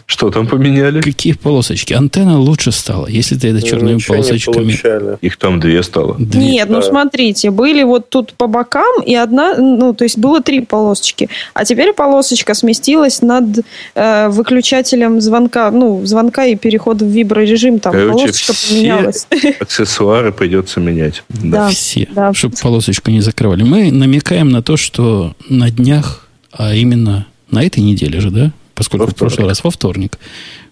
Что 0.05 0.29
там 0.31 0.47
поменяли? 0.47 1.01
Какие 1.01 1.33
полосочки? 1.33 1.93
Антенна 1.93 2.39
лучше 2.39 2.71
стала, 2.71 3.07
если 3.07 3.35
ты 3.35 3.49
это 3.49 3.61
черными 3.61 3.93
ну, 3.93 3.99
полосочками. 4.05 5.17
Их 5.21 5.37
там 5.37 5.59
две 5.59 5.81
стало. 5.81 6.15
Две. 6.19 6.39
Нет, 6.39 6.69
ну 6.69 6.81
смотрите, 6.81 7.51
были 7.51 7.83
вот 7.83 8.09
тут 8.09 8.33
по 8.33 8.47
бокам 8.47 9.01
и 9.05 9.15
одна, 9.15 9.55
ну 9.55 9.93
то 9.93 10.03
есть 10.03 10.17
было 10.17 10.41
три 10.41 10.61
полосочки, 10.61 11.29
а 11.53 11.63
теперь 11.63 11.93
полосочка 11.93 12.53
сместилась 12.53 13.21
над 13.21 13.65
э, 13.95 14.27
выключателем 14.29 15.21
звонка, 15.21 15.71
ну 15.71 16.05
звонка 16.05 16.45
и 16.45 16.55
перехода 16.55 17.05
в 17.05 17.09
виброрежим, 17.09 17.79
там 17.79 17.93
Короче, 17.93 18.11
полосочка 18.11 18.53
все 18.53 18.73
поменялась. 18.73 19.27
Аксессуары 19.59 20.33
придется 20.33 20.79
менять. 20.79 21.23
Да, 21.29 21.69
все, 21.69 22.07
да. 22.11 22.33
чтобы 22.33 22.55
полосочку 22.61 23.09
не 23.11 23.21
закрывали. 23.21 23.63
Мы 23.63 23.91
намекаем 23.91 24.49
на 24.49 24.61
то, 24.61 24.75
что 24.75 25.33
на 25.49 25.69
днях, 25.69 26.26
а 26.57 26.73
именно 26.73 27.27
на 27.51 27.63
этой 27.63 27.79
неделе 27.79 28.19
же, 28.19 28.31
да, 28.31 28.51
поскольку 28.73 29.07
в 29.07 29.15
прошлый 29.15 29.47
раз 29.47 29.63
во 29.63 29.71
вторник, 29.71 30.17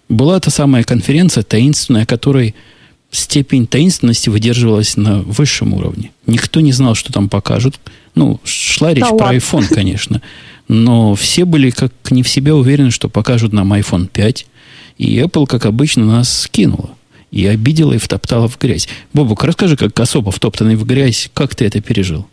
была 0.08 0.38
та 0.40 0.50
самая 0.50 0.84
конференция 0.84 1.42
таинственная, 1.42 2.06
которой 2.06 2.54
степень 3.10 3.66
таинственности 3.66 4.28
выдерживалась 4.28 4.96
на 4.96 5.20
высшем 5.20 5.72
уровне. 5.74 6.10
Никто 6.26 6.60
не 6.60 6.72
знал, 6.72 6.94
что 6.94 7.12
там 7.12 7.28
покажут. 7.28 7.80
Ну, 8.14 8.40
шла 8.44 8.92
речь 8.92 9.04
да 9.04 9.10
про 9.10 9.26
ладно. 9.26 9.38
iPhone, 9.38 9.66
конечно. 9.72 10.22
Но 10.68 11.14
все 11.14 11.44
были 11.44 11.70
как 11.70 11.92
не 12.10 12.22
в 12.22 12.28
себе 12.28 12.52
уверены, 12.52 12.90
что 12.90 13.08
покажут 13.08 13.52
нам 13.52 13.72
iPhone 13.72 14.08
5. 14.08 14.46
И 14.98 15.18
Apple, 15.18 15.46
как 15.46 15.66
обычно, 15.66 16.04
нас 16.04 16.40
скинула. 16.42 16.90
И 17.30 17.46
обидела, 17.46 17.92
и 17.92 17.98
втоптала 17.98 18.48
в 18.48 18.58
грязь. 18.58 18.88
Бобук, 19.12 19.44
расскажи, 19.44 19.76
как 19.76 19.98
особо 20.00 20.30
втоптанный 20.30 20.76
в 20.76 20.84
грязь, 20.84 21.30
как 21.34 21.54
ты 21.54 21.64
это 21.64 21.80
пережил? 21.80 22.26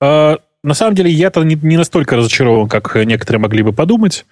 А, 0.00 0.38
на 0.62 0.74
самом 0.74 0.94
деле 0.94 1.10
я-то 1.10 1.42
не, 1.42 1.54
не 1.54 1.76
настолько 1.76 2.16
разочарован, 2.16 2.68
как 2.68 2.94
некоторые 2.96 3.40
могли 3.40 3.62
бы 3.62 3.72
подумать, 3.72 4.26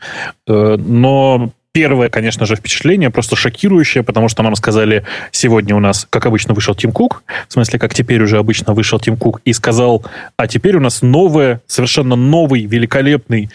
э, 0.48 0.76
но 0.76 1.52
первое, 1.72 2.08
конечно 2.08 2.46
же, 2.46 2.56
впечатление 2.56 3.10
просто 3.10 3.36
шокирующее, 3.36 4.02
потому 4.02 4.28
что 4.28 4.42
нам 4.42 4.56
сказали, 4.56 5.04
сегодня 5.30 5.76
у 5.76 5.78
нас, 5.78 6.06
как 6.08 6.24
обычно, 6.24 6.54
вышел 6.54 6.74
Тим 6.74 6.90
Кук, 6.90 7.22
в 7.48 7.52
смысле, 7.52 7.78
как 7.78 7.92
теперь 7.92 8.22
уже 8.22 8.38
обычно 8.38 8.72
вышел 8.72 8.98
Тим 8.98 9.18
Кук, 9.18 9.42
и 9.44 9.52
сказал, 9.52 10.02
а 10.38 10.46
теперь 10.48 10.76
у 10.76 10.80
нас 10.80 11.02
новое, 11.02 11.60
совершенно 11.66 12.16
новый, 12.16 12.64
великолепный, 12.64 13.50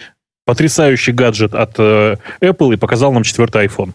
потрясающий 0.46 1.14
гаджет 1.14 1.56
от 1.56 1.74
э, 1.80 2.18
Apple, 2.42 2.74
и 2.74 2.78
показал 2.78 3.12
нам 3.12 3.24
четвертый 3.24 3.66
iPhone. 3.66 3.94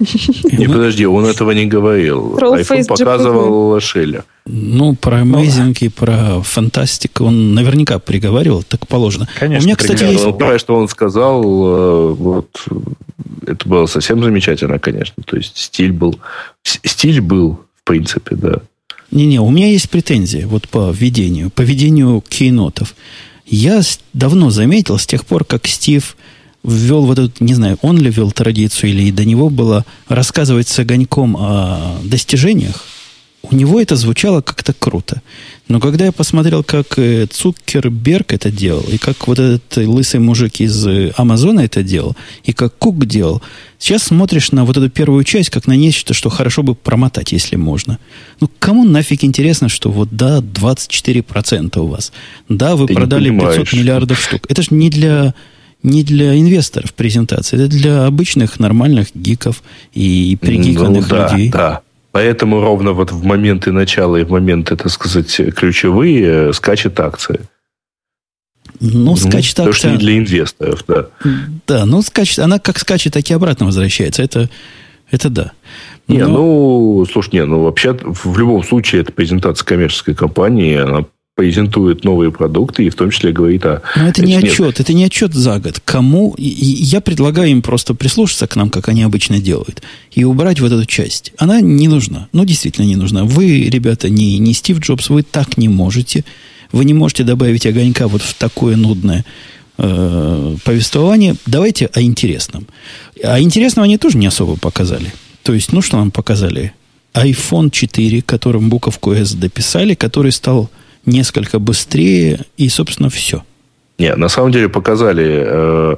Не, 0.00 0.66
подожди, 0.66 1.06
он 1.06 1.26
этого 1.26 1.50
не 1.50 1.66
говорил. 1.66 2.36
iPhone 2.38 2.86
показывал 2.86 3.78
Шелли. 3.80 4.22
Ну, 4.46 4.94
про 4.94 5.20
Amazing 5.20 5.76
и 5.80 5.88
про 5.88 6.40
фантастику 6.42 7.24
он 7.24 7.54
наверняка 7.54 7.98
приговаривал, 7.98 8.62
так 8.62 8.88
положено. 8.88 9.28
Конечно, 9.38 9.64
У 9.64 9.66
меня, 9.66 9.76
кстати, 9.76 10.04
есть... 10.04 10.24
Первое, 10.38 10.58
что 10.58 10.76
он 10.76 10.88
сказал, 10.88 11.42
э, 11.44 12.12
вот, 12.14 12.48
это 13.46 13.68
было 13.68 13.86
совсем 13.86 14.22
замечательно, 14.22 14.78
конечно. 14.78 15.22
То 15.24 15.36
есть, 15.36 15.56
стиль 15.58 15.92
был... 15.92 16.18
Стиль 16.64 17.20
был, 17.20 17.60
в 17.82 17.84
принципе, 17.84 18.36
да. 18.36 18.60
Не-не, 19.10 19.40
у 19.40 19.50
меня 19.50 19.66
есть 19.66 19.90
претензии 19.90 20.44
вот 20.44 20.68
по 20.68 20.90
ведению, 20.90 21.50
по 21.50 21.62
ведению 21.62 22.22
кейнотов. 22.26 22.94
Я 23.44 23.82
давно 24.12 24.50
заметил, 24.50 24.98
с 24.98 25.06
тех 25.06 25.26
пор, 25.26 25.44
как 25.44 25.66
Стив 25.66 26.16
ввел 26.62 27.06
вот 27.06 27.18
эту, 27.18 27.44
не 27.44 27.54
знаю, 27.54 27.78
он 27.82 27.98
ли 27.98 28.10
ввел 28.10 28.32
традицию 28.32 28.90
или 28.90 29.02
и 29.04 29.12
до 29.12 29.24
него 29.24 29.50
было 29.50 29.84
рассказывать 30.08 30.68
с 30.68 30.78
огоньком 30.78 31.36
о 31.36 31.98
достижениях, 32.04 32.84
у 33.42 33.54
него 33.54 33.80
это 33.80 33.96
звучало 33.96 34.42
как-то 34.42 34.74
круто. 34.74 35.22
Но 35.66 35.80
когда 35.80 36.04
я 36.04 36.12
посмотрел, 36.12 36.62
как 36.62 36.98
э, 36.98 37.26
Цукерберг 37.26 38.32
это 38.32 38.50
делал, 38.50 38.82
и 38.82 38.98
как 38.98 39.26
вот 39.26 39.38
этот 39.38 39.76
лысый 39.78 40.20
мужик 40.20 40.60
из 40.60 40.86
Амазона 41.16 41.60
это 41.60 41.82
делал, 41.82 42.16
и 42.44 42.52
как 42.52 42.76
Кук 42.76 43.06
делал, 43.06 43.40
сейчас 43.78 44.02
смотришь 44.02 44.52
на 44.52 44.64
вот 44.64 44.76
эту 44.76 44.90
первую 44.90 45.24
часть, 45.24 45.48
как 45.48 45.66
на 45.66 45.72
нечто, 45.72 46.12
что 46.12 46.28
хорошо 46.28 46.62
бы 46.62 46.74
промотать, 46.74 47.32
если 47.32 47.56
можно. 47.56 47.98
Ну, 48.40 48.50
кому 48.58 48.84
нафиг 48.84 49.24
интересно, 49.24 49.68
что 49.68 49.90
вот 49.90 50.08
да, 50.10 50.40
24% 50.40 51.78
у 51.78 51.86
вас. 51.86 52.12
Да, 52.48 52.76
вы 52.76 52.88
Ты 52.88 52.94
продали 52.94 53.30
500 53.30 53.72
миллиардов 53.72 54.20
штук. 54.20 54.42
Это 54.48 54.62
же 54.62 54.68
не 54.72 54.90
для 54.90 55.34
не 55.82 56.02
для 56.02 56.38
инвесторов 56.38 56.92
презентация, 56.94 57.60
это 57.60 57.68
для 57.68 58.06
обычных 58.06 58.60
нормальных 58.60 59.08
гиков 59.14 59.62
и 59.92 60.36
пригиканных 60.40 61.08
ну, 61.08 61.16
да, 61.16 61.32
людей. 61.32 61.50
Да, 61.50 61.82
Поэтому 62.12 62.60
ровно 62.60 62.92
вот 62.92 63.12
в 63.12 63.24
моменты 63.24 63.70
начала 63.70 64.16
и 64.16 64.24
в 64.24 64.30
моменты, 64.30 64.76
так 64.76 64.90
сказать, 64.90 65.34
ключевые 65.54 66.52
скачет 66.52 66.98
акция. 66.98 67.40
Ну, 68.80 69.14
скачет 69.16 69.58
ну, 69.58 69.64
акция... 69.64 69.66
То, 69.66 69.72
что 69.72 69.90
не 69.90 69.96
для 69.98 70.18
инвесторов, 70.18 70.84
да. 70.88 71.06
Да, 71.66 71.86
ну, 71.86 72.02
скачет, 72.02 72.40
она 72.40 72.58
как 72.58 72.78
скачет, 72.78 73.12
так 73.12 73.28
и 73.30 73.34
обратно 73.34 73.66
возвращается. 73.66 74.22
Это, 74.22 74.50
это 75.10 75.28
да. 75.28 75.52
Не, 76.08 76.26
ну, 76.26 77.06
слушай, 77.10 77.30
не, 77.34 77.44
ну, 77.44 77.62
вообще, 77.62 77.96
в 78.02 78.36
любом 78.36 78.64
случае, 78.64 79.02
это 79.02 79.12
презентация 79.12 79.64
коммерческой 79.64 80.14
компании, 80.14 80.76
она 80.76 81.04
презентует 81.40 82.04
новые 82.04 82.30
продукты 82.30 82.84
и 82.84 82.90
в 82.90 82.94
том 82.94 83.10
числе 83.10 83.32
говорит 83.32 83.64
о... 83.64 83.80
Но 83.96 84.08
это 84.08 84.22
не 84.22 84.34
отчет, 84.34 84.66
нет. 84.66 84.80
это 84.80 84.92
не 84.92 85.04
отчет 85.04 85.32
за 85.32 85.58
год. 85.58 85.80
Кому... 85.86 86.34
И 86.36 86.44
я 86.44 87.00
предлагаю 87.00 87.48
им 87.48 87.62
просто 87.62 87.94
прислушаться 87.94 88.46
к 88.46 88.56
нам, 88.56 88.68
как 88.68 88.90
они 88.90 89.02
обычно 89.02 89.40
делают, 89.40 89.80
и 90.12 90.22
убрать 90.22 90.60
вот 90.60 90.70
эту 90.70 90.84
часть. 90.84 91.32
Она 91.38 91.62
не 91.62 91.88
нужна. 91.88 92.28
Ну, 92.34 92.44
действительно 92.44 92.84
не 92.84 92.96
нужна. 92.96 93.24
Вы, 93.24 93.70
ребята, 93.70 94.10
не, 94.10 94.36
не 94.36 94.52
Стив 94.52 94.80
Джобс, 94.80 95.08
вы 95.08 95.22
так 95.22 95.56
не 95.56 95.70
можете. 95.70 96.26
Вы 96.72 96.84
не 96.84 96.92
можете 96.92 97.24
добавить 97.24 97.64
огонька 97.64 98.06
вот 98.06 98.20
в 98.20 98.34
такое 98.34 98.76
нудное 98.76 99.24
э, 99.78 100.56
повествование. 100.62 101.36
Давайте 101.46 101.86
о 101.94 102.02
интересном. 102.02 102.66
А 103.24 103.40
интересного 103.40 103.86
они 103.86 103.96
тоже 103.96 104.18
не 104.18 104.26
особо 104.26 104.58
показали. 104.58 105.10
То 105.42 105.54
есть, 105.54 105.72
ну, 105.72 105.80
что 105.80 105.96
нам 105.96 106.10
показали? 106.10 106.74
iPhone 107.14 107.70
4, 107.70 108.20
которым 108.20 108.68
буковку 108.68 109.12
S 109.12 109.32
дописали, 109.32 109.94
который 109.94 110.32
стал 110.32 110.68
несколько 111.06 111.58
быстрее, 111.58 112.40
и, 112.56 112.68
собственно, 112.68 113.10
все. 113.10 113.42
Нет, 113.98 114.16
на 114.16 114.28
самом 114.28 114.50
деле 114.50 114.68
показали, 114.68 115.42
э, 115.44 115.96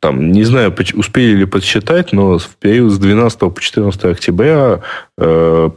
там, 0.00 0.32
не 0.32 0.44
знаю, 0.44 0.74
успели 0.94 1.38
ли 1.38 1.44
подсчитать, 1.44 2.12
но 2.12 2.38
в 2.38 2.56
период 2.60 2.92
с 2.92 2.98
12 2.98 3.38
по 3.38 3.54
14 3.58 4.04
октября 4.04 4.80
э, 5.18 5.70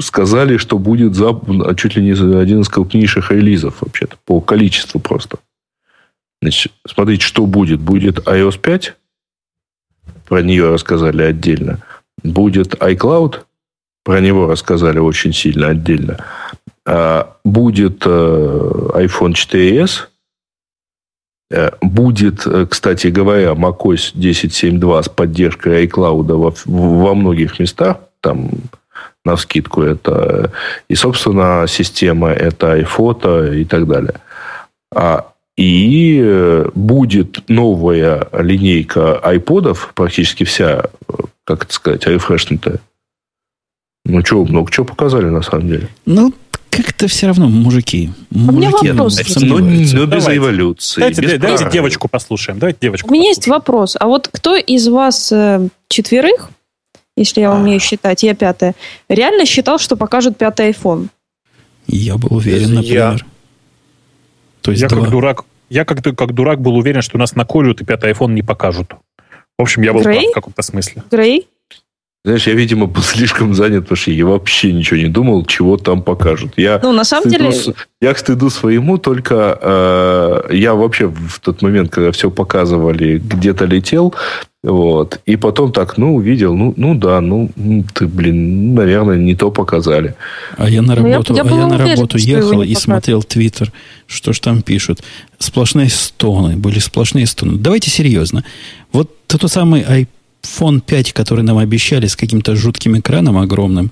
сказали, 0.00 0.56
что 0.56 0.78
будет 0.78 1.14
за, 1.14 1.38
чуть 1.76 1.96
ли 1.96 2.02
не 2.02 2.12
один 2.12 2.60
из 2.62 2.68
крупнейших 2.68 3.30
релизов, 3.30 3.82
вообще-то, 3.82 4.16
по 4.24 4.40
количеству 4.40 5.00
просто. 5.00 5.38
Значит, 6.40 6.72
смотрите, 6.86 7.24
что 7.24 7.46
будет. 7.46 7.80
Будет 7.80 8.18
iOS 8.20 8.58
5, 8.58 8.94
про 10.28 10.42
нее 10.42 10.72
рассказали 10.72 11.22
отдельно. 11.22 11.80
Будет 12.22 12.74
iCloud, 12.74 13.40
про 14.02 14.20
него 14.20 14.46
рассказали 14.46 14.98
очень 14.98 15.32
сильно 15.32 15.68
отдельно. 15.68 16.24
А, 16.86 17.36
будет 17.44 18.02
э, 18.04 18.08
iPhone 18.08 19.32
4s. 19.32 20.08
Э, 21.50 21.70
будет, 21.80 22.46
э, 22.46 22.66
кстати 22.66 23.06
говоря, 23.06 23.52
macOS 23.52 24.14
10.7.2 24.14 25.02
с 25.02 25.08
поддержкой 25.08 25.86
iCloud 25.86 26.32
во, 26.34 26.54
во 26.66 27.14
многих 27.14 27.58
местах. 27.58 28.00
Там 28.20 28.50
на 29.24 29.36
скидку 29.36 29.82
это 29.82 30.52
и, 30.88 30.94
собственно, 30.94 31.64
система 31.66 32.30
это 32.30 32.78
iPhoto 32.78 33.58
и 33.58 33.64
так 33.64 33.86
далее. 33.86 34.20
А, 34.94 35.32
и 35.56 36.64
будет 36.74 37.48
новая 37.48 38.28
линейка 38.32 39.18
айподов, 39.20 39.92
практически 39.94 40.44
вся, 40.44 40.90
как 41.44 41.64
это 41.64 41.72
сказать, 41.72 42.06
рефрешнутая. 42.06 42.80
Ну, 44.04 44.24
что, 44.24 44.44
много 44.44 44.70
чего 44.70 44.84
показали, 44.84 45.26
на 45.26 45.42
самом 45.42 45.68
деле. 45.68 45.88
Ну, 46.04 46.34
как-то 46.76 47.08
все 47.08 47.26
равно 47.26 47.48
мужики. 47.48 48.10
мужики 48.30 48.56
у 48.56 48.82
меня 48.82 48.94
вопрос. 48.94 49.20
Ну, 49.40 49.58
но 49.58 49.70
без 49.70 49.92
давайте. 49.92 50.36
эволюции. 50.36 51.00
Давайте, 51.00 51.22
без 51.22 51.38
давайте 51.40 51.70
девочку 51.70 52.08
послушаем. 52.08 52.58
Давайте 52.58 52.78
девочку 52.82 53.08
у 53.08 53.12
меня 53.12 53.30
послушаем. 53.30 53.36
есть 53.36 53.48
вопрос. 53.48 53.96
А 53.98 54.06
вот 54.06 54.28
кто 54.32 54.56
из 54.56 54.88
вас 54.88 55.30
э, 55.32 55.68
четверых, 55.88 56.50
если 57.16 57.40
я 57.40 57.52
умею 57.54 57.80
считать, 57.80 58.22
я 58.22 58.34
пятая, 58.34 58.74
реально 59.08 59.46
считал, 59.46 59.78
что 59.78 59.96
покажут 59.96 60.36
пятый 60.36 60.70
iPhone? 60.70 61.08
Я 61.86 62.16
был 62.16 62.36
уверен, 62.36 62.68
Я. 62.80 63.10
например. 63.10 63.26
То 64.62 64.70
есть 64.70 64.82
Я 64.82 64.88
два. 64.88 65.02
как 65.02 65.10
дурак, 65.10 65.44
я 65.70 65.84
как, 65.84 66.02
как 66.02 66.34
дурак 66.34 66.60
был 66.60 66.74
уверен, 66.76 67.02
что 67.02 67.18
нас 67.18 67.34
наколют 67.34 67.80
и 67.82 67.84
пятый 67.84 68.10
iPhone 68.12 68.32
не 68.32 68.42
покажут. 68.42 68.94
В 69.58 69.62
общем, 69.62 69.82
я 69.82 69.92
был 69.92 70.00
Грей? 70.00 70.16
прав 70.20 70.30
в 70.30 70.34
каком-то 70.34 70.62
смысле. 70.62 71.04
Грей? 71.10 71.48
Знаешь, 72.26 72.46
я, 72.46 72.54
видимо, 72.54 72.86
был 72.86 73.02
слишком 73.02 73.54
занят, 73.54 73.82
потому 73.82 73.96
что 73.96 74.10
я 74.10 74.24
вообще 74.24 74.72
ничего 74.72 74.96
не 74.98 75.08
думал, 75.08 75.44
чего 75.44 75.76
там 75.76 76.02
покажут. 76.02 76.52
Я 76.56 76.80
Ну, 76.82 76.92
на 76.92 77.04
самом 77.04 77.28
стыду 77.28 77.50
деле... 77.50 77.74
я 78.00 78.14
к 78.14 78.18
стыду 78.18 78.48
своему 78.50 78.96
только... 78.96 79.58
э, 79.60 80.54
я 80.56 80.74
вообще 80.74 81.06
в 81.08 81.38
тот 81.40 81.60
момент, 81.62 81.90
когда 81.90 82.10
все 82.12 82.30
показывали, 82.30 83.18
где-то 83.18 83.66
летел, 83.66 84.14
вот, 84.62 85.20
и 85.26 85.36
потом 85.36 85.72
так, 85.72 85.98
ну, 85.98 86.14
увидел, 86.16 86.54
ну, 86.56 86.72
ну 86.78 86.94
да, 86.94 87.20
ну, 87.20 87.50
ты, 87.92 88.06
блин, 88.06 88.74
наверное, 88.74 89.18
не 89.18 89.34
то 89.34 89.50
показали. 89.50 90.14
А 90.56 90.70
я 90.70 90.80
на 90.80 90.94
Ну, 90.94 91.06
я- 91.06 91.12
работу, 91.16 91.34
я 91.34 91.42
а 91.42 91.44
я 91.44 91.50
на 91.50 91.66
уверена, 91.66 91.90
работу 91.90 92.16
ехал 92.16 92.62
и 92.62 92.74
смотрел 92.74 93.22
Твиттер, 93.22 93.70
что 94.06 94.32
ж 94.32 94.38
там 94.40 94.62
пишут. 94.62 95.00
Сплошные 95.38 95.90
стоны, 95.90 96.56
были 96.56 96.78
сплошные 96.78 97.26
стоны. 97.26 97.58
Давайте 97.58 97.90
серьезно. 97.90 98.42
Вот 98.92 99.10
тот 99.26 99.50
самый 99.52 99.84
iPhone 100.44 100.80
5, 100.80 101.12
который 101.12 101.42
нам 101.42 101.58
обещали 101.58 102.06
с 102.06 102.16
каким-то 102.16 102.54
жутким 102.56 102.98
экраном 102.98 103.36
огромным, 103.38 103.90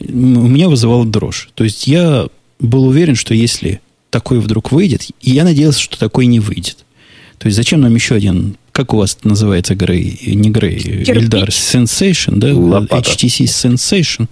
у 0.00 0.48
меня 0.48 0.68
вызывал 0.68 1.04
дрожь. 1.04 1.50
То 1.54 1.64
есть 1.64 1.86
я 1.86 2.26
был 2.58 2.84
уверен, 2.86 3.14
что 3.14 3.34
если 3.34 3.80
такой 4.10 4.40
вдруг 4.40 4.72
выйдет, 4.72 5.02
и 5.20 5.30
я 5.30 5.44
надеялся, 5.44 5.80
что 5.80 5.98
такой 5.98 6.26
не 6.26 6.40
выйдет. 6.40 6.78
То 7.38 7.46
есть 7.46 7.56
зачем 7.56 7.80
нам 7.80 7.94
еще 7.94 8.14
один, 8.14 8.56
как 8.72 8.94
у 8.94 8.98
вас 8.98 9.18
называется, 9.24 9.74
Грей, 9.74 10.18
не 10.26 10.50
Грей. 10.50 10.78
Ильдар, 10.78 11.48
Sensation, 11.48 12.36
да? 12.36 12.54
Лопата. 12.54 13.10
HTC 13.10 13.44
Sensation. 13.44 14.26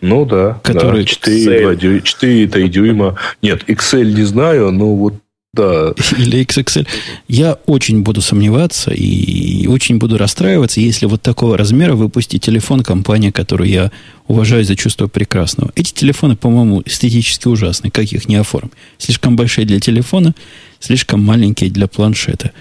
Ну 0.00 0.24
да, 0.24 0.60
Который- 0.62 1.04
да 1.04 1.10
4,2 1.10 1.76
дю- 1.76 2.00
4,3 2.00 2.68
дюйма. 2.68 3.16
Нет, 3.42 3.64
XL 3.68 4.12
не 4.12 4.22
знаю, 4.24 4.70
но 4.72 4.94
вот 4.94 5.14
да. 5.52 5.94
или 6.18 6.44
XXL. 6.44 6.86
Я 7.26 7.54
очень 7.66 8.02
буду 8.02 8.20
сомневаться 8.20 8.90
и 8.92 9.66
очень 9.66 9.98
буду 9.98 10.18
расстраиваться, 10.18 10.80
если 10.80 11.06
вот 11.06 11.22
такого 11.22 11.56
размера 11.56 11.94
выпустит 11.94 12.42
телефон 12.42 12.82
компания, 12.82 13.32
которую 13.32 13.68
я 13.68 13.90
уважаю 14.26 14.64
за 14.64 14.76
чувство 14.76 15.06
прекрасного. 15.06 15.72
Эти 15.74 15.92
телефоны, 15.92 16.36
по-моему, 16.36 16.82
эстетически 16.84 17.48
ужасны, 17.48 17.90
как 17.90 18.04
их 18.04 18.28
не 18.28 18.36
оформить. 18.36 18.72
Слишком 18.98 19.36
большие 19.36 19.66
для 19.66 19.80
телефона, 19.80 20.34
слишком 20.80 21.22
маленькие 21.22 21.70
для 21.70 21.86
планшета. 21.86 22.52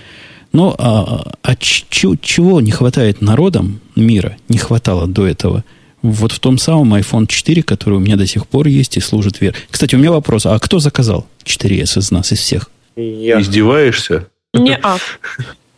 Ну, 0.53 0.73
а, 0.77 1.33
а 1.43 1.55
ч- 1.57 1.85
чего 1.89 2.61
не 2.61 2.71
хватает 2.71 3.21
народам 3.21 3.81
мира, 3.95 4.37
не 4.47 4.57
хватало 4.57 5.07
до 5.07 5.27
этого– 5.27 5.63
вот 6.03 6.31
в 6.31 6.39
том 6.39 6.57
самом 6.57 6.93
iPhone 6.93 7.27
4, 7.27 7.63
который 7.63 7.95
у 7.95 7.99
меня 7.99 8.15
до 8.15 8.27
сих 8.27 8.47
пор 8.47 8.67
есть 8.67 8.97
и 8.97 9.01
служит 9.01 9.41
вер. 9.41 9.55
Кстати, 9.69 9.95
у 9.95 9.97
меня 9.97 10.11
вопрос, 10.11 10.45
а 10.45 10.57
кто 10.59 10.79
заказал 10.79 11.25
4S 11.43 11.99
из 11.99 12.11
нас, 12.11 12.31
из 12.31 12.39
всех? 12.39 12.69
Я. 12.97 13.39
Издеваешься? 13.41 14.27
Не-а. 14.53 14.97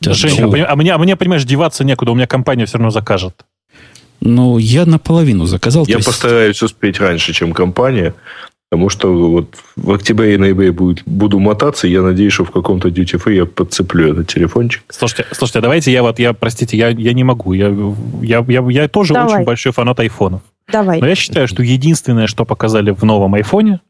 Да, 0.01 0.13
Женя, 0.13 0.47
да. 0.47 0.63
а, 0.63 0.71
а 0.71 0.75
мне, 0.77 0.93
а 0.93 0.97
мне, 0.97 1.17
понимаешь, 1.17 1.43
деваться 1.43 1.83
некуда, 1.83 2.11
у 2.11 2.15
меня 2.15 2.25
компания 2.25 2.65
все 2.65 2.77
равно 2.77 2.89
закажет. 2.89 3.45
Ну, 4.21 4.57
я 4.57 4.85
наполовину 4.85 5.45
заказал. 5.45 5.85
Я 5.87 5.95
есть- 5.97 6.07
постараюсь 6.07 6.61
успеть 6.61 7.01
раньше, 7.01 7.33
чем 7.33 7.51
компания, 7.51 8.13
потому 8.69 8.87
что 8.87 9.13
вот 9.13 9.55
в 9.75 9.91
октябре 9.91 10.35
и 10.35 10.37
ноябре 10.37 10.71
будет, 10.71 11.03
буду 11.05 11.39
мотаться, 11.39 11.85
и 11.85 11.91
я 11.91 12.01
надеюсь, 12.01 12.31
что 12.31 12.45
в 12.45 12.51
каком-то 12.51 12.87
duty 12.87 13.21
free 13.21 13.35
я 13.35 13.45
подцеплю 13.45 14.13
этот 14.13 14.27
телефончик. 14.27 14.83
Слушайте, 14.87 15.25
слушайте, 15.33 15.59
давайте 15.59 15.91
я 15.91 16.01
вот, 16.01 16.17
я, 16.17 16.31
простите, 16.31 16.77
я, 16.77 16.87
я 16.87 17.11
не 17.11 17.25
могу. 17.25 17.51
Я, 17.51 17.75
я, 18.21 18.45
я, 18.47 18.65
я 18.69 18.87
тоже 18.87 19.13
Давай. 19.13 19.35
очень 19.35 19.45
большой 19.45 19.73
фанат 19.73 19.99
айфонов. 19.99 20.43
Давай. 20.71 21.01
Но 21.01 21.07
я 21.07 21.15
считаю, 21.15 21.49
что 21.49 21.61
единственное, 21.61 22.27
что 22.27 22.45
показали 22.45 22.91
в 22.91 23.03
новом 23.03 23.33
айфоне, 23.33 23.81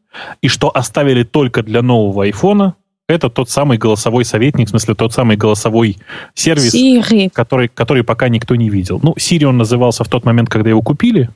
и 0.41 0.47
что 0.47 0.75
оставили 0.75 1.21
только 1.21 1.61
для 1.61 1.83
нового 1.83 2.23
айфона, 2.23 2.73
это 3.09 3.29
тот 3.29 3.49
самый 3.49 3.77
голосовой 3.77 4.23
советник, 4.23 4.67
в 4.67 4.69
смысле, 4.69 4.95
тот 4.95 5.13
самый 5.13 5.35
голосовой 5.35 5.97
сервис, 6.35 6.73
который, 7.33 7.67
который 7.67 8.03
пока 8.03 8.29
никто 8.29 8.55
не 8.55 8.69
видел. 8.69 8.99
Ну, 9.01 9.13
Siri 9.17 9.45
он 9.45 9.57
назывался 9.57 10.03
в 10.03 10.07
тот 10.07 10.25
момент, 10.25 10.49
когда 10.49 10.69
его 10.69 10.81
купили. 10.81 11.29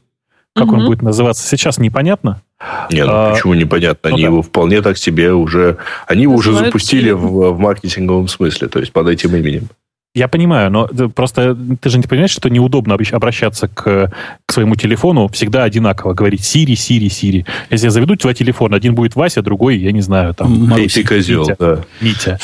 Как 0.55 0.67
он 0.67 0.79
Мгм. 0.81 0.85
будет 0.85 1.01
называться 1.01 1.47
сейчас, 1.47 1.79
непонятно. 1.79 2.43
Не, 2.91 3.03
ну 3.05 3.11
А, 3.11 3.33
почему 3.33 3.55
непонятно? 3.55 4.11
ну 4.11 4.15
Они 4.15 4.23
да. 4.23 4.29
его 4.29 4.41
вполне 4.43 4.83
так 4.83 4.99
себе 4.99 5.33
уже... 5.33 5.77
Они 6.07 6.21
его 6.23 6.35
уже 6.35 6.53
запустили 6.53 7.11
Siri. 7.11 7.15
в, 7.15 7.53
в 7.53 7.59
маркетинговом 7.59 8.27
смысле, 8.27 8.67
то 8.67 8.79
есть 8.79 8.91
под 8.91 9.07
этим 9.07 9.35
именем. 9.35 9.67
Я 10.15 10.27
понимаю, 10.27 10.69
но 10.69 10.87
просто 11.15 11.57
ты 11.81 11.89
же 11.89 11.97
не 11.97 12.03
понимаешь, 12.03 12.29
что 12.29 12.47
неудобно 12.47 12.93
обращаться 12.93 13.67
к, 13.67 14.11
к 14.45 14.53
своему 14.53 14.75
телефону 14.75 15.27
всегда 15.29 15.63
одинаково. 15.63 16.13
Говорить 16.13 16.41
Siri, 16.41 16.73
Siri, 16.73 17.07
Siri. 17.07 17.47
Если 17.71 17.87
я 17.87 17.91
заведу 17.91 18.15
два 18.15 18.35
телефона, 18.35 18.75
один 18.77 18.93
будет 18.93 19.15
Вася, 19.15 19.41
другой, 19.41 19.79
я 19.79 19.91
не 19.91 20.01
знаю, 20.01 20.35
там... 20.35 20.67
Маруся. 20.67 21.01
Ты 21.01 21.07
козел, 21.07 21.41
Митя. 21.41 21.55
да. 21.59 21.79
Митя. 21.99 22.39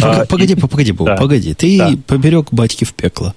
Погоди, 0.00 0.26
погоди, 0.28 0.54
погоди, 0.56 0.92
Бог, 0.92 1.06
Да. 1.06 1.16
погоди. 1.16 1.54
Ты 1.54 1.78
Да. 1.78 1.92
поберег 2.08 2.48
батьки 2.50 2.84
в 2.84 2.92
пекло. 2.92 3.32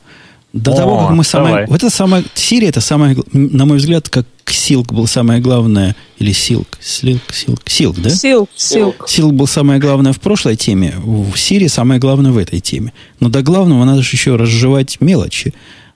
До 0.58 0.72
О, 0.72 0.76
того, 0.76 1.00
как 1.00 1.16
мы 1.16 1.24
самое... 1.24 1.50
давай. 1.50 1.68
Вот 1.68 1.76
это 1.78 1.90
самое... 1.90 2.24
Сирия, 2.34 2.70
это 2.70 2.82
самое... 2.82 3.16
На 3.32 3.66
мой 3.66 3.78
взгляд, 3.78 4.10
как 4.10 4.26
Силк 4.46 4.92
был 4.92 5.08
самое 5.08 5.40
главное... 5.40 5.96
Или 6.18 6.32
Силк? 6.32 6.80
Силк? 6.82 7.22
Силк? 7.32 7.62
Силк, 7.66 8.00
да? 8.00 8.10
Силк, 8.10 8.50
силк. 8.56 9.08
Силк 9.08 9.34
был 9.34 9.46
самое 9.46 9.80
главное 9.80 10.14
в 10.14 10.20
прошлой 10.20 10.56
теме, 10.56 10.96
в 10.98 11.36
Сирии 11.38 11.68
самое 11.68 12.00
главное 12.00 12.32
в 12.32 12.38
этой 12.38 12.60
теме. 12.60 12.92
Но 13.20 13.30
до 13.30 13.44
главного 13.44 13.84
надо 13.86 14.02
же 14.02 14.10
еще 14.14 14.36
разжевать 14.36 15.00
мелочи. 15.00 15.54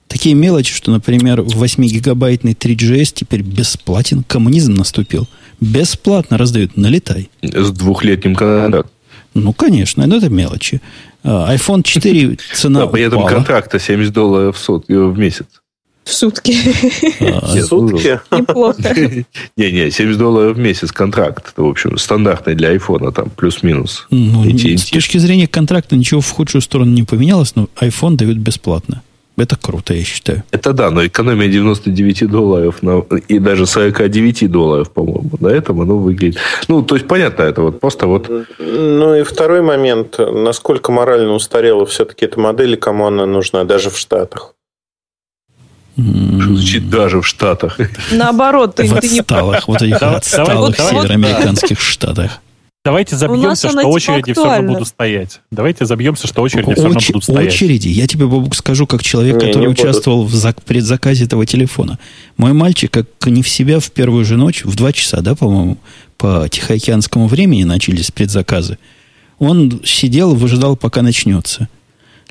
Такие 0.07 0.35
мелочи, 0.35 0.73
что, 0.73 0.91
например, 0.91 1.39
8-гигабайтный 1.39 2.53
3GS 2.53 3.13
теперь 3.15 3.41
бесплатен. 3.41 4.23
Коммунизм 4.27 4.73
наступил. 4.73 5.27
Бесплатно 5.59 6.37
раздают. 6.37 6.77
Налетай. 6.77 7.29
С 7.41 7.71
двухлетним 7.71 8.35
контрактом. 8.35 8.91
Ну, 9.33 9.53
конечно, 9.53 10.05
но 10.05 10.17
это 10.17 10.29
мелочи. 10.29 10.81
А, 11.23 11.53
iPhone 11.55 11.83
4 11.83 12.37
цена 12.53 12.81
Да, 12.81 12.87
при 12.87 13.03
этом 13.03 13.19
упала. 13.19 13.35
контракта 13.35 13.79
70 13.79 14.13
долларов 14.13 14.57
в, 14.57 14.59
сут- 14.59 14.85
э, 14.89 14.97
в 14.97 15.17
месяц. 15.17 15.45
В 16.03 16.13
сутки. 16.13 16.55
А, 17.19 17.53
Нет, 17.55 17.65
Сутки. 17.65 18.19
Неплохо. 18.31 18.95
Не-не, 19.57 19.91
70 19.91 20.17
долларов 20.17 20.57
в 20.57 20.59
месяц 20.59 20.91
контракт. 20.91 21.49
Это, 21.53 21.61
в 21.61 21.67
общем, 21.69 21.97
стандартный 21.99 22.55
для 22.55 22.69
айфона, 22.69 23.11
там, 23.11 23.29
плюс-минус. 23.29 24.07
ну, 24.09 24.43
с 24.57 24.85
точки 24.89 25.19
зрения 25.19 25.47
контракта 25.47 25.95
ничего 25.95 26.19
в 26.21 26.29
худшую 26.31 26.61
сторону 26.63 26.91
не 26.91 27.03
поменялось, 27.03 27.55
но 27.55 27.69
iPhone 27.79 28.15
дают 28.15 28.37
бесплатно. 28.37 29.03
Это 29.41 29.55
круто, 29.55 29.95
я 29.95 30.03
считаю. 30.03 30.43
Это 30.51 30.71
да, 30.71 30.91
но 30.91 31.03
экономия 31.03 31.47
99 31.47 32.29
долларов 32.29 32.83
на, 32.83 32.99
и 33.27 33.39
даже 33.39 33.65
49 33.65 34.51
долларов, 34.51 34.91
по-моему. 34.91 35.31
На 35.39 35.47
этом 35.47 35.81
оно 35.81 35.97
выглядит. 35.97 36.37
Ну, 36.67 36.83
то 36.83 36.93
есть, 36.93 37.07
понятно, 37.07 37.41
это 37.41 37.63
вот 37.63 37.79
просто 37.79 38.05
вот... 38.05 38.29
Ну 38.59 39.15
и 39.15 39.23
второй 39.23 39.63
момент. 39.63 40.19
Насколько 40.19 40.91
морально 40.91 41.33
устарела 41.33 41.87
все-таки 41.87 42.25
эта 42.25 42.39
модель 42.39 42.73
и 42.73 42.77
кому 42.77 43.07
она 43.07 43.25
нужна, 43.25 43.63
даже 43.63 43.89
в 43.89 43.97
Штатах. 43.97 44.53
М, 45.97 46.41
Звучит 46.43 46.87
даже 46.91 47.19
в 47.21 47.25
Штатах. 47.25 47.79
Наоборот, 48.11 48.75
ты, 48.75 48.83
В 48.83 48.99
ты 48.99 49.09
не 49.09 49.21
отсталых, 49.21 49.67
вот 49.67 49.81
этих 49.81 50.03
отсталых 50.03 50.77
североамериканских 50.77 51.81
штатах. 51.81 52.39
Давайте 52.83 53.15
забьемся, 53.15 53.69
что 53.69 53.77
типа 53.77 53.87
очереди 53.89 54.31
все 54.33 54.41
равно 54.43 54.49
актуальна. 54.53 54.71
будут 54.73 54.87
стоять. 54.87 55.41
Давайте 55.51 55.85
забьемся, 55.85 56.25
что 56.27 56.41
очереди 56.41 56.73
все 56.73 56.81
равно 56.83 56.97
Оч- 56.99 57.07
будут 57.11 57.23
стоять. 57.25 57.53
очереди. 57.53 57.89
Я 57.89 58.07
тебе, 58.07 58.25
Бобук, 58.25 58.55
скажу, 58.55 58.87
как 58.87 59.03
человек, 59.03 59.35
Не, 59.35 59.39
который 59.39 59.59
не 59.61 59.67
будут. 59.67 59.79
участвовал 59.79 60.25
в 60.25 60.33
зак- 60.33 60.63
предзаказе 60.65 61.25
этого 61.25 61.45
телефона. 61.45 61.99
Мой 62.37 62.53
мальчик, 62.53 62.89
как 62.89 63.05
не 63.27 63.43
в 63.43 63.49
себя, 63.49 63.79
в 63.79 63.91
первую 63.91 64.25
же 64.25 64.35
ночь, 64.35 64.63
в 64.65 64.75
два 64.75 64.93
часа, 64.93 65.21
да, 65.21 65.35
по-моему, 65.35 65.77
по 66.17 66.47
Тихоокеанскому 66.49 67.27
времени 67.27 67.65
начались 67.65 68.09
предзаказы. 68.09 68.79
Он 69.37 69.81
сидел, 69.85 70.33
выжидал, 70.33 70.75
пока 70.75 71.03
начнется. 71.03 71.67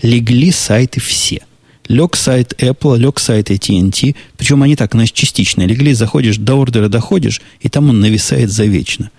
Легли 0.02 0.50
сайты 0.50 1.00
все. 1.00 1.42
Лег 1.86 2.16
сайт 2.16 2.54
Apple, 2.60 2.98
лег 2.98 3.20
сайт 3.20 3.50
AT&T. 3.50 4.14
Причем 4.36 4.62
они 4.64 4.74
так, 4.74 4.92
значит, 4.94 5.14
частично 5.14 5.62
легли. 5.62 5.92
Заходишь, 5.94 6.38
до 6.38 6.54
ордера 6.56 6.88
доходишь, 6.88 7.40
и 7.60 7.68
там 7.68 7.88
он 7.90 8.00
нависает 8.00 8.50
завечно. 8.50 9.10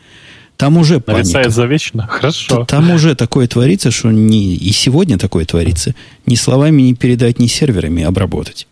Там 0.61 0.77
уже 0.77 0.99
паника. 0.99 1.23
Нависает 1.23 1.51
завечно. 1.53 2.05
Хорошо. 2.05 2.65
Там 2.65 2.91
уже 2.91 3.15
такое 3.15 3.47
творится, 3.47 3.89
что 3.89 4.11
не, 4.11 4.53
и 4.53 4.71
сегодня 4.71 5.17
такое 5.17 5.43
творится. 5.43 5.95
Ни 6.27 6.35
словами 6.35 6.83
не 6.83 6.93
передать, 6.93 7.39
ни 7.39 7.47
серверами 7.47 8.03
обработать. 8.03 8.67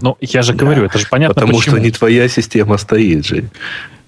Ну, 0.00 0.16
я 0.20 0.42
же 0.42 0.54
говорю, 0.54 0.84
это 0.84 1.00
же 1.00 1.06
понятно, 1.10 1.34
Потому 1.34 1.58
почему. 1.58 1.74
что 1.74 1.84
не 1.84 1.90
твоя 1.90 2.28
система 2.28 2.78
стоит, 2.78 3.26
Жень. 3.26 3.48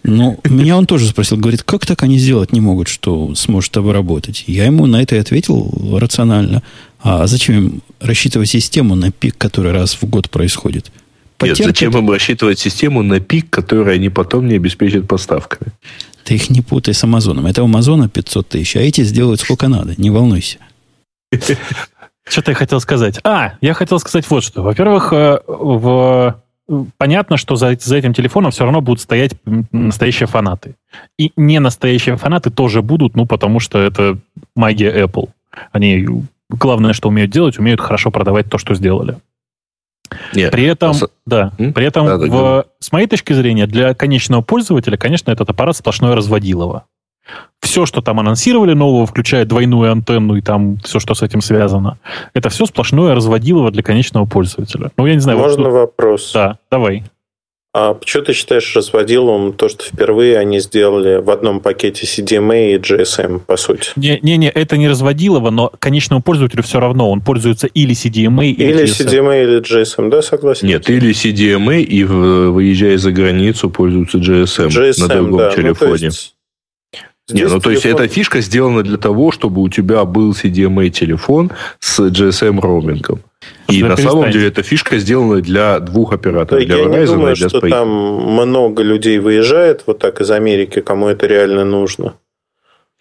Ну, 0.04 0.38
меня 0.44 0.76
он 0.76 0.86
тоже 0.86 1.08
спросил, 1.08 1.38
говорит, 1.38 1.64
как 1.64 1.84
так 1.84 2.04
они 2.04 2.20
сделать 2.20 2.52
не 2.52 2.60
могут, 2.60 2.86
что 2.86 3.34
сможет 3.34 3.76
обработать? 3.76 4.44
Я 4.46 4.66
ему 4.66 4.86
на 4.86 5.02
это 5.02 5.16
и 5.16 5.18
ответил 5.18 5.98
рационально. 5.98 6.62
А 7.00 7.26
зачем 7.26 7.56
им 7.56 7.82
рассчитывать 8.00 8.48
систему 8.48 8.94
на 8.94 9.10
пик, 9.10 9.36
который 9.36 9.72
раз 9.72 9.94
в 10.00 10.04
год 10.04 10.30
происходит? 10.30 10.84
Нет, 11.40 11.52
Потерпит. 11.52 11.66
зачем 11.66 11.98
им 11.98 12.08
рассчитывать 12.08 12.60
систему 12.60 13.02
на 13.02 13.18
пик, 13.18 13.50
который 13.50 13.94
они 13.94 14.08
потом 14.08 14.46
не 14.46 14.54
обеспечат 14.54 15.08
поставками? 15.08 15.72
Ты 16.24 16.34
их 16.34 16.50
не 16.50 16.60
путай 16.60 16.94
с 16.94 17.04
Амазоном. 17.04 17.46
Это 17.46 17.62
у 17.62 17.66
Амазона 17.66 18.08
500 18.08 18.48
тысяч, 18.48 18.76
а 18.76 18.80
эти 18.80 19.02
сделают 19.02 19.40
сколько 19.40 19.68
надо, 19.68 19.94
не 19.96 20.10
волнуйся. 20.10 20.58
Что-то 22.28 22.50
я 22.50 22.54
хотел 22.54 22.80
сказать. 22.80 23.20
А, 23.24 23.54
я 23.60 23.74
хотел 23.74 23.98
сказать 23.98 24.28
вот 24.28 24.44
что. 24.44 24.62
Во-первых, 24.62 25.12
э, 25.12 25.40
в... 25.46 26.36
понятно, 26.98 27.36
что 27.36 27.56
за, 27.56 27.76
за 27.80 27.96
этим 27.96 28.12
телефоном 28.12 28.50
все 28.50 28.64
равно 28.64 28.80
будут 28.80 29.00
стоять 29.00 29.32
настоящие 29.72 30.26
фанаты. 30.26 30.74
И 31.18 31.32
не 31.36 31.58
настоящие 31.58 32.16
фанаты 32.16 32.50
тоже 32.50 32.82
будут, 32.82 33.16
ну, 33.16 33.26
потому 33.26 33.60
что 33.60 33.78
это 33.78 34.18
магия 34.54 35.04
Apple. 35.04 35.30
Они, 35.72 36.06
главное, 36.50 36.92
что 36.92 37.08
умеют 37.08 37.30
делать, 37.30 37.58
умеют 37.58 37.80
хорошо 37.80 38.10
продавать 38.10 38.50
то, 38.50 38.58
что 38.58 38.74
сделали. 38.74 39.16
Нет, 40.34 40.50
При 40.52 40.64
этом, 40.64 40.94
С- 40.94 41.08
да, 41.26 41.52
М? 41.58 41.72
при 41.72 41.86
этом, 41.86 42.06
Да, 42.06 42.18
да, 42.18 42.26
в- 42.26 42.64
с 42.80 42.92
моей 42.92 43.06
точки 43.06 43.32
зрения, 43.32 43.66
для 43.66 43.94
конечного 43.94 44.42
пользователя, 44.42 44.96
конечно, 44.96 45.30
этот 45.30 45.48
аппарат 45.50 45.76
сплошное 45.76 46.14
разводилово. 46.14 46.84
Все, 47.60 47.84
что 47.84 48.00
там 48.00 48.18
анонсировали 48.20 48.72
нового, 48.72 49.04
включая 49.04 49.44
двойную 49.44 49.92
антенну 49.92 50.36
и 50.36 50.40
там 50.40 50.78
все, 50.78 50.98
что 50.98 51.14
с 51.14 51.20
этим 51.22 51.42
связано, 51.42 51.98
это 52.32 52.48
все 52.48 52.64
сплошное 52.64 53.14
разводилово 53.14 53.70
для 53.70 53.82
конечного 53.82 54.24
пользователя. 54.24 54.90
Ну, 54.96 55.04
я 55.06 55.14
не 55.14 55.20
знаю. 55.20 55.38
вот 55.38 55.48
Можно 55.48 55.64
тут- 55.64 55.72
вопрос? 55.74 56.30
Да, 56.32 56.56
давай. 56.70 57.04
А 57.74 57.92
почему 57.94 58.24
ты 58.24 58.32
считаешь 58.32 58.74
разводиловым 58.74 59.52
то, 59.52 59.68
что 59.68 59.84
впервые 59.84 60.38
они 60.38 60.58
сделали 60.58 61.20
в 61.20 61.30
одном 61.30 61.60
пакете 61.60 62.06
CDMA 62.06 62.74
и 62.74 62.78
GSM, 62.78 63.40
по 63.40 63.56
сути? 63.58 63.90
Не-не, 63.96 64.48
это 64.50 64.78
не 64.78 64.88
разводилово, 64.88 65.50
но 65.50 65.70
конечному 65.78 66.22
пользователю 66.22 66.62
все 66.62 66.80
равно. 66.80 67.10
Он 67.10 67.20
пользуется 67.20 67.66
или 67.66 67.94
CDMA, 67.94 68.46
или, 68.46 68.70
Или 68.70 68.84
GSM. 68.84 69.06
CDMA, 69.06 69.42
или 69.44 69.60
GSM, 69.60 70.08
да, 70.10 70.22
согласен? 70.22 70.66
Нет, 70.66 70.88
или 70.88 71.10
CDMA 71.12 71.82
и, 71.82 72.04
в- 72.04 72.50
выезжая 72.52 72.96
за 72.96 73.12
границу, 73.12 73.68
пользуются 73.68 74.16
GSM, 74.18 74.68
GSM, 74.68 75.00
на 75.02 75.08
другом 75.08 75.38
да. 75.38 75.52
Ну, 75.56 76.08
есть 77.28 77.34
Не, 77.34 77.40
здесь 77.40 77.52
ну 77.52 77.60
то 77.60 77.70
есть 77.70 77.82
телефон- 77.82 78.02
эта 78.04 78.12
фишка 78.14 78.40
сделана 78.40 78.82
для 78.82 78.96
того, 78.96 79.30
чтобы 79.32 79.60
у 79.62 79.68
тебя 79.68 80.04
был 80.04 80.32
CDMA 80.32 80.88
телефон 80.90 81.50
с 81.78 82.00
GSM 82.00 82.60
роумингом. 82.60 83.20
И 83.68 83.82
Вы 83.82 83.90
на 83.90 83.96
самом 83.96 84.30
деле 84.30 84.48
эта 84.48 84.62
фишка 84.62 84.98
сделана 84.98 85.40
для 85.40 85.78
двух 85.78 86.12
операторов, 86.12 86.64
для 86.64 86.76
я 86.76 86.84
не 86.84 86.96
Verizon 86.96 87.06
думаю, 87.06 87.32
и 87.34 87.36
для 87.36 87.48
что 87.48 87.58
Sprint. 87.58 87.70
там 87.70 87.88
много 87.88 88.82
людей 88.82 89.18
выезжает 89.18 89.84
вот 89.86 89.98
так 89.98 90.20
из 90.20 90.30
Америки, 90.30 90.80
кому 90.80 91.08
это 91.08 91.26
реально 91.26 91.64
нужно. 91.64 92.14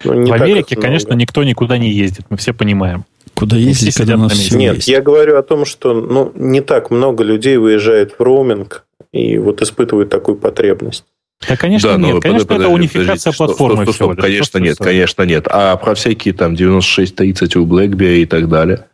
Ну, 0.03 0.13
не 0.13 0.31
В 0.31 0.33
Америке, 0.33 0.75
конечно, 0.75 1.13
никто 1.13 1.43
никуда 1.43 1.77
не 1.77 1.89
ездит, 1.89 2.25
мы 2.29 2.37
все 2.37 2.53
понимаем. 2.53 3.05
Куда 3.33 3.55
все 3.55 3.65
ездить, 3.65 3.95
когда 3.95 4.15
у 4.15 4.19
нас 4.19 4.33
все 4.33 4.57
Нет, 4.57 4.75
есть? 4.77 4.87
я 4.87 5.01
говорю 5.01 5.37
о 5.37 5.43
том, 5.43 5.65
что 5.65 5.93
ну, 5.93 6.31
не 6.35 6.61
так 6.61 6.91
много 6.91 7.23
людей 7.23 7.57
выезжает 7.57 8.13
в 8.17 8.21
роуминг 8.21 8.83
и 9.11 9.37
вот 9.37 9.61
испытывают 9.61 10.09
такую 10.09 10.37
потребность. 10.37 11.05
Да, 11.47 11.55
конечно, 11.55 11.89
Да, 11.91 11.97
но 11.97 12.07
нет. 12.07 12.13
под- 12.15 12.23
Конечно, 12.23 12.47
подожди, 12.47 12.63
это 12.65 12.73
унификация 12.73 13.05
подождите, 13.05 13.31
стоп, 13.33 13.47
платформы 13.47 13.83
стоп, 13.83 13.95
стоп, 13.95 14.11
стоп. 14.13 14.21
Конечно, 14.21 14.37
Просто 14.39 14.59
нет, 14.59 14.77
конечно, 14.77 15.21
нет. 15.23 15.47
А 15.49 15.75
про 15.77 15.93
всякие 15.95 16.33
там 16.33 16.55
9630 16.55 17.55
у 17.57 17.65
BlackBerry 17.65 18.21
и 18.21 18.25
так 18.25 18.49
далее. 18.49 18.85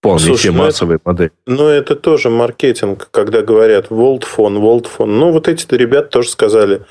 Вполне 0.00 0.20
Слушай, 0.20 0.38
все 0.38 0.50
ну 0.52 0.56
это- 0.58 0.64
массовые 0.66 0.98
модели. 1.04 1.30
Но 1.46 1.68
это 1.68 1.96
тоже 1.96 2.28
маркетинг, 2.30 3.08
когда 3.10 3.40
говорят 3.42 3.86
Волтфон, 3.90 4.58
Волтфон. 4.60 5.18
Ну, 5.18 5.32
вот 5.32 5.48
эти 5.48 5.66
ребята 5.74 6.08
тоже 6.08 6.28
сказали, 6.28 6.82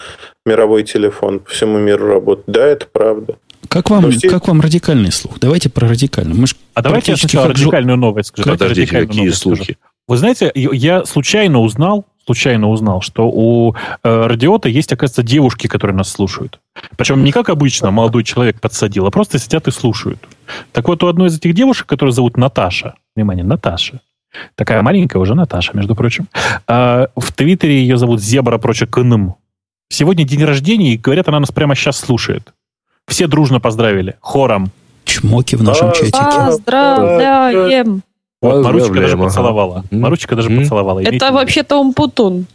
мировой 0.46 0.84
телефон 0.84 1.40
по 1.40 1.52
всему 1.52 1.78
миру 1.78 2.08
работает. 2.08 2.46
Да, 2.48 2.66
это 2.66 2.88
правда. 2.92 3.38
Как 3.70 3.90
вам, 3.90 4.04
Ну, 4.06 4.12
все- 4.12 4.30
как 4.30 4.48
вам 4.48 4.62
радикальный 4.62 5.12
слух? 5.12 5.40
Давайте 5.40 5.70
про 5.70 5.88
радикальный. 5.88 6.34
Мы 6.36 6.48
ж 6.48 6.56
А 6.74 6.82
давайте 6.82 7.12
я 7.12 7.18
сначала 7.18 7.48
как 7.48 7.56
радикальную 7.58 7.98
новость 7.98 8.30
скажу. 8.30 8.50
Подождите, 8.50 8.92
какие 8.92 9.22
новость 9.22 9.38
скажу. 9.40 9.56
слухи? 9.58 9.78
Вы 10.08 10.18
знаете, 10.18 10.52
я 10.56 11.06
случайно 11.06 11.62
узнал, 11.62 12.06
случайно 12.26 12.70
узнал, 12.70 13.02
что 13.02 13.30
у 13.30 13.76
э, 14.04 14.28
Радиота 14.28 14.68
есть, 14.68 14.92
оказывается, 14.92 15.24
девушки, 15.24 15.68
которые 15.68 15.96
нас 15.96 16.10
слушают. 16.10 16.60
Причем 16.98 17.24
не 17.24 17.32
как 17.32 17.50
обычно 17.50 17.92
молодой 17.92 18.24
человек 18.24 18.60
подсадил, 18.60 19.06
а 19.06 19.12
просто 19.12 19.38
сидят 19.40 19.68
и 19.68 19.72
слушают. 19.72 20.20
Так 20.72 20.88
вот, 20.88 21.04
у 21.04 21.08
одной 21.08 21.28
из 21.28 21.38
этих 21.38 21.54
девушек, 21.54 21.88
которую 21.88 22.14
зовут 22.14 22.38
Наташа, 22.38 22.96
внимание, 23.16 23.44
Наташа, 23.46 24.02
такая 24.56 24.82
маленькая 24.82 25.20
уже 25.20 25.36
Наташа, 25.36 25.72
между 25.76 25.96
прочим, 25.96 26.28
а, 26.68 27.08
в 27.16 27.32
Твиттере 27.32 27.80
ее 27.80 27.98
зовут 27.98 28.22
Зебра 28.22 28.58
Прочек 28.58 28.98
Ным. 28.98 29.36
Сегодня 29.90 30.24
день 30.26 30.44
рождения, 30.44 30.94
и 30.94 30.98
говорят, 30.98 31.28
она 31.28 31.40
нас 31.40 31.52
прямо 31.52 31.76
сейчас 31.76 31.98
слушает. 31.98 32.54
Все 33.08 33.28
дружно 33.28 33.60
поздравили, 33.60 34.16
хором. 34.20 34.72
чмоки 35.04 35.56
в 35.56 35.62
нашем 35.62 35.90
А, 35.90 35.92
чатике. 35.92 36.18
Поздравляем! 36.18 38.02
Вот, 38.54 38.64
Маручка 38.64 38.94
даже 38.94 39.18
поцеловала. 39.18 39.84
Маручка 39.92 40.36
даже 40.36 40.50
поцеловала. 40.50 41.00
Имейте 41.00 41.18
Это 41.18 41.32
вообще-то 41.32 41.78
Умпутун. 41.78 42.48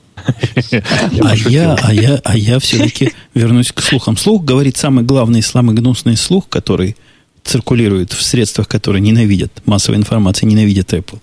А 1.22 1.34
я, 1.48 1.76
а 1.82 1.92
я, 1.92 2.20
а 2.24 2.36
я 2.36 2.58
все-таки 2.58 3.12
вернусь 3.34 3.72
к 3.72 3.80
слухам. 3.80 4.16
Слух 4.16 4.44
говорит 4.44 4.76
самый 4.76 5.04
главный, 5.04 5.42
самый 5.42 5.74
гнусный 5.74 6.16
слух, 6.16 6.48
который 6.48 6.96
циркулирует 7.42 8.12
в 8.12 8.22
средствах, 8.22 8.68
которые 8.68 9.00
ненавидят, 9.00 9.50
массовой 9.66 9.98
информации 9.98 10.46
ненавидят 10.46 10.92
Apple, 10.92 11.18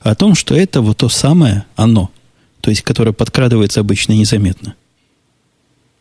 о 0.00 0.14
том, 0.14 0.34
что 0.34 0.54
это 0.54 0.82
вот 0.82 0.98
то 0.98 1.08
самое 1.08 1.64
оно, 1.76 2.10
то 2.60 2.70
есть 2.70 2.82
которое 2.82 3.12
подкрадывается 3.12 3.80
обычно 3.80 4.12
незаметно. 4.12 4.74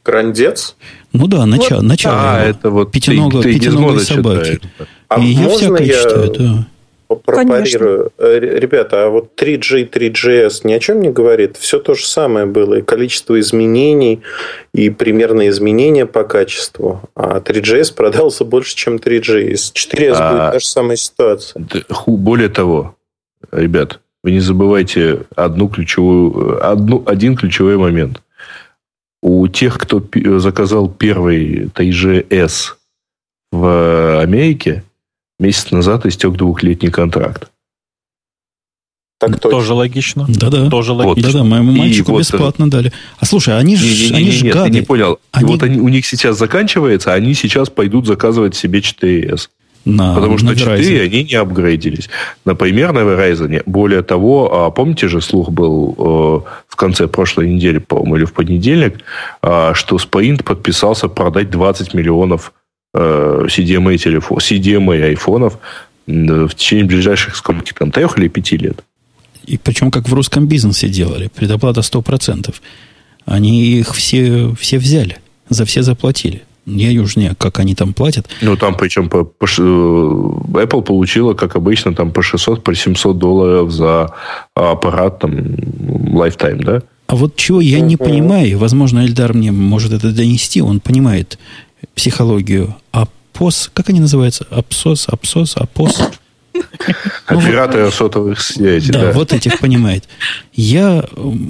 Грандец? 0.03 0.75
Ну 1.13 1.27
да, 1.27 1.45
начало, 1.45 1.79
вот, 1.79 1.87
начало 1.87 2.15
а, 2.15 2.39
это 2.41 2.69
вот 2.71 2.91
пятиногой, 2.91 3.43
ты, 3.43 3.53
ты 3.53 3.59
пятиногой 3.59 3.99
собаки. 3.99 4.59
А 5.07 5.19
и 5.19 5.27
я 5.27 5.49
всякое 5.49 5.85
я... 5.85 5.93
читаю, 5.93 6.33
да 6.37 6.67
пропарирую. 7.15 8.11
Конечно. 8.17 8.57
Ребята, 8.57 9.05
а 9.05 9.09
вот 9.09 9.39
3G, 9.39 9.89
3GS 9.89 10.61
ни 10.63 10.73
о 10.73 10.79
чем 10.79 11.01
не 11.01 11.09
говорит. 11.09 11.57
Все 11.57 11.79
то 11.79 11.93
же 11.93 12.05
самое 12.05 12.45
было. 12.45 12.75
И 12.75 12.81
количество 12.81 13.39
изменений, 13.39 14.21
и 14.73 14.89
примерно 14.89 15.49
изменения 15.49 16.05
по 16.05 16.23
качеству. 16.23 17.01
А 17.15 17.39
3GS 17.39 17.93
продался 17.95 18.45
больше, 18.45 18.75
чем 18.75 18.95
3G. 18.95 19.55
С 19.55 19.71
4S 19.73 20.15
а, 20.15 20.31
будет 20.31 20.51
та 20.53 20.59
же 20.59 20.65
самая 20.67 20.97
ситуация. 20.97 21.65
Более 22.05 22.49
того, 22.49 22.95
ребят, 23.51 23.99
вы 24.23 24.31
не 24.31 24.39
забывайте 24.39 25.21
одну 25.35 25.67
ключевую, 25.67 26.63
одну, 26.65 27.03
один 27.05 27.35
ключевой 27.35 27.77
момент. 27.77 28.21
У 29.23 29.47
тех, 29.47 29.77
кто 29.77 30.03
заказал 30.39 30.89
первый 30.89 31.65
3GS 31.75 32.73
в 33.51 34.21
Америке, 34.21 34.83
месяц 35.41 35.71
назад 35.71 36.05
истек 36.05 36.33
двухлетний 36.33 36.91
контракт. 36.91 37.51
Так 39.21 39.39
точно. 39.39 39.49
Тоже 39.51 39.73
логично. 39.73 40.25
Да-да. 40.27 40.67
Тоже 40.69 40.93
логично. 40.93 41.31
Да-да, 41.31 41.43
моему 41.43 41.71
мальчику 41.73 42.11
вот, 42.11 42.21
бесплатно 42.21 42.69
дали. 42.71 42.91
А 43.19 43.25
слушай, 43.25 43.55
они 43.55 43.75
же 43.75 43.85
не, 43.85 44.09
не, 44.09 44.15
они 44.15 44.25
не, 44.25 44.41
нет, 44.41 44.53
гады. 44.55 44.69
Ты 44.69 44.79
не 44.79 44.81
понял. 44.81 45.19
Они... 45.31 45.47
И 45.47 45.51
вот 45.51 45.63
они, 45.63 45.79
у 45.79 45.89
них 45.89 46.07
сейчас 46.07 46.39
заканчивается, 46.39 47.13
а 47.13 47.15
они 47.15 47.35
сейчас 47.35 47.69
пойдут 47.69 48.07
заказывать 48.07 48.55
себе 48.55 48.79
4S. 48.79 49.49
На, 49.85 50.15
Потому 50.15 50.39
что 50.39 50.47
на 50.47 50.55
4 50.55 51.01
они 51.01 51.23
не 51.23 51.35
апгрейдились. 51.35 52.09
Например, 52.45 52.93
на 52.93 52.99
Verizon. 52.99 53.61
Более 53.67 54.01
того, 54.01 54.65
а, 54.65 54.71
помните 54.71 55.07
же, 55.07 55.21
слух 55.21 55.49
был 55.51 55.95
э, 55.97 56.61
в 56.67 56.75
конце 56.75 57.07
прошлой 57.07 57.49
недели, 57.49 57.77
по-моему, 57.77 58.17
или 58.17 58.25
в 58.25 58.33
понедельник, 58.33 59.01
э, 59.43 59.71
что 59.75 59.97
Sprint 59.97 60.43
подписался 60.43 61.07
продать 61.07 61.51
20 61.51 61.93
миллионов 61.93 62.53
Э, 62.53 62.60
CDMA 62.95 63.97
телефон, 63.97 64.37
CDMA 64.37 65.03
айфонов 65.03 65.57
в 66.07 66.49
течение 66.55 66.85
ближайших 66.85 67.35
сколько 67.35 67.73
там, 67.73 67.91
трех 67.91 68.17
или 68.17 68.27
пяти 68.27 68.57
лет. 68.57 68.83
И 69.45 69.57
причем 69.57 69.91
как 69.91 70.07
в 70.07 70.13
русском 70.13 70.47
бизнесе 70.47 70.87
делали, 70.89 71.29
предоплата 71.33 71.81
100%. 71.81 72.53
Они 73.25 73.79
их 73.79 73.93
все, 73.93 74.53
все 74.59 74.77
взяли, 74.77 75.17
за 75.49 75.65
все 75.65 75.83
заплатили. 75.83 76.43
Я 76.65 76.91
южнее, 76.91 77.33
как 77.37 77.59
они 77.59 77.73
там 77.73 77.93
платят. 77.93 78.27
Ну, 78.41 78.55
там 78.55 78.75
причем 78.75 79.09
по, 79.09 79.23
по, 79.23 79.45
э, 79.45 79.49
Apple 79.57 80.83
получила, 80.83 81.33
как 81.33 81.55
обычно, 81.55 81.95
там 81.95 82.11
по 82.11 82.21
600, 82.21 82.63
по 82.63 82.75
700 82.75 83.17
долларов 83.17 83.71
за 83.71 84.13
аппарат 84.53 85.19
там 85.19 85.31
lifetime, 85.31 86.63
да? 86.63 86.83
А 87.07 87.15
вот 87.15 87.35
чего 87.35 87.59
я 87.59 87.81
не 87.81 87.97
понимаю, 87.97 88.57
возможно, 88.57 88.99
Эльдар 88.99 89.33
мне 89.33 89.51
может 89.51 89.91
это 89.91 90.11
донести, 90.13 90.61
он 90.61 90.79
понимает 90.79 91.39
психологию 91.95 92.75
АПОС, 92.91 93.71
как 93.73 93.89
они 93.89 93.99
называются? 93.99 94.45
Апсос, 94.49 95.07
Апсос, 95.07 95.55
АПОС? 95.57 96.01
Операторы 97.25 97.85
ну, 97.85 97.91
сотовых 97.91 98.41
связей. 98.41 98.91
Да, 98.91 99.01
да, 99.01 99.11
вот 99.11 99.33
этих 99.33 99.59
понимает. 99.59 100.05
Я 100.53 101.05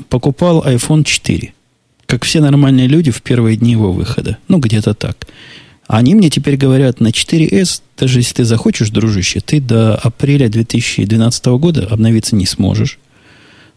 покупал 0.10 0.64
iPhone 0.66 1.04
4, 1.04 1.54
как 2.06 2.24
все 2.24 2.40
нормальные 2.40 2.88
люди 2.88 3.12
в 3.12 3.22
первые 3.22 3.58
дни 3.58 3.72
его 3.72 3.92
выхода. 3.92 4.38
Ну, 4.48 4.60
где-то 4.60 4.94
так. 4.94 5.28
Они 5.88 6.16
мне 6.16 6.30
теперь 6.30 6.56
говорят, 6.56 7.02
на 7.02 7.10
4S, 7.10 7.82
даже 7.98 8.20
если 8.20 8.36
ты 8.36 8.46
захочешь, 8.46 8.92
дружище, 8.92 9.42
ты 9.42 9.60
до 9.60 9.96
апреля 9.96 10.48
2012 10.48 11.46
года 11.48 11.88
обновиться 11.90 12.36
не 12.36 12.46
сможешь. 12.46 12.98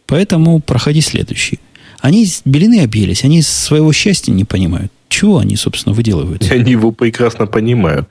Поэтому 0.06 0.60
проходи 0.60 1.00
следующий. 1.00 1.58
Они 2.00 2.28
белины 2.44 2.82
объелись, 2.82 3.24
они 3.24 3.42
своего 3.42 3.92
счастья 3.92 4.30
не 4.30 4.44
понимают. 4.44 4.92
Чего 5.14 5.38
они, 5.38 5.54
собственно, 5.54 5.94
выделывают? 5.94 6.42
Они 6.50 6.72
его 6.72 6.90
прекрасно 6.90 7.46
понимают. 7.46 8.08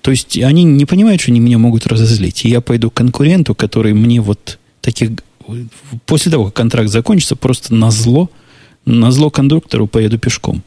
То 0.00 0.12
есть 0.12 0.38
они 0.38 0.62
не 0.62 0.84
понимают, 0.84 1.20
что 1.20 1.32
они 1.32 1.40
меня 1.40 1.58
могут 1.58 1.88
разозлить. 1.88 2.44
И 2.44 2.48
я 2.48 2.60
пойду 2.60 2.88
к 2.88 2.94
конкуренту, 2.94 3.56
который 3.56 3.92
мне 3.92 4.20
вот 4.20 4.60
таких... 4.80 5.10
После 6.06 6.30
того, 6.30 6.44
как 6.44 6.54
контракт 6.54 6.88
закончится, 6.88 7.34
просто 7.34 7.74
на 7.74 7.90
зло, 7.90 8.30
на 8.84 9.10
зло 9.10 9.28
кондуктору 9.28 9.88
поеду 9.88 10.20
пешком. 10.20 10.62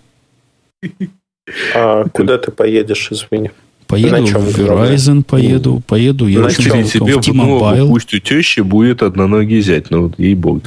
А 1.74 2.04
куда 2.10 2.38
ты 2.38 2.52
поедешь, 2.52 3.08
извини? 3.10 3.52
Поеду 3.88 4.26
в 4.26 4.60
Verizon, 4.60 5.24
поеду, 5.24 5.82
поеду. 5.88 6.28
Я 6.28 6.42
на 6.42 6.52
чем? 6.52 6.84
Тебе 6.84 7.16
в 7.16 7.22
T-Mobile. 7.22 7.88
Пусть 7.88 8.14
у 8.14 8.20
тещи 8.20 8.60
будет 8.60 9.02
одноногий 9.02 9.62
зять, 9.62 9.92
ну, 9.92 10.12
ей-богу. 10.18 10.64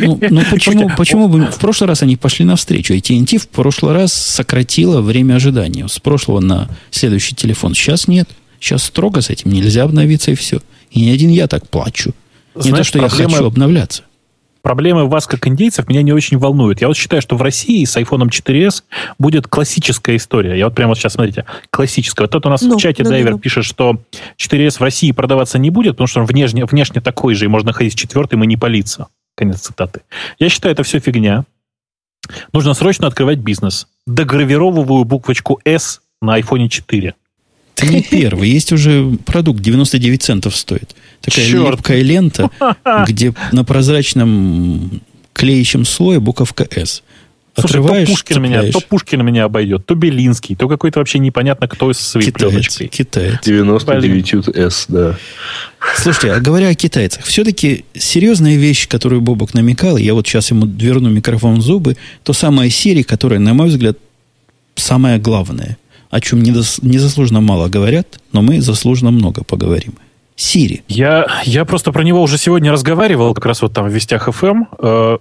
Ну, 0.00 0.18
ну 0.30 0.42
почему, 0.50 0.90
почему 0.96 1.28
бы... 1.28 1.46
В 1.46 1.58
прошлый 1.58 1.88
раз 1.88 2.02
они 2.02 2.16
пошли 2.16 2.44
навстречу. 2.44 2.94
AT&T 2.94 3.38
в 3.38 3.48
прошлый 3.48 3.94
раз 3.94 4.12
сократила 4.12 5.00
время 5.00 5.34
ожидания 5.34 5.88
с 5.88 5.98
прошлого 5.98 6.40
на 6.40 6.68
следующий 6.90 7.34
телефон. 7.34 7.74
Сейчас 7.74 8.08
нет. 8.08 8.28
Сейчас 8.60 8.84
строго 8.84 9.20
с 9.20 9.30
этим 9.30 9.52
нельзя 9.52 9.84
обновиться 9.84 10.30
и 10.30 10.34
все. 10.34 10.60
И 10.90 11.00
не 11.00 11.10
один 11.10 11.30
я 11.30 11.46
так 11.46 11.68
плачу. 11.68 12.12
Знаешь, 12.54 12.72
не 12.72 12.78
то, 12.78 12.84
что 12.84 12.98
проблема... 12.98 13.30
я 13.30 13.36
хочу 13.36 13.46
обновляться. 13.46 14.02
Проблемы 14.66 15.06
вас, 15.06 15.28
как 15.28 15.46
индейцев, 15.46 15.88
меня 15.88 16.02
не 16.02 16.12
очень 16.12 16.38
волнуют. 16.38 16.80
Я 16.80 16.88
вот 16.88 16.96
считаю, 16.96 17.22
что 17.22 17.36
в 17.36 17.42
России 17.42 17.84
с 17.84 17.96
iPhone 17.96 18.28
4s 18.28 18.82
будет 19.16 19.46
классическая 19.46 20.16
история. 20.16 20.58
Я 20.58 20.64
вот 20.64 20.74
прямо 20.74 20.88
вот 20.88 20.98
сейчас, 20.98 21.12
смотрите, 21.12 21.44
классическая. 21.70 22.24
Вот 22.24 22.32
тут 22.32 22.46
у 22.46 22.48
нас 22.48 22.62
ну, 22.62 22.76
в 22.76 22.80
чате 22.80 23.04
ну, 23.04 23.10
Дайвер 23.10 23.30
ну. 23.30 23.38
пишет, 23.38 23.64
что 23.64 24.00
4s 24.36 24.78
в 24.78 24.80
России 24.80 25.12
продаваться 25.12 25.60
не 25.60 25.70
будет, 25.70 25.92
потому 25.92 26.08
что 26.08 26.18
он 26.18 26.26
внешне, 26.26 26.64
внешне 26.64 27.00
такой 27.00 27.36
же, 27.36 27.44
и 27.44 27.48
можно 27.48 27.72
ходить 27.72 27.92
с 27.92 27.96
четвертым 27.96 28.42
и 28.42 28.46
не 28.48 28.56
палиться. 28.56 29.06
Конец 29.36 29.60
цитаты. 29.60 30.00
Я 30.38 30.48
считаю, 30.48 30.72
это 30.72 30.82
все 30.82 30.98
фигня. 30.98 31.44
Нужно 32.52 32.74
срочно 32.74 33.06
открывать 33.06 33.38
бизнес. 33.38 33.86
Догравировываю 34.06 35.04
буквочку 35.04 35.60
S 35.64 36.00
на 36.20 36.40
iPhone 36.40 36.68
4. 36.68 37.14
Это 37.76 37.86
не 37.86 38.02
первый. 38.02 38.48
Есть 38.48 38.72
уже 38.72 39.16
продукт, 39.26 39.60
99 39.60 40.22
центов 40.22 40.56
стоит. 40.56 40.96
Такая 41.20 41.44
Черт. 41.44 41.70
липкая 41.72 42.00
лента, 42.00 42.50
где 43.06 43.34
на 43.52 43.64
прозрачном 43.64 45.02
клеящем 45.34 45.84
слое 45.84 46.18
буковка 46.18 46.66
S. 46.74 47.02
Слушай, 47.58 47.82
то 47.82 48.06
Пушкин, 48.12 48.42
меня, 48.42 48.70
то 48.70 48.80
Пушкин 48.80 49.24
меня 49.24 49.44
обойдет, 49.44 49.86
то 49.86 49.94
Белинский, 49.94 50.54
то 50.56 50.68
какой-то 50.68 50.98
вообще 50.98 51.18
непонятно 51.18 51.68
кто 51.68 51.90
из 51.90 51.98
своей 51.98 52.30
китаец, 52.30 52.50
пленочкой. 52.50 52.88
Китаец. 52.88 53.46
99S, 53.46 54.84
да. 54.88 55.18
Слушайте, 55.96 56.32
а 56.32 56.40
говоря 56.40 56.68
о 56.68 56.74
китайцах, 56.74 57.24
все-таки 57.24 57.84
серьезная 57.94 58.56
вещь, 58.56 58.88
которую 58.88 59.22
Бобок 59.22 59.54
намекал, 59.54 59.96
я 59.96 60.12
вот 60.12 60.26
сейчас 60.26 60.50
ему 60.50 60.66
верну 60.66 61.08
микрофон 61.08 61.56
в 61.56 61.62
зубы, 61.62 61.96
то 62.24 62.34
самая 62.34 62.68
серия, 62.68 63.04
которая, 63.04 63.38
на 63.38 63.54
мой 63.54 63.68
взгляд, 63.68 63.96
самая 64.74 65.18
главная, 65.18 65.78
о 66.10 66.20
чем 66.20 66.42
незаслуженно 66.42 67.40
мало 67.40 67.68
говорят, 67.68 68.20
но 68.32 68.42
мы 68.42 68.60
заслуженно 68.60 69.10
много 69.10 69.44
поговорим. 69.44 69.94
Сири. 70.34 70.82
Я, 70.88 71.26
я 71.44 71.64
просто 71.64 71.92
про 71.92 72.02
него 72.02 72.20
уже 72.22 72.36
сегодня 72.36 72.70
разговаривал, 72.70 73.32
как 73.32 73.46
раз 73.46 73.62
вот 73.62 73.72
там 73.72 73.88
в 73.88 73.92
Вестях 73.92 74.28
FM. 74.28 75.20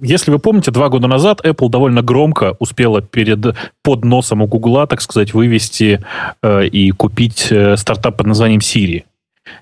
Если 0.00 0.30
вы 0.30 0.38
помните, 0.38 0.70
два 0.70 0.90
года 0.90 1.08
назад 1.08 1.40
Apple 1.44 1.70
довольно 1.70 2.02
громко 2.02 2.54
успела 2.58 3.00
перед 3.00 3.56
под 3.82 4.04
носом 4.04 4.42
у 4.42 4.46
Гугла, 4.46 4.86
так 4.86 5.00
сказать, 5.00 5.32
вывести 5.32 6.04
э, 6.42 6.66
и 6.66 6.90
купить 6.90 7.50
э, 7.50 7.76
стартап 7.78 8.18
под 8.18 8.26
названием 8.26 8.60
Siri. 8.60 9.04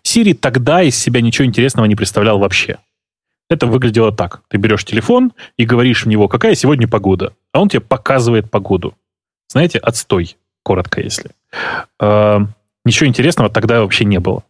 Siri 0.02 0.34
тогда 0.34 0.82
из 0.82 0.96
себя 0.96 1.20
ничего 1.20 1.46
интересного 1.46 1.86
не 1.86 1.94
представлял 1.94 2.40
вообще. 2.40 2.78
Это 3.48 3.66
выглядело 3.66 4.10
так. 4.10 4.42
Ты 4.48 4.56
берешь 4.56 4.84
телефон 4.84 5.32
и 5.56 5.64
говоришь 5.64 6.04
в 6.04 6.08
него, 6.08 6.26
какая 6.26 6.56
сегодня 6.56 6.88
погода. 6.88 7.32
А 7.52 7.60
он 7.60 7.68
тебе 7.68 7.80
показывает 7.80 8.50
погоду. 8.50 8.94
Знаете, 9.48 9.78
отстой, 9.78 10.36
коротко 10.64 11.00
если. 11.00 11.30
Э, 12.00 12.40
ничего 12.84 13.06
интересного 13.06 13.50
тогда 13.50 13.82
вообще 13.82 14.04
не 14.04 14.18
было. 14.18 14.42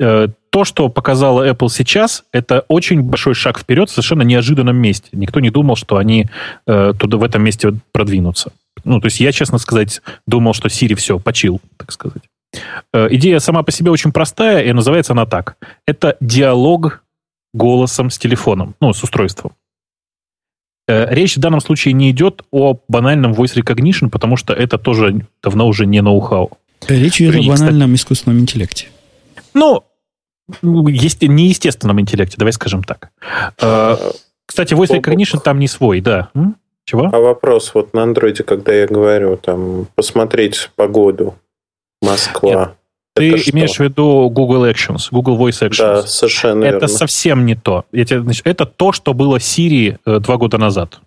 Э, 0.00 0.28
то, 0.50 0.64
что 0.64 0.88
показала 0.88 1.48
Apple 1.48 1.68
сейчас, 1.68 2.24
это 2.32 2.64
очень 2.68 3.02
большой 3.02 3.34
шаг 3.34 3.58
вперед 3.58 3.88
в 3.88 3.92
совершенно 3.92 4.22
неожиданном 4.22 4.76
месте. 4.76 5.08
Никто 5.12 5.40
не 5.40 5.50
думал, 5.50 5.76
что 5.76 5.96
они 5.96 6.26
э, 6.66 6.92
туда 6.98 7.16
в 7.16 7.24
этом 7.24 7.42
месте 7.42 7.74
продвинутся. 7.92 8.52
Ну, 8.84 9.00
то 9.00 9.06
есть 9.06 9.20
я, 9.20 9.32
честно 9.32 9.58
сказать, 9.58 10.02
думал, 10.26 10.54
что 10.54 10.68
Siri 10.68 10.94
все, 10.94 11.18
почил, 11.18 11.60
так 11.76 11.92
сказать. 11.92 12.22
Э, 12.92 13.08
идея 13.10 13.38
сама 13.38 13.62
по 13.62 13.72
себе 13.72 13.90
очень 13.90 14.12
простая, 14.12 14.62
и 14.64 14.72
называется 14.72 15.12
она 15.12 15.26
так. 15.26 15.56
Это 15.86 16.16
диалог 16.20 17.02
голосом 17.52 18.10
с 18.10 18.18
телефоном, 18.18 18.74
ну, 18.80 18.92
с 18.92 19.02
устройством. 19.02 19.52
Э, 20.86 21.12
речь 21.14 21.36
в 21.36 21.40
данном 21.40 21.60
случае 21.60 21.94
не 21.94 22.10
идет 22.10 22.42
о 22.50 22.78
банальном 22.88 23.32
voice 23.32 23.54
recognition, 23.56 24.10
потому 24.10 24.36
что 24.36 24.52
это 24.52 24.76
тоже 24.76 25.26
давно 25.42 25.66
уже 25.66 25.86
не 25.86 26.02
ноу-хау. 26.02 26.58
Речь 26.88 27.20
идет 27.20 27.36
о 27.36 27.48
банальном 27.48 27.94
искусственном 27.94 28.40
интеллекте. 28.40 28.88
Ну, 29.54 29.84
есть 30.88 31.22
неестественном 31.22 32.00
интеллекте, 32.00 32.36
давай 32.36 32.52
скажем 32.52 32.82
так. 32.84 33.10
Э, 33.60 33.96
кстати, 34.46 34.74
voice 34.74 35.00
recognition 35.00 35.40
там 35.42 35.58
не 35.58 35.68
свой, 35.68 36.00
да. 36.00 36.30
Чего? 36.84 37.08
А 37.10 37.18
вопрос, 37.18 37.72
вот 37.72 37.94
на 37.94 38.02
андроиде, 38.02 38.42
когда 38.44 38.72
я 38.74 38.86
говорю, 38.86 39.38
там, 39.38 39.86
посмотреть 39.94 40.70
погоду, 40.76 41.34
Москва. 42.02 42.50
Нет. 42.50 42.70
Ты 43.14 43.28
Это 43.30 43.38
что? 43.38 43.50
имеешь 43.52 43.76
в 43.76 43.80
виду 43.80 44.28
Google 44.28 44.66
Actions, 44.66 45.06
Google 45.10 45.38
Voice 45.38 45.66
Actions. 45.66 45.78
Да, 45.78 46.02
совершенно 46.02 46.64
это 46.64 46.72
верно. 46.80 46.88
совсем 46.88 47.46
не 47.46 47.54
то. 47.54 47.84
Я 47.92 48.04
тебе- 48.04 48.20
значит, 48.22 48.46
это 48.46 48.66
то, 48.66 48.92
что 48.92 49.14
было 49.14 49.36
Siri 49.38 49.98
э, 50.04 50.18
два 50.18 50.36
года 50.36 50.58
назад. 50.58 51.00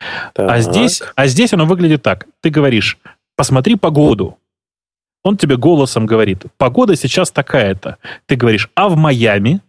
А 0.00 0.30
Так. 0.32 0.60
здесь, 0.62 1.02
а 1.14 1.26
здесь 1.28 1.52
оно 1.52 1.66
выглядит 1.66 2.02
так. 2.02 2.26
Ты 2.40 2.50
говоришь, 2.50 2.98
посмотри 3.36 3.76
погоду. 3.76 4.38
Он 5.24 5.38
тебе 5.38 5.56
голосом 5.56 6.04
говорит, 6.04 6.44
погода 6.58 6.96
сейчас 6.96 7.30
такая-то. 7.30 7.96
Ты 8.26 8.36
говоришь, 8.36 8.70
а 8.74 8.90
в 8.90 8.96
Майами? 8.96 9.60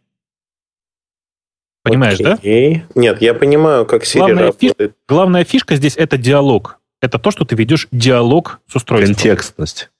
Понимаешь, 1.82 2.18
да? 2.18 2.34
Окей. 2.34 2.84
Нет, 2.94 3.22
я 3.22 3.34
понимаю, 3.34 3.86
как 3.86 4.03
Siri 4.03 4.19
Главная 4.19 4.45
работает. 4.48 4.95
Главная 5.07 5.44
фишка 5.45 5.76
здесь 5.76 5.95
это 5.95 6.18
диалог. 6.18 6.80
Это 7.02 7.19
то, 7.19 7.32
что 7.32 7.45
ты 7.45 7.56
ведешь 7.56 7.88
диалог 7.91 8.60
с 8.68 8.76
устройством. 8.76 9.15
Контекстность. 9.15 9.91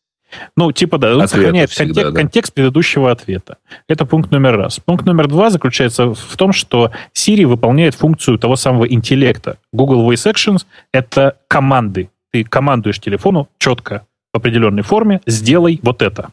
Ну, 0.57 0.73
типа, 0.73 0.98
да, 0.98 1.15
он 1.15 1.22
Ответа 1.22 1.36
сохраняет 1.36 1.69
всегда, 1.69 1.86
контекст, 1.94 2.14
да. 2.14 2.19
контекст 2.19 2.53
предыдущего 2.53 3.11
ответа. 3.11 3.57
Это 3.88 4.06
пункт 4.06 4.32
номер 4.32 4.57
раз. 4.57 4.80
Пункт 4.80 5.06
номер 5.06 5.27
два 5.27 5.49
заключается 5.49 6.14
в 6.14 6.36
том, 6.36 6.52
что 6.52 6.91
Siri 7.14 7.45
выполняет 7.45 7.95
функцию 7.95 8.40
того 8.40 8.57
самого 8.57 8.86
интеллекта. 8.86 9.57
Google 9.72 10.10
Voice 10.11 10.30
Actions— 10.30 10.65
это 10.91 11.38
команды. 11.48 12.10
Ты 12.32 12.44
командуешь 12.44 12.99
телефону 12.99 13.48
четко 13.57 14.06
определенной 14.36 14.84
форме 14.84 15.22
«сделай 15.26 15.80
вот 15.82 16.02
это». 16.02 16.32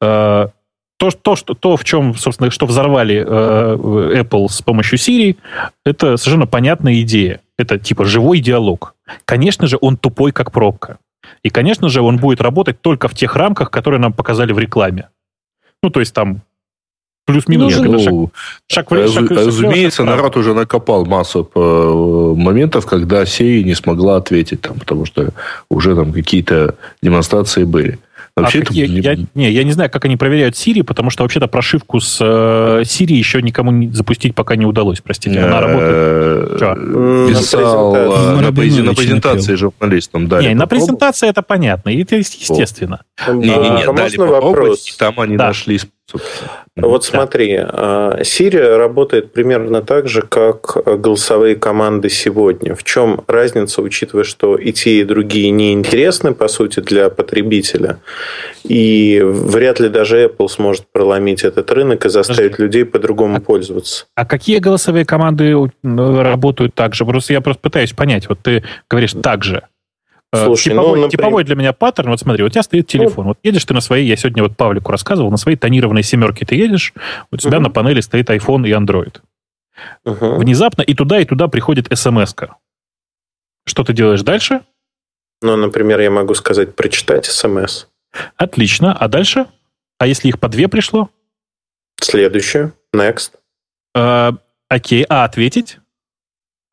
Э, 0.00 0.48
То, 0.98 1.10
то, 1.10 1.36
что, 1.36 1.54
то, 1.54 1.76
в 1.76 1.84
чем, 1.84 2.14
собственно, 2.16 2.50
что 2.50 2.66
взорвали 2.66 3.16
э, 3.16 4.22
Apple 4.22 4.48
с 4.48 4.62
помощью 4.62 4.98
Siri, 4.98 5.36
это 5.86 6.16
совершенно 6.16 6.46
понятная 6.46 7.00
идея. 7.02 7.40
Это 7.56 7.78
типа 7.78 8.04
живой 8.04 8.40
диалог. 8.40 8.94
Конечно 9.24 9.66
же, 9.68 9.78
он 9.80 9.96
тупой, 9.96 10.32
как 10.32 10.50
пробка. 10.50 10.98
И, 11.44 11.50
конечно 11.50 11.88
же, 11.88 12.02
он 12.02 12.16
будет 12.16 12.40
работать 12.40 12.80
только 12.80 13.06
в 13.06 13.14
тех 13.14 13.36
рамках, 13.36 13.70
которые 13.70 14.00
нам 14.00 14.12
показали 14.12 14.52
в 14.52 14.58
рекламе. 14.58 15.08
Ну, 15.82 15.90
то 15.90 16.00
есть 16.00 16.14
там 16.14 16.42
плюс-минус 17.32 17.72
шаг, 17.74 17.84
Ну, 17.84 17.98
шаг 17.98 18.88
шаг- 18.88 18.88
шаг 18.88 18.90
влево, 18.90 19.46
разумеется, 19.46 19.98
шаг 19.98 20.06
народ 20.06 20.36
уже 20.36 20.54
накопал 20.54 21.04
массу 21.04 21.48
э, 21.54 22.34
моментов, 22.36 22.86
когда 22.86 23.22
Siri 23.22 23.62
не 23.62 23.74
смогла 23.74 24.16
ответить, 24.16 24.60
там, 24.62 24.78
потому 24.78 25.04
что 25.04 25.28
уже 25.70 25.94
там 25.94 26.12
какие-то 26.12 26.74
демонстрации 27.02 27.64
были. 27.64 27.98
А 28.34 28.42
Вообще 28.42 28.58
это 28.58 28.68
какие- 28.68 28.86
не- 28.86 29.00
я, 29.00 29.16
не, 29.34 29.50
я 29.50 29.64
не 29.64 29.72
знаю, 29.72 29.90
как 29.90 30.04
они 30.04 30.16
проверяют 30.16 30.54
Siri, 30.54 30.84
потому 30.84 31.10
что 31.10 31.24
вообще-то 31.24 31.48
прошивку 31.48 31.98
с 32.00 32.18
э, 32.20 32.82
Siri 32.84 33.12
еще 33.14 33.42
никому 33.42 33.72
не 33.72 33.88
запустить 33.88 34.34
пока 34.36 34.54
не 34.54 34.64
удалось, 34.64 35.00
простите. 35.00 35.40
Она 35.40 35.58
э, 35.58 35.60
работает. 35.60 36.58
Писал 37.28 37.92
презентации. 37.94 38.80
э, 38.80 38.82
на, 38.84 38.94
презентации 38.94 39.54
журналистам 39.56 40.28
дали 40.28 40.48
не, 40.48 40.54
на 40.54 40.66
презентации 40.66 41.28
это 41.28 41.42
понятно, 41.42 41.90
это 41.90 42.16
естественно. 42.16 43.00
Не, 43.28 43.46
не, 43.48 43.54
А, 43.54 43.78
не, 43.86 43.92
дали 43.92 44.16
попробовать, 44.16 44.94
там 44.98 45.18
они 45.20 45.36
нашли 45.36 45.80
способ. 46.08 46.26
Вот 46.76 47.04
смотри, 47.04 47.56
а, 47.58 48.20
Siri 48.22 48.76
работает 48.76 49.32
примерно 49.32 49.82
так 49.82 50.08
же, 50.08 50.22
как 50.22 50.76
а, 50.76 50.96
голосовые 50.96 51.56
команды 51.56 52.08
сегодня. 52.08 52.74
В 52.74 52.84
чем 52.84 53.24
разница, 53.26 53.82
учитывая, 53.82 54.24
что 54.24 54.56
и 54.56 54.72
те, 54.72 55.00
и 55.00 55.04
другие 55.04 55.50
неинтересны, 55.50 56.34
по 56.34 56.48
сути, 56.48 56.80
для 56.80 57.10
потребителя, 57.10 57.98
и 58.64 59.20
вряд 59.22 59.80
ли 59.80 59.88
даже 59.88 60.24
Apple 60.24 60.48
сможет 60.48 60.84
проломить 60.92 61.44
этот 61.44 61.70
рынок 61.72 62.06
и 62.06 62.08
заставить 62.08 62.58
людей 62.58 62.84
по-другому 62.84 63.40
пользоваться. 63.40 64.06
А 64.14 64.24
какие 64.24 64.58
голосовые 64.58 65.04
команды 65.04 65.52
э, 65.52 66.22
работают 66.22 66.74
так 66.74 66.94
же? 66.94 67.04
Просто 67.04 67.32
я 67.32 67.40
просто 67.40 67.60
пытаюсь 67.60 67.92
понять. 67.92 68.28
Вот 68.28 68.38
ты 68.40 68.64
говоришь 68.88 69.14
так 69.20 69.44
же. 69.44 69.62
Э, 70.32 70.44
Слушай, 70.44 70.70
типовой, 70.70 70.86
ну, 70.98 71.04
например- 71.06 71.10
типовой 71.10 71.44
для 71.44 71.54
меня 71.56 71.72
паттерн. 71.72 72.10
Вот 72.10 72.20
смотри, 72.20 72.44
у 72.44 72.48
тебя 72.48 72.62
стоит 72.62 72.86
телефон. 72.86 73.28
Вот 73.28 73.38
едешь 73.42 73.64
ты 73.64 73.72
на 73.72 73.80
своей, 73.80 74.06
я 74.06 74.16
сегодня 74.16 74.42
вот 74.42 74.56
Павлику 74.56 74.92
рассказывал, 74.92 75.30
на 75.30 75.38
своей 75.38 75.56
тонированной 75.56 76.02
семерке 76.02 76.44
ты 76.44 76.54
едешь, 76.54 76.92
у 77.30 77.36
тебя 77.36 77.58
Мгм. 77.58 77.64
на 77.64 77.70
панели 77.70 78.00
стоит 78.00 78.28
iPhone 78.28 78.66
и 78.68 78.72
Android. 78.72 79.20
Мгм. 80.04 80.38
Внезапно 80.38 80.82
и 80.82 80.94
туда, 80.94 81.20
и 81.20 81.24
туда 81.24 81.48
приходит 81.48 81.86
смс 81.96 82.34
-ка. 82.34 82.50
Что 83.66 83.84
ты 83.84 83.92
делаешь 83.92 84.22
дальше? 84.22 84.62
Ну, 85.40 85.56
например, 85.56 86.00
я 86.00 86.10
могу 86.10 86.34
сказать 86.34 86.74
прочитать 86.74 87.24
смс. 87.26 87.86
Отлично. 88.36 88.92
А 88.94 89.08
дальше? 89.08 89.46
А 89.98 90.06
если 90.06 90.28
их 90.28 90.40
по 90.40 90.48
две 90.48 90.68
пришло? 90.68 91.08
Следующее. 92.00 92.72
Next. 92.94 93.32
Э, 93.94 94.32
окей. 94.68 95.04
А 95.08 95.24
ответить? 95.24 95.78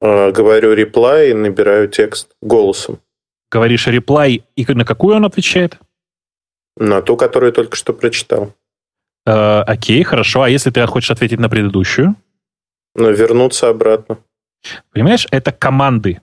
А, 0.01 0.31
Говорю 0.31 0.75
reply 0.75 1.31
и 1.31 1.33
набираю 1.33 1.87
текст 1.87 2.35
голосом. 2.41 2.99
Говоришь 3.55 3.87
reply, 3.87 4.43
и 4.57 4.65
на 4.73 4.83
какую 4.83 5.15
он 5.15 5.23
отвечает? 5.23 5.77
На 6.75 7.01
ту, 7.01 7.15
которую 7.15 7.51
я 7.51 7.53
только 7.53 7.77
что 7.77 7.93
прочитал. 7.93 8.53
Э, 9.25 9.61
окей, 9.61 10.03
хорошо. 10.03 10.41
А 10.41 10.49
если 10.49 10.71
ты 10.71 10.85
хочешь 10.87 11.09
ответить 11.09 11.39
на 11.39 11.47
предыдущую? 11.47 12.15
Но 12.95 13.11
вернуться 13.11 13.69
обратно. 13.69 14.17
Понимаешь, 14.91 15.25
это 15.31 15.53
команды. 15.53 16.19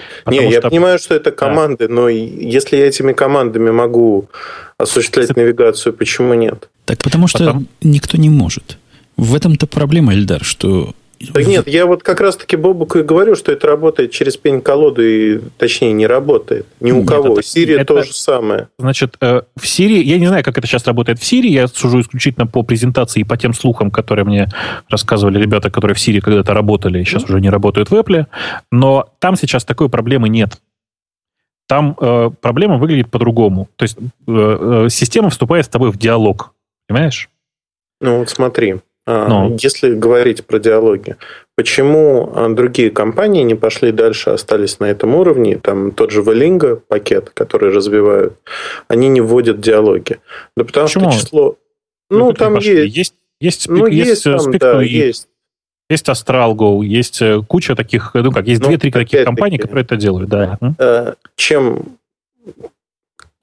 Не, 0.00 0.06
Потому 0.24 0.50
я 0.50 0.60
что- 0.60 0.70
понимаю, 0.70 0.98
что 0.98 1.14
это 1.14 1.30
команды, 1.30 1.88
но 1.88 2.08
и 2.08 2.16
если 2.18 2.78
я 2.78 2.86
этими 2.86 3.12
командами 3.12 3.70
могу 3.70 4.30
осуществлять 4.78 5.36
навигацию, 5.36 5.92
почему 5.92 6.32
нет? 6.32 6.70
Так 6.86 7.02
потому 7.02 7.26
что 7.28 7.38
Потом- 7.44 7.68
никто 7.82 8.16
не 8.16 8.30
может. 8.30 8.78
В 9.18 9.34
этом-то 9.34 9.66
проблема, 9.66 10.14
Эльдар, 10.14 10.42
что... 10.42 10.94
Так 11.32 11.46
нет, 11.46 11.68
я 11.68 11.86
вот 11.86 12.02
как 12.02 12.20
раз-таки 12.20 12.56
Бобуку 12.56 12.98
и 12.98 13.02
говорю, 13.02 13.36
что 13.36 13.52
это 13.52 13.66
работает 13.66 14.10
через 14.10 14.36
пень-колоду, 14.36 15.02
и 15.06 15.40
точнее 15.58 15.92
не 15.92 16.06
работает. 16.06 16.66
Ни 16.80 16.92
у 16.92 17.00
Нет, 17.00 17.08
кого. 17.08 17.32
это- 17.34 17.40
Siri 17.40 17.74
это- 17.74 17.94
то 17.94 18.02
же 18.02 18.12
самое. 18.12 18.68
Значит, 18.78 19.16
э, 19.20 19.42
в 19.56 19.66
Сирии, 19.66 20.02
я 20.02 20.18
не 20.18 20.26
знаю, 20.26 20.42
как 20.44 20.58
это 20.58 20.66
сейчас 20.66 20.86
работает 20.86 21.18
в 21.18 21.24
Сирии, 21.24 21.50
я 21.50 21.68
сужу 21.68 22.00
исключительно 22.00 22.46
по 22.46 22.62
презентации 22.62 23.20
и 23.20 23.24
по 23.24 23.36
тем 23.36 23.52
слухам, 23.54 23.90
которые 23.90 24.24
мне 24.24 24.48
рассказывали 24.88 25.38
ребята, 25.40 25.70
которые 25.70 25.94
в 25.94 26.00
Сирии 26.00 26.20
когда-то 26.20 26.54
работали 26.54 27.00
и 27.00 27.04
сейчас 27.04 27.24
уже 27.24 27.40
не 27.40 27.50
работают 27.50 27.90
в 27.90 27.94
Apple, 27.94 28.26
но 28.70 29.08
там 29.18 29.36
сейчас 29.36 29.64
такой 29.64 29.88
проблемы 29.88 30.28
нет. 30.28 30.58
Там 31.68 31.96
э, 32.00 32.30
проблема 32.40 32.76
выглядит 32.76 33.10
по-другому. 33.10 33.68
То 33.76 33.84
есть 33.84 33.96
э, 33.98 34.02
э, 34.26 34.88
система 34.90 35.30
вступает 35.30 35.64
с 35.64 35.68
тобой 35.68 35.90
в 35.90 35.96
диалог. 35.96 36.52
Понимаешь? 36.88 37.30
Ну 38.00 38.18
вот 38.18 38.28
смотри, 38.30 38.76
а, 39.06 39.28
Ну. 39.28 39.56
если 39.60 39.94
говорить 39.94 40.44
про 40.46 40.58
диалоги, 40.58 41.16
почему 41.56 42.30
а, 42.34 42.48
другие 42.48 42.90
компании 42.90 43.42
не 43.42 43.54
пошли 43.54 43.92
дальше, 43.92 44.30
остались 44.30 44.78
на 44.80 44.86
этом 44.86 45.14
уровне, 45.14 45.58
там 45.58 45.90
тот 45.90 46.10
же 46.10 46.22
Valingo 46.22 46.76
пакет, 46.88 47.30
который 47.34 47.72
развивают, 47.72 48.34
они 48.88 49.08
не 49.08 49.20
вводят 49.20 49.60
диалоги. 49.60 50.18
Да 50.56 50.64
потому 50.64 50.86
Почему? 50.86 51.10
что 51.10 51.20
число... 51.20 51.56
Ну, 52.10 52.28
как 52.30 52.38
там 52.38 52.54
пошли? 52.54 52.88
есть... 52.88 52.96
Есть, 52.96 53.14
есть, 53.40 53.68
Ну, 53.68 53.86
спик- 53.88 53.92
есть, 53.92 54.26
э, 54.26 54.36
там, 54.36 54.52
да, 54.52 54.84
и 54.84 54.88
есть. 54.88 55.26
есть 55.90 56.08
Astral 56.08 56.54
Go, 56.54 56.84
есть 56.84 57.20
э, 57.20 57.40
куча 57.46 57.74
таких, 57.74 58.12
ну 58.14 58.30
как, 58.30 58.46
есть 58.46 58.60
Ну, 58.62 58.68
две-три 58.68 58.90
таких 58.92 59.08
опять-таки. 59.20 59.24
компании, 59.24 59.56
которые 59.58 59.84
это 59.84 59.96
делают, 59.96 60.28
да. 60.28 60.58
Э, 60.78 61.14
чем 61.34 61.98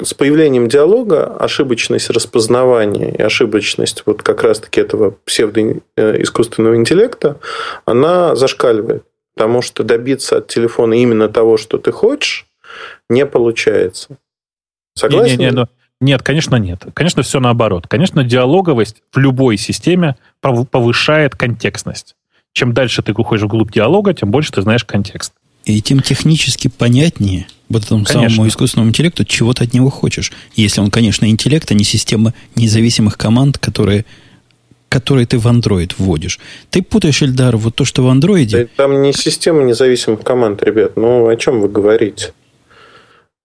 с 0.01 0.13
появлением 0.13 0.67
диалога 0.67 1.25
ошибочность 1.25 2.09
распознавания 2.09 3.11
и 3.11 3.21
ошибочность 3.21 4.03
вот 4.05 4.23
как 4.23 4.43
раз-таки 4.43 4.81
этого 4.81 5.11
псевдоискусственного 5.25 6.75
интеллекта, 6.75 7.39
она 7.85 8.35
зашкаливает. 8.35 9.03
Потому 9.35 9.61
что 9.61 9.83
добиться 9.83 10.37
от 10.37 10.47
телефона 10.47 10.93
именно 10.95 11.29
того, 11.29 11.57
что 11.57 11.77
ты 11.77 11.91
хочешь, 11.91 12.45
не 13.09 13.25
получается. 13.25 14.17
Согласен? 14.95 15.37
Не-не-не, 15.37 15.51
ну, 15.51 15.65
нет, 16.01 16.23
конечно, 16.23 16.55
нет. 16.55 16.85
Конечно, 16.93 17.23
все 17.23 17.39
наоборот. 17.39 17.87
Конечно, 17.87 18.23
диалоговость 18.23 19.01
в 19.13 19.17
любой 19.17 19.57
системе 19.57 20.15
пов- 20.41 20.65
повышает 20.65 21.35
контекстность. 21.35 22.15
Чем 22.53 22.73
дальше 22.73 23.01
ты 23.01 23.13
уходишь 23.13 23.43
вглубь 23.43 23.71
диалога, 23.71 24.13
тем 24.13 24.31
больше 24.31 24.51
ты 24.51 24.61
знаешь 24.61 24.83
контекст. 24.83 25.33
И 25.65 25.81
тем 25.81 25.99
технически 26.01 26.67
понятнее 26.67 27.47
вот 27.69 27.83
этому 27.85 28.03
Конечно. 28.03 28.29
самому 28.29 28.47
искусственному 28.47 28.89
интеллекту, 28.89 29.23
чего 29.25 29.53
ты 29.53 29.63
от 29.65 29.73
него 29.73 29.89
хочешь. 29.89 30.31
Если 30.55 30.81
он, 30.81 30.89
конечно, 30.91 31.25
интеллект, 31.29 31.69
а 31.71 31.73
не 31.75 31.83
система 31.83 32.33
независимых 32.55 33.17
команд, 33.17 33.57
которые, 33.57 34.05
которые 34.89 35.27
ты 35.27 35.37
в 35.37 35.45
Android 35.47 35.93
вводишь. 35.97 36.39
Ты 36.71 36.81
путаешь, 36.81 37.21
Эльдар, 37.21 37.55
вот 37.57 37.75
то, 37.75 37.85
что 37.85 38.01
в 38.01 38.05
Да 38.19 38.27
Android... 38.27 38.69
Там 38.75 39.01
не 39.01 39.13
система 39.13 39.63
независимых 39.63 40.21
команд, 40.21 40.63
ребят. 40.63 40.97
Ну, 40.97 41.27
о 41.27 41.35
чем 41.35 41.61
вы 41.61 41.69
говорите? 41.69 42.33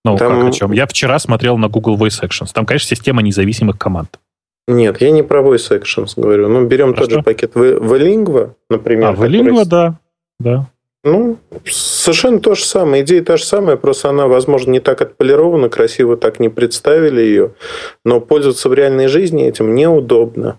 Ну, 0.06 0.16
Там- 0.16 0.40
как 0.40 0.48
о 0.48 0.52
чем? 0.52 0.72
Я 0.72 0.86
вчера 0.86 1.18
смотрел 1.18 1.56
на 1.58 1.68
Google 1.68 1.96
Voice 1.98 2.22
Actions. 2.22 2.48
Там, 2.52 2.66
конечно, 2.66 2.88
система 2.94 3.22
независимых 3.22 3.78
команд. 3.78 4.18
Нет, 4.66 5.02
я 5.02 5.10
не 5.10 5.22
про 5.22 5.42
voice 5.42 5.70
actions 5.78 6.12
говорю. 6.16 6.48
Ну, 6.48 6.66
берем 6.66 6.94
тот 6.94 7.04
Хорошо. 7.04 7.16
же 7.18 7.22
пакет 7.22 7.54
В- 7.54 7.60
Valingua, 7.92 8.54
например. 8.70 9.10
А, 9.10 9.12
который- 9.12 9.40
Valingua, 9.40 9.64
да. 9.66 9.98
да. 10.40 10.70
Ну, 11.04 11.36
совершенно 11.66 12.40
то 12.40 12.54
же 12.54 12.64
самое. 12.64 13.04
Идея 13.04 13.22
та 13.22 13.36
же 13.36 13.44
самая, 13.44 13.76
просто 13.76 14.08
она, 14.08 14.26
возможно, 14.26 14.70
не 14.70 14.80
так 14.80 15.02
отполирована, 15.02 15.68
красиво 15.68 16.16
так 16.16 16.40
не 16.40 16.48
представили 16.48 17.20
ее, 17.20 17.52
но 18.06 18.20
пользоваться 18.20 18.70
в 18.70 18.74
реальной 18.74 19.08
жизни 19.08 19.44
этим 19.44 19.74
неудобно. 19.74 20.58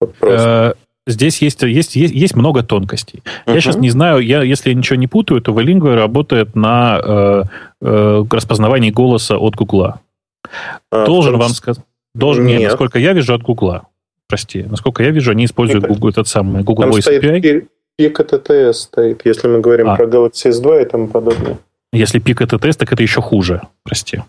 Вот 0.00 0.14
просто. 0.16 0.76
Э, 0.76 1.10
здесь 1.10 1.40
есть, 1.42 1.62
есть, 1.62 1.94
есть, 1.94 2.12
есть 2.12 2.34
много 2.34 2.64
тонкостей. 2.64 3.22
Uh-huh. 3.46 3.54
Я 3.54 3.60
сейчас 3.60 3.76
не 3.76 3.88
знаю, 3.90 4.18
я, 4.18 4.42
если 4.42 4.70
я 4.70 4.74
ничего 4.74 4.96
не 4.96 5.06
путаю, 5.06 5.40
то 5.40 5.52
Wlingua 5.52 5.94
работает 5.94 6.56
на 6.56 7.00
э, 7.00 7.42
э, 7.82 8.24
распознавании 8.28 8.90
голоса 8.90 9.38
от 9.38 9.54
Гугла. 9.54 10.00
А, 10.90 11.06
Должен 11.06 11.38
вам 11.38 11.50
сказать... 11.50 11.84
Должен, 12.16 12.46
нет. 12.46 12.58
нет, 12.58 12.70
насколько 12.70 12.98
я 12.98 13.12
вижу, 13.12 13.32
от 13.32 13.42
Гугла. 13.42 13.86
Прости. 14.26 14.64
Насколько 14.64 15.04
я 15.04 15.10
вижу, 15.10 15.30
они 15.30 15.44
используют 15.44 15.86
Google, 15.86 16.08
этот 16.08 16.26
самый 16.26 16.62
Google 16.64 16.88
Voice 16.88 17.20
API. 17.20 17.68
Пик 17.96 18.20
TTS 18.20 18.72
стоит, 18.72 19.22
если 19.24 19.48
мы 19.48 19.60
говорим 19.60 19.90
а. 19.90 19.96
про 19.96 20.06
Galaxy 20.06 20.50
S2 20.50 20.82
и 20.82 20.84
тому 20.84 21.08
подобное. 21.08 21.58
Если 21.92 22.18
пик 22.18 22.40
TTS, 22.40 22.78
так 22.78 22.92
это 22.92 23.02
еще 23.02 23.20
хуже. 23.20 23.62
Прости. 23.84 24.20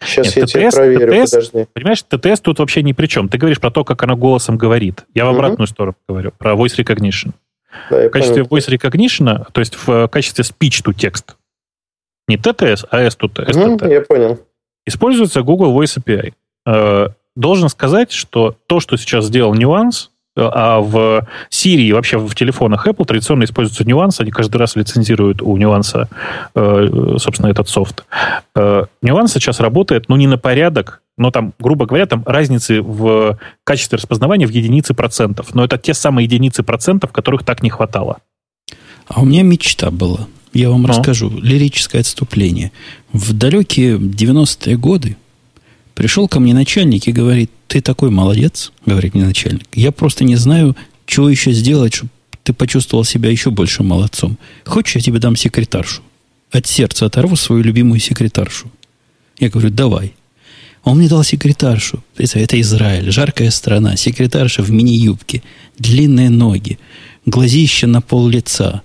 Сейчас 0.00 0.36
Нет, 0.36 0.48
я 0.54 0.68
ТТС, 0.68 0.76
проверю, 0.76 1.24
ТТС, 1.24 1.30
подожди. 1.30 1.66
Понимаешь, 1.72 2.02
ТТС 2.02 2.40
тут 2.40 2.58
вообще 2.58 2.82
ни 2.82 2.92
при 2.92 3.06
чем. 3.06 3.28
Ты 3.28 3.38
говоришь 3.38 3.60
про 3.60 3.70
то, 3.70 3.84
как 3.84 4.02
она 4.02 4.14
голосом 4.14 4.56
говорит. 4.56 5.04
Я 5.14 5.26
в 5.26 5.28
обратную 5.28 5.64
угу. 5.64 5.66
сторону 5.66 5.96
говорю, 6.08 6.32
про 6.38 6.52
voice 6.52 6.76
recognition. 6.78 7.32
Да, 7.90 8.08
в 8.08 8.10
качестве 8.10 8.44
понял. 8.44 8.62
voice 8.62 8.78
recognition, 8.78 9.46
то 9.52 9.60
есть 9.60 9.74
в 9.74 10.08
качестве 10.08 10.44
speech 10.44 10.84
to 10.84 10.94
text, 10.94 11.34
не 12.28 12.36
ТТС, 12.36 12.86
а 12.90 13.02
S 13.02 13.16
to 13.20 13.28
T. 13.28 13.42
Угу, 13.42 13.86
я 13.86 14.00
понял. 14.00 14.40
Используется 14.86 15.42
Google 15.42 15.78
Voice 15.78 15.98
API. 15.98 16.32
Э, 16.66 17.08
должен 17.34 17.68
сказать, 17.68 18.12
что 18.12 18.56
то, 18.66 18.80
что 18.80 18.96
сейчас 18.96 19.26
сделал 19.26 19.54
нюанс, 19.54 20.10
а 20.36 20.80
в 20.80 21.26
Siri 21.50 21.92
вообще 21.92 22.18
в 22.18 22.34
телефонах 22.34 22.86
Apple 22.86 23.04
традиционно 23.04 23.44
используются 23.44 23.84
нюансы, 23.84 24.20
они 24.20 24.30
каждый 24.30 24.58
раз 24.58 24.76
лицензируют 24.76 25.42
у 25.42 25.56
нюанса, 25.56 26.08
э, 26.54 27.16
собственно, 27.18 27.48
этот 27.48 27.68
софт. 27.68 28.04
Э, 28.54 28.84
нюанс 29.02 29.32
сейчас 29.32 29.60
работает, 29.60 30.08
ну, 30.08 30.16
не 30.16 30.26
на 30.26 30.38
порядок, 30.38 31.00
но 31.16 31.30
там, 31.30 31.54
грубо 31.58 31.86
говоря, 31.86 32.06
там 32.06 32.22
разницы 32.26 32.82
в 32.82 33.38
качестве 33.64 33.96
распознавания 33.96 34.46
в 34.46 34.50
единицы 34.50 34.92
процентов. 34.94 35.54
Но 35.54 35.64
это 35.64 35.78
те 35.78 35.94
самые 35.94 36.26
единицы 36.26 36.62
процентов, 36.62 37.12
которых 37.12 37.42
так 37.42 37.62
не 37.62 37.70
хватало. 37.70 38.18
А 39.08 39.22
у 39.22 39.24
меня 39.24 39.42
мечта 39.42 39.90
была. 39.90 40.26
Я 40.52 40.70
вам 40.70 40.82
ну? 40.82 40.88
расскажу. 40.88 41.30
Лирическое 41.30 42.00
отступление. 42.00 42.72
В 43.12 43.32
далекие 43.32 43.96
90-е 43.98 44.76
годы 44.76 45.16
Пришел 45.96 46.28
ко 46.28 46.40
мне 46.40 46.52
начальник 46.52 47.08
и 47.08 47.12
говорит, 47.12 47.50
ты 47.68 47.80
такой 47.80 48.10
молодец, 48.10 48.70
говорит 48.84 49.14
мне 49.14 49.24
начальник. 49.24 49.66
Я 49.72 49.92
просто 49.92 50.24
не 50.24 50.36
знаю, 50.36 50.76
чего 51.06 51.30
еще 51.30 51.52
сделать, 51.52 51.94
чтобы 51.94 52.10
ты 52.42 52.52
почувствовал 52.52 53.02
себя 53.02 53.30
еще 53.30 53.50
больше 53.50 53.82
молодцом. 53.82 54.36
Хочешь, 54.66 54.96
я 54.96 55.00
тебе 55.00 55.20
дам 55.20 55.36
секретаршу? 55.36 56.02
От 56.52 56.66
сердца 56.66 57.06
оторву 57.06 57.34
свою 57.34 57.62
любимую 57.62 57.98
секретаршу. 57.98 58.70
Я 59.38 59.48
говорю, 59.48 59.70
давай. 59.70 60.12
Он 60.84 60.98
мне 60.98 61.08
дал 61.08 61.24
секретаршу. 61.24 62.04
Это 62.18 62.60
Израиль, 62.60 63.10
жаркая 63.10 63.50
страна, 63.50 63.96
секретарша 63.96 64.62
в 64.62 64.70
мини-юбке, 64.70 65.42
длинные 65.78 66.28
ноги, 66.28 66.78
глазище 67.24 67.86
на 67.86 68.02
пол 68.02 68.28
лица, 68.28 68.82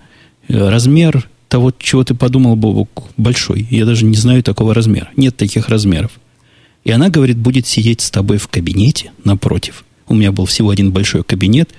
размер 0.47 1.27
того, 1.49 1.73
чего 1.77 2.05
ты 2.05 2.13
подумал, 2.13 2.55
Бобок, 2.55 3.03
большой. 3.17 3.67
Я 3.69 3.85
даже 3.85 4.05
не 4.05 4.15
знаю 4.15 4.43
такого 4.43 4.73
размера. 4.73 5.09
Нет 5.17 5.35
таких 5.35 5.67
размеров. 5.67 6.11
И 6.83 6.91
она, 6.91 7.09
говорит, 7.09 7.37
будет 7.37 7.67
сидеть 7.67 8.01
с 8.01 8.09
тобой 8.09 8.37
в 8.37 8.47
кабинете 8.47 9.11
напротив. 9.23 9.85
У 10.07 10.15
меня 10.15 10.31
был 10.31 10.45
всего 10.45 10.69
один 10.69 10.91
большой 10.91 11.23
кабинет, 11.23 11.69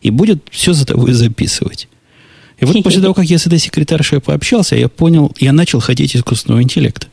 и 0.00 0.10
будет 0.10 0.42
все 0.50 0.72
за 0.72 0.86
тобой 0.86 1.12
записывать. 1.12 1.88
И 2.58 2.64
вот 2.64 2.82
после 2.84 3.00
того, 3.00 3.12
как 3.12 3.24
я 3.24 3.38
с 3.38 3.46
этой 3.46 3.58
секретаршей 3.58 4.20
пообщался, 4.20 4.76
я 4.76 4.88
понял, 4.88 5.34
я 5.40 5.52
начал 5.52 5.80
хотеть 5.80 6.14
искусственного 6.14 6.62
интеллекта. 6.62 7.08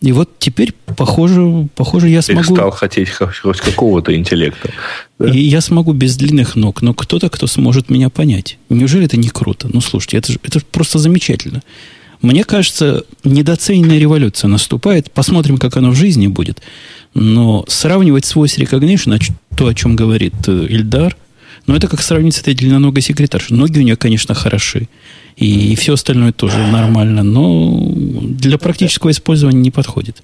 И 0.00 0.10
вот 0.10 0.30
теперь, 0.40 0.72
похоже, 0.96 1.68
похоже 1.76 2.08
я 2.08 2.22
смогу... 2.22 2.48
Ты 2.48 2.54
стал 2.54 2.70
хотеть 2.72 3.08
хоть 3.10 3.60
какого-то 3.60 4.14
интеллекта. 4.16 4.72
Да? 5.20 5.30
И 5.30 5.38
я 5.38 5.60
смогу 5.60 5.92
без 5.92 6.16
длинных 6.16 6.56
ног, 6.56 6.82
но 6.82 6.92
кто-то, 6.92 7.30
кто 7.30 7.46
сможет 7.46 7.88
меня 7.88 8.10
понять. 8.10 8.58
Неужели 8.68 9.04
это 9.04 9.16
не 9.16 9.28
круто? 9.28 9.68
Ну, 9.72 9.80
слушайте, 9.80 10.16
это 10.16 10.32
же 10.32 10.40
это 10.42 10.60
просто 10.72 10.98
замечательно. 10.98 11.62
Мне 12.22 12.44
кажется, 12.44 13.04
недооцененная 13.24 13.98
революция 13.98 14.48
наступает. 14.48 15.10
Посмотрим, 15.10 15.58
как 15.58 15.76
оно 15.76 15.90
в 15.90 15.96
жизни 15.96 16.28
будет. 16.28 16.62
Но 17.14 17.64
сравнивать 17.68 18.24
с 18.24 18.36
voice 18.36 18.58
recognition, 18.58 19.20
то, 19.56 19.66
о 19.66 19.74
чем 19.74 19.96
говорит 19.96 20.34
э, 20.46 20.66
Ильдар, 20.68 21.16
ну, 21.66 21.74
это 21.74 21.88
как 21.88 22.00
сравнить 22.00 22.34
с 22.34 22.40
этой 22.40 22.54
длинноногой 22.54 23.02
секретаршей. 23.02 23.56
Ноги 23.56 23.78
у 23.78 23.82
нее, 23.82 23.96
конечно, 23.96 24.34
хороши. 24.34 24.88
И, 25.36 25.72
и 25.72 25.76
все 25.76 25.94
остальное 25.94 26.32
тоже 26.32 26.58
нормально. 26.58 27.22
Но 27.22 27.92
для 27.94 28.56
практического 28.56 29.10
использования 29.10 29.60
не 29.60 29.70
подходит. 29.70 30.22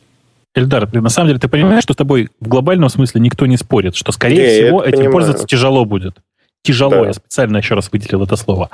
Эльдар, 0.54 0.92
на 0.92 1.08
самом 1.08 1.28
деле 1.28 1.38
ты 1.38 1.48
понимаешь, 1.48 1.82
что 1.82 1.92
с 1.94 1.96
тобой 1.96 2.30
в 2.40 2.48
глобальном 2.48 2.88
смысле 2.88 3.20
никто 3.20 3.46
не 3.46 3.56
спорит, 3.56 3.94
что, 3.94 4.12
скорее 4.12 4.36
не, 4.36 4.64
всего, 4.64 4.82
этим 4.82 4.92
понимаю. 4.92 5.12
пользоваться 5.12 5.46
тяжело 5.46 5.84
будет. 5.84 6.14
Тяжело, 6.62 6.90
да. 6.90 7.06
я 7.06 7.12
специально 7.12 7.58
еще 7.58 7.74
раз 7.74 7.90
выделил 7.92 8.24
это 8.24 8.36
слово. 8.36 8.70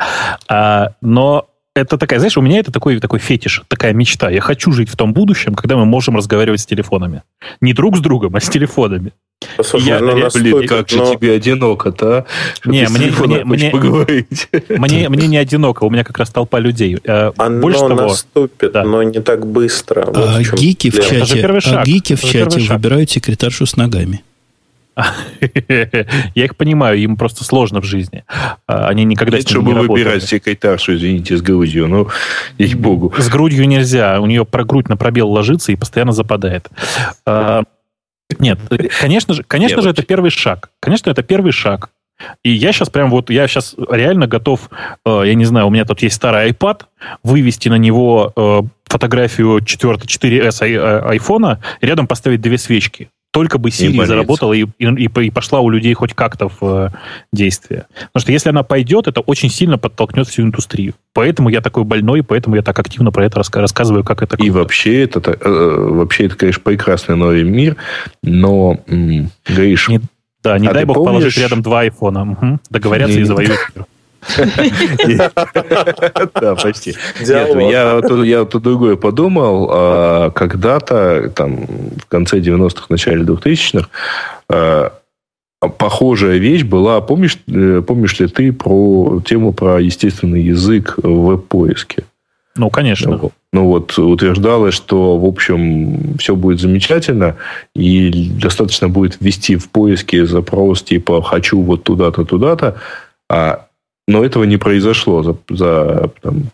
А, 0.48 0.92
но 1.00 1.48
это 1.74 1.98
такая, 1.98 2.20
знаешь, 2.20 2.36
у 2.36 2.40
меня 2.40 2.60
это 2.60 2.70
такой, 2.70 3.00
такой 3.00 3.18
фетиш, 3.18 3.62
такая 3.68 3.92
мечта. 3.92 4.30
Я 4.30 4.40
хочу 4.40 4.70
жить 4.72 4.88
в 4.88 4.96
том 4.96 5.12
будущем, 5.12 5.54
когда 5.54 5.76
мы 5.76 5.84
можем 5.84 6.16
разговаривать 6.16 6.60
с 6.60 6.66
телефонами. 6.66 7.22
Не 7.60 7.72
друг 7.72 7.96
с 7.96 8.00
другом, 8.00 8.36
а 8.36 8.40
с 8.40 8.48
телефонами. 8.48 9.12
Слушай, 9.62 9.88
я, 9.88 10.00
ну, 10.00 10.16
я, 10.16 10.28
блин, 10.32 10.66
как 10.66 10.90
но... 10.92 11.04
же 11.04 11.16
тебе 11.16 11.32
одиноко-то, 11.32 12.18
а? 12.18 12.24
Не, 12.64 12.88
мне, 12.88 13.10
мне, 13.10 13.44
мне, 13.44 13.70
поговорить. 13.70 14.48
Мне, 14.68 15.08
мне 15.08 15.26
не 15.26 15.36
одиноко, 15.36 15.84
у 15.84 15.90
меня 15.90 16.04
как 16.04 16.18
раз 16.18 16.30
толпа 16.30 16.60
людей. 16.60 16.98
Э, 17.04 17.32
Оно 17.36 17.60
Больше 17.60 17.80
того, 17.80 17.94
наступит, 17.94 18.72
да. 18.72 18.84
но 18.84 19.02
не 19.02 19.20
так 19.20 19.46
быстро. 19.46 20.06
Вот 20.06 20.16
а, 20.16 20.38
в 20.42 20.54
гики 20.54 20.90
в 20.90 20.94
чате, 20.94 21.44
а 21.44 21.84
гики 21.84 22.14
в 22.14 22.22
чате 22.22 22.60
выбирают 22.60 23.10
секретаршу 23.10 23.66
с 23.66 23.76
ногами. 23.76 24.22
Я 26.34 26.44
их 26.44 26.56
понимаю, 26.56 26.98
им 26.98 27.16
просто 27.16 27.44
сложно 27.44 27.80
в 27.80 27.84
жизни. 27.84 28.24
А, 28.66 28.88
они 28.88 29.04
никогда 29.04 29.40
чтобы 29.40 29.72
не 29.72 29.80
выбирать 29.80 30.22
секретаршу, 30.22 30.94
извините, 30.94 31.36
с 31.36 31.42
грудью. 31.42 31.88
Ну, 31.88 32.08
ей-богу. 32.58 33.12
С 33.18 33.28
грудью 33.28 33.66
нельзя. 33.66 34.20
У 34.20 34.26
нее 34.26 34.44
про 34.44 34.64
грудь 34.64 34.88
на 34.88 34.96
пробел 34.96 35.28
ложится 35.30 35.72
и 35.72 35.76
постоянно 35.76 36.12
западает. 36.12 36.68
А, 37.26 37.64
нет, 38.38 38.58
конечно 39.00 39.34
же, 39.34 39.42
конечно 39.42 39.82
же, 39.82 39.90
это 39.90 40.02
первый 40.02 40.30
шаг. 40.30 40.70
Конечно, 40.80 41.10
это 41.10 41.22
первый 41.22 41.52
шаг. 41.52 41.90
И 42.42 42.50
я 42.50 42.72
сейчас 42.72 42.90
прям 42.90 43.10
вот, 43.10 43.28
я 43.30 43.46
сейчас 43.48 43.74
реально 43.90 44.26
готов, 44.26 44.70
э, 45.04 45.22
я 45.26 45.34
не 45.34 45.44
знаю, 45.44 45.66
у 45.66 45.70
меня 45.70 45.84
тут 45.84 46.00
есть 46.00 46.14
старый 46.14 46.50
iPad, 46.50 46.82
вывести 47.22 47.68
на 47.68 47.76
него 47.76 48.32
э, 48.36 48.62
фотографию 48.84 49.60
4, 49.60 49.94
4S 49.94 51.02
айфона, 51.08 51.60
рядом 51.80 52.06
поставить 52.06 52.40
две 52.40 52.56
свечки 52.56 53.10
только 53.34 53.58
бы 53.58 53.70
Siri 53.70 54.06
заработала 54.06 54.52
и, 54.52 54.64
и, 54.78 54.86
и 54.86 55.30
пошла 55.30 55.58
у 55.58 55.68
людей 55.68 55.92
хоть 55.94 56.14
как-то 56.14 56.48
в 56.48 56.62
э, 56.62 56.90
действие. 57.32 57.86
Потому 58.12 58.20
что 58.22 58.30
если 58.30 58.50
она 58.50 58.62
пойдет, 58.62 59.08
это 59.08 59.22
очень 59.22 59.50
сильно 59.50 59.76
подтолкнет 59.76 60.28
всю 60.28 60.42
индустрию. 60.42 60.94
Поэтому 61.12 61.48
я 61.48 61.60
такой 61.60 61.82
больной, 61.82 62.22
поэтому 62.22 62.54
я 62.54 62.62
так 62.62 62.78
активно 62.78 63.10
про 63.10 63.24
это 63.24 63.40
раска- 63.40 63.58
рассказываю, 63.58 64.04
как 64.04 64.22
это 64.22 64.36
круто. 64.36 64.46
И 64.46 64.50
вообще 64.50 65.02
это, 65.02 65.18
э, 65.32 65.50
вообще 65.50 66.26
это, 66.26 66.36
конечно, 66.36 66.62
прекрасный 66.62 67.16
новый 67.16 67.42
мир, 67.42 67.74
но, 68.22 68.78
м, 68.86 69.32
Гриш... 69.44 69.88
Не, 69.88 70.00
да, 70.44 70.56
не 70.60 70.68
а 70.68 70.72
дай 70.72 70.84
бог 70.84 70.94
помнишь... 70.94 71.22
положить 71.22 71.38
рядом 71.38 71.60
два 71.60 71.80
айфона. 71.80 72.30
Угу, 72.30 72.60
договорятся 72.70 73.18
и 73.18 73.24
завоюют 73.24 73.58
мир. 73.74 73.84
Да, 76.40 76.54
почти. 76.54 76.94
Я 77.20 78.44
тут 78.44 78.62
другое 78.62 78.96
подумал. 78.96 79.70
А, 79.72 80.30
когда-то, 80.30 81.30
там, 81.34 81.66
в 81.98 82.06
конце 82.08 82.38
90-х, 82.38 82.86
начале 82.88 83.24
2000-х, 83.24 83.88
а, 84.48 84.92
похожая 85.68 86.38
вещь 86.38 86.62
была, 86.62 87.00
помнишь, 87.00 87.38
э, 87.48 87.82
помнишь 87.86 88.18
ли 88.20 88.26
ты 88.26 88.52
про 88.52 89.20
тему 89.24 89.52
про 89.52 89.80
естественный 89.80 90.42
язык 90.42 90.94
в 90.96 91.26
веб-поиске? 91.26 92.04
Ну, 92.56 92.70
конечно. 92.70 93.16
Ну, 93.16 93.32
ну, 93.52 93.66
вот 93.66 93.98
утверждалось, 93.98 94.74
что, 94.74 95.18
в 95.18 95.24
общем, 95.24 96.16
все 96.18 96.36
будет 96.36 96.60
замечательно, 96.60 97.36
и 97.74 98.30
достаточно 98.40 98.88
будет 98.88 99.16
ввести 99.20 99.56
в 99.56 99.68
поиске 99.70 100.24
запрос 100.24 100.82
типа 100.82 101.20
«хочу 101.22 101.60
вот 101.60 101.82
туда-то, 101.82 102.24
туда-то», 102.24 102.76
а 103.28 103.66
но 104.06 104.24
этого 104.24 104.44
не 104.44 104.56
произошло 104.56 105.22
за, 105.22 105.36
за 105.48 106.10
там, 106.22 106.44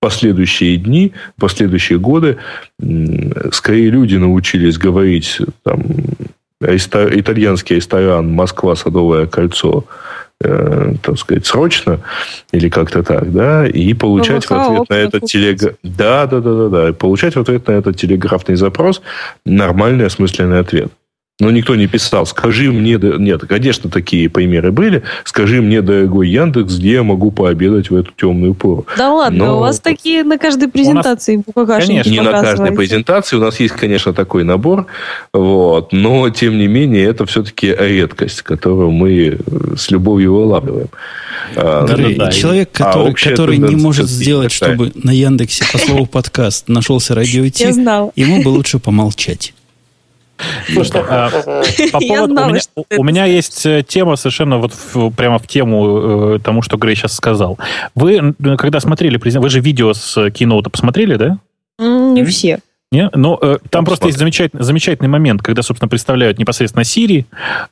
последующие 0.00 0.76
дни, 0.76 1.12
последующие 1.38 1.98
годы. 1.98 2.38
Скорее 3.52 3.90
люди 3.90 4.16
научились 4.16 4.78
говорить 4.78 5.38
там, 5.62 5.82
итальянский 6.60 7.76
ресторан 7.76 8.32
«Москва. 8.32 8.74
Садовое 8.74 9.26
кольцо» 9.26 9.84
э, 10.40 10.94
так 11.02 11.18
сказать, 11.18 11.46
срочно 11.46 12.00
или 12.52 12.68
как-то 12.68 13.02
так, 13.02 13.32
да, 13.32 13.66
и 13.66 13.92
получать 13.94 14.48
ну, 14.50 14.56
в 14.56 14.60
ответ 14.60 14.88
на 14.88 14.94
этот 14.94 15.24
телег... 15.24 15.76
Да, 15.82 16.26
да, 16.26 16.40
да, 16.40 16.54
да, 16.54 16.68
да, 16.68 16.88
и 16.90 16.92
получать 16.92 17.34
в 17.36 17.40
ответ 17.40 17.66
на 17.66 17.72
этот 17.72 17.96
телеграфный 17.96 18.56
запрос 18.56 19.02
нормальный 19.44 20.06
осмысленный 20.06 20.60
ответ. 20.60 20.92
Но 21.40 21.52
никто 21.52 21.76
не 21.76 21.86
писал, 21.86 22.26
скажи 22.26 22.72
мне, 22.72 22.98
нет, 23.00 23.42
конечно, 23.48 23.88
такие 23.88 24.28
примеры 24.28 24.72
были, 24.72 25.04
скажи 25.22 25.62
мне, 25.62 25.82
дорогой 25.82 26.28
Яндекс, 26.28 26.78
где 26.78 26.94
я 26.94 27.02
могу 27.04 27.30
пообедать 27.30 27.90
в 27.90 27.94
эту 27.94 28.10
темную 28.10 28.54
пору. 28.54 28.86
Да 28.96 29.12
ладно, 29.12 29.46
Но... 29.46 29.56
у 29.56 29.60
вас 29.60 29.78
такие 29.78 30.24
на 30.24 30.36
каждой 30.36 30.68
презентации 30.68 31.44
нас... 31.54 31.86
Конечно, 31.86 32.10
не 32.10 32.20
на 32.22 32.42
каждой 32.42 32.72
презентации, 32.72 33.36
у 33.36 33.40
нас 33.40 33.60
есть, 33.60 33.74
конечно, 33.74 34.12
такой 34.12 34.42
набор, 34.42 34.86
вот, 35.32 35.92
но, 35.92 36.28
тем 36.30 36.58
не 36.58 36.66
менее, 36.66 37.04
это 37.04 37.24
все-таки 37.24 37.68
редкость, 37.68 38.42
которую 38.42 38.90
мы 38.90 39.38
с 39.76 39.92
любовью 39.92 40.34
вылавливаем. 40.34 40.88
А, 41.54 41.86
Андрей, 41.88 42.16
да, 42.16 42.26
да, 42.26 42.32
человек, 42.32 42.72
который, 42.72 43.12
а 43.12 43.30
который 43.30 43.58
не 43.58 43.76
может 43.76 44.08
сделать, 44.08 44.50
чтобы 44.50 44.90
на 44.96 45.12
Яндексе 45.12 45.64
по 45.70 45.78
слову 45.78 46.06
подкаст 46.10 46.68
нашелся 46.68 47.14
радио 47.14 47.44
ему 48.16 48.42
бы 48.42 48.48
лучше 48.48 48.80
помолчать. 48.80 49.54
А, 50.94 51.30
по 51.92 52.00
поводу, 52.00 52.32
знала, 52.32 52.48
у, 52.48 52.50
меня, 52.50 52.60
у 52.96 53.04
меня 53.04 53.24
есть 53.24 53.66
э, 53.66 53.84
тема 53.86 54.16
совершенно 54.16 54.58
вот 54.58 54.72
в, 54.72 55.10
прямо 55.10 55.38
в 55.38 55.46
тему 55.46 56.34
э, 56.34 56.38
тому, 56.38 56.62
что 56.62 56.76
Грей 56.76 56.94
сейчас 56.94 57.14
сказал. 57.14 57.58
Вы, 57.94 58.34
когда 58.56 58.80
смотрели, 58.80 59.18
вы 59.18 59.48
же 59.50 59.60
видео 59.60 59.92
с 59.94 60.30
киноута 60.30 60.70
посмотрели, 60.70 61.16
да? 61.16 61.38
Не 61.78 62.24
все. 62.24 62.60
Не? 62.90 63.10
Но 63.14 63.38
э, 63.40 63.58
там 63.68 63.84
просто 63.84 64.06
есть 64.06 64.18
замечательный, 64.18 64.62
замечательный 64.62 65.08
момент, 65.08 65.42
когда, 65.42 65.62
собственно, 65.62 65.90
представляют 65.90 66.38
непосредственно 66.38 66.84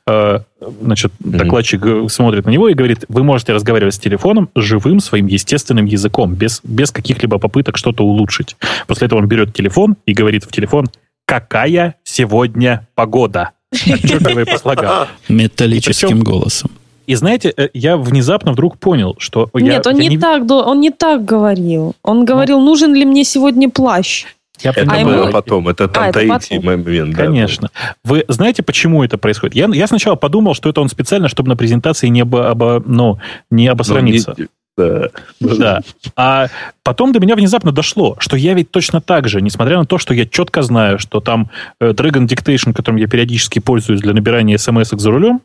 э, 0.05 0.39
значит, 0.81 1.11
mm-hmm. 1.11 1.37
докладчик 1.37 1.85
э, 1.85 2.07
смотрит 2.07 2.45
на 2.45 2.51
него 2.51 2.69
и 2.69 2.75
говорит, 2.75 3.05
вы 3.07 3.23
можете 3.23 3.53
разговаривать 3.53 3.95
с 3.95 3.99
телефоном 3.99 4.49
живым 4.55 4.99
своим 4.99 5.25
естественным 5.25 5.85
языком, 5.85 6.35
без, 6.35 6.61
без 6.63 6.91
каких-либо 6.91 7.39
попыток 7.39 7.77
что-то 7.77 8.05
улучшить. 8.05 8.57
После 8.85 9.07
этого 9.07 9.17
он 9.17 9.27
берет 9.27 9.55
телефон 9.55 9.95
и 10.05 10.13
говорит 10.13 10.43
в 10.43 10.51
телефон, 10.51 10.87
какая 11.27 11.95
сегодня 12.03 12.87
погода. 12.95 13.51
Отчетливо 13.71 14.45
по 14.45 14.57
слогам. 14.57 15.07
Металлическим 15.29 16.21
голосом. 16.21 16.71
И 17.05 17.15
знаете, 17.15 17.53
э, 17.55 17.69
я 17.73 17.95
внезапно 17.95 18.53
вдруг 18.53 18.79
понял, 18.79 19.15
что... 19.19 19.49
Нет, 19.53 19.85
я, 19.85 19.91
он, 19.91 19.97
я 19.97 20.09
не, 20.09 20.15
не 20.15 20.17
так, 20.17 20.49
он 20.49 20.79
не 20.79 20.89
так 20.89 21.23
говорил. 21.23 21.95
Он 22.03 22.25
говорил, 22.25 22.59
нужен 22.59 22.93
ли 22.93 23.05
мне 23.05 23.23
сегодня 23.23 23.69
плащ. 23.69 24.25
Я 24.59 24.71
это 24.71 24.81
а 24.81 25.03
было 25.03 25.23
ему... 25.23 25.31
потом, 25.31 25.67
это 25.69 25.87
там 25.87 26.09
а, 26.09 26.11
таитий 26.11 26.59
момент. 26.59 27.15
Да. 27.15 27.25
Конечно. 27.25 27.69
Вы 28.03 28.25
знаете, 28.27 28.63
почему 28.63 29.03
это 29.03 29.17
происходит? 29.17 29.55
Я, 29.55 29.67
я 29.71 29.87
сначала 29.87 30.15
подумал, 30.15 30.53
что 30.53 30.69
это 30.69 30.81
он 30.81 30.89
специально, 30.89 31.29
чтобы 31.29 31.49
на 31.49 31.55
презентации 31.55 32.07
не, 32.07 32.21
обо, 32.21 32.49
обо, 32.49 32.81
ну, 32.85 33.19
не 33.51 33.67
обосраниться. 33.67 34.33
Ну, 34.37 34.43
не, 34.43 34.49
да. 34.77 35.09
да. 35.39 35.81
А 36.15 36.47
потом 36.83 37.11
до 37.11 37.19
меня 37.19 37.35
внезапно 37.35 37.71
дошло, 37.71 38.15
что 38.19 38.37
я 38.37 38.53
ведь 38.53 38.71
точно 38.71 39.01
так 39.01 39.27
же, 39.27 39.41
несмотря 39.41 39.77
на 39.77 39.85
то, 39.85 39.97
что 39.97 40.13
я 40.13 40.25
четко 40.25 40.61
знаю, 40.61 40.99
что 40.99 41.19
там 41.19 41.49
э, 41.79 41.91
Dragon 41.91 42.27
Dictation, 42.27 42.73
которым 42.73 42.97
я 42.97 43.07
периодически 43.07 43.59
пользуюсь 43.59 44.01
для 44.01 44.13
набирания 44.13 44.57
смс 44.57 44.89
за 44.91 45.11
рулем, 45.11 45.41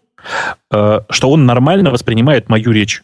э, 0.70 1.00
что 1.08 1.30
он 1.30 1.46
нормально 1.46 1.90
воспринимает 1.90 2.48
мою 2.48 2.72
речь. 2.72 3.02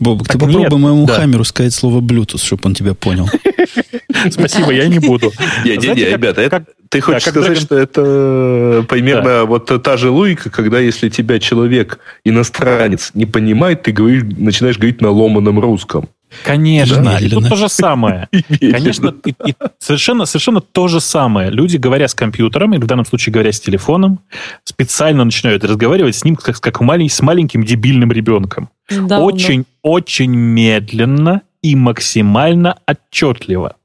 Бобок, 0.00 0.28
ты 0.28 0.36
попробуй 0.38 0.78
моему 0.78 1.06
хамеру 1.06 1.44
сказать 1.44 1.72
слово 1.72 2.00
Bluetooth, 2.00 2.44
чтобы 2.44 2.62
он 2.64 2.74
тебя 2.74 2.94
понял. 2.94 3.28
Спасибо, 4.30 4.72
я 4.72 4.88
не 4.88 4.98
буду. 4.98 5.32
Не, 5.64 5.76
не, 5.76 5.94
ребята, 5.94 6.66
ты 6.88 7.00
хочешь 7.00 7.22
сказать, 7.22 7.58
что 7.58 7.76
это 7.76 8.84
примерно 8.88 9.44
вот 9.44 9.82
та 9.82 9.96
же 9.96 10.10
логика, 10.10 10.50
когда 10.50 10.78
если 10.78 11.08
тебя 11.08 11.38
человек, 11.38 11.98
иностранец, 12.24 13.10
не 13.14 13.26
понимает, 13.26 13.82
ты 13.82 13.92
начинаешь 13.92 14.78
говорить 14.78 15.00
на 15.00 15.10
ломаном 15.10 15.58
русском. 15.60 16.08
Конечно, 16.44 17.02
да? 17.02 17.18
и 17.18 17.28
тут 17.28 17.48
то 17.48 17.56
же 17.56 17.68
самое. 17.68 18.28
Конечно, 18.60 19.14
и, 19.24 19.30
и 19.30 19.54
совершенно, 19.78 20.26
совершенно 20.26 20.60
то 20.60 20.88
же 20.88 21.00
самое. 21.00 21.50
Люди, 21.50 21.76
говоря 21.76 22.08
с 22.08 22.14
компьютером, 22.14 22.74
или 22.74 22.80
в 22.80 22.86
данном 22.86 23.06
случае 23.06 23.32
говоря 23.32 23.52
с 23.52 23.60
телефоном, 23.60 24.20
специально 24.64 25.24
начинают 25.24 25.64
разговаривать 25.64 26.16
с 26.16 26.24
ним 26.24 26.36
как, 26.36 26.60
как 26.60 26.80
малень, 26.80 27.08
с 27.08 27.20
маленьким 27.22 27.62
дебильным 27.64 28.12
ребенком. 28.12 28.70
Да, 28.90 29.20
очень, 29.20 29.60
да. 29.60 29.66
очень 29.82 30.34
медленно 30.34 31.42
и 31.62 31.76
максимально 31.76 32.76
отчетливо. 32.86 33.76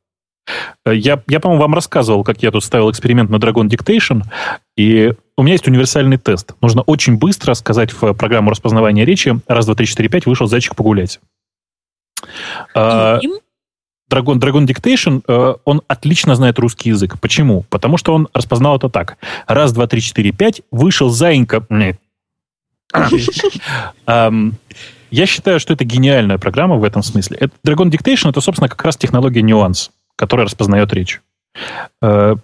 Я, 0.85 1.21
я, 1.27 1.39
по-моему, 1.39 1.61
вам 1.61 1.73
рассказывал, 1.73 2.23
как 2.23 2.41
я 2.43 2.51
тут 2.51 2.63
ставил 2.63 2.89
эксперимент 2.91 3.29
на 3.29 3.37
Dragon 3.37 3.67
Dictation, 3.67 4.23
и 4.75 5.13
у 5.37 5.43
меня 5.43 5.53
есть 5.53 5.67
универсальный 5.67 6.17
тест. 6.17 6.53
Нужно 6.61 6.81
очень 6.81 7.17
быстро 7.17 7.53
сказать 7.53 7.91
в 7.91 8.13
программу 8.13 8.51
распознавания 8.51 9.05
речи 9.05 9.39
«Раз, 9.47 9.65
два, 9.65 9.75
три, 9.75 9.87
четыре, 9.87 10.09
пять, 10.09 10.25
вышел 10.25 10.47
зайчик 10.47 10.75
погулять». 10.75 11.19
А, 12.75 13.19
Dragon, 14.11 14.39
Dragon 14.39 14.65
Dictation, 14.65 15.23
э, 15.27 15.55
он 15.63 15.81
отлично 15.87 16.35
знает 16.35 16.59
русский 16.59 16.89
язык. 16.89 17.19
Почему? 17.19 17.63
Потому 17.69 17.97
что 17.97 18.13
он 18.13 18.27
распознал 18.33 18.77
это 18.77 18.89
так. 18.89 19.17
Раз, 19.47 19.71
два, 19.71 19.87
три, 19.87 20.01
четыре, 20.01 20.31
пять, 20.31 20.61
вышел 20.71 21.09
заинька... 21.09 21.65
Я 25.11 25.25
считаю, 25.25 25.59
что 25.59 25.73
это 25.73 25.83
гениальная 25.83 26.37
программа 26.37 26.77
в 26.77 26.85
этом 26.85 27.03
смысле. 27.03 27.49
Dragon 27.65 27.89
Dictation 27.89 28.29
это, 28.29 28.39
собственно, 28.39 28.69
как 28.69 28.81
раз 28.83 28.95
технология 28.95 29.41
нюанс, 29.41 29.91
которая 30.21 30.45
распознает 30.45 30.93
речь. 30.93 31.19
Э, 31.99 32.35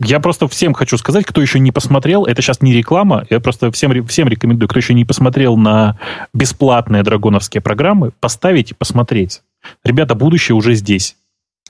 я 0.00 0.20
просто 0.20 0.48
всем 0.48 0.72
хочу 0.72 0.96
сказать, 0.96 1.26
кто 1.26 1.42
еще 1.42 1.58
не 1.58 1.70
посмотрел, 1.70 2.24
это 2.24 2.40
сейчас 2.40 2.62
не 2.62 2.72
реклама, 2.72 3.26
я 3.28 3.40
просто 3.40 3.70
всем, 3.72 4.06
всем 4.06 4.28
рекомендую, 4.28 4.70
кто 4.70 4.78
еще 4.78 4.94
не 4.94 5.04
посмотрел 5.04 5.58
на 5.58 5.98
бесплатные 6.32 7.02
драгоновские 7.02 7.60
программы, 7.60 8.10
поставить 8.20 8.70
и 8.70 8.74
посмотреть. 8.74 9.42
Ребята, 9.84 10.14
будущее 10.14 10.56
уже 10.56 10.74
здесь. 10.74 11.16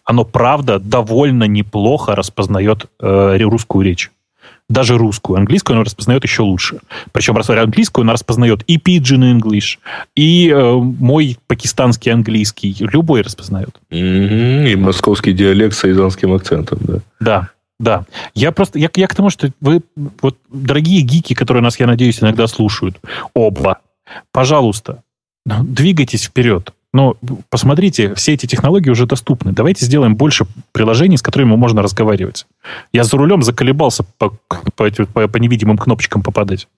Оно, 0.04 0.24
правда, 0.24 0.78
довольно 0.78 1.44
неплохо 1.44 2.14
распознает 2.14 2.86
э, 3.00 3.38
русскую 3.40 3.84
речь. 3.84 4.12
Даже 4.68 4.98
русскую. 4.98 5.38
Английскую 5.38 5.76
оно 5.76 5.84
распознает 5.84 6.24
еще 6.24 6.42
лучше. 6.42 6.80
Причем, 7.12 7.36
английскую, 7.36 8.02
оно 8.02 8.12
распознает 8.12 8.64
и 8.66 8.78
Pidgin 8.78 9.38
English, 9.38 9.78
и 10.16 10.48
э, 10.48 10.72
мой 10.74 11.38
пакистанский 11.46 12.12
английский. 12.12 12.74
Любой 12.80 13.22
распознает. 13.22 13.80
Mm-hmm. 13.90 14.72
И 14.72 14.76
московский 14.76 15.32
диалект 15.32 15.76
с 15.76 15.84
айзанским 15.84 16.32
акцентом, 16.32 16.78
да. 16.82 16.98
Да. 17.20 17.50
Да. 17.78 18.06
Я 18.34 18.52
просто, 18.52 18.78
я, 18.78 18.90
я 18.94 19.06
к 19.06 19.14
тому, 19.14 19.30
что 19.30 19.50
вы, 19.60 19.82
вот, 20.22 20.38
дорогие 20.50 21.02
гики, 21.02 21.34
которые 21.34 21.62
нас, 21.62 21.78
я 21.78 21.86
надеюсь, 21.86 22.20
иногда 22.20 22.46
слушают, 22.46 22.98
оба, 23.34 23.80
пожалуйста, 24.32 25.02
двигайтесь 25.44 26.24
вперед. 26.24 26.72
Но 26.96 27.14
посмотрите, 27.50 28.14
все 28.14 28.32
эти 28.32 28.46
технологии 28.46 28.88
уже 28.88 29.04
доступны. 29.04 29.52
Давайте 29.52 29.84
сделаем 29.84 30.16
больше 30.16 30.46
приложений, 30.72 31.18
с 31.18 31.22
которыми 31.22 31.54
можно 31.54 31.82
разговаривать. 31.82 32.46
Я 32.90 33.04
за 33.04 33.18
рулем 33.18 33.42
заколебался 33.42 34.02
по, 34.16 34.32
по, 34.74 34.90
по, 34.90 35.28
по 35.28 35.36
невидимым 35.36 35.76
кнопочкам 35.76 36.22
попадать. 36.22 36.68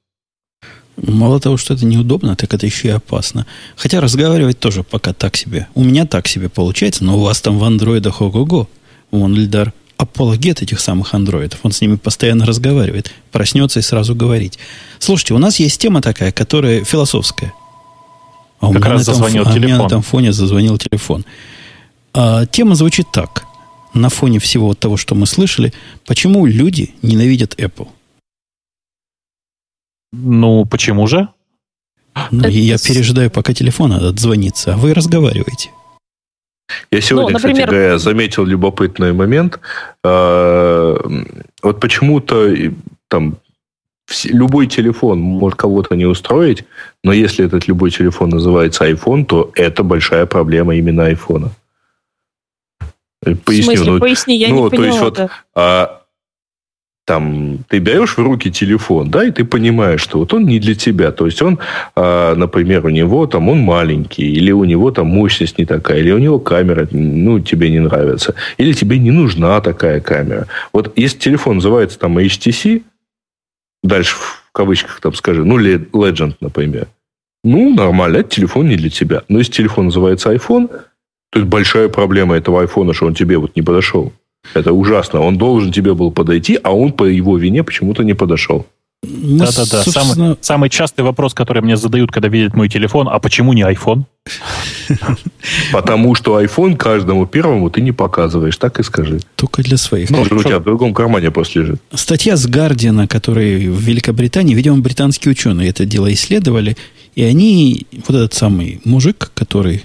Мало 0.97 1.39
того, 1.39 1.57
что 1.57 1.75
это 1.75 1.87
неудобно, 1.87 2.35
так 2.35 2.53
это 2.53 2.67
еще 2.67 2.89
и 2.89 2.91
опасно. 2.91 3.47
Хотя 3.77 4.01
разговаривать 4.01 4.59
тоже 4.59 4.83
пока 4.83 5.13
так 5.13 5.37
себе. 5.37 5.69
У 5.77 5.85
меня 5.85 6.05
так 6.05 6.27
себе 6.27 6.49
получается, 6.49 7.05
но 7.05 7.17
у 7.17 7.23
вас 7.23 7.41
там 7.41 7.57
в 7.57 7.63
андроидах 7.63 8.21
ого-го. 8.21 8.69
Вон 9.13 9.37
Ильдар 9.37 9.73
апологет 9.99 10.63
этих 10.63 10.81
самых 10.81 11.15
андроидов. 11.15 11.61
Он 11.63 11.71
с 11.71 11.81
ними 11.81 11.95
постоянно 11.95 12.45
разговаривает. 12.45 13.13
Проснется 13.31 13.79
и 13.79 13.83
сразу 13.83 14.17
говорить. 14.17 14.59
Слушайте, 14.99 15.35
у 15.35 15.39
нас 15.39 15.61
есть 15.61 15.81
тема 15.81 16.03
такая, 16.03 16.33
которая 16.33 16.83
философская. 16.83 17.53
А 18.61 18.69
у 18.69 18.73
как 18.73 18.83
меня 18.83 18.93
раз 18.93 19.05
зазвонил 19.05 19.43
а 19.43 19.53
телефон. 19.53 19.63
У 19.63 19.67
меня 19.67 19.79
на 19.79 19.87
этом 19.87 20.03
фоне 20.03 20.33
зазвонил 20.33 20.79
телефон. 20.79 21.25
А, 22.13 22.47
тема 22.47 22.75
звучит 22.75 23.07
так. 23.13 23.45
На 23.95 24.09
фоне 24.09 24.39
всего 24.39 24.75
того, 24.75 24.97
что 24.97 25.15
мы 25.15 25.27
слышали, 25.27 25.73
почему 26.07 26.47
люди 26.47 26.95
ненавидят 27.03 27.55
Apple? 27.59 27.89
Ну, 30.13 30.65
почему 30.65 31.07
же? 31.07 31.29
Ну, 32.31 32.49
я 32.49 32.79
пережидаю, 32.79 33.31
пока 33.31 33.55
телефон 33.55 33.93
отзвонится, 33.93 34.75
а 34.75 34.77
вы 34.77 34.93
разговариваете. 34.93 35.71
Я 36.91 37.01
сегодня, 37.01 37.29
ну, 37.29 37.35
например... 37.35 37.67
кстати 37.67 37.71
говоря, 37.71 37.99
заметил 37.99 38.45
любопытный 38.45 39.13
момент. 39.13 39.61
А, 40.05 40.97
вот 41.63 41.81
почему-то 41.81 42.53
там 43.09 43.39
любой 44.25 44.67
телефон 44.67 45.21
может 45.21 45.59
кого-то 45.59 45.95
не 45.95 46.07
устроить, 46.07 46.65
но 47.05 47.13
если 47.13 47.45
этот 47.45 47.69
любой 47.69 47.91
телефон 47.91 48.31
называется 48.31 48.89
iPhone, 48.89 49.25
то 49.25 49.51
это 49.55 49.83
большая 49.83 50.27
проблема 50.27 50.75
именно 50.77 51.07
айфона. 51.07 51.51
Поясню. 53.21 53.63
В 53.63 53.65
смысле? 53.65 53.91
Ну, 53.93 54.01
Поясни, 54.01 54.37
я 54.37 54.49
ну, 54.49 54.65
не 54.65 54.71
поняла. 54.71 54.83
То 54.83 54.87
есть, 54.87 55.01
вот, 55.01 55.31
а, 55.55 56.03
там, 57.05 57.65
ты 57.69 57.79
берешь 57.79 58.17
в 58.17 58.23
руки 58.23 58.51
телефон, 58.51 59.11
да, 59.11 59.25
и 59.25 59.31
ты 59.31 59.45
понимаешь, 59.45 60.01
что 60.01 60.19
вот 60.19 60.35
он 60.35 60.45
не 60.45 60.59
для 60.59 60.75
тебя. 60.75 61.11
То 61.11 61.27
есть, 61.27 61.43
он, 61.43 61.59
э, 61.97 62.35
например, 62.37 62.87
у 62.87 62.91
него 62.91 63.27
там, 63.27 63.49
он 63.49 63.59
маленький, 63.61 64.31
или 64.31 64.53
у 64.53 64.65
него 64.65 64.91
там 64.91 65.07
мощность 65.07 65.59
не 65.59 65.65
такая, 65.65 65.99
или 65.99 66.13
у 66.13 66.19
него 66.19 66.39
камера, 66.39 66.87
ну, 66.91 67.41
тебе 67.41 67.71
не 67.71 67.81
нравится, 67.81 68.35
или 68.59 68.73
тебе 68.73 68.99
не 68.99 69.11
нужна 69.11 69.61
такая 69.61 70.01
камера. 70.01 70.47
Вот 70.73 70.93
если 70.97 71.19
телефон 71.19 71.57
называется 71.57 71.99
там 71.99 72.19
HTC, 72.19 72.83
дальше 73.83 74.17
в 74.17 74.53
кавычках 74.53 75.01
там 75.01 75.15
скажи, 75.15 75.45
ну, 75.45 75.59
Legend, 75.59 76.37
например, 76.41 76.89
ну, 77.45 77.75
нормально, 77.75 78.19
это 78.19 78.31
телефон 78.31 78.69
не 78.69 78.77
для 78.77 78.91
тебя. 78.91 79.23
Но 79.29 79.39
если 79.39 79.53
телефон 79.53 79.87
называется 79.87 80.33
iPhone, 80.35 80.69
то 81.31 81.39
это 81.41 81.47
большая 81.47 81.89
проблема 81.89 82.37
этого 82.37 82.65
iPhone, 82.65 82.93
что 82.93 83.07
он 83.07 83.15
тебе 83.15 83.39
вот 83.39 83.55
не 83.57 83.63
подошел. 83.63 84.13
Это 84.55 84.73
ужасно. 84.73 85.21
Он 85.21 85.39
должен 85.39 85.73
тебе 85.73 85.95
был 85.95 86.11
подойти, 86.11 86.59
а 86.63 86.75
он 86.75 86.93
по 86.93 87.05
его 87.05 87.37
вине 87.37 87.63
почему-то 87.63 88.03
не 88.03 88.15
подошел. 88.15 88.67
Да-да-да. 89.03 89.83
Собственно... 89.83 90.15
Самый, 90.15 90.37
самый 90.41 90.71
частый 90.71 91.05
вопрос, 91.05 91.33
который 91.33 91.63
мне 91.63 91.77
задают, 91.77 92.11
когда 92.11 92.29
видят 92.29 92.55
мой 92.55 92.69
телефон, 92.69 93.09
а 93.09 93.19
почему 93.21 93.53
не 93.53 93.63
iPhone? 93.63 94.05
Потому 95.73 96.15
что 96.15 96.41
iPhone 96.43 96.77
каждому 96.77 97.27
первому 97.27 97.71
ты 97.71 97.81
не 97.81 97.93
показываешь, 97.93 98.57
так 98.57 98.81
и 98.81 98.83
скажи. 98.83 99.21
Только 99.37 99.63
для 99.63 99.77
своих. 99.77 100.11
Ну, 100.11 100.23
у 100.23 100.43
тебя 100.43 100.59
в 100.59 100.65
другом 100.65 100.95
кармане 100.95 101.31
просто 101.31 101.61
лежит. 101.61 101.81
Статья 101.95 102.37
с 102.37 102.47
Гардиана, 102.47 103.07
который 103.07 103.69
в 103.69 103.81
Великобритании, 103.81 104.55
видимо, 104.55 104.79
британские 104.79 105.33
ученые 105.33 105.71
это 105.71 105.87
дело 105.87 106.13
исследовали, 106.13 106.77
и 107.15 107.23
они, 107.23 107.87
вот 108.07 108.17
этот 108.17 108.35
самый 108.35 108.81
мужик, 108.85 109.31
который 109.35 109.85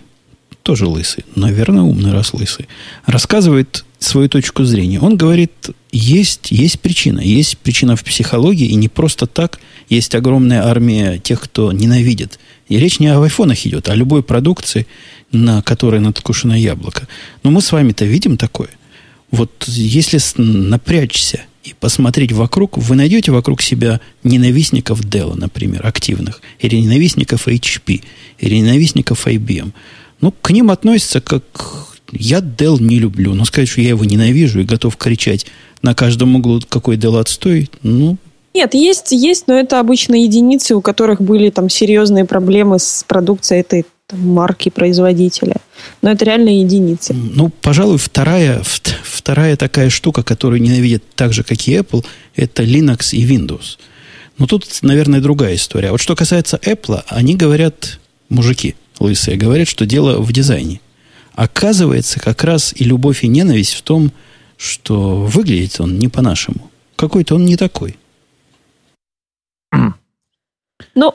тоже 0.63 0.87
лысый, 0.87 1.25
наверное, 1.35 1.83
умный, 1.83 2.13
раз 2.13 2.33
лысый, 2.33 2.67
рассказывает 3.05 3.85
свою 4.03 4.29
точку 4.29 4.63
зрения. 4.63 4.99
Он 4.99 5.17
говорит, 5.17 5.51
есть, 5.91 6.51
есть 6.51 6.79
причина. 6.79 7.19
Есть 7.19 7.57
причина 7.57 7.95
в 7.95 8.03
психологии, 8.03 8.67
и 8.67 8.75
не 8.75 8.89
просто 8.89 9.27
так. 9.27 9.59
Есть 9.89 10.15
огромная 10.15 10.65
армия 10.65 11.19
тех, 11.19 11.41
кто 11.41 11.71
ненавидит. 11.71 12.39
И 12.69 12.77
речь 12.77 12.99
не 12.99 13.07
о 13.07 13.21
айфонах 13.21 13.65
идет, 13.65 13.89
а 13.89 13.93
о 13.93 13.95
любой 13.95 14.23
продукции, 14.23 14.87
на 15.31 15.61
которой 15.61 15.99
надкушено 15.99 16.55
яблоко. 16.55 17.07
Но 17.43 17.51
мы 17.51 17.61
с 17.61 17.71
вами-то 17.71 18.05
видим 18.05 18.37
такое. 18.37 18.69
Вот 19.31 19.65
если 19.67 20.19
напрячься 20.37 21.41
и 21.63 21.73
посмотреть 21.79 22.31
вокруг, 22.31 22.77
вы 22.77 22.95
найдете 22.95 23.31
вокруг 23.31 23.61
себя 23.61 23.99
ненавистников 24.23 25.01
Dell, 25.01 25.35
например, 25.35 25.85
активных, 25.85 26.41
или 26.59 26.75
ненавистников 26.75 27.47
HP, 27.47 28.03
или 28.39 28.55
ненавистников 28.55 29.27
IBM. 29.27 29.71
Ну, 30.21 30.31
к 30.31 30.51
ним 30.51 30.71
относятся 30.71 31.19
как 31.19 31.92
я 32.17 32.39
Dell 32.39 32.81
не 32.81 32.99
люблю, 32.99 33.33
но 33.33 33.45
сказать, 33.45 33.69
что 33.69 33.81
я 33.81 33.89
его 33.89 34.05
ненавижу 34.05 34.61
и 34.61 34.65
готов 34.65 34.97
кричать 34.97 35.45
на 35.81 35.93
каждом 35.93 36.35
углу, 36.35 36.61
какой 36.67 36.97
Dell 36.97 37.19
отстой, 37.19 37.69
ну... 37.81 38.17
Нет, 38.55 38.75
есть, 38.75 39.11
есть, 39.11 39.47
но 39.47 39.55
это 39.55 39.79
обычно 39.79 40.13
единицы, 40.13 40.75
у 40.75 40.81
которых 40.81 41.19
были 41.21 41.49
там 41.49 41.69
серьезные 41.69 42.25
проблемы 42.25 42.77
с 42.77 43.03
продукцией 43.07 43.61
этой 43.61 43.85
там, 44.05 44.27
марки 44.27 44.69
производителя. 44.69 45.55
Но 46.03 46.11
это 46.11 46.23
реально 46.25 46.59
единицы. 46.59 47.13
Ну, 47.15 47.49
пожалуй, 47.49 47.97
вторая, 47.97 48.61
вторая 49.03 49.55
такая 49.57 49.89
штука, 49.89 50.21
которую 50.21 50.61
ненавидят 50.61 51.03
так 51.15 51.33
же, 51.33 51.43
как 51.43 51.67
и 51.67 51.75
Apple, 51.75 52.05
это 52.35 52.63
Linux 52.63 53.13
и 53.13 53.25
Windows. 53.25 53.79
Но 54.37 54.45
тут, 54.45 54.65
наверное, 54.83 55.19
другая 55.19 55.55
история. 55.55 55.91
Вот 55.91 56.01
что 56.01 56.15
касается 56.15 56.59
Apple, 56.63 57.03
они 57.07 57.35
говорят, 57.35 57.99
мужики 58.29 58.75
лысые, 58.99 59.37
говорят, 59.37 59.67
что 59.67 59.85
дело 59.85 60.21
в 60.21 60.31
дизайне. 60.31 60.79
Оказывается, 61.35 62.19
как 62.19 62.43
раз 62.43 62.73
и 62.75 62.83
любовь, 62.83 63.23
и 63.23 63.27
ненависть 63.27 63.73
в 63.73 63.81
том, 63.81 64.11
что 64.57 65.15
выглядит 65.15 65.79
он 65.79 65.97
не 65.97 66.07
по-нашему. 66.07 66.69
Какой-то 66.95 67.35
он 67.35 67.45
не 67.45 67.57
такой. 67.57 67.97
Ну, 70.95 71.13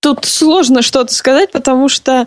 тут 0.00 0.24
сложно 0.24 0.82
что-то 0.82 1.14
сказать, 1.14 1.52
потому 1.52 1.88
что 1.88 2.26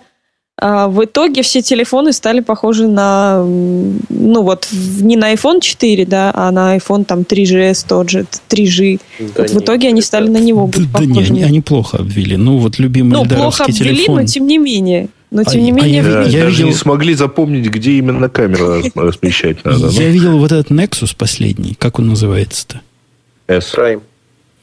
а, 0.59 0.87
в 0.87 1.03
итоге 1.03 1.43
все 1.43 1.61
телефоны 1.61 2.13
стали 2.13 2.39
похожи 2.39 2.87
на, 2.87 3.43
ну 3.43 4.41
вот, 4.41 4.67
не 4.71 5.15
на 5.15 5.33
iPhone 5.33 5.59
4, 5.61 6.05
да, 6.05 6.31
а 6.33 6.51
на 6.51 6.77
iPhone 6.77 7.03
там 7.05 7.19
3GS 7.19 7.85
тот 7.87 8.09
же, 8.09 8.25
3G. 8.49 8.99
Да 9.19 9.25
вот 9.43 9.51
в 9.51 9.59
итоге 9.59 9.89
они 9.89 10.01
стали 10.01 10.29
на 10.29 10.39
него 10.39 10.65
быть 10.65 10.91
да, 10.91 10.99
похожими. 10.99 11.13
Да 11.13 11.21
не, 11.21 11.27
они, 11.27 11.43
они 11.43 11.61
плохо 11.61 11.97
обвели. 11.97 12.37
Ну 12.37 12.57
вот 12.57 12.79
любимый 12.79 13.13
ну, 13.13 13.25
плохо 13.25 13.65
обвели, 13.65 13.97
телефон. 13.97 14.15
но 14.15 14.25
тем 14.25 14.47
не 14.47 14.57
менее. 14.57 15.09
Но 15.29 15.43
тем 15.43 15.61
а, 15.61 15.63
не 15.63 15.71
менее... 15.71 16.01
А 16.01 16.23
я, 16.23 16.23
я 16.23 16.43
даже 16.45 16.57
видел... 16.57 16.67
не 16.67 16.73
смогли 16.73 17.13
запомнить, 17.13 17.67
где 17.67 17.93
именно 17.93 18.29
камеру 18.29 18.81
размещать 18.95 19.63
надо. 19.65 19.89
Я 19.89 20.09
видел 20.09 20.37
вот 20.37 20.51
этот 20.51 20.71
Nexus 20.71 21.15
последний. 21.17 21.75
Как 21.75 21.99
он 21.99 22.07
называется-то? 22.07 22.81
S. 23.47 23.73
Prime. 23.75 24.01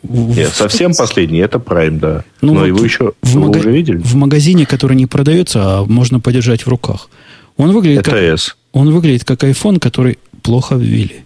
Нет, 0.02 0.52
совсем 0.52 0.94
последний, 0.94 1.38
это 1.38 1.58
Prime, 1.58 1.98
да. 1.98 2.24
Ну, 2.42 2.54
Но 2.54 2.60
вот 2.60 2.66
его 2.66 2.84
еще 2.84 3.12
в 3.22 3.36
мага... 3.36 3.58
уже 3.58 3.72
видели? 3.72 3.96
В 3.96 4.14
магазине, 4.16 4.66
который 4.66 4.96
не 4.96 5.06
продается, 5.06 5.60
а 5.62 5.84
можно 5.84 6.20
подержать 6.20 6.66
в 6.66 6.68
руках. 6.68 7.08
Он 7.56 7.72
выглядит 7.72 8.00
это 8.00 8.10
как... 8.10 8.20
S. 8.20 8.56
Он 8.72 8.92
выглядит 8.92 9.24
как 9.24 9.44
iPhone, 9.44 9.78
который 9.78 10.18
плохо 10.42 10.74
ввели. 10.74 11.24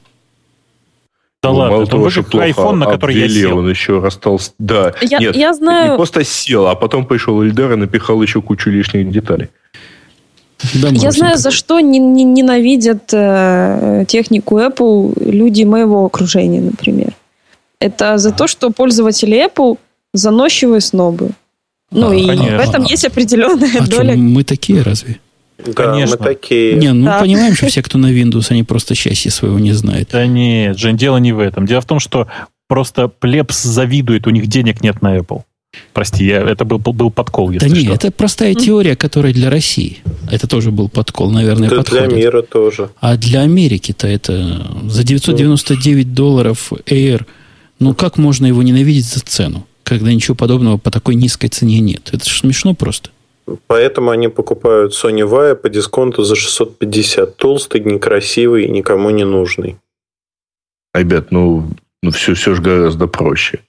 Да 1.40 1.50
ну, 1.50 1.56
ладно, 1.56 1.72
мало 1.76 1.86
того, 1.86 2.10
что 2.10 2.24
плохо 2.24 2.48
iPhone, 2.48 2.74
на 2.74 2.86
который 2.86 3.12
обвели, 3.12 3.40
я 3.40 3.48
сел. 3.48 3.58
он 3.58 3.70
еще 3.70 4.00
расстался. 4.00 4.52
Да, 4.58 4.92
я, 5.02 5.18
нет, 5.18 5.36
я 5.36 5.54
знаю... 5.54 5.92
не 5.92 5.96
просто 5.96 6.24
сел, 6.24 6.66
а 6.66 6.74
потом 6.74 7.06
пришел 7.06 7.40
Эльдер 7.42 7.72
и 7.72 7.76
напихал 7.76 8.20
еще 8.22 8.42
кучу 8.42 8.70
лишних 8.70 9.10
деталей. 9.10 9.48
Да, 10.74 10.88
я 10.88 11.12
знаю, 11.12 11.36
за 11.36 11.52
что 11.52 11.78
не, 11.78 12.00
не, 12.00 12.24
ненавидят 12.24 13.10
э, 13.12 14.04
технику 14.08 14.58
Apple 14.58 15.12
люди 15.24 15.62
моего 15.62 16.04
окружения, 16.04 16.60
например. 16.60 17.12
Это 17.78 18.18
за 18.18 18.32
то, 18.32 18.48
что 18.48 18.70
пользователи 18.70 19.46
Apple 19.46 19.78
заносчивые 20.12 20.80
снобы. 20.80 21.30
Ну, 21.92 22.10
а, 22.10 22.14
и 22.16 22.26
конечно. 22.26 22.58
в 22.58 22.60
этом 22.60 22.82
есть 22.82 23.04
определенная 23.04 23.70
а 23.78 23.86
доля. 23.86 24.12
Что, 24.14 24.20
мы 24.20 24.42
такие 24.42 24.82
разве? 24.82 25.20
Да, 25.64 25.72
Конечно. 25.72 26.16
мы 26.18 26.24
такие. 26.24 26.74
Не, 26.74 26.92
ну 26.92 27.06
да. 27.06 27.20
понимаем, 27.20 27.54
что 27.54 27.66
все, 27.66 27.82
кто 27.82 27.98
на 27.98 28.12
Windows, 28.12 28.46
они 28.50 28.62
просто 28.62 28.94
счастья 28.94 29.30
своего 29.30 29.58
не 29.58 29.72
знают. 29.72 30.10
Да 30.12 30.26
нет, 30.26 30.78
Жень, 30.78 30.96
дело 30.96 31.16
не 31.16 31.32
в 31.32 31.40
этом. 31.40 31.66
Дело 31.66 31.80
в 31.80 31.86
том, 31.86 31.98
что 31.98 32.28
просто 32.68 33.08
плебс 33.08 33.62
завидует, 33.62 34.26
у 34.26 34.30
них 34.30 34.46
денег 34.46 34.82
нет 34.82 35.02
на 35.02 35.16
Apple. 35.16 35.42
Прости, 35.92 36.24
я, 36.24 36.40
это 36.42 36.64
был, 36.64 36.78
был 36.78 37.10
подкол, 37.10 37.50
если 37.50 37.68
Да 37.68 37.74
нет, 37.74 37.84
что. 37.84 37.94
это 37.94 38.10
простая 38.10 38.54
теория, 38.54 38.96
которая 38.96 39.32
для 39.32 39.50
России. 39.50 39.98
Это 40.30 40.46
тоже 40.46 40.70
был 40.70 40.88
подкол, 40.88 41.30
наверное, 41.30 41.66
это 41.68 41.76
подходит. 41.76 42.08
для 42.08 42.16
мира 42.16 42.42
тоже. 42.42 42.90
А 43.00 43.16
для 43.16 43.42
Америки-то 43.42 44.06
это 44.06 44.66
за 44.84 45.04
999 45.04 46.14
долларов 46.14 46.72
Air, 46.86 47.26
ну 47.80 47.94
как 47.94 48.16
можно 48.16 48.46
его 48.46 48.62
ненавидеть 48.62 49.06
за 49.06 49.20
цену, 49.20 49.66
когда 49.82 50.12
ничего 50.12 50.34
подобного 50.34 50.78
по 50.78 50.90
такой 50.90 51.16
низкой 51.16 51.48
цене 51.48 51.80
нет? 51.80 52.10
Это 52.12 52.24
же 52.28 52.38
смешно 52.38 52.74
просто. 52.74 53.10
Поэтому 53.66 54.10
они 54.10 54.28
покупают 54.28 54.92
Sony 54.92 55.26
Vaio 55.28 55.54
по 55.54 55.68
дисконту 55.68 56.22
за 56.22 56.36
650. 56.36 57.36
Толстый, 57.36 57.80
некрасивый 57.80 58.64
и 58.64 58.70
никому 58.70 59.10
не 59.10 59.24
нужный. 59.24 59.76
Ребят, 60.94 61.30
ну, 61.30 61.68
ну 62.02 62.10
все, 62.10 62.34
все 62.34 62.54
же 62.54 62.62
гораздо 62.62 63.06
проще. 63.06 63.60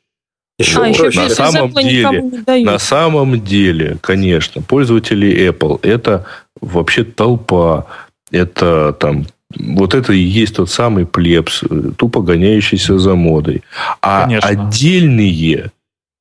Еще 0.58 0.80
а, 0.80 0.94
проще. 0.94 1.20
На 1.20 1.30
самом, 1.30 1.72
деле, 1.74 2.64
на 2.64 2.80
самом 2.80 3.42
деле, 3.42 3.98
конечно, 4.02 4.62
пользователи 4.62 5.50
Apple 5.50 5.80
это 5.84 6.26
вообще 6.60 7.04
толпа. 7.04 7.86
Это 8.32 8.94
там 9.00 9.26
вот 9.58 9.96
это 9.96 10.14
и 10.14 10.20
есть 10.20 10.56
тот 10.56 10.70
самый 10.70 11.06
плебс, 11.06 11.64
тупо 11.98 12.22
гоняющийся 12.22 13.00
за 13.00 13.16
модой. 13.16 13.64
А 14.02 14.24
Конечно. 14.24 14.50
отдельные 14.50 15.30
Э, 15.56 15.70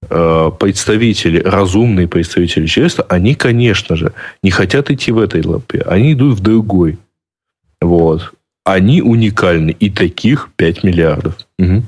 представители, 0.09 1.41
разумные 1.41 2.09
представители 2.09 2.57
человечества, 2.57 3.07
они, 3.09 3.35
конечно 3.35 3.97
же, 3.97 4.13
не 4.43 4.51
хотят 4.51 4.91
идти 4.91 5.13
в 5.13 5.19
этой 5.19 5.45
лапе. 5.45 5.83
Они 5.87 6.13
идут 6.13 6.39
в 6.39 6.41
другой. 6.41 6.99
Вот. 7.81 8.33
Они 8.65 9.03
уникальны. 9.03 9.71
И 9.71 9.91
таких 9.91 10.51
5 10.57 10.85
миллиардов. 10.85 11.37
Угу. 11.59 11.83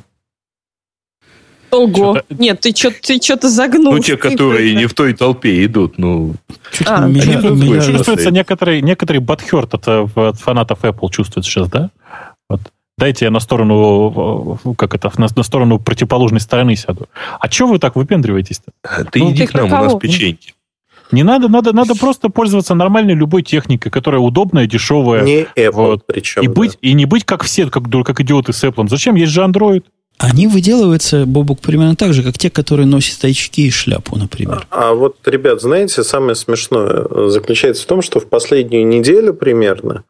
Ого. 1.71 2.17
Что-то... 2.17 2.35
Нет, 2.35 2.61
ты 2.61 2.75
что 2.75 2.91
ты 2.91 3.21
что-то 3.21 3.49
загнул. 3.49 3.95
Ну, 3.95 4.01
те, 4.01 4.17
которые 4.17 4.75
не 4.75 4.87
в 4.87 4.95
той 4.95 5.15
толпе 5.15 5.65
идут, 5.65 5.99
ну... 5.99 6.35
А, 6.85 7.07
меня, 7.07 7.39
меня 7.39 7.81
чувствуется 7.81 8.31
некоторый, 8.31 8.83
некоторый 8.83 9.19
батхерт 9.19 9.75
от, 9.75 9.89
от 9.89 10.39
фанатов 10.41 10.85
Apple 10.85 11.11
чувствуется 11.11 11.51
сейчас, 11.51 11.69
да? 11.69 11.91
Вот 12.49 12.61
дайте 13.01 13.25
я 13.25 13.31
на 13.31 13.41
сторону, 13.41 14.59
как 14.77 14.95
это, 14.95 15.11
на, 15.17 15.27
на 15.35 15.43
сторону 15.43 15.79
противоположной 15.81 16.41
стороны 16.41 16.77
сяду. 16.77 17.09
А 17.41 17.51
что 17.51 17.67
вы 17.67 17.79
так 17.79 17.97
выпендриваетесь-то? 17.97 18.71
Ты 19.11 19.19
ну, 19.19 19.33
иди 19.33 19.47
к 19.47 19.55
нам, 19.55 19.67
у 19.67 19.71
нас 19.71 19.95
печеньки. 19.97 20.55
Не 21.11 21.25
надо, 21.25 21.49
надо, 21.49 21.73
надо 21.73 21.97
просто 21.97 22.29
пользоваться 22.29 22.75
нормальной 22.75 23.15
любой 23.15 23.43
техникой, 23.43 23.91
которая 23.91 24.21
удобная, 24.21 24.67
дешевая. 24.67 25.25
Не 25.25 25.47
Apple, 25.57 25.73
вот. 25.73 26.07
причем. 26.07 26.43
И, 26.43 26.47
да. 26.47 26.53
быть, 26.53 26.79
и 26.81 26.93
не 26.93 27.05
быть 27.05 27.25
как 27.25 27.43
все, 27.43 27.69
как, 27.69 27.91
как 28.05 28.21
идиоты 28.21 28.53
с 28.53 28.63
Apple. 28.63 28.89
Зачем? 28.89 29.17
Есть 29.17 29.33
же 29.33 29.43
Android. 29.43 29.83
Они 30.21 30.47
выделываются, 30.47 31.25
Бобук, 31.25 31.61
примерно 31.61 31.97
так 31.97 32.13
же, 32.13 32.23
как 32.23 32.37
те, 32.37 32.51
которые 32.51 32.85
носят 32.85 33.25
очки 33.25 33.67
и 33.67 33.71
шляпу, 33.71 34.19
например. 34.19 34.67
А, 34.69 34.91
а 34.91 34.93
вот, 34.93 35.17
ребят, 35.25 35.63
знаете, 35.63 36.03
самое 36.05 36.35
смешное 36.35 37.07
заключается 37.31 37.85
в 37.85 37.87
том, 37.87 38.03
что 38.03 38.21
в 38.21 38.27
последнюю 38.27 38.87
неделю 38.87 39.33
примерно 39.33 40.05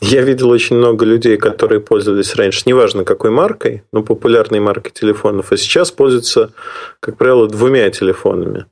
я 0.00 0.22
видел 0.22 0.50
очень 0.50 0.76
много 0.76 1.04
людей, 1.04 1.36
которые 1.38 1.80
пользовались 1.80 2.36
раньше, 2.36 2.62
неважно 2.66 3.02
какой 3.02 3.30
маркой, 3.32 3.82
но 3.92 4.04
популярной 4.04 4.60
маркой 4.60 4.92
телефонов, 4.92 5.50
а 5.50 5.56
сейчас 5.56 5.90
пользуются, 5.90 6.52
как 7.00 7.16
правило, 7.16 7.48
двумя 7.48 7.90
телефонами. 7.90 8.66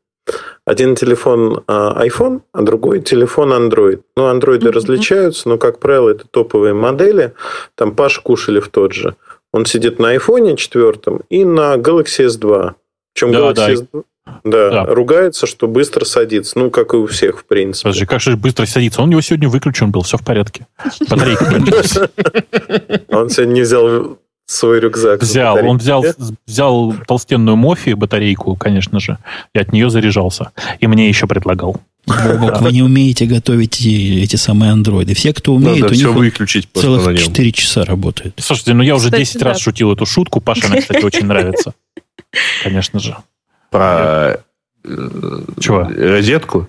Один 0.65 0.95
телефон 0.95 1.65
а, 1.67 2.05
iPhone, 2.05 2.43
а 2.53 2.63
другой 2.63 3.01
телефон 3.01 3.53
Android. 3.53 4.03
Ну, 4.17 4.27
андроиды 4.27 4.69
mm-hmm. 4.69 4.73
различаются, 4.73 5.49
но, 5.49 5.59
как 5.59 5.81
правило, 5.81 6.11
это 6.11 6.27
топовые 6.29 6.75
модели. 6.75 7.35
Там 7.75 7.95
Паш 7.95 8.19
Кушелев 8.19 8.69
тот 8.69 8.93
же. 8.93 9.17
Он 9.57 9.65
сидит 9.65 9.99
на 9.99 10.15
iPhone 10.15 10.55
4 10.55 11.21
и 11.31 11.47
на 11.47 11.77
Galaxy 11.77 12.27
S2. 12.27 12.75
Причем 13.15 13.33
да, 13.33 13.39
Galaxy 13.39 13.55
да. 13.55 13.73
S2... 13.73 14.05
Да, 14.45 14.71
да, 14.71 14.85
ругается, 14.85 15.47
что 15.47 15.67
быстро 15.67 16.05
садится. 16.05 16.59
Ну, 16.59 16.71
как 16.71 16.93
и 16.93 16.97
у 16.99 17.07
всех, 17.07 17.41
в 17.41 17.45
принципе. 17.47 17.85
Подожди, 17.85 18.05
как 18.05 18.21
же 18.21 18.37
быстро 18.37 18.67
садится? 18.67 19.01
Он 19.01 19.09
у 19.09 19.13
него 19.13 19.23
сегодня 19.23 19.49
выключен 19.49 19.91
был, 19.91 20.03
все 20.03 20.19
в 20.19 20.25
порядке. 20.25 20.67
Батарейка 21.09 21.45
Он 23.09 23.31
сегодня 23.31 23.53
не 23.53 23.61
взял 23.63 24.19
свой 24.45 24.79
рюкзак. 24.81 25.23
Взял. 25.23 25.57
Он 25.65 25.79
взял, 25.79 26.05
взял 26.47 26.95
толстенную 27.07 27.57
мофи, 27.57 27.95
батарейку, 27.95 28.57
конечно 28.57 29.01
же, 29.01 29.17
и 29.55 29.59
от 29.59 29.73
нее 29.73 29.89
заряжался. 29.89 30.51
И 30.81 30.87
мне 30.87 31.09
еще 31.09 31.27
предлагал. 31.27 31.81
Бобок, 32.07 32.61
вы 32.61 32.73
не 32.73 32.83
умеете 32.83 33.27
готовить 33.27 33.81
эти, 33.85 34.37
самые 34.37 34.73
андроиды. 34.73 35.15
Все, 35.15 35.33
кто 35.33 35.55
умеет, 35.55 35.81
Надо 35.81 35.93
у 35.93 35.97
все 35.97 36.09
них 36.09 36.17
выключить 36.17 36.69
целых 36.73 37.19
4 37.19 37.53
часа 37.53 37.85
работает. 37.85 38.35
Слушайте, 38.39 38.75
ну 38.75 38.83
я 38.83 38.95
уже 38.95 39.07
кстати, 39.07 39.23
10 39.23 39.39
да. 39.41 39.45
раз 39.47 39.61
шутил 39.61 39.93
эту 39.93 40.07
шутку. 40.07 40.41
Паша 40.41 40.69
мне, 40.69 40.81
кстати, 40.81 41.05
очень 41.05 41.27
нравится. 41.27 41.75
Конечно 42.63 43.01
же. 43.01 43.17
Про 43.71 44.41
Чего? 45.59 45.83
розетку? 45.83 46.69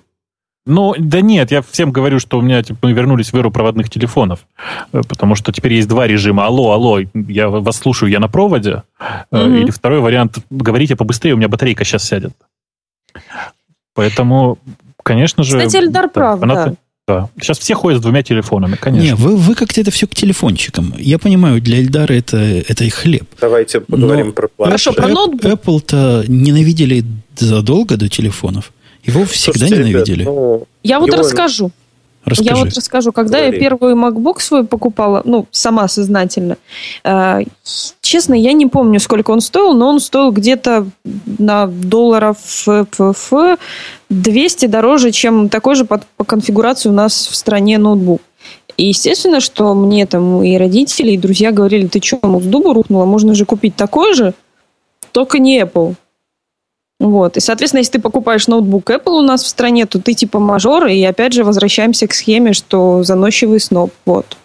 Ну, 0.65 0.93
да 0.97 1.21
нет, 1.21 1.51
я 1.51 1.61
всем 1.61 1.93
говорю, 1.93 2.19
что 2.19 2.37
у 2.37 2.41
меня 2.41 2.61
типа, 2.61 2.79
мы 2.81 2.91
вернулись 2.91 3.31
в 3.31 3.37
эру 3.37 3.51
проводных 3.51 3.89
телефонов, 3.89 4.45
э, 4.91 5.01
потому 5.07 5.35
что 5.35 5.53
теперь 5.53 5.73
есть 5.75 5.87
два 5.87 6.07
режима. 6.07 6.45
Алло, 6.45 6.71
алло, 6.73 6.99
я 7.13 7.47
вас 7.47 7.77
слушаю, 7.77 8.11
я 8.11 8.19
на 8.19 8.27
проводе. 8.27 8.83
Mm-hmm. 9.31 9.61
Или 9.61 9.71
второй 9.71 10.01
вариант, 10.01 10.39
говорите 10.49 10.97
побыстрее, 10.97 11.35
у 11.35 11.37
меня 11.37 11.47
батарейка 11.47 11.85
сейчас 11.85 12.03
сядет. 12.03 12.33
Поэтому, 13.93 14.59
конечно 15.07 15.43
же... 15.43 15.57
Кстати, 15.57 15.83
Эльдар 15.83 16.05
да, 16.05 16.09
прав, 16.09 16.39
да. 16.39 16.73
Да. 17.07 17.29
Сейчас 17.39 17.57
все 17.57 17.73
ходят 17.73 17.99
с 17.99 18.01
двумя 18.01 18.21
телефонами, 18.21 18.75
конечно. 18.75 19.05
Не, 19.05 19.15
вы, 19.15 19.37
вы 19.37 19.55
как-то 19.55 19.79
это 19.79 19.91
все 19.91 20.07
к 20.07 20.13
телефончикам. 20.13 20.93
Я 20.97 21.17
понимаю, 21.17 21.61
для 21.61 21.77
Эльдара 21.77 22.11
это, 22.11 22.37
это 22.37 22.83
и 22.83 22.89
хлеб. 22.89 23.23
Давайте 23.39 23.79
поговорим 23.79 24.27
Но 24.27 24.31
про 24.33 24.49
Хорошо, 24.59 24.91
про 24.91 25.07
ноутбук. 25.07 25.45
Apple-то 25.45 26.25
ненавидели 26.27 27.05
задолго 27.37 27.95
до 27.95 28.09
телефонов. 28.09 28.73
Его 29.03 29.23
всегда 29.23 29.67
Слушайте, 29.67 29.89
ненавидели. 29.89 30.21
Ребят, 30.23 30.33
ну, 30.33 30.67
я 30.83 30.99
вот 30.99 31.07
его... 31.07 31.19
расскажу. 31.19 31.71
Расскажи. 32.27 32.49
Я 32.49 32.55
вот 32.57 32.73
расскажу, 32.73 33.13
когда 33.13 33.39
Говори. 33.39 33.53
я 33.55 33.59
первый 33.59 33.93
MacBook 33.93 34.41
свой 34.41 34.65
покупала, 34.65 35.21
ну, 35.23 35.47
сама 35.51 35.87
сознательно, 35.87 36.57
э, 37.05 37.39
честно, 38.01 38.33
я 38.33 38.51
не 38.51 38.65
помню, 38.65 38.99
сколько 38.99 39.31
он 39.31 39.39
стоил, 39.39 39.73
но 39.73 39.87
он 39.87 40.01
стоил 40.01 40.31
где-то 40.31 40.87
на 41.37 41.67
долларов 41.67 42.37
ф, 42.67 43.31
200 44.09 44.65
дороже, 44.65 45.11
чем 45.11 45.47
такой 45.47 45.75
же 45.75 45.85
по, 45.85 46.01
по 46.17 46.25
конфигурации 46.25 46.89
у 46.89 46.93
нас 46.93 47.27
в 47.27 47.35
стране 47.35 47.77
ноутбук. 47.77 48.21
И 48.75 48.87
естественно, 48.87 49.39
что 49.39 49.73
мне 49.73 50.05
там 50.05 50.43
и 50.43 50.57
родители, 50.57 51.11
и 51.11 51.17
друзья 51.17 51.51
говорили, 51.51 51.87
ты 51.87 52.01
что, 52.01 52.19
с 52.41 52.43
дуба 52.43 52.73
рухнула, 52.73 53.05
можно 53.05 53.33
же 53.35 53.45
купить 53.45 53.75
такой 53.75 54.13
же, 54.13 54.33
только 55.13 55.39
не 55.39 55.61
Apple. 55.61 55.95
Вот. 56.99 57.37
И, 57.37 57.39
соответственно, 57.39 57.79
если 57.79 57.93
ты 57.93 57.99
покупаешь 57.99 58.47
ноутбук 58.47 58.89
Apple 58.89 59.19
у 59.19 59.21
нас 59.21 59.43
в 59.43 59.47
стране, 59.47 59.85
то 59.85 60.01
ты 60.01 60.13
типа 60.13 60.39
мажор, 60.39 60.87
и 60.87 61.03
опять 61.03 61.33
же 61.33 61.43
возвращаемся 61.43 62.07
к 62.07 62.13
схеме, 62.13 62.53
что 62.53 63.03
заносчивый 63.03 63.59
сноб. 63.59 63.91
Вот. 64.05 64.37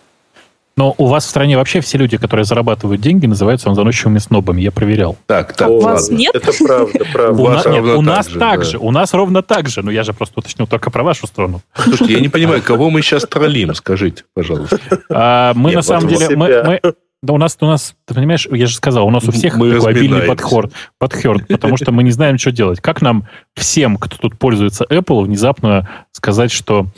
Но 0.76 0.94
у 0.96 1.06
вас 1.06 1.26
в 1.26 1.28
стране 1.28 1.56
вообще 1.56 1.80
все 1.80 1.98
люди, 1.98 2.16
которые 2.16 2.44
зарабатывают 2.44 3.00
деньги, 3.00 3.26
называются 3.26 3.68
он 3.68 3.74
заносчивыми 3.74 4.18
снобами. 4.18 4.62
Я 4.62 4.70
проверял. 4.70 5.16
Так, 5.26 5.52
так. 5.52 5.68
у 5.68 5.80
вас 5.80 6.10
нет? 6.10 6.34
Это 6.34 6.50
правда, 6.64 7.04
правда. 7.12 7.42
У, 7.42 7.48
нас, 7.48 7.66
нет, 7.66 7.84
у 7.84 8.00
нас 8.00 8.26
так, 8.26 8.38
так 8.38 8.64
же. 8.64 8.78
У 8.78 8.90
нас 8.90 9.12
ровно 9.12 9.42
так 9.42 9.68
же. 9.68 9.82
Но 9.82 9.90
я 9.90 10.02
же 10.02 10.14
просто 10.14 10.40
уточнил 10.40 10.66
только 10.66 10.90
про 10.90 11.02
вашу 11.02 11.26
страну. 11.26 11.60
Слушайте, 11.74 12.14
я 12.14 12.20
не 12.20 12.30
понимаю, 12.30 12.62
кого 12.62 12.88
мы 12.88 13.02
сейчас 13.02 13.24
троллим, 13.24 13.74
скажите, 13.74 14.24
пожалуйста. 14.34 14.78
А, 15.10 15.52
мы 15.54 15.72
на 15.72 15.82
самом 15.82 16.08
деле... 16.08 16.36
Мы, 16.36 16.80
да 17.22 17.32
у 17.32 17.38
нас, 17.38 17.56
у 17.60 17.66
нас, 17.66 17.94
ты 18.04 18.14
понимаешь, 18.14 18.48
я 18.50 18.66
же 18.66 18.74
сказал, 18.74 19.06
у 19.06 19.10
нас 19.10 19.24
у 19.24 19.32
всех 19.32 19.56
мы 19.56 19.72
такой 19.72 19.90
обильный 19.90 20.22
подхорд, 20.22 20.72
подхерт, 20.98 21.46
потому 21.46 21.76
что 21.76 21.92
мы 21.92 22.02
не 22.02 22.10
знаем, 22.10 22.36
что 22.36 22.50
делать. 22.50 22.80
Как 22.80 23.00
нам 23.00 23.28
всем, 23.54 23.96
кто 23.96 24.16
тут 24.16 24.36
пользуется 24.38 24.84
Apple, 24.84 25.24
внезапно 25.24 25.88
сказать, 26.10 26.50
что 26.50 26.88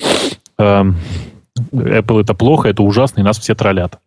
э, 0.59 0.84
Apple 1.72 2.22
это 2.22 2.32
плохо, 2.34 2.70
это 2.70 2.82
ужасно, 2.82 3.20
и 3.20 3.22
нас 3.22 3.38
все 3.38 3.55
троллят? 3.55 3.98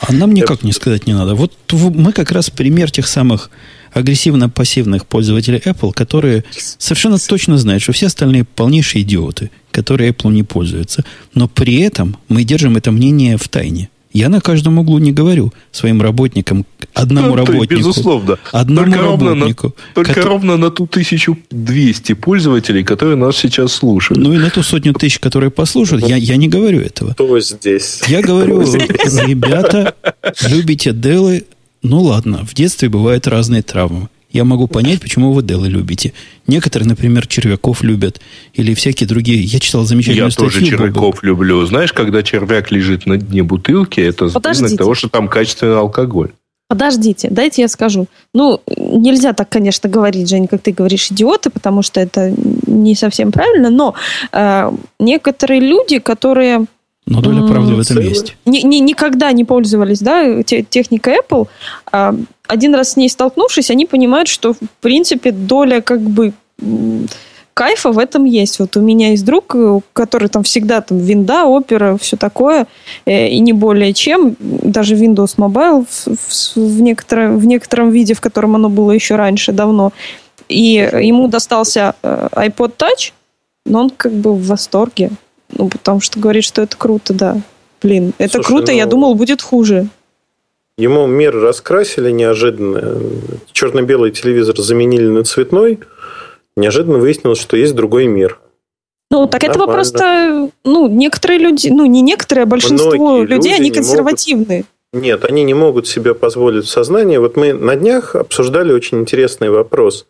А 0.00 0.12
нам 0.12 0.32
никак 0.32 0.62
не 0.62 0.72
сказать 0.72 1.06
не 1.06 1.12
надо. 1.12 1.34
Вот 1.34 1.52
мы 1.72 2.12
как 2.12 2.30
раз 2.30 2.50
пример 2.50 2.90
тех 2.90 3.06
самых 3.06 3.50
агрессивно-пассивных 3.92 5.06
пользователей 5.06 5.58
Apple, 5.58 5.92
которые 5.92 6.44
совершенно 6.50 7.18
точно 7.18 7.58
знают, 7.58 7.82
что 7.82 7.92
все 7.92 8.06
остальные 8.06 8.44
полнейшие 8.44 9.02
идиоты, 9.02 9.50
которые 9.72 10.12
Apple 10.12 10.32
не 10.32 10.42
пользуются. 10.42 11.04
Но 11.34 11.48
при 11.48 11.80
этом 11.80 12.16
мы 12.28 12.44
держим 12.44 12.76
это 12.76 12.92
мнение 12.92 13.36
в 13.36 13.48
тайне. 13.48 13.90
Я 14.12 14.28
на 14.28 14.40
каждом 14.40 14.78
углу 14.78 14.98
не 14.98 15.12
говорю 15.12 15.52
своим 15.70 16.00
работникам, 16.00 16.64
одному 16.94 17.28
ну, 17.28 17.36
работнику. 17.36 17.74
Безусловно. 17.74 18.38
Одному 18.52 18.90
только 18.90 19.02
работнику. 19.02 19.62
Ровно 19.66 19.82
на, 19.88 19.94
только 19.94 20.14
который... 20.14 20.28
ровно 20.28 20.56
на 20.56 20.70
ту 20.70 20.84
1200 20.84 22.14
пользователей, 22.14 22.84
которые 22.84 23.16
нас 23.16 23.36
сейчас 23.36 23.72
слушают. 23.72 24.22
Ну 24.22 24.32
и 24.32 24.38
на 24.38 24.50
ту 24.50 24.62
сотню 24.62 24.94
тысяч, 24.94 25.18
которые 25.18 25.50
послушают, 25.50 26.08
я, 26.08 26.16
я 26.16 26.36
не 26.36 26.48
говорю 26.48 26.80
этого. 26.80 27.12
Кто 27.12 27.38
здесь? 27.40 28.00
Я 28.08 28.22
говорю, 28.22 28.62
ребята, 28.62 29.94
любите 30.48 30.92
Делы, 30.92 31.44
ну 31.82 32.02
ладно, 32.02 32.44
в 32.44 32.54
детстве 32.54 32.88
бывают 32.88 33.26
разные 33.26 33.62
травмы. 33.62 34.08
Я 34.30 34.44
могу 34.44 34.66
понять, 34.68 35.00
почему 35.00 35.32
вы 35.32 35.42
Делы 35.42 35.68
любите. 35.68 36.12
Некоторые, 36.46 36.88
например, 36.88 37.26
червяков 37.26 37.82
любят. 37.82 38.20
Или 38.52 38.74
всякие 38.74 39.08
другие. 39.08 39.42
Я 39.42 39.58
читал 39.58 39.84
замечательную 39.84 40.26
Я 40.26 40.30
статью. 40.30 40.48
Я 40.48 40.52
тоже 40.52 40.66
червяков 40.66 41.14
Боба. 41.16 41.26
люблю. 41.26 41.64
Знаешь, 41.64 41.92
когда 41.92 42.22
червяк 42.22 42.70
лежит 42.70 43.06
на 43.06 43.16
дне 43.16 43.42
бутылки, 43.42 44.00
это 44.00 44.28
Подождите. 44.28 44.68
знак 44.68 44.78
того, 44.78 44.94
что 44.94 45.08
там 45.08 45.28
качественный 45.28 45.78
алкоголь. 45.78 46.32
Подождите, 46.68 47.28
дайте 47.30 47.62
я 47.62 47.68
скажу. 47.68 48.06
Ну, 48.34 48.60
нельзя 48.76 49.32
так, 49.32 49.48
конечно, 49.48 49.88
говорить, 49.88 50.28
Жень, 50.28 50.46
как 50.46 50.60
ты 50.60 50.72
говоришь, 50.72 51.10
идиоты, 51.10 51.48
потому 51.48 51.80
что 51.80 51.98
это 51.98 52.34
не 52.66 52.94
совсем 52.94 53.32
правильно, 53.32 53.70
но 53.70 53.94
э, 54.32 54.70
некоторые 55.00 55.60
люди, 55.60 55.98
которые... 55.98 56.66
Но 57.08 57.20
доля 57.20 57.46
правды 57.46 57.74
в 57.74 57.80
этом 57.80 58.00
есть. 58.00 58.36
Ни, 58.44 58.58
ни, 58.58 58.76
никогда 58.76 59.32
не 59.32 59.44
пользовались 59.44 60.00
да, 60.00 60.42
техникой 60.42 61.18
Apple, 61.18 61.48
э, 61.92 62.12
один 62.46 62.74
раз 62.74 62.92
с 62.92 62.96
ней 62.96 63.08
столкнувшись, 63.08 63.70
они 63.70 63.86
понимают, 63.86 64.28
что, 64.28 64.52
в 64.52 64.58
принципе, 64.80 65.32
доля 65.32 65.80
как 65.80 66.00
бы 66.00 66.32
кайфа 67.54 67.90
в 67.90 67.98
этом 67.98 68.24
есть. 68.24 68.60
Вот 68.60 68.76
у 68.76 68.80
меня 68.80 69.10
есть 69.10 69.24
друг, 69.24 69.56
который 69.92 70.28
там 70.28 70.42
всегда 70.42 70.80
там 70.80 70.98
винда, 70.98 71.44
опера, 71.44 71.96
все 71.96 72.16
такое, 72.16 72.66
э, 73.04 73.28
и 73.28 73.40
не 73.40 73.52
более 73.52 73.92
чем. 73.94 74.36
Даже 74.38 74.94
Windows 74.94 75.36
Mobile 75.36 75.86
в, 75.88 76.06
в, 76.06 76.56
в, 76.56 76.80
некотором, 76.80 77.38
в 77.38 77.46
некотором 77.46 77.90
виде, 77.90 78.14
в 78.14 78.20
котором 78.20 78.54
оно 78.54 78.68
было 78.68 78.92
еще 78.92 79.16
раньше, 79.16 79.52
давно. 79.52 79.92
И 80.48 80.74
ему 81.02 81.28
достался 81.28 81.94
э, 82.02 82.28
iPod 82.32 82.72
Touch, 82.76 83.12
но 83.66 83.80
он 83.80 83.90
как 83.90 84.12
бы 84.12 84.34
в 84.34 84.46
восторге. 84.46 85.10
Ну, 85.50 85.68
потому 85.68 86.00
что 86.00 86.18
говорит, 86.18 86.44
что 86.44 86.62
это 86.62 86.76
круто, 86.76 87.14
да. 87.14 87.40
Блин, 87.82 88.12
это 88.18 88.34
Слушай, 88.34 88.46
круто, 88.46 88.72
ну... 88.72 88.78
я 88.78 88.86
думал, 88.86 89.14
будет 89.14 89.42
хуже. 89.42 89.88
Ему 90.76 91.06
мир 91.06 91.36
раскрасили 91.36 92.10
неожиданно. 92.10 93.00
Черно-белый 93.52 94.12
телевизор 94.12 94.56
заменили 94.58 95.08
на 95.08 95.24
цветной. 95.24 95.80
Неожиданно 96.56 96.98
выяснилось, 96.98 97.40
что 97.40 97.56
есть 97.56 97.74
другой 97.74 98.06
мир. 98.06 98.38
Ну, 99.10 99.26
так 99.26 99.42
Нормально. 99.42 99.62
этого 99.62 99.74
просто, 99.74 100.50
ну, 100.64 100.88
некоторые 100.88 101.40
люди, 101.40 101.68
ну, 101.68 101.86
не 101.86 102.02
некоторые, 102.02 102.42
а 102.42 102.46
большинство 102.46 102.90
Многие 102.90 103.26
людей, 103.26 103.54
они 103.54 103.70
консервативные. 103.70 104.64
Могут, 104.92 105.04
нет, 105.04 105.24
они 105.24 105.44
не 105.44 105.54
могут 105.54 105.86
себе 105.88 106.14
позволить 106.14 106.66
в 106.66 106.68
сознании. 106.68 107.16
Вот 107.16 107.36
мы 107.36 107.52
на 107.52 107.74
днях 107.74 108.14
обсуждали 108.14 108.72
очень 108.72 109.00
интересный 109.00 109.50
вопрос 109.50 110.06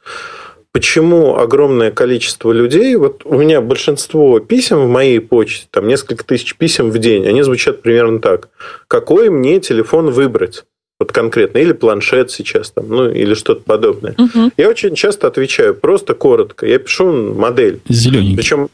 почему 0.79 1.37
огромное 1.37 1.91
количество 1.91 2.53
людей, 2.53 2.95
вот 2.95 3.23
у 3.25 3.37
меня 3.37 3.61
большинство 3.61 4.39
писем 4.39 4.85
в 4.85 4.89
моей 4.89 5.19
почте, 5.19 5.67
там 5.73 5.89
несколько 5.89 6.25
тысяч 6.25 6.55
писем 6.55 6.93
в 6.93 6.99
день, 6.99 7.27
они 7.27 7.43
звучат 7.43 7.83
примерно 7.83 8.21
так. 8.21 8.49
Какой 8.87 9.29
мне 9.29 9.59
телефон 9.59 10.13
выбрать? 10.13 10.67
Вот 11.01 11.11
конкретно, 11.11 11.59
или 11.59 11.73
планшет 11.73 12.31
сейчас, 12.31 12.71
там, 12.71 12.89
ну, 12.91 13.11
или 13.11 13.35
что-то 13.35 13.63
подобное. 13.63 14.15
Угу. 14.19 14.53
Я 14.57 14.69
очень 14.69 14.95
часто 14.95 15.27
отвечаю 15.27 15.75
просто 15.75 16.15
коротко. 16.15 16.65
Я 16.65 16.79
пишу 16.79 17.35
модель. 17.35 17.81
Зелененький. 17.89 18.37
Причем, 18.37 18.69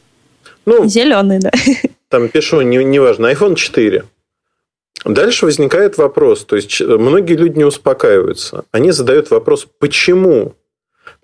ну, 0.67 0.87
Зеленый, 0.87 1.39
да. 1.39 1.51
Там 2.09 2.29
пишу, 2.29 2.61
не, 2.61 2.83
неважно, 2.83 3.31
iPhone 3.31 3.55
4. 3.55 4.03
Дальше 5.05 5.45
возникает 5.45 5.97
вопрос. 5.97 6.45
То 6.45 6.55
есть, 6.55 6.81
многие 6.81 7.35
люди 7.35 7.57
не 7.57 7.65
успокаиваются. 7.65 8.63
Они 8.71 8.91
задают 8.91 9.31
вопрос, 9.31 9.67
почему 9.79 10.53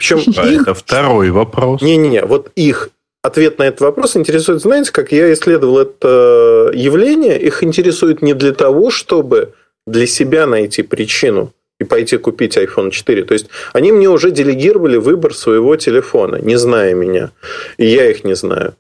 причем 0.01 0.21
а 0.37 0.47
их... 0.47 0.61
это 0.63 0.73
второй 0.73 1.29
вопрос. 1.29 1.81
Не-не-не, 1.81 2.25
вот 2.25 2.51
их 2.55 2.89
ответ 3.21 3.59
на 3.59 3.63
этот 3.63 3.81
вопрос 3.81 4.17
интересует, 4.17 4.61
знаете, 4.61 4.91
как 4.91 5.11
я 5.11 5.31
исследовал 5.31 5.77
это 5.77 6.71
явление, 6.73 7.39
их 7.39 7.63
интересует 7.63 8.23
не 8.23 8.33
для 8.33 8.51
того, 8.51 8.89
чтобы 8.89 9.53
для 9.85 10.07
себя 10.07 10.47
найти 10.47 10.81
причину 10.81 11.53
и 11.79 11.83
пойти 11.83 12.17
купить 12.17 12.57
iPhone 12.57 12.89
4. 12.89 13.23
То 13.25 13.33
есть 13.33 13.47
они 13.73 13.91
мне 13.91 14.09
уже 14.09 14.31
делегировали 14.31 14.97
выбор 14.97 15.35
своего 15.35 15.75
телефона, 15.75 16.37
не 16.37 16.55
зная 16.55 16.95
меня. 16.95 17.31
И 17.77 17.85
я 17.85 18.09
их 18.09 18.23
не 18.23 18.35
знаю. 18.35 18.73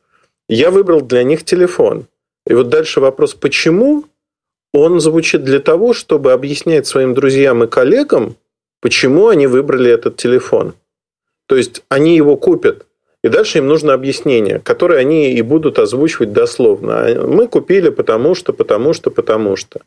Я 0.49 0.71
выбрал 0.71 1.01
для 1.01 1.23
них 1.23 1.43
телефон. 1.45 2.07
И 2.47 2.53
вот 2.53 2.69
дальше 2.69 2.99
вопрос, 2.99 3.35
почему? 3.35 4.05
Он 4.73 4.99
звучит 4.99 5.43
для 5.43 5.59
того, 5.59 5.93
чтобы 5.93 6.31
объяснять 6.31 6.87
своим 6.87 7.13
друзьям 7.13 7.63
и 7.63 7.67
коллегам, 7.67 8.35
почему 8.81 9.27
они 9.27 9.45
выбрали 9.45 9.91
этот 9.91 10.17
телефон. 10.17 10.73
То 11.51 11.57
есть 11.57 11.83
они 11.89 12.15
его 12.15 12.37
купят, 12.37 12.85
и 13.25 13.27
дальше 13.27 13.57
им 13.57 13.67
нужно 13.67 13.91
объяснение, 13.91 14.59
которое 14.59 14.99
они 14.99 15.33
и 15.33 15.41
будут 15.41 15.79
озвучивать 15.79 16.31
дословно. 16.31 16.93
А 16.93 17.27
мы 17.27 17.49
купили 17.49 17.89
потому 17.89 18.35
что, 18.35 18.53
потому 18.53 18.93
что, 18.93 19.11
потому 19.11 19.57
что. 19.57 19.81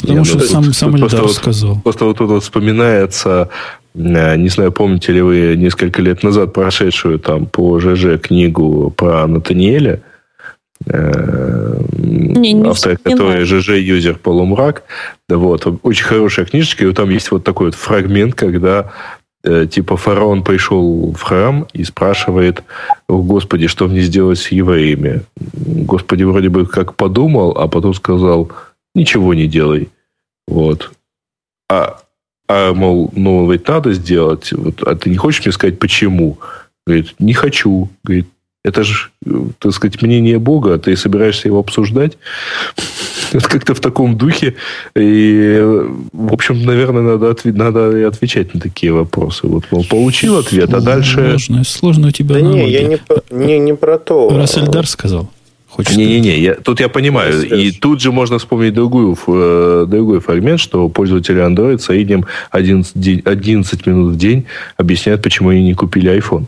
Потому 0.00 0.24
что 0.24 0.38
сам, 0.38 0.72
сам 0.72 0.94
Эльдар 0.94 1.22
вот, 1.22 1.32
сказал. 1.32 1.80
Просто 1.82 2.04
вот 2.04 2.18
тут 2.18 2.30
вот 2.30 2.44
вспоминается, 2.44 3.48
э, 3.96 4.36
не 4.36 4.48
знаю, 4.48 4.70
помните 4.70 5.12
ли 5.12 5.22
вы 5.22 5.56
несколько 5.56 6.00
лет 6.02 6.22
назад 6.22 6.52
прошедшую 6.52 7.18
там 7.18 7.46
по 7.46 7.80
ЖЖ 7.80 8.20
книгу 8.22 8.94
про 8.96 9.26
Натаниэля, 9.26 10.02
э, 10.86 11.80
не, 11.98 12.52
не 12.52 12.68
автор, 12.68 12.96
который 12.96 13.42
ЖЖ-юзер 13.42 14.18
полумрак. 14.18 14.84
Да, 15.28 15.36
вот, 15.36 15.66
очень 15.82 16.04
хорошая 16.04 16.46
книжечка, 16.46 16.84
и 16.84 16.86
вот 16.86 16.94
там 16.94 17.10
есть 17.10 17.32
вот 17.32 17.42
такой 17.42 17.66
вот 17.66 17.74
фрагмент, 17.74 18.36
когда 18.36 18.92
типа 19.42 19.96
фараон 19.96 20.44
пришел 20.44 21.12
в 21.12 21.22
храм 21.22 21.66
и 21.72 21.84
спрашивает, 21.84 22.62
Господи, 23.08 23.66
что 23.66 23.88
мне 23.88 24.00
сделать 24.02 24.38
с 24.38 24.48
евреями? 24.48 25.22
Господи 25.36 26.24
вроде 26.24 26.48
бы 26.48 26.66
как 26.66 26.94
подумал, 26.94 27.52
а 27.52 27.66
потом 27.68 27.94
сказал, 27.94 28.50
ничего 28.94 29.34
не 29.34 29.46
делай. 29.46 29.88
Вот. 30.46 30.92
А, 31.70 32.00
а 32.48 32.74
мол, 32.74 33.10
ну, 33.14 33.50
ведь 33.50 33.68
надо 33.68 33.92
сделать. 33.92 34.52
Вот, 34.52 34.82
а 34.82 34.96
ты 34.96 35.08
не 35.08 35.16
хочешь 35.16 35.44
мне 35.44 35.52
сказать, 35.52 35.78
почему? 35.78 36.38
Говорит, 36.86 37.14
не 37.18 37.32
хочу. 37.32 37.88
Говорит, 38.02 38.26
это 38.62 38.84
же, 38.84 39.08
так 39.58 39.72
сказать, 39.72 40.02
мнение 40.02 40.38
Бога, 40.38 40.74
а 40.74 40.78
ты 40.78 40.96
собираешься 40.96 41.48
его 41.48 41.58
обсуждать? 41.58 42.18
Это 43.32 43.48
как-то 43.48 43.74
в 43.74 43.80
таком 43.80 44.18
духе. 44.18 44.56
И, 44.96 45.60
в 46.12 46.32
общем, 46.32 46.64
наверное, 46.64 47.02
надо, 47.02 47.30
отв... 47.30 47.44
надо 47.44 47.96
и 47.96 48.02
отвечать 48.02 48.54
на 48.54 48.60
такие 48.60 48.92
вопросы. 48.92 49.46
Вот, 49.46 49.64
мол, 49.70 49.84
получил 49.84 50.36
ответ, 50.36 50.74
а 50.74 50.80
дальше... 50.80 51.38
Сложно, 51.38 51.64
сложно 51.64 52.08
у 52.08 52.10
тебя 52.10 52.34
Да 52.34 52.40
не, 52.40 52.68
я 52.68 52.82
не, 52.82 52.98
не, 53.30 53.58
не 53.60 53.74
про 53.74 53.98
то. 53.98 54.30
Рассельдар 54.30 54.86
сказал. 54.86 55.30
Не-не-не, 55.78 56.54
тут 56.54 56.80
я 56.80 56.88
понимаю. 56.88 57.46
И 57.46 57.70
тут 57.70 58.00
же 58.00 58.10
можно 58.10 58.38
вспомнить 58.38 58.74
другую, 58.74 59.16
э, 59.26 59.86
другой 59.88 60.20
фрагмент, 60.20 60.58
что 60.58 60.88
пользователи 60.88 61.40
Android 61.40 61.78
среднем 61.78 62.26
11, 62.50 63.24
11 63.24 63.86
минут 63.86 64.14
в 64.14 64.18
день 64.18 64.46
объясняют, 64.76 65.22
почему 65.22 65.50
они 65.50 65.62
не 65.62 65.74
купили 65.74 66.12
iPhone. 66.18 66.46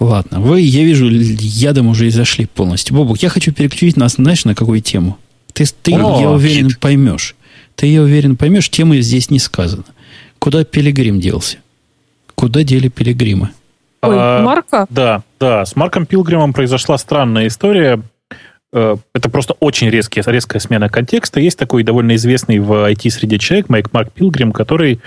Ладно, 0.00 0.40
вы, 0.40 0.60
я 0.60 0.84
вижу, 0.84 1.08
ядом 1.08 1.88
уже 1.88 2.08
и 2.08 2.10
зашли 2.10 2.46
полностью. 2.46 2.96
Бобук, 2.96 3.18
я 3.18 3.28
хочу 3.28 3.52
переключить 3.52 3.96
нас, 3.96 4.14
знаешь, 4.14 4.44
на 4.44 4.54
какую 4.54 4.80
тему? 4.80 5.18
Ты, 5.52 5.64
ты 5.82 5.94
О, 5.94 6.20
я 6.20 6.30
уверен, 6.30 6.70
щит. 6.70 6.80
поймешь. 6.80 7.36
Ты, 7.76 7.86
я 7.86 8.02
уверен, 8.02 8.36
поймешь, 8.36 8.68
темы 8.70 9.00
здесь 9.00 9.30
не 9.30 9.38
сказано. 9.38 9.84
Куда 10.38 10.64
Пилигрим 10.64 11.20
делся? 11.20 11.58
Куда 12.34 12.64
дели 12.64 12.88
Пилигрима? 12.88 13.52
Ой, 14.02 14.16
а, 14.18 14.42
Марка? 14.42 14.86
Да, 14.90 15.22
да. 15.38 15.64
С 15.64 15.76
Марком 15.76 16.06
Пилгримом 16.06 16.52
произошла 16.52 16.98
странная 16.98 17.46
история. 17.46 18.02
Э, 18.72 18.96
это 19.14 19.30
просто 19.30 19.54
очень 19.60 19.88
резкий, 19.88 20.22
резкая 20.26 20.60
смена 20.60 20.88
контекста. 20.88 21.40
Есть 21.40 21.58
такой 21.58 21.84
довольно 21.84 22.16
известный 22.16 22.58
в 22.58 22.90
IT-среде 22.90 23.38
человек, 23.38 23.68
Майк 23.68 23.92
Марк 23.92 24.12
Пилгрим, 24.12 24.52
который 24.52 25.00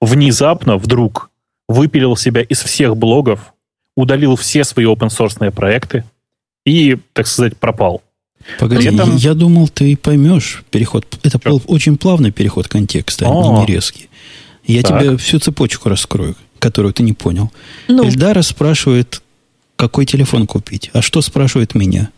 внезапно, 0.00 0.76
вдруг 0.76 1.30
выпилил 1.68 2.16
себя 2.16 2.42
из 2.42 2.62
всех 2.62 2.96
блогов, 2.96 3.52
удалил 3.96 4.36
все 4.36 4.62
свои 4.62 4.84
open-source 4.84 5.50
проекты 5.50 6.04
и, 6.64 6.98
так 7.12 7.26
сказать, 7.26 7.56
пропал. 7.56 8.02
Погоди, 8.60 8.88
этом... 8.88 9.16
я 9.16 9.34
думал, 9.34 9.68
ты 9.68 9.96
поймешь 9.96 10.62
переход. 10.70 11.04
Это 11.22 11.38
Что? 11.38 11.60
очень 11.66 11.96
плавный 11.96 12.30
переход 12.30 12.68
контекста, 12.68 13.26
а 13.26 13.60
не 13.60 13.66
резкий. 13.66 14.08
Я 14.64 14.82
так. 14.82 15.00
тебе 15.00 15.16
всю 15.16 15.38
цепочку 15.38 15.88
раскрою, 15.88 16.36
которую 16.58 16.92
ты 16.92 17.02
не 17.02 17.12
понял. 17.12 17.50
Ну. 17.88 18.04
Эльдара 18.04 18.42
спрашивает, 18.42 19.22
какой 19.76 20.06
телефон 20.06 20.46
купить. 20.46 20.90
А 20.92 21.02
что 21.02 21.22
спрашивает 21.22 21.74
меня? 21.74 22.10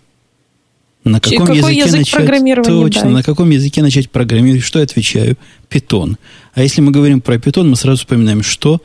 На 1.05 1.21
каком 1.21 1.47
какой 1.47 1.59
языке 1.59 1.79
язык 1.81 1.99
начать? 2.01 2.15
программирования? 2.15 2.83
Точно, 2.83 3.03
да. 3.03 3.09
на 3.09 3.23
каком 3.23 3.51
языке 3.51 3.83
начать 3.83 4.11
программировать? 4.11 4.65
Что 4.65 4.81
я 4.81 4.85
отвечаю? 4.85 5.37
Питон. 5.69 6.19
А 6.55 6.63
если 6.63 6.81
мы 6.81 6.91
говорим 6.91 7.21
про 7.21 7.39
питон, 7.39 7.71
мы 7.71 7.77
сразу 7.77 7.99
вспоминаем, 7.99 8.43
что 8.43 8.83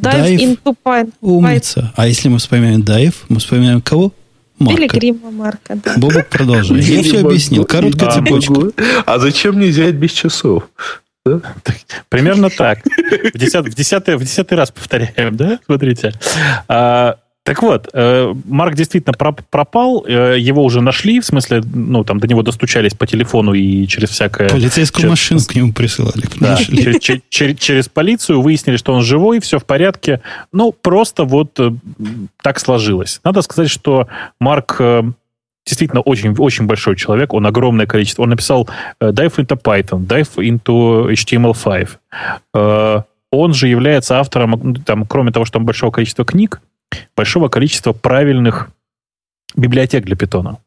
Dive, 0.00 0.36
dive 0.36 0.38
into 0.38 0.76
Python. 0.84 1.12
Умница. 1.20 1.92
А 1.96 2.06
если 2.06 2.28
мы 2.28 2.38
вспоминаем 2.38 2.80
Dive, 2.80 3.14
мы 3.28 3.38
вспоминаем 3.38 3.80
кого? 3.80 4.12
Марка. 4.58 4.76
Пилигрима 4.76 5.30
Марка, 5.30 5.76
да. 5.76 5.94
Бобок 5.96 6.28
продолжай. 6.28 6.80
Я 6.80 7.02
все 7.02 7.20
объяснил. 7.20 7.64
Короткая 7.64 8.10
цепочка. 8.10 8.72
А 9.06 9.18
зачем 9.18 9.58
нельзя 9.58 9.84
взять 9.84 9.94
без 9.94 10.12
часов? 10.12 10.64
Да? 11.24 11.40
Примерно 12.08 12.50
так. 12.50 12.80
В, 13.34 13.38
десятый, 13.38 14.16
в 14.16 14.22
десятый 14.22 14.56
раз 14.56 14.70
повторяем, 14.70 15.36
да? 15.36 15.58
Смотрите. 15.66 16.12
А, 16.66 17.16
так 17.42 17.62
вот, 17.62 17.88
э, 17.94 18.34
Марк 18.44 18.74
действительно 18.74 19.14
пропал, 19.14 20.04
э, 20.06 20.36
его 20.38 20.62
уже 20.62 20.82
нашли, 20.82 21.20
в 21.20 21.24
смысле, 21.24 21.62
ну, 21.72 22.04
там 22.04 22.20
до 22.20 22.26
него 22.26 22.42
достучались 22.42 22.92
по 22.92 23.06
телефону 23.06 23.54
и 23.54 23.86
через 23.86 24.10
всякое... 24.10 24.50
Полицейскую 24.50 25.02
через, 25.02 25.10
машину 25.10 25.40
к 25.46 25.54
нему 25.54 25.72
присылали. 25.72 26.22
Да, 26.38 26.56
через, 26.56 27.22
через, 27.30 27.58
через 27.58 27.88
полицию 27.88 28.42
выяснили, 28.42 28.76
что 28.76 28.92
он 28.92 29.02
живой, 29.02 29.40
все 29.40 29.58
в 29.58 29.64
порядке. 29.64 30.20
Ну, 30.52 30.72
просто 30.72 31.24
вот 31.24 31.58
э, 31.58 31.72
так 32.42 32.60
сложилось. 32.60 33.20
Надо 33.24 33.40
сказать, 33.40 33.70
что 33.70 34.06
Марк 34.38 34.80
действительно 35.66 36.02
очень, 36.02 36.34
очень 36.36 36.66
большой 36.66 36.96
человек, 36.96 37.32
он 37.32 37.46
огромное 37.46 37.86
количество. 37.86 38.22
Он 38.22 38.30
написал 38.30 38.68
Dive 39.00 39.36
into 39.36 39.60
Python, 39.60 40.06
Dive 40.06 40.36
into 40.36 41.10
HTML5. 41.10 43.04
Он 43.32 43.54
же 43.54 43.68
является 43.68 44.18
автором, 44.18 44.74
там, 44.84 45.06
кроме 45.06 45.32
того, 45.32 45.44
что 45.44 45.54
там 45.54 45.64
большого 45.64 45.90
количества 45.90 46.24
книг, 46.24 46.60
большого 47.16 47.48
количества 47.48 47.92
правильных 47.92 48.70
библиотек 49.54 50.04
для 50.04 50.16
питона. 50.16 50.58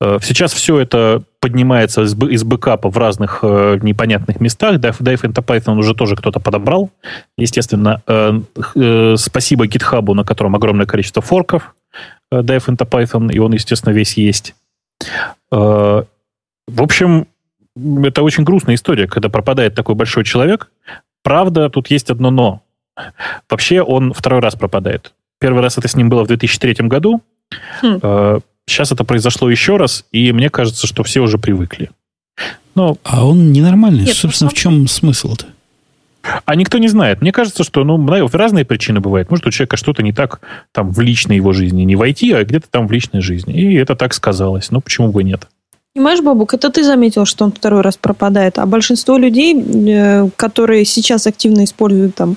Э, 0.00 0.18
сейчас 0.22 0.52
все 0.52 0.78
это 0.78 1.22
поднимается 1.40 2.02
из, 2.02 2.14
из 2.14 2.44
бэкапа 2.44 2.90
в 2.90 2.96
разных 2.96 3.40
э, 3.42 3.78
непонятных 3.82 4.40
местах. 4.40 4.76
Dive, 4.76 4.98
Dive 4.98 5.22
into 5.22 5.44
Python 5.44 5.76
уже 5.76 5.94
тоже 5.94 6.16
кто-то 6.16 6.40
подобрал. 6.40 6.90
Естественно, 7.36 8.02
э, 8.06 8.40
э, 8.76 9.14
спасибо 9.16 9.66
GitHub, 9.66 10.14
на 10.14 10.24
котором 10.24 10.54
огромное 10.56 10.86
количество 10.86 11.22
форков 11.22 11.74
э, 12.32 12.40
Dive 12.40 12.66
into 12.66 12.88
Python, 12.88 13.30
и 13.32 13.38
он, 13.38 13.52
естественно, 13.52 13.92
весь 13.92 14.14
есть. 14.14 14.54
Э, 15.52 16.04
в 16.66 16.82
общем, 16.82 17.26
это 17.76 18.22
очень 18.22 18.44
грустная 18.44 18.74
история, 18.74 19.06
когда 19.06 19.28
пропадает 19.28 19.74
такой 19.74 19.94
большой 19.94 20.24
человек. 20.24 20.70
Правда, 21.22 21.68
тут 21.68 21.90
есть 21.90 22.10
одно 22.10 22.30
но. 22.30 22.62
Вообще 23.48 23.82
он 23.82 24.12
второй 24.12 24.40
раз 24.40 24.54
пропадает. 24.56 25.12
Первый 25.38 25.62
раз 25.62 25.78
это 25.78 25.88
с 25.88 25.96
ним 25.96 26.08
было 26.08 26.24
в 26.24 26.28
2003 26.28 26.86
году. 26.86 27.22
Хм. 27.82 28.40
Сейчас 28.66 28.92
э, 28.92 28.94
это 28.94 29.04
произошло 29.04 29.50
еще 29.50 29.76
раз, 29.76 30.04
и 30.12 30.32
мне 30.32 30.50
кажется, 30.50 30.86
что 30.86 31.02
все 31.02 31.20
уже 31.20 31.38
привыкли. 31.38 31.90
Но... 32.74 32.96
А 33.04 33.26
он 33.26 33.52
ненормальный. 33.52 34.04
Нет, 34.04 34.16
Собственно, 34.16 34.50
в 34.50 34.54
чем 34.54 34.86
смысл-то? 34.86 35.46
А 36.44 36.54
никто 36.54 36.78
не 36.78 36.88
знает. 36.88 37.22
Мне 37.22 37.32
кажется, 37.32 37.64
что 37.64 37.82
ну, 37.84 38.06
разные 38.32 38.64
причины 38.64 39.00
бывают. 39.00 39.30
Может, 39.30 39.46
у 39.46 39.50
человека 39.50 39.76
что-то 39.76 40.02
не 40.02 40.12
так 40.12 40.40
там 40.72 40.90
в 40.92 41.00
личной 41.00 41.36
его 41.36 41.52
жизни. 41.52 41.82
Не 41.82 41.96
войти, 41.96 42.32
а 42.32 42.44
где-то 42.44 42.68
там 42.70 42.86
в 42.86 42.92
личной 42.92 43.22
жизни. 43.22 43.54
И 43.54 43.74
это 43.74 43.96
так 43.96 44.12
сказалось. 44.12 44.70
Ну, 44.70 44.80
почему 44.80 45.10
бы 45.10 45.24
нет? 45.24 45.48
Понимаешь, 45.94 46.20
Бабук, 46.20 46.54
это 46.54 46.70
ты 46.70 46.84
заметил, 46.84 47.24
что 47.24 47.44
он 47.44 47.52
второй 47.52 47.80
раз 47.80 47.96
пропадает. 47.96 48.58
А 48.58 48.66
большинство 48.66 49.18
людей, 49.18 49.54
э, 49.56 50.28
которые 50.36 50.84
сейчас 50.84 51.26
активно 51.26 51.64
используют 51.64 52.14
там 52.14 52.36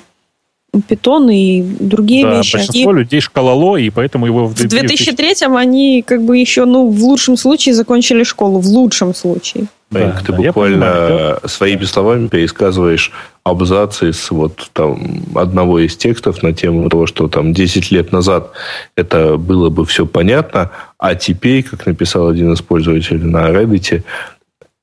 питон 0.88 1.30
и 1.30 1.62
другие 1.62 2.24
да, 2.24 2.38
вещи. 2.38 2.56
большинство 2.56 2.90
они... 2.90 3.00
людей 3.00 3.20
шкалало, 3.20 3.76
и 3.76 3.90
поэтому 3.90 4.26
его... 4.26 4.46
В 4.48 4.54
2003-м 4.54 5.56
они 5.56 6.02
как 6.02 6.22
бы 6.22 6.36
еще, 6.36 6.64
ну, 6.64 6.88
в 6.88 7.04
лучшем 7.04 7.36
случае 7.36 7.74
закончили 7.74 8.24
школу. 8.24 8.58
В 8.58 8.66
лучшем 8.66 9.14
случае. 9.14 9.66
Да, 9.90 10.20
ты 10.24 10.32
да, 10.32 10.38
буквально 10.38 10.86
понимаю, 10.86 11.40
своими 11.44 11.84
словами 11.84 12.28
пересказываешь 12.28 13.12
абзацы 13.44 14.10
из 14.10 14.30
вот 14.30 14.70
там 14.72 15.22
одного 15.34 15.78
из 15.78 15.96
текстов 15.96 16.42
на 16.42 16.52
тему 16.52 16.88
того, 16.88 17.06
что 17.06 17.28
там 17.28 17.52
10 17.52 17.90
лет 17.92 18.10
назад 18.10 18.52
это 18.96 19.36
было 19.36 19.70
бы 19.70 19.84
все 19.84 20.06
понятно, 20.06 20.70
а 20.98 21.14
теперь, 21.14 21.62
как 21.62 21.86
написал 21.86 22.28
один 22.28 22.52
из 22.52 22.62
пользователей 22.62 23.22
на 23.22 23.50
Reddit, 23.50 24.02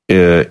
э, 0.07 0.45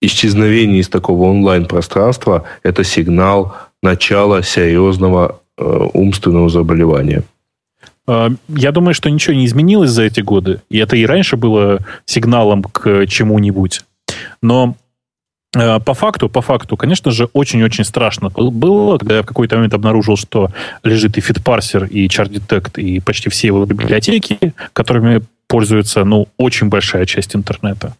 исчезновение 0.00 0.80
из 0.80 0.88
такого 0.88 1.24
онлайн-пространства– 1.24 2.44
это 2.62 2.84
сигнал 2.84 3.56
начала 3.82 4.42
серьезного 4.42 5.40
э, 5.56 5.64
умственного 5.92 6.48
заболевания. 6.48 7.24
А, 8.06 8.30
я 8.48 8.72
думаю, 8.72 8.94
что 8.94 9.10
ничего 9.10 9.34
не 9.34 9.46
изменилось 9.46 9.90
за 9.90 10.04
эти 10.04 10.20
годы, 10.20 10.62
и 10.70 10.78
это 10.78 10.96
и 10.96 11.04
раньше 11.04 11.36
было 11.36 11.80
сигналом 12.06 12.62
к 12.62 13.06
чему-нибудь. 13.06 13.82
Но 14.42 14.76
э, 15.56 15.80
по 15.80 15.94
факту, 15.94 16.28
по 16.28 16.42
факту, 16.42 16.76
конечно 16.76 17.10
же, 17.10 17.28
очень-очень 17.32 17.84
страшно 17.84 18.30
было, 18.30 18.98
когда 18.98 19.16
я 19.16 19.22
в 19.22 19.26
какой-то 19.26 19.56
момент 19.56 19.74
обнаружил, 19.74 20.16
что 20.16 20.50
лежит 20.82 21.16
и 21.18 21.20
FitParser, 21.20 21.88
и 21.88 22.06
ChartDetect, 22.06 22.80
и 22.80 23.00
почти 23.00 23.30
все 23.30 23.48
его 23.48 23.64
библиотеки, 23.64 24.54
которыми 24.72 25.22
пользуется, 25.46 26.04
ну, 26.04 26.28
очень 26.36 26.68
большая 26.68 27.06
часть 27.06 27.34
интернета. 27.34 27.94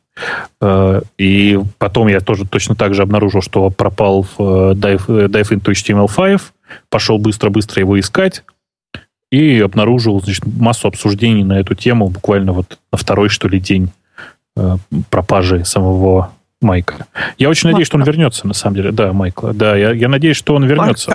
Э, 0.60 1.00
и 1.16 1.58
потом 1.78 2.08
я 2.08 2.20
тоже 2.20 2.46
точно 2.46 2.74
так 2.74 2.94
же 2.94 3.02
обнаружил, 3.02 3.42
что 3.42 3.70
пропал 3.70 4.22
в 4.22 4.38
Dive, 4.74 5.06
Dive 5.06 5.50
into 5.50 5.72
HTML5, 5.72 6.40
пошел 6.90 7.18
быстро-быстро 7.18 7.80
его 7.80 7.98
искать 7.98 8.44
и 9.30 9.60
обнаружил 9.60 10.20
значит, 10.20 10.44
массу 10.46 10.88
обсуждений 10.88 11.44
на 11.44 11.60
эту 11.60 11.74
тему 11.74 12.08
буквально 12.08 12.52
вот 12.52 12.78
на 12.92 12.98
второй, 12.98 13.28
что 13.28 13.48
ли, 13.48 13.60
день 13.60 13.84
э, 13.84 13.88
пропажи 15.10 15.64
самого 15.64 16.30
Майка. 16.60 17.06
Я 17.36 17.50
очень 17.50 17.68
надеюсь, 17.68 17.86
что 17.86 17.98
он 17.98 18.02
вернется, 18.02 18.46
на 18.46 18.54
самом 18.54 18.76
деле. 18.76 18.90
Да, 18.90 19.12
Майкла. 19.12 19.52
Да, 19.54 19.76
я, 19.76 19.92
я 19.92 20.08
надеюсь, 20.08 20.36
что 20.36 20.56
он 20.56 20.64
вернется. 20.64 21.14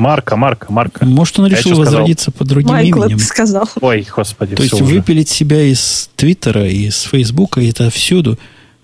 Марка, 0.00 0.36
Марка, 0.36 0.72
Марка. 0.72 1.04
Может, 1.04 1.38
он 1.38 1.46
решил 1.46 1.76
возродиться 1.76 2.32
под 2.32 2.48
другим 2.48 2.70
Майкла 2.70 3.04
именем. 3.04 3.20
сказал. 3.20 3.68
Ой, 3.80 4.06
господи. 4.14 4.56
То 4.56 4.62
есть 4.62 4.74
уже. 4.74 4.84
выпилить 4.84 5.28
себя 5.28 5.62
из 5.62 6.10
Твиттера, 6.16 6.66
из 6.66 7.02
Фейсбука, 7.02 7.60
и 7.60 7.70
это 7.70 7.88
всюду. 7.90 8.36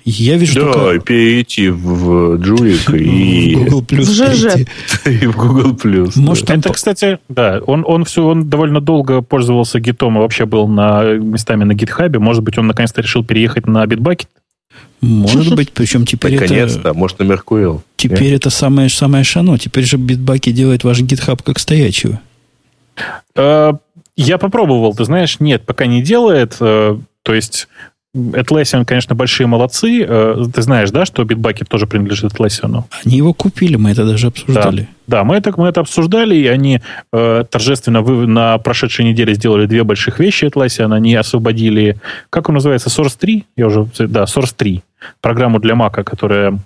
Я 0.09 0.37
вижу 0.37 0.61
да, 0.61 0.73
только... 0.73 1.01
перейти 1.01 1.69
в 1.69 2.37
Джулик 2.37 2.91
и... 2.95 3.57
В 3.57 3.65
Google 3.65 3.83
Plus 3.83 4.69
И 5.05 5.27
в 5.27 5.37
Google 5.37 5.73
Plus. 5.73 6.13
Может, 6.15 6.49
Это, 6.49 6.73
кстати, 6.73 7.19
да, 7.29 7.61
он, 7.67 7.85
он 7.85 8.05
все, 8.05 8.25
он 8.25 8.49
довольно 8.49 8.81
долго 8.81 9.21
пользовался 9.21 9.81
гитом 9.81 10.17
и 10.17 10.21
вообще 10.21 10.47
был 10.47 10.69
на 10.69 11.03
местами 11.15 11.65
на 11.65 11.75
гитхабе. 11.75 12.21
Может 12.21 12.45
быть, 12.45 12.57
он 12.57 12.69
наконец-то 12.69 13.03
решил 13.03 13.25
переехать 13.25 13.67
на 13.67 13.85
Bitbucket? 13.85 14.29
Может 15.01 15.57
быть, 15.57 15.73
причем 15.73 16.07
теперь 16.07 16.35
Наконец-то, 16.35 16.81
это... 16.81 16.95
может, 16.95 17.19
на 17.19 17.25
Меркурил. 17.25 17.83
Теперь 17.97 18.31
Нет? 18.31 18.43
это 18.43 18.51
самое, 18.51 18.89
самое 18.89 19.25
шано. 19.25 19.59
Теперь 19.59 19.85
же 19.85 19.97
битбаки 19.97 20.53
делает 20.53 20.85
ваш 20.85 21.01
GitHub 21.01 21.41
как 21.43 21.59
стоячего. 21.59 22.21
Э, 23.35 23.73
я 24.17 24.39
попробовал, 24.39 24.95
ты 24.95 25.05
знаешь, 25.05 25.41
нет, 25.41 25.67
пока 25.67 25.87
не 25.87 26.01
делает. 26.01 26.57
Э, 26.61 26.97
то 27.23 27.35
есть 27.35 27.67
Atlassian, 28.17 28.85
конечно, 28.85 29.15
большие 29.15 29.47
молодцы. 29.47 30.05
Э, 30.09 30.45
ты 30.53 30.63
знаешь, 30.63 30.91
да, 30.91 31.05
что 31.05 31.23
Bitbucket 31.23 31.67
тоже 31.69 31.87
принадлежит 31.87 32.33
Atlassian? 32.33 32.85
Они 33.05 33.17
его 33.19 33.35
купили, 33.35 33.77
мы 33.77 33.91
это 33.91 34.05
даже 34.05 34.29
обсуждали. 34.29 34.89
Да, 35.07 35.19
да 35.19 35.25
мы, 35.25 35.37
это, 35.37 35.53
мы 35.57 35.69
это 35.69 35.81
обсуждали, 35.81 36.35
и 36.35 36.47
они 36.47 36.81
э, 37.13 37.45
торжественно 37.51 38.01
вы, 38.03 38.27
на 38.27 38.59
прошедшей 38.59 39.05
неделе 39.05 39.35
сделали 39.35 39.67
две 39.67 39.85
больших 39.85 40.19
вещи 40.19 40.47
Atlassian. 40.47 40.95
Они 40.95 41.15
освободили, 41.15 41.99
как 42.31 42.49
он 42.49 42.55
называется, 42.55 42.89
Source 42.89 43.17
3? 43.19 43.47
Я 43.57 43.67
уже, 43.67 43.87
да, 43.99 44.25
Source 44.25 44.55
3. 44.57 44.83
Программу 45.21 45.59
для 45.59 45.75
Mac, 45.75 46.03
которая 46.03 46.59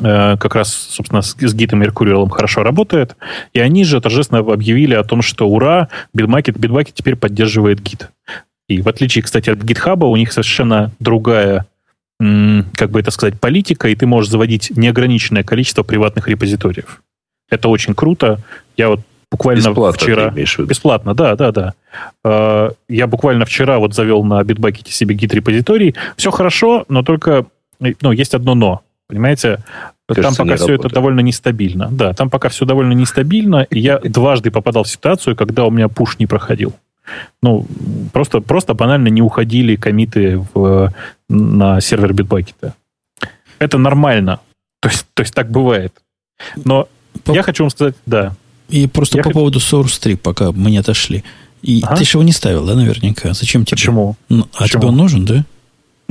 э, 0.00 0.36
как 0.36 0.54
раз, 0.54 0.72
собственно, 0.72 1.22
с, 1.22 1.36
с 1.38 1.54
гитом 1.54 1.82
Mercurial 1.82 2.28
хорошо 2.30 2.62
работает. 2.62 3.16
И 3.52 3.58
они 3.58 3.84
же 3.84 4.00
торжественно 4.00 4.40
объявили 4.40 4.94
о 4.94 5.02
том, 5.02 5.22
что 5.22 5.48
ура, 5.48 5.88
Bitbucket, 6.16 6.56
Bitbucket 6.56 6.92
теперь 6.94 7.16
поддерживает 7.16 7.80
гит. 7.80 8.10
И 8.72 8.82
в 8.82 8.88
отличие, 8.88 9.22
кстати, 9.22 9.50
от 9.50 9.58
GitHub, 9.58 10.04
у 10.04 10.16
них 10.16 10.32
совершенно 10.32 10.90
другая, 10.98 11.66
как 12.18 12.90
бы 12.90 13.00
это 13.00 13.10
сказать, 13.10 13.40
политика, 13.40 13.88
и 13.88 13.94
ты 13.94 14.06
можешь 14.06 14.30
заводить 14.30 14.72
неограниченное 14.76 15.42
количество 15.42 15.82
приватных 15.82 16.28
репозиториев. 16.28 17.02
Это 17.50 17.68
очень 17.68 17.94
круто. 17.94 18.38
Я 18.76 18.88
вот 18.88 19.00
буквально 19.30 19.60
бесплатно 19.60 19.98
вчера... 19.98 20.30
Бесплатно, 20.30 21.14
да, 21.14 21.36
да, 21.36 21.52
да. 21.52 21.74
А, 22.24 22.70
я 22.88 23.06
буквально 23.06 23.44
вчера 23.44 23.78
вот 23.78 23.94
завел 23.94 24.24
на 24.24 24.40
Bitbucket 24.40 24.88
себе 24.88 25.14
гид-репозиторий. 25.14 25.94
Все 26.16 26.30
хорошо, 26.30 26.84
но 26.88 27.02
только... 27.02 27.46
Ну, 27.78 28.12
есть 28.12 28.34
одно 28.34 28.54
но. 28.54 28.82
Понимаете? 29.08 29.58
Кажется, 30.08 30.36
там 30.36 30.46
пока 30.46 30.56
все 30.56 30.66
работает. 30.68 30.86
это 30.86 30.94
довольно 30.94 31.20
нестабильно. 31.20 31.88
Да, 31.90 32.12
там 32.12 32.30
пока 32.30 32.48
все 32.48 32.64
довольно 32.64 32.92
нестабильно. 32.92 33.66
И 33.70 33.78
я 33.78 33.98
дважды 34.02 34.50
попадал 34.50 34.84
в 34.84 34.88
ситуацию, 34.88 35.36
когда 35.36 35.64
у 35.64 35.70
меня 35.70 35.88
пуш 35.88 36.18
не 36.18 36.26
проходил. 36.26 36.74
Ну, 37.42 37.66
просто, 38.12 38.40
просто 38.40 38.74
банально 38.74 39.08
не 39.08 39.22
уходили 39.22 39.76
комиты 39.76 40.44
в, 40.54 40.92
на 41.28 41.80
сервер 41.80 42.12
Bitbucket. 42.12 42.72
Это 43.58 43.78
нормально. 43.78 44.40
То 44.80 44.88
есть, 44.88 45.06
то 45.14 45.22
есть 45.22 45.34
так 45.34 45.50
бывает. 45.50 45.92
Но 46.64 46.88
по... 47.24 47.32
я 47.32 47.42
хочу 47.42 47.64
вам 47.64 47.70
сказать, 47.70 47.94
да. 48.06 48.34
И 48.68 48.86
просто 48.86 49.18
я 49.18 49.22
по 49.22 49.30
х... 49.30 49.34
поводу 49.34 49.58
Source 49.58 50.00
3, 50.00 50.16
пока 50.16 50.52
мы 50.52 50.70
не 50.70 50.78
отошли. 50.78 51.24
И 51.62 51.82
ага. 51.84 51.96
ты 51.96 52.04
же 52.04 52.18
его 52.18 52.22
не 52.22 52.32
ставил, 52.32 52.66
да, 52.66 52.74
наверняка? 52.74 53.32
Зачем 53.34 53.64
тебе? 53.64 53.76
Почему? 53.76 54.16
Ну, 54.28 54.48
а 54.54 54.62
Почему? 54.62 54.80
тебе 54.80 54.88
он 54.88 54.96
нужен, 54.96 55.24
да? 55.24 55.44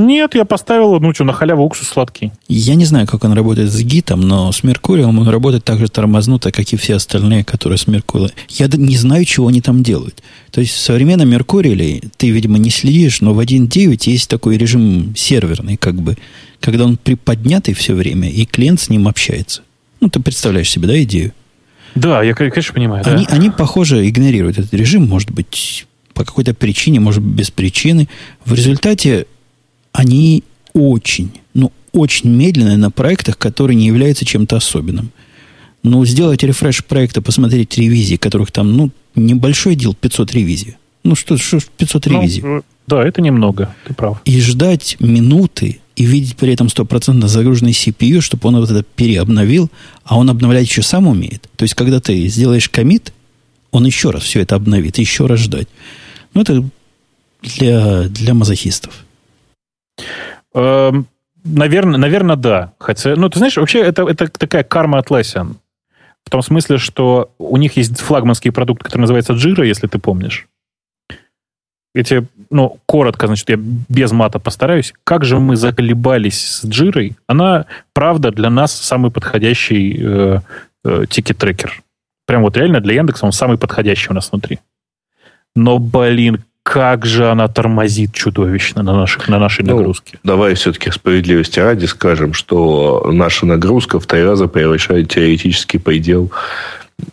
Нет, 0.01 0.35
я 0.35 0.45
поставил, 0.45 0.99
ну 0.99 1.13
что, 1.13 1.23
на 1.23 1.33
халяву 1.33 1.63
уксус 1.63 1.87
сладкий. 1.87 2.31
Я 2.47 2.75
не 2.75 2.85
знаю, 2.85 3.07
как 3.07 3.23
он 3.23 3.33
работает 3.33 3.71
с 3.71 3.79
гитом, 3.81 4.21
но 4.21 4.51
с 4.51 4.63
Меркурием 4.63 5.19
он 5.19 5.27
работает 5.27 5.63
так 5.63 5.79
же 5.79 5.87
тормознуто, 5.87 6.51
как 6.51 6.73
и 6.73 6.75
все 6.75 6.95
остальные, 6.95 7.43
которые 7.43 7.77
с 7.77 7.87
Меркурием. 7.87 8.31
Я 8.49 8.67
не 8.67 8.97
знаю, 8.97 9.25
чего 9.25 9.47
они 9.47 9.61
там 9.61 9.83
делают. 9.83 10.23
То 10.51 10.61
есть 10.61 10.73
в 10.73 10.79
современном 10.79 11.29
Меркурии 11.29 12.01
ты, 12.17 12.31
видимо, 12.31 12.57
не 12.57 12.69
следишь, 12.69 13.21
но 13.21 13.33
в 13.33 13.39
1.9 13.39 14.09
есть 14.09 14.29
такой 14.29 14.57
режим 14.57 15.13
серверный, 15.15 15.77
как 15.77 15.95
бы, 15.95 16.17
когда 16.59 16.85
он 16.85 16.97
приподнятый 16.97 17.73
все 17.73 17.93
время, 17.93 18.29
и 18.29 18.45
клиент 18.45 18.81
с 18.81 18.89
ним 18.89 19.07
общается. 19.07 19.61
Ну, 19.99 20.09
ты 20.09 20.19
представляешь 20.19 20.69
себе, 20.69 20.87
да, 20.87 21.01
идею? 21.03 21.31
Да, 21.95 22.23
я, 22.23 22.33
конечно, 22.33 22.73
понимаю. 22.73 23.03
Они, 23.05 23.25
да. 23.25 23.35
они, 23.35 23.49
похоже, 23.49 24.07
игнорируют 24.07 24.57
этот 24.57 24.73
режим, 24.73 25.07
может 25.07 25.29
быть, 25.29 25.85
по 26.13 26.25
какой-то 26.25 26.53
причине, 26.53 26.99
может 26.99 27.21
быть, 27.21 27.35
без 27.35 27.51
причины. 27.51 28.07
В 28.45 28.53
результате 28.53 29.27
они 29.91 30.43
очень, 30.73 31.31
ну, 31.53 31.71
очень 31.93 32.29
медленные 32.29 32.77
на 32.77 32.91
проектах, 32.91 33.37
которые 33.37 33.75
не 33.75 33.87
являются 33.87 34.25
чем-то 34.25 34.57
особенным. 34.57 35.11
Ну, 35.83 36.05
сделать 36.05 36.43
рефреш 36.43 36.83
проекта, 36.83 37.21
посмотреть 37.21 37.77
ревизии, 37.77 38.15
которых 38.15 38.51
там, 38.51 38.75
ну, 38.77 38.91
небольшой 39.15 39.75
дел 39.75 39.93
500 39.93 40.33
ревизий. 40.33 40.77
Ну, 41.03 41.15
что, 41.15 41.37
что 41.37 41.59
500 41.77 42.05
ну, 42.05 42.13
ревизий? 42.13 42.43
Ну, 42.43 42.61
да, 42.87 43.03
это 43.03 43.21
немного, 43.21 43.75
ты 43.87 43.93
прав. 43.93 44.21
И 44.25 44.39
ждать 44.39 44.97
минуты 44.99 45.79
и 45.95 46.05
видеть 46.05 46.35
при 46.35 46.53
этом 46.53 46.69
стопроцентно 46.69 47.27
загруженный 47.27 47.71
CPU, 47.71 48.21
чтобы 48.21 48.47
он 48.49 48.59
вот 48.59 48.69
это 48.69 48.83
переобновил, 48.83 49.69
а 50.03 50.17
он 50.17 50.29
обновлять 50.29 50.67
еще 50.67 50.81
сам 50.81 51.07
умеет. 51.07 51.49
То 51.57 51.63
есть, 51.63 51.73
когда 51.73 51.99
ты 51.99 52.27
сделаешь 52.27 52.69
комит, 52.69 53.13
он 53.71 53.85
еще 53.85 54.11
раз 54.11 54.23
все 54.23 54.41
это 54.41 54.55
обновит, 54.55 54.97
еще 54.97 55.25
раз 55.25 55.39
ждать. 55.39 55.67
Ну, 56.33 56.41
это 56.41 56.63
для, 57.41 58.03
для 58.03 58.33
мазохистов. 58.33 59.05
Эм, 60.53 61.07
наверное, 61.43 61.99
наверное, 61.99 62.35
да. 62.35 62.73
Хотя, 62.79 63.15
ну, 63.15 63.29
ты 63.29 63.39
знаешь, 63.39 63.57
вообще 63.57 63.79
это, 63.79 64.07
это 64.07 64.27
такая 64.27 64.63
карма 64.63 64.99
Atlassian. 64.99 65.55
В 66.25 66.29
том 66.29 66.41
смысле, 66.41 66.77
что 66.77 67.31
у 67.39 67.57
них 67.57 67.77
есть 67.77 67.99
флагманский 67.99 68.51
продукт, 68.51 68.83
который 68.83 69.01
называется 69.01 69.33
Jira, 69.33 69.65
если 69.65 69.87
ты 69.87 69.99
помнишь. 69.99 70.47
Эти, 71.93 72.25
ну, 72.49 72.79
коротко, 72.85 73.27
значит, 73.27 73.49
я 73.49 73.57
без 73.57 74.11
мата 74.11 74.39
постараюсь. 74.39 74.93
Как 75.03 75.25
же 75.25 75.39
мы 75.39 75.57
заколебались 75.57 76.61
с 76.61 76.65
Джирой? 76.65 77.17
Она, 77.27 77.65
правда, 77.93 78.31
для 78.31 78.49
нас 78.49 78.73
самый 78.73 79.11
подходящий 79.11 79.99
э, 80.01 80.39
э, 80.85 81.05
ticket-tracker. 81.09 81.81
Прям 82.25 82.43
вот 82.43 82.55
реально 82.55 82.79
для 82.79 82.93
Яндекса 82.93 83.25
он 83.25 83.33
самый 83.33 83.57
подходящий 83.57 84.09
у 84.09 84.13
нас 84.13 84.31
внутри. 84.31 84.59
Но, 85.53 85.79
блин, 85.79 86.45
как 86.63 87.05
же 87.05 87.29
она 87.29 87.47
тормозит 87.47 88.13
чудовищно 88.13 88.83
на, 88.83 88.93
наших, 88.93 89.27
на 89.27 89.39
нашей 89.39 89.65
ну, 89.65 89.75
нагрузке. 89.75 90.19
Давай 90.23 90.53
все-таки 90.53 90.91
справедливости 90.91 91.59
ради 91.59 91.85
скажем, 91.85 92.33
что 92.33 93.09
наша 93.11 93.45
нагрузка 93.45 93.99
в 93.99 94.05
три 94.05 94.23
раза 94.23 94.47
превышает 94.47 95.09
теоретический 95.09 95.79
предел, 95.79 96.31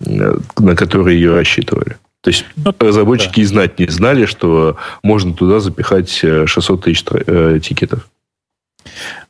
э, 0.00 0.34
на 0.58 0.76
который 0.76 1.16
ее 1.16 1.34
рассчитывали. 1.34 1.96
То 2.20 2.30
есть 2.30 2.44
ну, 2.56 2.74
разработчики 2.78 3.36
да. 3.36 3.42
и 3.42 3.44
знать 3.44 3.78
не 3.78 3.86
знали, 3.86 4.26
что 4.26 4.76
можно 5.02 5.32
туда 5.32 5.60
запихать 5.60 6.10
600 6.10 6.80
э, 6.80 6.82
тысяч 6.82 7.04
э, 7.10 7.60
тикетов. 7.62 8.06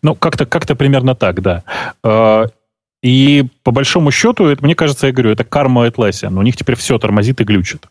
Ну, 0.02 0.14
как-то 0.14 0.46
как 0.46 0.66
примерно 0.76 1.14
так, 1.14 1.42
да. 1.42 1.64
И 3.02 3.46
по 3.62 3.70
большому 3.70 4.10
счету, 4.10 4.46
это, 4.46 4.64
мне 4.64 4.74
кажется, 4.74 5.06
я 5.06 5.12
говорю, 5.12 5.30
это 5.30 5.44
карма 5.44 5.86
Atlassian. 5.86 6.36
У 6.36 6.42
них 6.42 6.56
теперь 6.56 6.76
все 6.76 6.98
тормозит 6.98 7.40
и 7.40 7.44
глючит. 7.44 7.86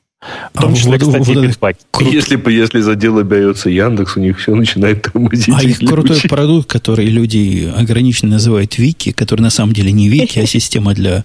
В 0.53 0.61
том 0.61 0.73
а 0.73 0.75
числе, 0.75 0.91
вот, 0.97 1.01
кстати, 1.01 1.35
вот, 1.35 1.45
Bitbucket. 1.45 1.77
Крут... 1.91 2.13
Если, 2.13 2.51
если 2.51 2.81
за 2.81 2.95
дело 2.95 3.23
берется 3.23 3.69
Яндекс, 3.69 4.17
у 4.17 4.19
них 4.19 4.39
все 4.39 4.55
начинает 4.55 5.03
тормозить. 5.03 5.53
А 5.55 5.63
их 5.63 5.79
крутой 5.79 6.19
продукт, 6.27 6.69
который 6.69 7.05
люди 7.05 7.71
ограниченно 7.75 8.33
называют 8.33 8.77
Вики, 8.77 9.11
который 9.11 9.41
на 9.41 9.49
самом 9.49 9.73
деле 9.73 9.91
не 9.91 10.09
Вики, 10.09 10.39
а 10.39 10.45
система 10.47 10.93
для... 10.93 11.23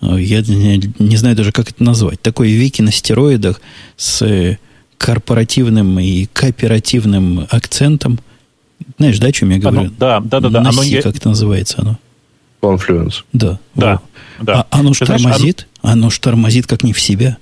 Э, 0.00 0.16
я 0.18 0.40
не, 0.42 0.92
не 0.98 1.16
знаю 1.16 1.36
даже, 1.36 1.52
как 1.52 1.70
это 1.70 1.82
назвать. 1.82 2.20
Такой 2.22 2.50
Вики 2.50 2.82
на 2.82 2.92
стероидах 2.92 3.60
с 3.96 4.56
корпоративным 4.98 5.98
и 5.98 6.26
кооперативным 6.32 7.46
акцентом. 7.50 8.20
Знаешь, 8.98 9.18
да, 9.18 9.28
о 9.28 9.32
чем 9.32 9.50
я 9.50 9.58
говорю? 9.58 9.80
Оно, 9.80 9.90
да, 9.98 10.20
да, 10.20 10.40
да. 10.40 10.48
да. 10.48 10.60
оно 10.60 10.84
не... 10.84 11.00
как 11.00 11.16
это 11.16 11.28
называется 11.28 11.76
оно? 11.80 11.98
Confluence. 12.62 13.24
Да. 13.32 13.58
Да. 13.74 14.00
да. 14.40 14.66
А 14.70 14.80
оно 14.80 14.92
ж 14.92 14.98
тормозит, 14.98 15.66
оно... 15.82 15.92
оно 15.92 16.10
ж 16.10 16.18
тормозит 16.18 16.66
как 16.66 16.82
не 16.82 16.92
в 16.92 17.00
себя 17.00 17.38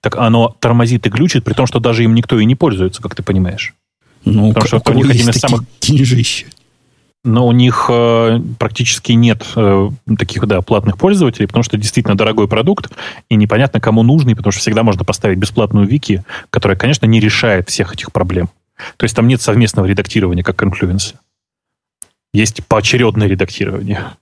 так 0.00 0.16
оно 0.16 0.56
тормозит 0.60 1.06
и 1.06 1.10
глючит, 1.10 1.44
при 1.44 1.54
том, 1.54 1.66
что 1.66 1.80
даже 1.80 2.04
им 2.04 2.14
никто 2.14 2.38
и 2.38 2.44
не 2.44 2.54
пользуется, 2.54 3.02
как 3.02 3.14
ты 3.14 3.22
понимаешь. 3.22 3.74
Ну, 4.24 4.52
Потому 4.52 4.66
что 4.66 4.82
у, 4.90 4.94
у 4.94 4.96
них 4.96 5.10
один 5.10 5.28
из 5.28 5.36
самых... 5.36 5.64
деньжища. 5.80 6.46
Но 7.24 7.46
у 7.46 7.52
них 7.52 7.86
э, 7.88 8.40
практически 8.58 9.12
нет 9.12 9.46
э, 9.54 9.90
таких 10.18 10.44
да, 10.46 10.60
платных 10.60 10.98
пользователей, 10.98 11.46
потому 11.46 11.62
что 11.62 11.76
действительно 11.76 12.16
дорогой 12.16 12.48
продукт, 12.48 12.90
и 13.28 13.36
непонятно, 13.36 13.80
кому 13.80 14.02
нужный, 14.02 14.34
потому 14.34 14.50
что 14.50 14.60
всегда 14.60 14.82
можно 14.82 15.04
поставить 15.04 15.38
бесплатную 15.38 15.86
вики, 15.86 16.24
которая, 16.50 16.76
конечно, 16.76 17.06
не 17.06 17.20
решает 17.20 17.68
всех 17.68 17.94
этих 17.94 18.10
проблем. 18.10 18.50
То 18.96 19.04
есть 19.04 19.14
там 19.14 19.28
нет 19.28 19.40
совместного 19.40 19.86
редактирования, 19.86 20.42
как 20.42 20.60
Confluence. 20.60 21.14
Есть 22.32 22.66
поочередное 22.66 23.28
редактирование. 23.28 24.14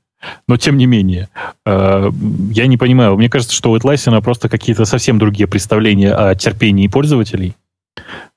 Но 0.47 0.57
тем 0.57 0.77
не 0.77 0.87
менее, 0.87 1.29
э, 1.65 2.11
я 2.51 2.67
не 2.67 2.77
понимаю. 2.77 3.17
Мне 3.17 3.29
кажется, 3.29 3.55
что 3.55 3.71
у 3.71 3.77
Atlassian 3.77 4.21
просто 4.23 4.49
какие-то 4.49 4.85
совсем 4.85 5.19
другие 5.19 5.47
представления 5.47 6.13
о 6.13 6.35
терпении 6.35 6.89
пользователей. 6.89 7.55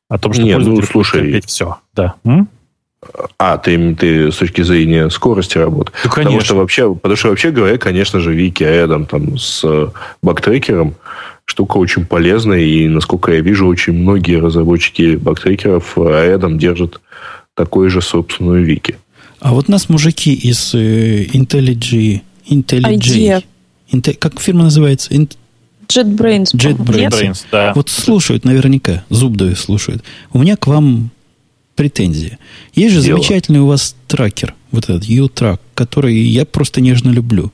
О 0.09 0.17
том, 0.17 0.33
что 0.33 0.43
Нет, 0.43 0.59
ну, 0.59 0.65
пользователь 0.65 0.91
слушай, 0.91 1.19
будет 1.21 1.31
терпеть 1.31 1.49
все. 1.49 1.77
Да. 1.93 2.15
М? 2.23 2.47
А, 3.37 3.57
ты, 3.57 3.95
ты 3.95 4.31
с 4.31 4.37
точки 4.37 4.61
зрения 4.61 5.09
скорости 5.09 5.57
работы. 5.57 5.91
Ну, 6.03 6.09
Потому 6.09 6.25
конечно. 6.27 6.45
что 6.45 6.55
вообще, 6.55 6.95
потому 6.95 7.15
что 7.15 7.29
вообще 7.29 7.51
говоря, 7.51 7.77
конечно 7.77 8.19
же, 8.19 8.33
Вики 8.33 8.63
рядом 8.63 9.05
там 9.05 9.37
с 9.37 9.61
э, 9.63 9.89
бактрекером 10.21 10.95
штука 11.45 11.77
очень 11.77 12.05
полезная, 12.05 12.59
и, 12.59 12.87
насколько 12.87 13.33
я 13.33 13.41
вижу, 13.41 13.67
очень 13.67 13.93
многие 13.93 14.39
разработчики 14.39 15.15
бактрекеров 15.15 15.97
э, 15.97 16.27
рядом 16.27 16.57
держат 16.57 17.01
такой 17.55 17.89
же 17.89 18.01
собственную 18.01 18.63
Вики. 18.63 18.97
А 19.43 19.51
вот 19.51 19.67
нас 19.67 19.89
мужики 19.89 20.33
из 20.33 20.73
э, 20.73 21.25
IntelliJ, 21.25 22.21
IntelliJ, 22.47 22.97
IDEA. 22.97 23.43
Inte- 23.91 24.13
как 24.13 24.39
фирма 24.39 24.63
называется? 24.63 25.13
JetBrains. 25.13 26.53
JetBrains. 26.55 27.09
JetBrains, 27.09 27.45
да. 27.51 27.73
Вот 27.75 27.89
слушают 27.89 28.45
наверняка, 28.45 29.03
зуб 29.09 29.35
даю 29.35 29.57
слушают. 29.57 30.01
У 30.31 30.39
меня 30.39 30.55
к 30.55 30.67
вам 30.67 31.11
претензия. 31.75 32.39
Есть 32.73 32.93
же 32.95 33.01
Дело. 33.01 33.17
замечательный 33.17 33.59
у 33.59 33.67
вас 33.67 33.97
тракер, 34.07 34.55
вот 34.71 34.85
этот 34.85 35.03
U-Track, 35.03 35.59
который 35.73 36.17
я 36.17 36.45
просто 36.45 36.79
нежно 36.79 37.09
люблю. 37.09 37.51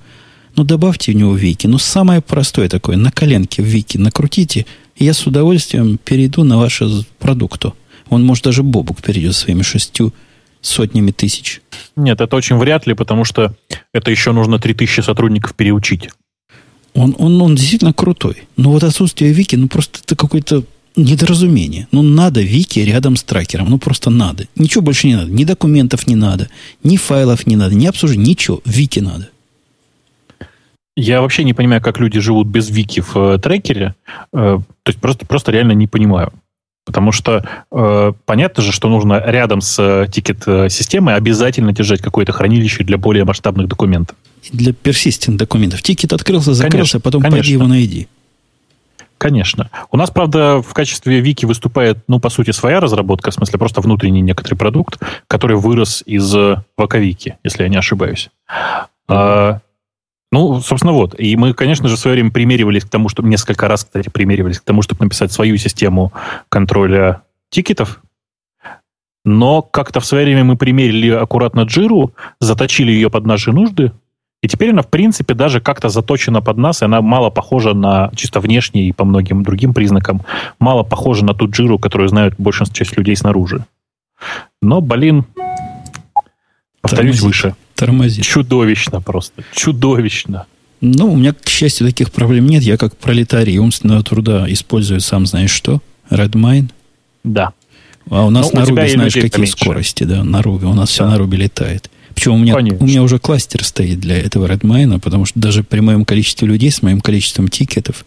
Ну, 0.56 0.64
добавьте 0.64 1.12
в 1.12 1.16
него 1.16 1.36
вики. 1.36 1.66
Ну, 1.66 1.80
самое 1.80 2.22
простое 2.22 2.70
такое, 2.70 2.98
на 2.98 3.12
коленке 3.12 3.64
в 3.64 3.66
вики 3.66 3.98
накрутите, 3.98 4.68
и 4.96 5.06
я 5.06 5.16
с 5.16 5.26
удовольствием 5.26 5.98
перейду 5.98 6.44
на 6.44 6.60
ваше 6.60 6.88
продукту. 7.18 7.76
Он, 8.10 8.24
может, 8.24 8.44
даже 8.44 8.62
Бобук 8.62 9.02
перейдет 9.02 9.36
своими 9.36 9.64
шестью 9.64 10.14
сотнями 10.62 11.12
тысяч. 11.12 11.62
Нет, 11.96 12.22
это 12.22 12.36
очень 12.36 12.58
вряд 12.58 12.88
ли, 12.88 12.94
потому 12.94 13.26
что 13.26 13.56
это 13.94 14.12
еще 14.12 14.32
нужно 14.32 14.60
3000 14.60 15.02
сотрудников 15.02 15.56
переучить. 15.56 16.10
Он, 16.94 17.16
он, 17.18 17.42
он 17.42 17.56
действительно 17.56 17.94
крутой. 17.94 18.44
Но 18.58 18.72
вот 18.72 18.84
отсутствие 18.84 19.32
вики, 19.32 19.56
ну, 19.56 19.68
просто 19.68 20.00
это 20.04 20.16
какое-то 20.16 20.64
недоразумение. 20.96 21.88
Ну, 21.92 22.02
надо 22.02 22.42
вики 22.42 22.80
рядом 22.80 23.16
с 23.16 23.24
тракером. 23.24 23.70
Ну, 23.70 23.78
просто 23.78 24.10
надо. 24.10 24.48
Ничего 24.56 24.82
больше 24.82 25.08
не 25.08 25.16
надо. 25.16 25.32
Ни 25.32 25.44
документов 25.44 26.08
не 26.08 26.16
надо, 26.16 26.50
ни 26.84 26.98
файлов 26.98 27.48
не 27.48 27.56
надо, 27.56 27.76
ни 27.76 27.86
обсуждения, 27.86 28.30
ничего. 28.30 28.62
Вики 28.66 29.00
надо. 29.00 29.30
Я 30.96 31.22
вообще 31.22 31.46
не 31.46 31.54
понимаю, 31.54 31.82
как 31.82 32.00
люди 32.00 32.20
живут 32.20 32.48
без 32.48 32.70
вики 32.70 33.00
в 33.00 33.16
э, 33.16 33.38
трекере. 33.40 33.96
Э, 34.34 34.60
то 34.84 34.90
есть 34.90 35.00
просто, 35.00 35.26
просто 35.26 35.52
реально 35.52 35.72
не 35.72 35.88
понимаю. 35.88 36.34
Потому 36.86 37.12
что 37.12 37.46
э, 37.72 38.14
понятно 38.26 38.64
же, 38.64 38.72
что 38.72 38.90
нужно 38.90 39.22
рядом 39.26 39.62
с 39.62 39.78
э, 39.80 40.08
тикет-системой 40.12 41.16
обязательно 41.16 41.72
держать 41.72 42.02
какое-то 42.02 42.32
хранилище 42.32 42.84
для 42.84 42.98
более 42.98 43.26
масштабных 43.26 43.68
документов. 43.68 44.18
И 44.44 44.58
для 44.58 44.72
persistent 44.72 45.38
документов. 45.38 45.82
Тикет 45.82 46.14
открылся, 46.14 46.54
закрылся, 46.54 46.78
Конечно, 46.78 47.00
потом 47.00 47.22
конечно. 47.22 47.40
пойди 47.40 47.54
его 47.54 47.68
найди. 47.68 48.08
Конечно. 49.20 49.70
У 49.92 49.98
нас, 49.98 50.12
правда, 50.12 50.62
в 50.62 50.74
качестве 50.74 51.20
вики 51.20 51.46
выступает, 51.46 51.98
ну, 52.08 52.20
по 52.20 52.30
сути, 52.30 52.52
своя 52.52 52.80
разработка, 52.80 53.32
в 53.32 53.34
смысле, 53.34 53.60
просто 53.60 53.82
внутренний 53.82 54.22
некоторый 54.22 54.56
продукт, 54.56 54.98
который 55.28 55.58
вырос 55.58 56.02
из 56.06 56.34
э, 56.34 56.64
Ваковики, 56.78 57.36
если 57.44 57.64
я 57.64 57.70
не 57.70 57.76
ошибаюсь. 57.76 58.30
А, 59.10 59.60
ну, 60.32 60.62
собственно, 60.62 60.94
вот. 60.94 61.20
И 61.20 61.36
мы, 61.36 61.54
конечно 61.54 61.88
же, 61.88 61.96
в 61.96 62.00
свое 62.00 62.16
время 62.16 62.32
примеривались 62.32 62.86
к 62.86 62.90
тому, 62.90 63.10
что 63.10 63.24
несколько 63.24 63.68
раз, 63.68 63.84
кстати, 63.84 64.10
примеривались 64.10 64.60
к 64.60 64.64
тому, 64.64 64.82
чтобы 64.82 65.04
написать 65.06 65.32
свою 65.32 65.58
систему 65.58 66.14
контроля 66.50 67.22
тикетов. 67.50 68.02
Но 69.26 69.62
как-то 69.62 70.00
в 70.00 70.06
свое 70.06 70.26
время 70.26 70.44
мы 70.44 70.56
примерили 70.56 71.10
аккуратно 71.10 71.62
джиру, 71.62 72.14
заточили 72.40 72.92
ее 72.92 73.10
под 73.10 73.26
наши 73.26 73.52
нужды, 73.52 73.92
и 74.42 74.48
теперь 74.48 74.72
она, 74.72 74.82
в 74.82 74.88
принципе, 74.88 75.34
даже 75.34 75.60
как-то 75.60 75.90
заточена 75.90 76.42
под 76.42 76.58
нас, 76.58 76.82
и 76.82 76.86
она 76.86 77.02
мало 77.02 77.30
похожа 77.30 77.74
на, 77.74 78.10
чисто 78.16 78.40
внешне 78.40 78.88
и 78.88 78.94
по 78.94 79.04
многим 79.04 79.44
другим 79.44 79.74
признакам, 79.74 80.22
мало 80.60 80.84
похожа 80.84 81.26
на 81.26 81.34
ту 81.34 81.50
джиру, 81.50 81.78
которую 81.78 82.08
знают 82.08 82.36
большинство 82.38 82.74
часть 82.74 82.96
людей 82.98 83.16
снаружи. 83.18 83.66
Но, 84.62 84.80
блин, 84.80 85.26
повторюсь 86.82 87.20
Тормозит. 87.20 87.24
выше, 87.24 87.56
Тормозит. 87.80 88.24
чудовищно 88.26 89.02
просто, 89.02 89.44
чудовищно. 89.54 90.46
Ну, 90.82 91.12
у 91.14 91.16
меня, 91.18 91.34
к 91.34 91.48
счастью, 91.50 91.88
таких 91.88 92.12
проблем 92.12 92.48
нет. 92.48 92.64
Я 92.64 92.78
как 92.78 92.96
пролетарий 92.96 93.58
умственного 93.58 94.02
труда 94.04 94.46
использую 94.52 95.02
сам 95.02 95.26
знаешь 95.26 95.52
что. 95.52 95.82
Redmine. 96.10 96.70
Да. 97.24 97.52
А 98.10 98.26
у 98.26 98.30
нас 98.30 98.52
Ну, 98.54 98.60
на 98.62 98.64
и 98.86 98.90
знаешь, 98.90 99.14
какие 99.14 99.30
поменьше. 99.30 99.52
скорости, 99.54 100.04
да, 100.04 100.24
на 100.24 100.42
Руби. 100.42 100.66
У 100.66 100.74
нас 100.74 100.90
все 100.90 101.04
Да. 101.04 101.12
на 101.12 101.18
Руби 101.18 101.38
летает. 101.38 101.90
Причем 102.16 102.34
у 102.34 102.38
меня, 102.38 102.56
Конечно. 102.56 102.84
у 102.84 102.88
меня 102.88 103.04
уже 103.04 103.20
кластер 103.20 103.64
стоит 103.64 104.00
для 104.00 104.18
этого 104.18 104.48
Redmine, 104.48 105.00
потому 105.00 105.26
что 105.26 105.40
даже 105.40 105.64
при 105.64 105.80
моем 105.82 106.06
количестве 106.06 106.48
людей, 106.48 106.72
с 106.72 106.82
моим 106.82 107.02
количеством 107.02 107.48
тикетов, 107.50 108.06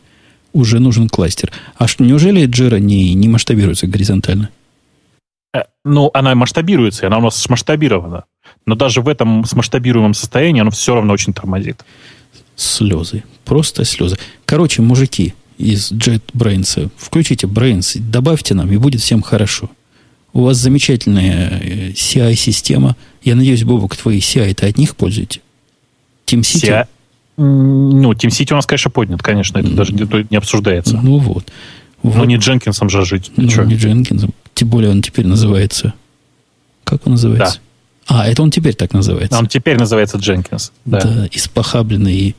уже 0.53 0.81
нужен 0.81 1.09
кластер. 1.09 1.53
А 1.77 1.87
что, 1.87 2.05
неужели 2.05 2.47
Jira 2.49 2.79
не, 2.81 3.15
не 3.15 3.29
масштабируется 3.29 3.87
горизонтально? 3.87 4.49
Э, 5.55 5.61
Ну, 5.85 6.11
она 6.15 6.35
масштабируется, 6.35 7.07
она 7.07 7.19
у 7.19 7.23
нас 7.23 7.37
смасштабирована. 7.37 8.25
Но 8.67 8.75
даже 8.75 9.01
в 9.01 9.09
этом 9.09 9.45
смасштабируемом 9.45 10.15
состоянии 10.15 10.61
оно 10.61 10.71
все 10.71 10.95
равно 10.95 11.13
очень 11.13 11.33
тормозит. 11.33 11.85
Слезы. 12.55 13.25
Просто 13.45 13.85
слезы. 13.85 14.17
Короче, 14.45 14.83
мужики 14.83 15.35
из 15.59 15.93
JetBrains, 15.93 16.91
включите 16.97 17.47
Brains, 17.47 17.99
добавьте 17.99 18.55
нам, 18.55 18.71
и 18.71 18.77
будет 18.77 19.01
всем 19.01 19.23
хорошо. 19.23 19.71
У 20.33 20.45
вас 20.45 20.57
замечательная 20.57 21.61
э, 21.61 21.91
CI-система. 21.91 22.97
Я 23.23 23.35
надеюсь, 23.35 23.65
Бобок, 23.65 23.97
твои 23.97 24.19
CI-то 24.19 24.67
от 24.67 24.79
них 24.79 24.97
пользуете? 24.97 25.41
TeamCity? 26.27 26.87
М, 27.37 28.01
Ну, 28.01 28.13
TeamCity 28.13 28.53
у 28.53 28.57
нас, 28.57 28.67
конечно, 28.67 28.91
поднят, 28.91 29.23
конечно, 29.23 29.59
это 29.59 29.71
даже 29.71 29.93
не, 29.93 30.37
обсуждается. 30.37 30.99
Ну 31.03 31.19
вот. 31.19 31.53
вот. 32.03 32.17
Но 32.17 32.25
не 32.25 32.37
Дженкинсом 32.37 32.89
же 32.89 33.05
жить. 33.05 33.31
Ну, 33.37 33.45
не 33.45 33.77
Дженкинсом. 33.77 34.31
Тем 34.55 34.69
более 34.69 34.91
он 34.91 35.03
теперь 35.03 35.27
называется... 35.27 35.95
Как 36.85 37.07
он 37.07 37.13
называется? 37.13 37.61
А, 38.07 38.27
это 38.27 38.43
он 38.43 38.51
теперь 38.51 38.75
так 38.75 38.93
называется. 38.93 39.39
Он 39.39 39.47
теперь 39.47 39.79
называется 39.79 40.19
Дженкинс. 40.19 40.73
Да. 40.85 41.01
Да, 41.01 41.27
испохабленный 41.31 42.15
и 42.15 42.35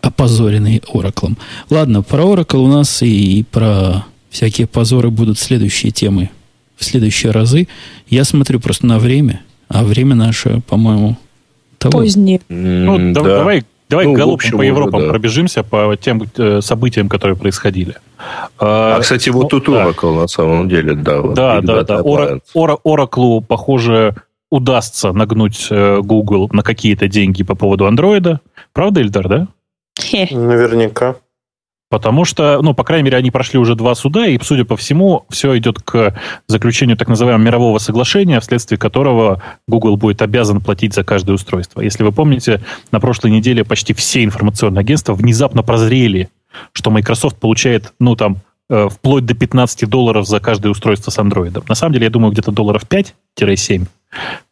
опозоренный 0.00 0.82
Ораклом. 0.92 1.36
Ладно, 1.70 2.02
про 2.02 2.22
Oracle 2.24 2.58
у 2.58 2.66
нас 2.66 3.02
и, 3.02 3.38
и 3.40 3.42
про 3.44 4.04
всякие 4.30 4.66
позоры 4.66 5.10
будут 5.10 5.38
следующие 5.38 5.92
темы 5.92 6.30
в 6.76 6.84
следующие 6.84 7.30
разы. 7.32 7.68
Я 8.08 8.24
смотрю 8.24 8.58
просто 8.58 8.86
на 8.86 8.98
время, 8.98 9.42
а 9.68 9.84
время 9.84 10.14
наше, 10.16 10.60
по-моему, 10.68 11.16
того. 11.78 11.98
Позднее. 12.00 12.40
Ну, 12.48 12.96
М, 12.96 13.12
да- 13.12 13.20
да. 13.22 13.36
давай, 13.38 13.64
давай 13.88 14.06
Ну, 14.06 14.14
галопом 14.14 14.34
общем, 14.34 14.50
по 14.52 14.56
уже, 14.56 14.66
Европам 14.66 15.02
да. 15.02 15.08
пробежимся 15.10 15.62
по 15.62 15.96
тем 15.96 16.22
э, 16.36 16.60
событиям, 16.60 17.08
которые 17.08 17.36
происходили. 17.36 17.94
А, 18.58 18.98
кстати, 19.00 19.28
вот 19.30 19.44
ну, 19.44 19.60
тут 19.60 19.66
да. 19.66 19.84
Oracle 19.86 20.20
на 20.22 20.26
самом 20.28 20.68
деле, 20.68 20.94
да. 20.94 21.20
вот, 21.20 21.34
Да, 21.34 21.60
да, 21.60 21.84
да. 21.84 22.02
Ора-. 22.02 22.40
Ора- 22.54 22.78
Oracle, 22.84 23.44
похоже, 23.44 24.16
удастся 24.52 25.14
нагнуть 25.14 25.68
э, 25.70 26.00
Google 26.02 26.50
на 26.52 26.62
какие-то 26.62 27.08
деньги 27.08 27.42
по 27.42 27.54
поводу 27.54 27.86
андроида. 27.86 28.42
Правда, 28.74 29.00
Ильдар, 29.00 29.26
да? 29.26 29.48
Наверняка. 30.30 31.16
Потому 31.88 32.26
что, 32.26 32.60
ну, 32.60 32.74
по 32.74 32.84
крайней 32.84 33.04
мере, 33.04 33.16
они 33.16 33.30
прошли 33.30 33.58
уже 33.58 33.74
два 33.74 33.94
суда, 33.94 34.26
и, 34.26 34.38
судя 34.42 34.66
по 34.66 34.76
всему, 34.76 35.24
все 35.30 35.56
идет 35.56 35.80
к 35.80 36.14
заключению 36.48 36.98
так 36.98 37.08
называемого 37.08 37.42
мирового 37.42 37.78
соглашения, 37.78 38.40
вследствие 38.40 38.78
которого 38.78 39.42
Google 39.66 39.96
будет 39.96 40.20
обязан 40.20 40.60
платить 40.60 40.92
за 40.92 41.02
каждое 41.02 41.32
устройство. 41.32 41.80
Если 41.80 42.02
вы 42.02 42.12
помните, 42.12 42.62
на 42.92 43.00
прошлой 43.00 43.30
неделе 43.30 43.64
почти 43.64 43.94
все 43.94 44.22
информационные 44.22 44.80
агентства 44.80 45.14
внезапно 45.14 45.62
прозрели, 45.62 46.28
что 46.74 46.90
Microsoft 46.90 47.38
получает, 47.38 47.94
ну, 47.98 48.16
там, 48.16 48.36
э, 48.68 48.90
вплоть 48.90 49.24
до 49.24 49.32
15 49.32 49.88
долларов 49.88 50.28
за 50.28 50.40
каждое 50.40 50.68
устройство 50.68 51.10
с 51.10 51.18
андроидом. 51.18 51.64
На 51.68 51.74
самом 51.74 51.94
деле, 51.94 52.04
я 52.04 52.10
думаю, 52.10 52.32
где-то 52.32 52.52
долларов 52.52 52.82
5-7 52.86 53.86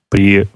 при, 0.08 0.46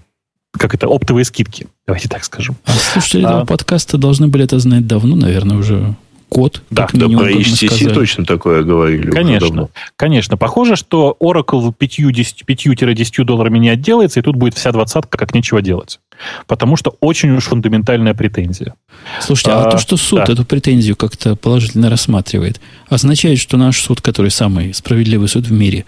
как 0.52 0.74
это, 0.74 0.86
оптовые 0.86 1.24
скидки, 1.24 1.66
давайте 1.86 2.08
так 2.08 2.24
скажем. 2.24 2.56
А 2.64 2.72
слушатели 2.72 3.22
этого 3.24 3.42
А. 3.42 3.46
подкаста 3.46 3.98
должны 3.98 4.28
были 4.28 4.44
это 4.44 4.58
знать 4.58 4.86
давно, 4.86 5.16
наверное, 5.16 5.56
уже 5.56 5.94
год. 6.30 6.62
Да, 6.70 6.88
Да, 6.92 7.06
про 7.06 7.30
HTC 7.30 7.66
сказали. 7.68 7.94
точно 7.94 8.24
такое 8.24 8.62
говорили. 8.64 9.08
Конечно, 9.10 9.68
конечно. 9.94 10.36
Похоже, 10.36 10.74
что 10.74 11.16
Oracle 11.20 11.72
5-10 11.78 13.24
долларами 13.24 13.58
не 13.58 13.68
отделается, 13.68 14.18
и 14.18 14.22
тут 14.22 14.34
будет 14.34 14.54
вся 14.54 14.72
двадцатка 14.72 15.16
как 15.16 15.32
нечего 15.34 15.62
делать. 15.62 16.00
Потому 16.48 16.76
что 16.76 16.96
очень 17.00 17.30
уж 17.30 17.44
фундаментальная 17.44 18.14
претензия. 18.14 18.74
Слушайте, 19.20 19.52
а, 19.52 19.64
А, 19.66 19.70
то, 19.70 19.78
что 19.78 19.96
суд 19.96 20.24
да. 20.26 20.32
эту 20.32 20.44
претензию 20.44 20.96
как-то 20.96 21.36
положительно 21.36 21.88
рассматривает, 21.88 22.60
означает, 22.88 23.38
что 23.38 23.56
наш 23.56 23.80
суд, 23.80 24.00
который 24.00 24.30
самый 24.32 24.74
справедливый 24.74 25.28
суд 25.28 25.46
в 25.46 25.52
мире, 25.52 25.84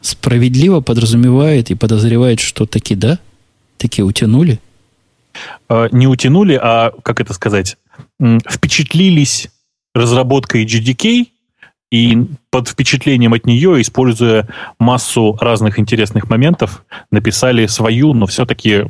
справедливо 0.00 0.80
подразумевает 0.80 1.70
и 1.70 1.74
подозревает, 1.74 2.40
что 2.40 2.66
таки 2.66 2.94
да, 2.94 3.18
таки 3.76 4.02
утянули. 4.02 4.60
Э, 5.68 5.88
Не 5.92 6.06
утянули, 6.06 6.58
а, 6.60 6.92
как 7.02 7.20
это 7.20 7.32
сказать, 7.34 7.76
впечатлились 8.18 9.48
разработкой 9.94 10.64
GDK, 10.64 11.26
и 11.90 12.16
под 12.50 12.68
впечатлением 12.68 13.32
от 13.32 13.46
нее, 13.46 13.80
используя 13.80 14.48
массу 14.78 15.36
разных 15.40 15.78
интересных 15.78 16.30
моментов, 16.30 16.84
написали 17.10 17.66
свою, 17.66 18.14
но 18.14 18.26
все-таки 18.26 18.84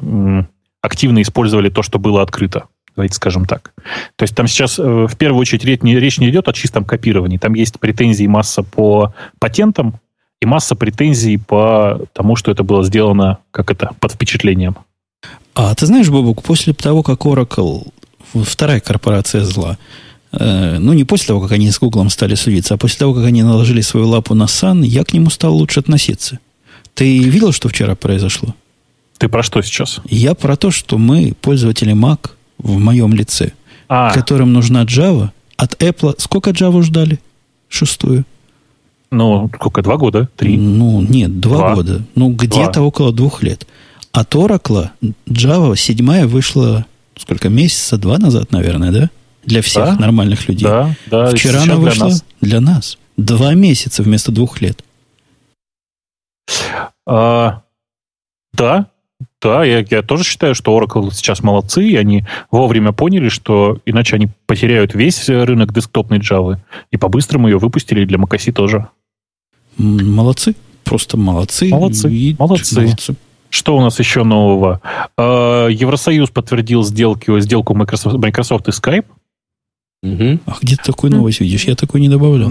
активно 0.83 1.23
использовали 1.23 1.71
то, 1.71 1.83
что 1.83 1.99
было 1.99 2.23
открыто. 2.23 2.67
Давайте 2.97 3.15
скажем 3.15 3.47
так. 3.47 3.73
То 4.17 4.25
есть 4.25 4.35
там 4.35 4.47
сейчас 4.49 4.79
э, 4.79 4.83
в 4.83 5.17
первую 5.17 5.41
очередь 5.41 5.65
речь 5.65 5.83
не, 5.83 5.99
речь 5.99 6.19
не 6.19 6.29
идет 6.29 6.49
о 6.49 6.53
чистом 6.53 6.85
копировании. 6.85 7.39
Там 7.39 7.55
есть 7.55 7.79
претензии 7.79 8.27
масса 8.27 8.63
по 8.63 9.15
патентам 9.39 10.01
и 10.41 10.47
масса 10.47 10.75
претензий 10.75 11.37
по 11.37 12.01
тому, 12.13 12.37
что 12.37 12.51
это 12.51 12.63
было 12.63 12.83
сделано, 12.85 13.39
как 13.51 13.71
это, 13.71 13.91
под 14.01 14.13
впечатлением. 14.13 14.77
А 15.55 15.75
ты 15.75 15.87
знаешь, 15.87 16.09
Бобук, 16.09 16.43
после 16.43 16.73
того, 16.73 17.03
как 17.03 17.21
Oracle, 17.27 17.93
вторая 18.33 18.81
корпорация 18.81 19.45
зла, 19.45 19.77
э, 20.33 20.79
ну, 20.79 20.95
не 20.95 21.05
после 21.05 21.29
того, 21.29 21.41
как 21.43 21.53
они 21.53 21.71
с 21.71 21.79
Гуглом 21.79 22.09
стали 22.09 22.35
судиться, 22.35 22.75
а 22.75 22.79
после 22.79 22.99
того, 22.99 23.15
как 23.15 23.25
они 23.25 23.43
наложили 23.43 23.83
свою 23.83 24.09
лапу 24.09 24.35
на 24.35 24.47
Сан, 24.47 24.83
я 24.83 25.05
к 25.05 25.13
нему 25.13 25.29
стал 25.29 25.55
лучше 25.55 25.81
относиться. 25.81 26.39
Ты 26.95 27.19
видел, 27.19 27.53
что 27.53 27.69
вчера 27.69 27.95
произошло? 27.95 28.55
Ты 29.19 29.29
про 29.29 29.43
что 29.43 29.61
сейчас? 29.61 30.01
Я 30.09 30.35
про 30.35 30.57
то, 30.57 30.71
что 30.71 30.97
мы, 30.97 31.35
пользователи 31.41 31.93
Mac, 31.93 32.31
в 32.57 32.79
моем 32.79 33.13
лице, 33.13 33.53
А, 33.89 34.13
которым 34.13 34.53
нужна 34.53 34.85
Java, 34.85 35.31
от 35.57 35.83
Apple... 35.83 36.15
Сколько 36.19 36.51
Java 36.51 36.83
ждали? 36.83 37.21
Шестую? 37.69 38.25
Ну, 39.11 39.51
сколько, 39.55 39.83
два 39.83 39.97
года? 39.97 40.29
Три? 40.37 40.57
Ну, 40.57 41.01
нет, 41.03 41.41
два, 41.41 41.57
Два. 41.59 41.75
года. 41.75 42.03
Ну, 42.15 42.33
где-то 42.33 42.75
Два. 42.75 42.83
около 42.85 43.13
двух 43.13 43.43
лет. 43.43 43.67
От 44.13 44.35
Oracle 44.35 44.91
Java 45.29 45.77
седьмая 45.77 46.27
вышла 46.27 46.87
сколько, 47.17 47.49
месяца 47.49 47.97
два 47.99 48.19
назад, 48.19 48.51
наверное, 48.53 48.93
да? 48.93 49.11
Для 49.45 49.63
всех 49.63 49.85
Да. 49.85 49.97
нормальных 49.97 50.49
людей. 50.49 50.65
Да, 50.65 50.95
да. 51.11 51.31
Вчера 51.31 51.63
она 51.63 51.77
для 51.77 51.77
вышла 51.77 52.05
нас. 52.07 52.25
для 52.41 52.61
нас. 52.61 52.99
Два 53.17 53.55
месяца 53.55 54.03
вместо 54.03 54.33
двух 54.33 54.61
лет. 54.61 54.83
А, 57.07 57.63
да, 58.53 58.87
да, 59.43 59.65
я, 59.65 59.85
я 59.89 60.03
тоже 60.03 60.25
считаю, 60.25 60.55
что 60.55 60.79
Oracle 60.79 61.11
сейчас 61.13 61.43
молодцы, 61.43 61.87
и 61.87 61.97
они 61.97 62.25
вовремя 62.51 62.93
поняли, 62.93 63.29
что 63.29 63.79
иначе 63.87 64.17
они 64.17 64.29
потеряют 64.47 64.95
весь 64.95 65.29
рынок 65.29 65.73
десктопной 65.73 66.19
Java, 66.19 66.59
и 66.91 66.97
по-быстрому 66.97 67.49
ее 67.49 67.59
выпустили 67.59 68.05
для 68.05 68.19
macOS 68.19 68.53
тоже. 68.53 68.89
Молодцы. 69.81 70.55
Просто 70.85 71.17
молодцы. 71.17 71.69
Молодцы, 71.69 72.11
И- 72.13 72.37
молодцы. 72.39 73.17
Что 73.49 73.77
у 73.77 73.81
нас 73.81 73.99
еще 73.99 74.23
нового? 74.23 74.81
А, 75.17 75.67
Евросоюз 75.69 76.31
подтвердил 76.31 76.85
сделки, 76.85 77.41
сделку 77.41 77.75
Microsoft, 77.75 78.17
Microsoft 78.17 78.69
и 78.69 78.71
Skype. 78.71 79.05
Мгм. 80.03 80.41
А 80.47 80.55
где 80.63 80.77
ты 80.77 80.83
такую 80.85 81.13
новость 81.13 81.41
видишь? 81.41 81.65
Я 81.65 81.75
такой 81.75 82.01
не 82.01 82.09
добавлял. 82.09 82.49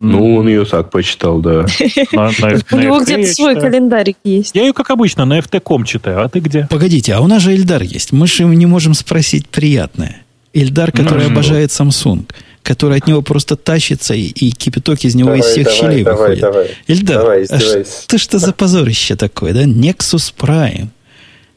Ну, 0.00 0.36
он 0.36 0.48
ее 0.48 0.64
так 0.64 0.90
почитал, 0.90 1.40
да. 1.40 1.66
на- 2.12 2.30
на- 2.38 2.60
У 2.72 2.76
него 2.78 3.00
где-то 3.00 3.26
свой 3.34 3.54
читаю. 3.54 3.60
календарик 3.60 4.16
есть. 4.24 4.54
Я 4.54 4.62
ее, 4.62 4.72
как 4.72 4.90
обычно, 4.90 5.24
на 5.24 5.38
FT.com 5.38 5.84
читаю, 5.84 6.24
а 6.24 6.28
ты 6.28 6.38
где? 6.40 6.66
Погодите, 6.70 7.14
а 7.14 7.20
у 7.20 7.26
нас 7.26 7.42
же 7.42 7.52
Эльдар 7.54 7.82
есть. 7.82 8.12
Мы 8.12 8.26
же 8.26 8.44
не 8.44 8.64
можем 8.66 8.94
спросить 8.94 9.48
приятное. 9.48 10.22
Эльдар, 10.60 10.92
который 10.92 11.26
Ну, 11.26 11.32
обожает 11.32 11.70
Samsung, 11.70 12.24
который 12.62 12.98
от 12.98 13.06
него 13.06 13.22
просто 13.22 13.56
тащится, 13.56 14.14
и, 14.14 14.22
и 14.26 14.50
кипяток 14.50 15.04
из 15.04 15.14
него 15.14 15.34
из 15.34 15.40
Давай, 15.40 15.52
всех 15.52 15.64
давай, 15.66 15.78
щелей 15.80 16.04
давай, 16.04 16.20
выходит. 16.20 16.40
давай. 16.42 16.70
Эльдар, 16.86 17.16
Давай, 17.18 17.40
а 17.40 17.44
издевайся. 17.44 18.02
что, 18.02 18.18
что 18.18 18.38
за 18.38 18.52
позорище 18.52 19.16
такое, 19.16 19.52
да? 19.54 19.64
Nexus 19.64 20.32
Prime. 20.38 20.88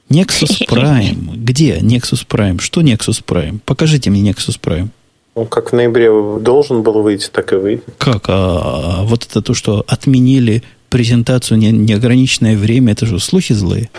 Nexus 0.10 0.65
Prime. 0.68 1.36
Где 1.36 1.78
Nexus 1.78 2.26
Prime? 2.28 2.60
Что 2.61 2.82
Nexus 2.82 3.23
Prime? 3.26 3.60
Покажите 3.65 4.10
мне 4.10 4.32
Nexus 4.32 4.60
Prime. 4.61 4.90
Ну, 5.36 5.45
как 5.45 5.72
в 5.72 5.76
ноябре 5.76 6.10
должен 6.41 6.84
был 6.84 7.02
выйти, 7.02 7.30
так 7.32 7.53
и 7.53 7.56
выйдет. 7.56 7.86
Как? 7.98 8.26
А, 8.28 8.99
а 8.99 9.03
вот 9.03 9.26
это 9.26 9.41
то, 9.41 9.53
что 9.53 9.84
отменили 9.88 10.61
презентацию 10.92 11.58
не, 11.58 11.72
неограниченное 11.72 12.58
время, 12.58 12.92
это 12.92 13.06
же 13.06 13.20
слухи 13.20 13.54
злые. 13.54 13.90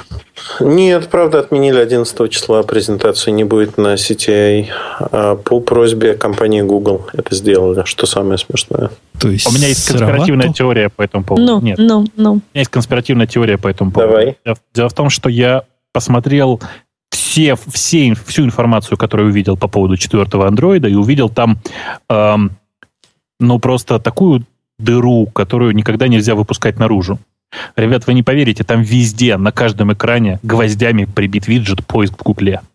Нет, 0.61 1.09
правда, 1.09 1.41
отменили 1.41 1.79
11 1.79 2.31
числа 2.31 2.63
презентацию 2.63 3.35
не 3.35 3.45
будет 3.45 3.79
на 3.79 3.95
CTI. 3.95 4.67
А 5.01 5.37
по 5.37 5.61
просьбе 5.61 6.15
компании 6.15 6.61
Google 6.61 7.07
это 7.15 7.35
сделали, 7.35 7.83
что 7.87 8.07
самое 8.07 8.37
смешное. 8.37 8.91
То 9.19 9.31
есть 9.31 9.47
У 9.49 9.53
меня 9.53 9.69
есть 9.69 9.85
сыровато? 9.85 10.07
конспиративная 10.07 10.53
теория 10.53 10.89
по 10.91 11.03
этому 11.03 11.25
поводу. 11.25 11.47
Ну, 11.47 11.61
Нет, 11.63 11.79
ну, 11.79 12.07
ну. 12.17 12.33
У 12.33 12.35
меня 12.35 12.43
есть 12.55 12.71
конспиративная 12.71 13.27
теория 13.27 13.57
по 13.57 13.69
этому 13.69 13.91
поводу. 13.91 14.11
Давай. 14.11 14.37
Дело, 14.45 14.57
дело 14.75 14.89
в 14.91 14.95
том, 14.95 15.09
что 15.09 15.31
я 15.31 15.63
посмотрел 15.93 16.61
все, 17.11 17.57
все, 17.73 18.15
всю 18.27 18.45
информацию, 18.45 18.99
которую 18.99 19.31
увидел 19.31 19.57
по 19.57 19.69
поводу 19.69 19.97
четвертого 19.97 20.47
андроида, 20.47 20.89
и 20.89 20.95
увидел 20.95 21.31
там, 21.31 21.59
эм, 22.11 22.51
ну, 23.41 23.59
просто 23.59 23.99
такую 23.99 24.45
дыру, 24.79 25.27
которую 25.27 25.75
никогда 25.75 26.09
нельзя 26.09 26.35
выпускать 26.35 26.79
наружу. 26.79 27.19
Ребят, 27.77 28.07
вы 28.07 28.15
не 28.15 28.23
поверите, 28.23 28.65
там 28.65 28.83
везде, 28.83 29.37
на 29.37 29.53
каждом 29.53 29.93
экране 29.93 30.39
гвоздями 30.43 31.05
прибит 31.05 31.49
виджет 31.49 31.87
поиск 31.87 32.19
в 32.19 32.23
Гугле. 32.23 32.63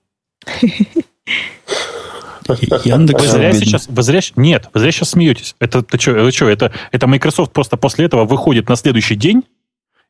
Яндекс 2.85 3.23
Вы 3.23 3.27
зря 3.27 3.53
сейчас, 3.53 3.87
вы 3.89 4.03
зря, 4.03 4.21
нет, 4.35 4.69
вы 4.73 4.79
зря 4.79 4.91
сейчас 4.91 5.09
смеетесь. 5.11 5.55
Это, 5.59 5.79
это 5.79 5.99
что, 5.99 6.11
это, 6.11 6.31
что, 6.31 6.49
это, 6.49 6.71
это 6.91 7.07
Microsoft 7.07 7.51
просто 7.51 7.77
после 7.77 8.05
этого 8.05 8.25
выходит 8.25 8.69
на 8.69 8.75
следующий 8.75 9.15
день 9.15 9.43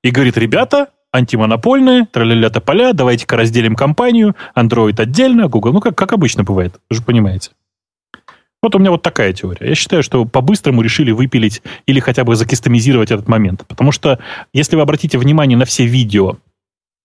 и 0.03 0.11
говорит, 0.11 0.37
ребята, 0.37 0.89
антимонопольные, 1.11 2.05
траля 2.05 2.49
поля, 2.49 2.93
давайте-ка 2.93 3.37
разделим 3.37 3.75
компанию, 3.75 4.35
Android 4.55 5.01
отдельно, 5.01 5.47
Google, 5.47 5.73
ну, 5.73 5.81
как, 5.81 5.95
как 5.95 6.13
обычно 6.13 6.43
бывает, 6.43 6.75
вы 6.89 6.95
же 6.95 7.01
понимаете. 7.01 7.51
Вот 8.61 8.73
у 8.75 8.79
меня 8.79 8.91
вот 8.91 9.03
такая 9.03 9.33
теория. 9.33 9.69
Я 9.69 9.75
считаю, 9.75 10.01
что 10.01 10.25
по-быстрому 10.25 10.81
решили 10.81 11.11
выпилить 11.11 11.61
или 11.85 11.99
хотя 11.99 12.23
бы 12.23 12.35
закистомизировать 12.35 13.11
этот 13.11 13.27
момент. 13.27 13.63
Потому 13.67 13.91
что, 13.91 14.19
если 14.51 14.75
вы 14.75 14.81
обратите 14.81 15.17
внимание 15.17 15.57
на 15.57 15.65
все 15.65 15.85
видео, 15.85 16.37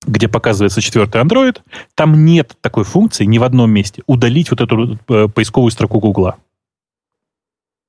где 0.06 0.28
показывается 0.28 0.80
четвертый 0.80 1.20
Android, 1.22 1.58
там 1.94 2.24
нет 2.24 2.56
такой 2.60 2.84
функции 2.84 3.24
ни 3.24 3.38
в 3.38 3.44
одном 3.44 3.70
месте 3.70 4.02
удалить 4.06 4.50
вот 4.50 4.60
эту 4.60 4.98
э, 5.08 5.28
поисковую 5.28 5.70
строку 5.70 6.00
Гугла. 6.00 6.36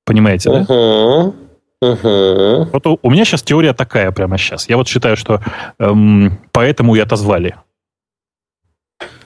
Понимаете, 0.04 0.50
да? 0.50 0.60
Угу. 0.60 1.34
Угу. 1.80 2.70
Вот 2.72 2.86
у, 2.86 2.98
у 3.02 3.10
меня 3.10 3.24
сейчас 3.24 3.42
теория 3.42 3.72
такая 3.72 4.10
прямо 4.12 4.38
сейчас. 4.38 4.68
Я 4.68 4.76
вот 4.76 4.88
считаю, 4.88 5.16
что 5.16 5.40
эм, 5.78 6.38
поэтому 6.52 6.94
и 6.94 7.00
отозвали. 7.00 7.56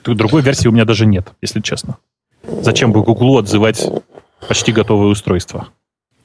Другой 0.05 0.43
версии 0.43 0.69
у 0.69 0.73
меня 0.73 0.85
даже 0.85 1.07
нет, 1.07 1.33
если 1.43 1.61
честно. 1.61 1.99
Зачем 2.43 2.93
бы 2.93 3.03
Гуглу 3.03 3.39
отзывать 3.39 3.87
почти 4.49 4.73
готовое 4.73 5.09
устройство? 5.09 5.69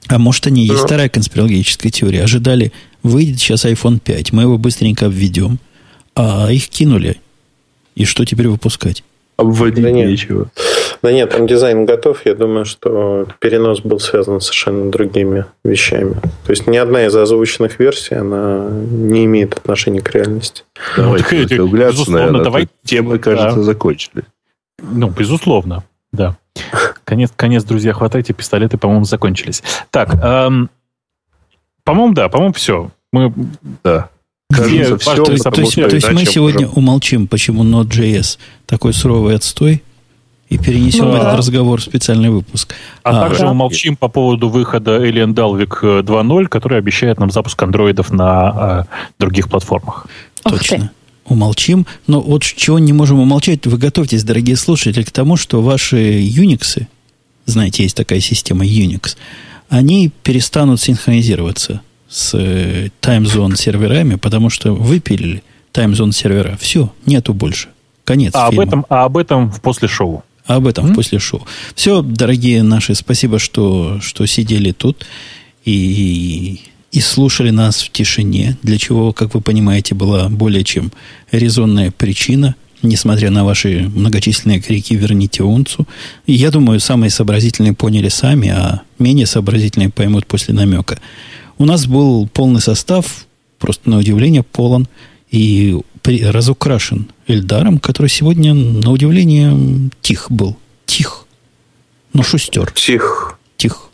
А 0.08 0.18
может, 0.18 0.46
они 0.46 0.62
есть 0.66 0.80
Ну. 0.80 0.86
вторая 0.86 1.08
конспирологическая 1.08 1.90
теория. 1.90 2.22
Ожидали, 2.24 2.72
выйдет 3.02 3.38
сейчас 3.38 3.64
iPhone 3.64 3.98
5, 4.00 4.32
мы 4.32 4.42
его 4.42 4.58
быстренько 4.58 5.06
обведем. 5.06 5.58
А 6.16 6.48
их 6.50 6.68
кинули. 6.68 7.20
И 7.94 8.04
что 8.04 8.24
теперь 8.24 8.48
выпускать? 8.48 9.02
Обводить 9.36 9.82
Да 9.82 9.90
нет. 9.90 10.08
нечего. 10.10 10.50
Да 11.02 11.10
нет, 11.10 11.30
там 11.30 11.46
дизайн 11.46 11.86
готов. 11.86 12.24
Я 12.24 12.34
думаю, 12.34 12.64
что 12.64 13.26
перенос 13.40 13.80
был 13.80 13.98
связан 13.98 14.40
с 14.40 14.44
совершенно 14.44 14.90
другими 14.92 15.44
вещами. 15.64 16.14
То 16.46 16.50
есть 16.50 16.66
ни 16.68 16.76
одна 16.76 17.04
из 17.06 17.16
озвученных 17.16 17.78
версий, 17.80 18.14
она 18.14 18.68
не 18.70 19.24
имеет 19.24 19.54
отношения 19.54 20.00
к 20.00 20.14
реальности. 20.14 20.62
Давайте 20.96 21.24
так, 21.24 21.32
это, 21.34 21.54
углубляться, 21.56 21.92
безусловно, 21.94 22.20
наверное. 22.20 22.44
давай- 22.44 22.68
Темы, 22.84 23.18
кажется, 23.18 23.56
Да. 23.56 23.62
закончили. 23.62 24.24
Ну, 24.80 25.08
безусловно, 25.08 25.82
да. 26.12 26.36
Конец, 27.14 27.30
конец, 27.36 27.62
друзья, 27.62 27.92
хватайте, 27.92 28.32
пистолеты, 28.32 28.76
по-моему, 28.76 29.04
закончились. 29.04 29.62
Так, 29.92 30.16
эм, 30.20 30.68
по-моему, 31.84 32.12
да, 32.12 32.28
по-моему, 32.28 32.52
все. 32.54 32.90
Мы 33.12 33.32
Да. 33.84 34.08
Кажется, 34.52 34.98
все 34.98 35.14
То 35.24 35.30
есть, 35.30 35.44
то 35.44 35.60
есть- 35.60 35.74
то 35.74 35.94
есть 35.94 36.12
мы 36.12 36.24
сегодня 36.24 36.66
умолчим, 36.66 37.28
почему 37.28 37.62
Node.js 37.62 38.38
такой 38.66 38.92
суровый 38.92 39.36
отстой, 39.36 39.84
и 40.48 40.58
перенесем 40.58 41.04
Ну 41.04 41.12
этот 41.12 41.22
да. 41.22 41.36
разговор 41.36 41.80
в 41.80 41.84
специальный 41.84 42.30
выпуск. 42.30 42.74
А, 43.04 43.10
А, 43.10 43.28
также 43.28 43.42
да. 43.42 43.46
мы 43.48 43.54
молчим 43.54 43.96
по 43.96 44.08
поводу 44.08 44.48
выхода 44.48 45.06
Alien 45.06 45.34
Dalvik 45.34 46.02
2.0, 46.02 46.48
который 46.48 46.78
обещает 46.78 47.20
нам 47.20 47.30
запуск 47.30 47.62
андроидов 47.62 48.10
на 48.12 48.86
э, 48.90 48.94
других 49.20 49.48
платформах. 49.48 50.08
Ух 50.44 50.52
Точно. 50.58 50.90
Умолчим. 51.26 51.86
Но 52.06 52.20
вот 52.20 52.42
чего 52.42 52.78
не 52.78 52.92
можем 52.92 53.18
умолчать, 53.18 53.66
вы 53.66 53.78
готовьтесь, 53.78 54.24
дорогие 54.24 54.56
слушатели, 54.56 55.02
к 55.04 55.10
тому, 55.10 55.36
что 55.36 55.62
ваши 55.62 56.20
Unix, 56.20 56.82
знаете, 57.46 57.82
есть 57.82 57.96
такая 57.96 58.20
система 58.20 58.64
Unix, 58.64 59.16
они 59.68 60.10
перестанут 60.22 60.80
синхронизироваться 60.80 61.80
с 62.08 62.34
э, 62.34 62.90
таймзон 63.00 63.56
серверами, 63.56 64.14
потому 64.16 64.50
что 64.50 64.74
выпилили 64.74 65.42
таймзон 65.72 66.12
сервера. 66.12 66.56
Все, 66.60 66.92
нету 67.06 67.34
больше. 67.34 67.68
Конец 68.04 68.32
А 68.34 68.46
об, 68.46 68.52
фильма. 68.52 68.64
этом, 68.64 68.86
а 68.88 69.04
об 69.04 69.16
этом 69.16 69.50
в 69.50 69.60
после 69.60 69.88
шоу. 69.88 70.22
А 70.46 70.56
об 70.56 70.66
этом 70.66 70.88
М? 70.88 70.94
после 70.94 71.18
шоу. 71.18 71.46
Все, 71.74 72.02
дорогие 72.02 72.62
наши, 72.62 72.94
спасибо, 72.94 73.38
что, 73.38 73.98
что 74.02 74.26
сидели 74.26 74.72
тут 74.72 75.06
и, 75.64 76.60
и 76.92 77.00
слушали 77.00 77.50
нас 77.50 77.82
в 77.82 77.90
тишине, 77.90 78.58
для 78.62 78.78
чего, 78.78 79.12
как 79.12 79.34
вы 79.34 79.40
понимаете, 79.40 79.94
была 79.94 80.28
более 80.28 80.62
чем 80.62 80.92
резонная 81.32 81.90
причина, 81.90 82.54
несмотря 82.84 83.30
на 83.30 83.44
ваши 83.44 83.90
многочисленные 83.94 84.60
крики 84.60 84.94
«верните 84.94 85.42
унцу». 85.42 85.86
Я 86.26 86.50
думаю, 86.50 86.80
самые 86.80 87.10
сообразительные 87.10 87.74
поняли 87.74 88.08
сами, 88.08 88.48
а 88.48 88.82
менее 88.98 89.26
сообразительные 89.26 89.90
поймут 89.90 90.26
после 90.26 90.54
намека. 90.54 91.00
У 91.58 91.64
нас 91.64 91.86
был 91.86 92.28
полный 92.28 92.60
состав, 92.60 93.26
просто 93.58 93.90
на 93.90 93.98
удивление 93.98 94.42
полон, 94.42 94.88
и 95.30 95.80
при, 96.02 96.22
разукрашен 96.22 97.10
Эльдаром, 97.26 97.78
который 97.78 98.08
сегодня, 98.08 98.54
на 98.54 98.90
удивление, 98.90 99.90
тих 100.00 100.30
был. 100.30 100.56
Тих. 100.86 101.26
Но 102.12 102.22
шустер. 102.22 102.70
Тих. 102.72 103.38
Тих. 103.56 103.90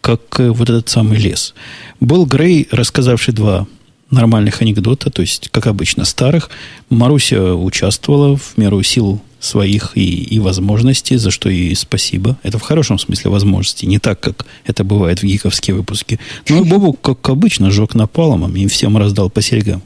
Как 0.00 0.20
э, 0.38 0.50
вот 0.50 0.68
этот 0.68 0.88
самый 0.88 1.18
лес. 1.18 1.54
Был 2.00 2.26
Грей, 2.26 2.68
рассказавший 2.70 3.34
два 3.34 3.66
нормальных 4.10 4.62
анекдота, 4.62 5.10
то 5.10 5.22
есть, 5.22 5.48
как 5.50 5.66
обычно, 5.66 6.04
старых. 6.04 6.50
Маруся 6.90 7.54
участвовала 7.54 8.36
в 8.36 8.56
меру 8.56 8.82
сил 8.82 9.20
своих 9.40 9.96
и, 9.96 10.22
и 10.22 10.40
возможностей, 10.40 11.16
за 11.16 11.30
что 11.30 11.48
ей 11.48 11.74
спасибо. 11.76 12.36
Это 12.42 12.58
в 12.58 12.62
хорошем 12.62 12.98
смысле 12.98 13.30
возможности, 13.30 13.86
не 13.86 13.98
так, 13.98 14.20
как 14.20 14.46
это 14.64 14.84
бывает 14.84 15.20
в 15.20 15.24
гиковские 15.24 15.76
выпуски. 15.76 16.18
Ну, 16.48 16.64
и 16.64 16.68
Бобу, 16.68 16.92
как 16.92 17.28
обычно, 17.28 17.70
жег 17.70 17.94
напаломом 17.94 18.56
и 18.56 18.66
всем 18.66 18.96
раздал 18.96 19.30
по 19.30 19.42
серьгам. 19.42 19.82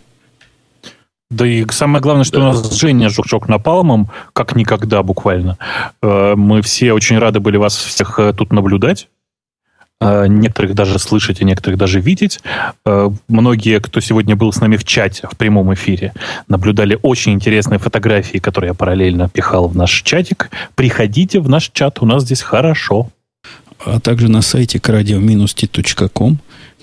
Да 1.31 1.47
и 1.47 1.66
самое 1.70 2.03
главное, 2.03 2.24
что 2.24 2.40
у 2.40 2.43
нас 2.43 2.78
Женя 2.78 3.09
жук 3.09 3.49
напалмом, 3.49 4.11
как 4.35 4.55
никогда 4.55 5.03
буквально. 5.03 5.57
Э, 6.03 6.35
мы 6.36 6.61
все 6.61 6.93
очень 6.93 7.19
рады 7.19 7.40
были 7.40 7.57
вас 7.57 7.74
всех 7.74 8.19
э, 8.19 8.35
тут 8.35 8.53
наблюдать. 8.53 9.09
Э, 10.02 10.26
некоторых 10.26 10.74
даже 10.74 10.98
слышать, 10.98 11.40
и 11.40 11.44
некоторых 11.44 11.78
даже 11.78 12.00
видеть. 12.00 12.40
Многие, 13.28 13.80
кто 13.80 14.00
сегодня 14.00 14.36
был 14.36 14.52
с 14.52 14.60
нами 14.60 14.76
в 14.76 14.84
чате, 14.84 15.28
в 15.30 15.36
прямом 15.36 15.72
эфире, 15.74 16.12
наблюдали 16.48 16.98
очень 17.02 17.32
интересные 17.32 17.78
фотографии, 17.78 18.38
которые 18.38 18.68
я 18.70 18.74
параллельно 18.74 19.28
пихал 19.28 19.68
в 19.68 19.76
наш 19.76 20.02
чатик. 20.02 20.50
Приходите 20.74 21.40
в 21.40 21.48
наш 21.48 21.70
чат, 21.72 22.02
у 22.02 22.06
нас 22.06 22.24
здесь 22.24 22.42
хорошо. 22.42 23.08
А 23.84 24.00
также 24.00 24.28
на 24.28 24.42
сайте 24.42 24.78
краdio-t.com, 24.78 26.38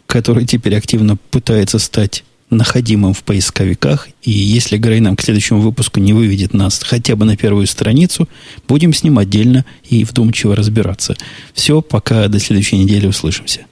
который 0.06 0.46
теперь 0.46 0.76
активно 0.76 1.18
пытается 1.32 1.80
стать 1.80 2.24
находимым 2.50 3.14
в 3.14 3.24
поисковиках. 3.24 4.08
И 4.22 4.32
если 4.32 4.78
Грей 4.78 5.00
нам 5.00 5.16
к 5.16 5.22
следующему 5.22 5.62
выпуску 5.62 6.00
не 6.00 6.14
выведет 6.14 6.54
нас 6.54 6.82
хотя 6.84 7.16
бы 7.16 7.26
на 7.26 7.38
первую 7.38 7.68
страницу, 7.68 8.28
будем 8.68 8.94
с 8.94 9.04
ним 9.04 9.18
отдельно 9.20 9.66
и 9.88 10.04
вдумчиво 10.04 10.56
разбираться. 10.56 11.16
Все, 11.54 11.82
пока 11.82 12.28
до 12.28 12.40
следующей 12.40 12.78
недели 12.78 13.08
услышимся. 13.08 13.66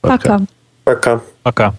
Пока. 0.00 0.40
Пока. 0.84 1.22
Пока. 1.42 1.74